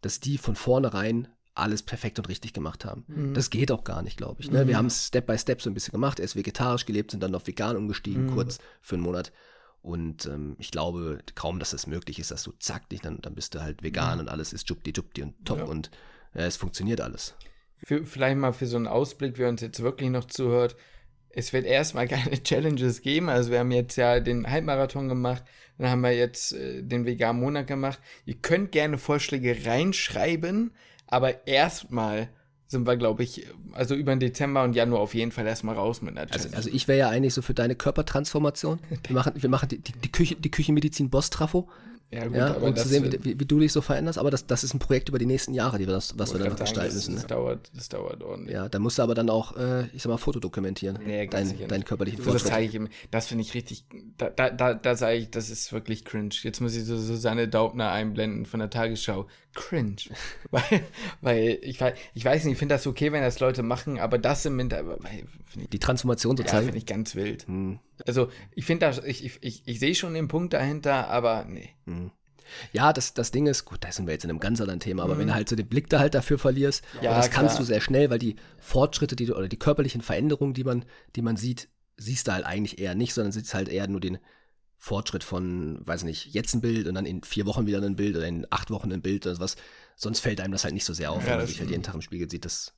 dass 0.01 0.19
die 0.19 0.37
von 0.37 0.55
vornherein 0.55 1.27
alles 1.53 1.81
perfekt 1.83 2.19
und 2.19 2.27
richtig 2.27 2.51
gemacht 2.51 2.83
haben. 2.83 3.05
Mhm. 3.07 3.33
Das 3.33 3.49
geht 3.49 3.71
auch 3.71 3.85
gar 3.85 4.01
nicht, 4.01 4.17
glaube 4.17 4.41
ich. 4.41 4.51
Ne? 4.51 4.67
Wir 4.67 4.77
haben 4.77 4.87
es 4.87 5.07
Step 5.07 5.25
by 5.25 5.37
Step 5.37 5.61
so 5.61 5.69
ein 5.69 5.73
bisschen 5.73 5.93
gemacht. 5.93 6.19
Erst 6.19 6.35
vegetarisch 6.35 6.85
gelebt, 6.85 7.11
sind 7.11 7.23
dann 7.23 7.33
auf 7.33 7.47
vegan 7.47 7.77
umgestiegen, 7.77 8.25
Mhm. 8.25 8.31
kurz 8.33 8.59
für 8.81 8.95
einen 8.95 9.03
Monat. 9.03 9.31
Und 9.81 10.25
ähm, 10.25 10.55
ich 10.59 10.71
glaube 10.71 11.19
kaum, 11.35 11.59
dass 11.59 11.71
es 11.71 11.87
möglich 11.87 12.19
ist, 12.19 12.31
dass 12.31 12.43
du 12.43 12.51
zack, 12.59 12.89
dich 12.89 13.01
dann, 13.01 13.21
dann 13.21 13.35
bist 13.35 13.55
du 13.55 13.61
halt 13.61 13.83
vegan 13.83 14.19
und 14.19 14.27
alles 14.29 14.51
ist 14.51 14.67
jupti 14.67 14.91
jupti 14.93 15.21
und 15.23 15.45
top 15.45 15.59
Ja. 15.59 15.63
und 15.65 15.91
es 16.43 16.57
funktioniert 16.57 17.01
alles. 17.01 17.35
Für, 17.77 18.05
vielleicht 18.05 18.37
mal 18.37 18.53
für 18.53 18.67
so 18.67 18.77
einen 18.77 18.87
Ausblick, 18.87 19.37
wer 19.37 19.49
uns 19.49 19.61
jetzt 19.61 19.81
wirklich 19.81 20.09
noch 20.09 20.25
zuhört. 20.25 20.75
es 21.29 21.53
wird 21.53 21.65
erstmal 21.65 22.07
keine 22.09 22.41
Challenges 22.41 23.01
geben. 23.01 23.29
Also 23.29 23.51
wir 23.51 23.59
haben 23.59 23.71
jetzt 23.71 23.95
ja 23.95 24.19
den 24.19 24.49
Halbmarathon 24.49 25.07
gemacht, 25.07 25.43
dann 25.77 25.89
haben 25.89 26.01
wir 26.01 26.15
jetzt 26.15 26.53
äh, 26.53 26.81
den 26.81 27.05
veganen 27.05 27.41
Monat 27.41 27.67
gemacht. 27.67 27.99
Ihr 28.25 28.35
könnt 28.35 28.71
gerne 28.71 28.97
Vorschläge 28.97 29.65
reinschreiben, 29.65 30.71
aber 31.07 31.47
erstmal 31.47 32.29
sind 32.67 32.87
wir, 32.87 32.97
glaube 32.97 33.23
ich, 33.23 33.45
also 33.73 33.93
über 33.95 34.13
den 34.15 34.19
Dezember 34.19 34.63
und 34.63 34.75
Januar 34.75 35.01
auf 35.01 35.13
jeden 35.13 35.31
Fall 35.31 35.45
erstmal 35.45 35.75
raus 35.75 36.01
mit 36.01 36.17
einer 36.17 36.27
Challenge. 36.27 36.55
Also, 36.55 36.69
also 36.69 36.69
ich 36.71 36.87
wäre 36.87 36.99
ja 36.99 37.09
eigentlich 37.09 37.33
so 37.33 37.41
für 37.41 37.53
deine 37.53 37.75
Körpertransformation. 37.75 38.79
Wir 39.07 39.13
machen, 39.15 39.33
wir 39.35 39.49
machen 39.49 39.69
die, 39.69 39.79
die, 39.79 39.91
die, 39.91 40.11
Küche, 40.11 40.35
die 40.35 40.51
Küchenmedizin 40.51 41.09
Boss-Trafo. 41.09 41.69
Ja, 42.11 42.27
gut, 42.27 42.35
ja, 42.35 42.53
und 42.53 42.77
zu 42.77 42.87
sehen, 42.87 43.11
wie, 43.23 43.39
wie, 43.39 43.45
du 43.45 43.59
dich 43.59 43.73
so 43.73 43.81
veränderst. 43.81 44.19
Aber 44.19 44.31
das, 44.31 44.45
das 44.45 44.63
ist 44.63 44.73
ein 44.73 44.79
Projekt 44.79 45.09
über 45.09 45.19
die 45.19 45.25
nächsten 45.25 45.53
Jahre, 45.53 45.77
die 45.79 45.87
wir 45.87 45.93
das, 45.93 46.17
was 46.17 46.33
wir 46.33 46.39
dann 46.39 46.49
noch 46.49 46.59
gestalten 46.59 46.95
das, 46.95 47.07
müssen. 47.07 47.15
Das, 47.15 47.23
ne? 47.23 47.29
dauert, 47.29 47.71
das 47.73 47.89
dauert 47.89 48.23
ordentlich. 48.23 48.53
Ja, 48.53 48.69
da 48.69 48.79
musst 48.79 48.99
du 48.99 49.01
aber 49.01 49.15
dann 49.15 49.29
auch, 49.29 49.57
äh, 49.57 49.87
ich 49.87 50.03
sag 50.03 50.11
mal, 50.11 50.17
Fotodokumentieren. 50.17 50.99
Nee, 51.03 51.27
dein, 51.27 51.67
deinen 51.67 51.83
körperlichen 51.83 52.21
Fortschritt. 52.21 52.45
Das 52.45 52.51
zeige 52.51 52.67
ich 52.67 52.75
ihm. 52.75 52.89
Das 53.11 53.27
finde 53.27 53.43
ich 53.43 53.53
richtig, 53.53 53.85
da, 54.17 54.29
da, 54.29 54.49
da, 54.49 54.75
da 54.75 54.95
sage 54.95 55.17
ich, 55.17 55.31
das 55.31 55.49
ist 55.49 55.73
wirklich 55.73 56.05
cringe. 56.05 56.35
Jetzt 56.41 56.61
muss 56.61 56.75
ich 56.75 56.85
so 56.85 56.97
Susanne 56.97 57.47
Daubner 57.47 57.91
einblenden 57.91 58.45
von 58.45 58.59
der 58.59 58.69
Tagesschau. 58.69 59.27
Cringe. 59.55 59.95
weil, 60.51 60.83
weil 61.21 61.59
ich, 61.61 61.79
ich 62.13 62.25
weiß 62.25 62.43
nicht, 62.43 62.53
ich 62.53 62.59
finde 62.59 62.75
das 62.75 62.85
okay, 62.85 63.11
wenn 63.11 63.21
das 63.21 63.39
Leute 63.39 63.63
machen, 63.63 63.99
aber 63.99 64.17
das 64.19 64.45
im 64.45 64.57
Winter, 64.57 64.83
Die 65.71 65.79
Transformation 65.79 66.37
so 66.37 66.43
ja, 66.43 66.61
finde 66.61 66.77
ich 66.77 66.85
ganz 66.85 67.15
wild. 67.15 67.47
Hm. 67.47 67.79
Also, 68.05 68.29
ich 68.53 68.65
finde 68.65 68.91
ich, 69.05 69.23
ich, 69.23 69.37
ich, 69.41 69.63
ich 69.65 69.79
sehe 69.79 69.95
schon 69.95 70.13
den 70.13 70.27
Punkt 70.27 70.53
dahinter, 70.53 71.07
aber 71.09 71.45
nee. 71.45 71.69
Hm. 71.85 72.11
Ja, 72.71 72.93
das, 72.93 73.13
das 73.13 73.31
Ding 73.31 73.47
ist, 73.47 73.65
gut, 73.65 73.83
da 73.83 73.91
sind 73.91 74.05
wir 74.05 74.13
jetzt 74.13 74.23
in 74.23 74.29
einem 74.29 74.39
ganz 74.39 74.61
anderen 74.61 74.79
Thema, 74.79 75.03
aber 75.03 75.15
mhm. 75.15 75.19
wenn 75.19 75.27
du 75.27 75.33
halt 75.33 75.49
so 75.49 75.55
den 75.55 75.67
Blick 75.67 75.89
da 75.89 75.99
halt 75.99 76.13
dafür 76.13 76.37
verlierst, 76.37 76.83
ja, 77.01 77.15
das 77.15 77.29
klar. 77.29 77.43
kannst 77.43 77.59
du 77.59 77.63
sehr 77.63 77.81
schnell, 77.81 78.09
weil 78.09 78.19
die 78.19 78.35
Fortschritte, 78.59 79.15
die 79.15 79.25
du, 79.25 79.35
oder 79.35 79.47
die 79.47 79.57
körperlichen 79.57 80.01
Veränderungen, 80.01 80.53
die 80.53 80.63
man, 80.63 80.85
die 81.15 81.21
man 81.21 81.37
sieht, 81.37 81.69
siehst 81.97 82.27
du 82.27 82.33
halt 82.33 82.45
eigentlich 82.45 82.79
eher 82.79 82.95
nicht, 82.95 83.13
sondern 83.13 83.31
siehst 83.31 83.53
halt 83.53 83.69
eher 83.69 83.87
nur 83.87 83.99
den 83.99 84.19
Fortschritt 84.77 85.23
von, 85.23 85.79
weiß 85.87 86.03
nicht, 86.03 86.33
jetzt 86.33 86.53
ein 86.53 86.61
Bild 86.61 86.87
und 86.87 86.95
dann 86.95 87.05
in 87.05 87.23
vier 87.23 87.45
Wochen 87.45 87.65
wieder 87.65 87.81
ein 87.81 87.95
Bild 87.95 88.15
oder 88.15 88.27
in 88.27 88.45
acht 88.49 88.69
Wochen 88.69 88.91
ein 88.91 89.01
Bild 89.01 89.25
oder 89.25 89.35
sowas. 89.35 89.55
Sonst 89.95 90.19
fällt 90.19 90.41
einem 90.41 90.51
das 90.51 90.63
halt 90.63 90.73
nicht 90.73 90.85
so 90.85 90.93
sehr 90.93 91.11
auf, 91.11 91.23
ja, 91.23 91.31
wenn 91.31 91.37
man 91.37 91.47
sich 91.47 91.59
halt 91.59 91.69
jeden 91.69 91.83
Tag 91.83 91.95
im 91.95 92.01
Spiegel 92.01 92.29
sieht. 92.29 92.45
Das 92.45 92.73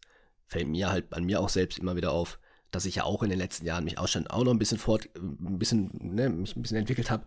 fällt 0.45 0.67
mir 0.67 0.89
halt 0.89 1.11
an 1.13 1.25
mir 1.25 1.41
auch 1.41 1.49
selbst 1.49 1.79
immer 1.79 1.95
wieder 1.95 2.11
auf, 2.11 2.39
dass 2.71 2.85
ich 2.85 2.95
ja 2.95 3.03
auch 3.03 3.23
in 3.23 3.29
den 3.29 3.39
letzten 3.39 3.65
Jahren 3.65 3.83
mich 3.83 3.97
auch 3.97 4.07
schon 4.07 4.27
auch 4.27 4.43
noch 4.43 4.51
ein 4.51 4.59
bisschen 4.59 4.77
fort, 4.77 5.09
ein 5.15 5.59
bisschen, 5.59 5.89
ne, 5.93 6.29
mich 6.29 6.55
ein 6.55 6.61
bisschen 6.61 6.77
entwickelt 6.77 7.09
habe 7.09 7.25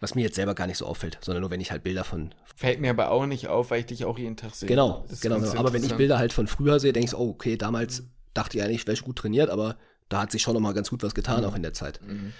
was 0.00 0.14
mir 0.14 0.22
jetzt 0.22 0.36
selber 0.36 0.54
gar 0.54 0.66
nicht 0.66 0.78
so 0.78 0.86
auffällt, 0.86 1.18
sondern 1.20 1.40
nur 1.40 1.50
wenn 1.50 1.60
ich 1.60 1.70
halt 1.70 1.82
Bilder 1.82 2.04
von. 2.04 2.34
Fällt 2.56 2.80
mir 2.80 2.90
aber 2.90 3.10
auch 3.10 3.26
nicht 3.26 3.48
auf, 3.48 3.70
weil 3.70 3.80
ich 3.80 3.86
dich 3.86 4.04
auch 4.04 4.18
jeden 4.18 4.36
Tag 4.36 4.54
sehe. 4.54 4.68
Genau, 4.68 5.04
genau. 5.20 5.40
genau. 5.40 5.54
Aber 5.56 5.72
wenn 5.72 5.82
ich 5.82 5.94
Bilder 5.94 6.18
halt 6.18 6.32
von 6.32 6.46
früher 6.46 6.78
sehe, 6.78 6.92
denke 6.92 7.08
ich, 7.08 7.14
oh, 7.16 7.30
okay, 7.30 7.56
damals 7.56 8.02
mhm. 8.02 8.10
dachte 8.34 8.56
ich 8.56 8.64
eigentlich, 8.64 8.82
ich 8.82 8.86
wäre 8.86 8.96
gut 9.02 9.16
trainiert, 9.16 9.50
aber 9.50 9.76
da 10.08 10.22
hat 10.22 10.30
sich 10.30 10.42
schon 10.42 10.54
nochmal 10.54 10.74
ganz 10.74 10.90
gut 10.90 11.02
was 11.02 11.14
getan, 11.14 11.40
mhm. 11.40 11.46
auch 11.48 11.56
in 11.56 11.62
der 11.62 11.72
Zeit. 11.72 12.00
Mhm. 12.06 12.32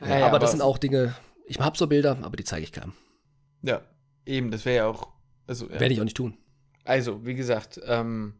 Ja, 0.00 0.06
ja, 0.08 0.16
aber, 0.16 0.26
aber 0.26 0.38
das 0.38 0.52
sind 0.52 0.62
auch 0.62 0.78
Dinge, 0.78 1.14
ich 1.46 1.58
habe 1.58 1.76
so 1.76 1.86
Bilder, 1.88 2.18
aber 2.22 2.36
die 2.36 2.44
zeige 2.44 2.62
ich 2.62 2.72
keinem. 2.72 2.92
Ja, 3.62 3.82
eben, 4.24 4.50
das 4.50 4.64
wäre 4.64 4.76
ja 4.76 4.86
auch. 4.86 5.08
Also, 5.46 5.66
ja. 5.68 5.80
Werde 5.80 5.92
ich 5.92 6.00
auch 6.00 6.04
nicht 6.04 6.16
tun. 6.16 6.38
Also, 6.84 7.26
wie 7.26 7.34
gesagt, 7.34 7.80
ähm, 7.84 8.34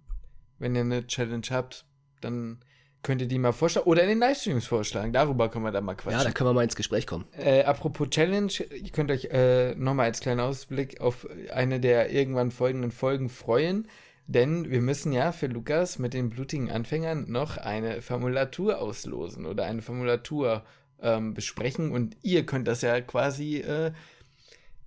wenn 0.59 0.75
ihr 0.77 0.83
eine 0.83 1.07
Challenge 1.07 1.47
habt, 1.51 1.87
dann 2.21 2.61
Könnt 3.03 3.21
ihr 3.21 3.29
die 3.29 3.39
mal 3.39 3.53
vorschlagen 3.53 3.87
oder 3.87 4.03
in 4.03 4.09
den 4.09 4.19
Livestreams 4.19 4.67
vorschlagen. 4.67 5.13
Darüber 5.13 5.49
können 5.49 5.65
wir 5.65 5.71
dann 5.71 5.85
mal 5.85 5.95
quatschen. 5.95 6.19
Ja, 6.19 6.25
da 6.25 6.33
können 6.33 6.51
wir 6.51 6.55
mal 6.55 6.65
ins 6.65 6.77
Gespräch 6.77 7.07
kommen. 7.07 7.27
Äh, 7.37 7.63
apropos 7.63 8.11
Challenge, 8.11 8.53
ihr 8.75 8.91
könnt 8.91 9.11
euch 9.11 9.27
äh, 9.27 9.75
nochmal 9.77 10.07
als 10.07 10.21
kleinen 10.21 10.41
Ausblick 10.41 11.01
auf 11.01 11.27
eine 11.53 11.79
der 11.79 12.11
irgendwann 12.11 12.51
folgenden 12.51 12.91
Folgen 12.91 13.29
freuen. 13.29 13.87
Denn 14.27 14.71
wir 14.71 14.83
müssen 14.83 15.13
ja 15.13 15.33
für 15.33 15.47
Lukas 15.47 15.99
mit 15.99 16.13
den 16.13 16.29
blutigen 16.29 16.71
Anfängern 16.71 17.31
noch 17.31 17.57
eine 17.57 18.03
Formulatur 18.03 18.79
auslosen 18.79 19.47
oder 19.47 19.65
eine 19.65 19.81
Formulatur 19.81 20.65
ähm, 21.01 21.33
besprechen. 21.33 21.93
Und 21.93 22.17
ihr 22.23 22.45
könnt 22.45 22.69
das 22.69 22.83
ja 22.83 23.01
quasi 23.01 23.59
äh, 23.59 23.93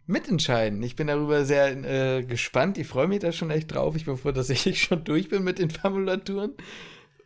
mitentscheiden. 0.05 0.84
Ich 0.84 0.95
bin 0.95 1.07
darüber 1.07 1.43
sehr 1.45 1.72
äh, 1.72 2.24
gespannt. 2.24 2.78
Ich 2.78 2.88
freue 2.88 3.07
mich 3.07 3.20
da 3.20 3.32
schon 3.32 3.49
echt 3.49 3.74
drauf. 3.74 3.95
Ich 3.95 4.05
bin 4.05 4.18
froh, 4.18 4.32
dass 4.32 4.49
ich 4.49 4.80
schon 4.84 5.03
durch 5.03 5.30
bin 5.30 5.43
mit 5.43 5.59
den 5.59 5.72
Formulaturen. 5.72 6.53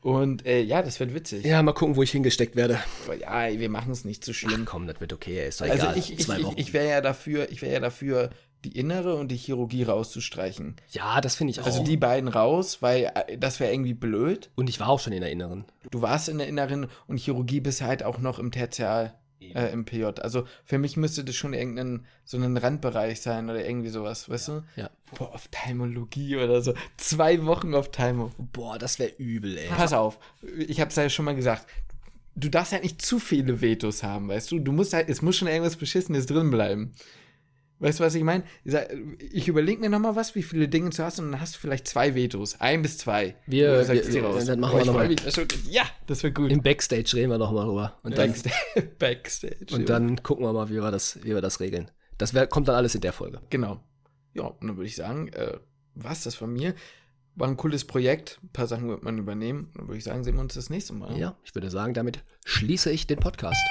Und 0.05 0.45
äh, 0.45 0.61
ja, 0.61 0.83
das 0.83 0.99
wird 0.99 1.15
witzig. 1.15 1.43
Ja, 1.43 1.63
mal 1.63 1.73
gucken, 1.73 1.95
wo 1.95 2.03
ich 2.03 2.11
hingesteckt 2.11 2.55
werde. 2.55 2.79
Aber 3.05 3.15
ja, 3.15 3.59
wir 3.59 3.69
machen 3.69 3.91
es 3.91 4.05
nicht 4.05 4.23
zu 4.23 4.35
schlimm. 4.35 4.65
Ach 4.67 4.69
komm, 4.69 4.85
das 4.85 5.01
wird 5.01 5.13
okay, 5.13 5.47
ist 5.47 5.61
doch 5.61 5.65
also 5.65 5.81
egal. 5.81 5.97
Ich, 5.97 6.13
ich, 6.13 6.29
ich, 6.29 6.57
ich 6.57 6.73
wäre 6.73 6.87
ja 6.87 7.01
dafür, 7.01 7.51
ich 7.51 7.63
wäre 7.63 7.73
ja 7.73 7.79
dafür, 7.79 8.29
die 8.65 8.77
innere 8.77 9.15
und 9.15 9.31
die 9.31 9.35
Chirurgie 9.35 9.81
rauszustreichen. 9.81 10.75
Ja, 10.91 11.21
das 11.21 11.35
finde 11.35 11.51
ich 11.51 11.57
also 11.57 11.71
auch. 11.71 11.73
Also 11.79 11.89
die 11.89 11.97
beiden 11.97 12.29
raus, 12.29 12.83
weil 12.83 13.11
äh, 13.15 13.39
das 13.39 13.59
wäre 13.59 13.73
irgendwie 13.73 13.95
blöd. 13.95 14.51
Und 14.53 14.69
ich 14.69 14.79
war 14.79 14.89
auch 14.89 14.99
schon 14.99 15.11
in 15.11 15.21
der 15.21 15.31
inneren. 15.31 15.65
Du 15.89 16.03
warst 16.03 16.29
in 16.29 16.37
der 16.37 16.45
inneren 16.45 16.85
und 17.07 17.19
Chirurgie 17.19 17.59
bist 17.59 17.81
halt 17.81 18.03
auch 18.03 18.19
noch 18.19 18.37
im 18.37 18.51
Tertial 18.51 19.15
äh, 19.39 19.71
im 19.71 19.85
PJ. 19.85 20.05
Also 20.21 20.45
für 20.63 20.77
mich 20.77 20.97
müsste 20.97 21.23
das 21.23 21.35
schon 21.35 21.53
irgendein 21.53 22.05
so 22.23 22.37
ein 22.37 22.57
Randbereich 22.57 23.21
sein 23.21 23.49
oder 23.49 23.65
irgendwie 23.65 23.89
sowas, 23.89 24.29
weißt 24.29 24.47
ja, 24.47 24.53
du? 24.53 24.81
Ja. 24.81 24.89
Boah, 25.17 25.33
Ophthalmologie 25.33 26.37
oder 26.37 26.61
so. 26.61 26.73
Zwei 26.97 27.45
Wochen 27.45 27.73
Ophthalmo. 27.73 28.31
Boah, 28.37 28.77
das 28.77 28.99
wäre 28.99 29.11
übel, 29.17 29.57
ey. 29.57 29.67
Pass 29.69 29.93
auf, 29.93 30.19
ich 30.67 30.81
hab's 30.81 30.95
ja 30.95 31.09
schon 31.09 31.25
mal 31.25 31.35
gesagt. 31.35 31.65
Du 32.35 32.49
darfst 32.49 32.73
halt 32.73 32.83
nicht 32.83 33.01
zu 33.01 33.19
viele 33.19 33.61
Vetos 33.61 34.03
haben, 34.03 34.27
weißt 34.27 34.51
du? 34.51 34.59
Du 34.59 34.73
musst 34.73 34.93
halt, 34.93 35.07
es 35.09 35.21
muss 35.21 35.37
schon 35.37 35.47
irgendwas 35.47 35.77
Beschissenes 35.77 36.25
drin 36.25 36.51
bleiben. 36.51 36.91
Weißt 37.79 37.99
du, 37.99 38.03
was 38.05 38.15
ich 38.15 38.23
meine? 38.23 38.43
Ich 39.19 39.49
überlege 39.49 39.81
mir 39.81 39.89
nochmal 39.89 40.15
was, 40.15 40.33
wie 40.33 40.43
viele 40.43 40.69
Dinge 40.69 40.91
du 40.91 41.03
hast 41.03 41.19
und 41.19 41.31
dann 41.31 41.41
hast 41.41 41.55
du 41.55 41.59
vielleicht 41.59 41.87
zwei 41.87 42.15
Vetos. 42.15 42.61
Ein 42.61 42.81
bis 42.81 42.97
zwei. 42.97 43.35
Wir, 43.47 43.85
wir, 43.87 44.13
wir 44.13 44.45
dann 44.45 44.59
machen 44.61 44.77
wir 44.77 44.85
nochmal. 44.85 45.13
Ja, 45.69 45.83
das 46.07 46.23
wird 46.23 46.35
gut. 46.35 46.51
Im 46.51 46.61
Backstage 46.61 47.11
reden 47.15 47.31
wir 47.31 47.37
nochmal 47.37 47.65
drüber. 47.65 47.99
Und 48.03 48.17
dann, 48.17 48.29
Backstage. 48.29 48.55
Backstage 48.99 49.65
und 49.73 49.89
dann 49.89 50.23
gucken 50.23 50.45
wir 50.45 50.53
mal, 50.53 50.69
wie 50.69 50.75
wir 50.75 50.91
das, 50.91 51.19
wie 51.23 51.33
wir 51.33 51.41
das 51.41 51.59
regeln. 51.59 51.91
Das 52.17 52.33
wär, 52.33 52.47
kommt 52.47 52.69
dann 52.69 52.75
alles 52.75 52.95
in 52.95 53.01
der 53.01 53.11
Folge. 53.11 53.41
Genau. 53.49 53.81
Ja, 54.33 54.43
und 54.43 54.67
dann 54.67 54.77
würde 54.77 54.87
ich 54.87 54.95
sagen, 54.95 55.27
äh, 55.29 55.57
was 55.95 56.23
das 56.23 56.35
von 56.35 56.53
mir? 56.53 56.75
War 57.35 57.49
ein 57.49 57.57
cooles 57.57 57.83
Projekt. 57.83 58.39
Ein 58.41 58.49
paar 58.49 58.67
Sachen 58.67 58.87
wird 58.87 59.03
man 59.03 59.17
übernehmen. 59.17 59.71
Dann 59.75 59.87
würde 59.87 59.97
ich 59.97 60.05
sagen, 60.05 60.23
sehen 60.23 60.35
wir 60.35 60.41
uns 60.41 60.53
das 60.53 60.69
nächste 60.69 60.93
Mal. 60.93 61.17
Ja, 61.17 61.37
ich 61.43 61.53
würde 61.53 61.69
sagen, 61.69 61.93
damit 61.93 62.23
schließe 62.45 62.89
ich 62.89 63.07
den 63.07 63.19
Podcast. 63.19 63.61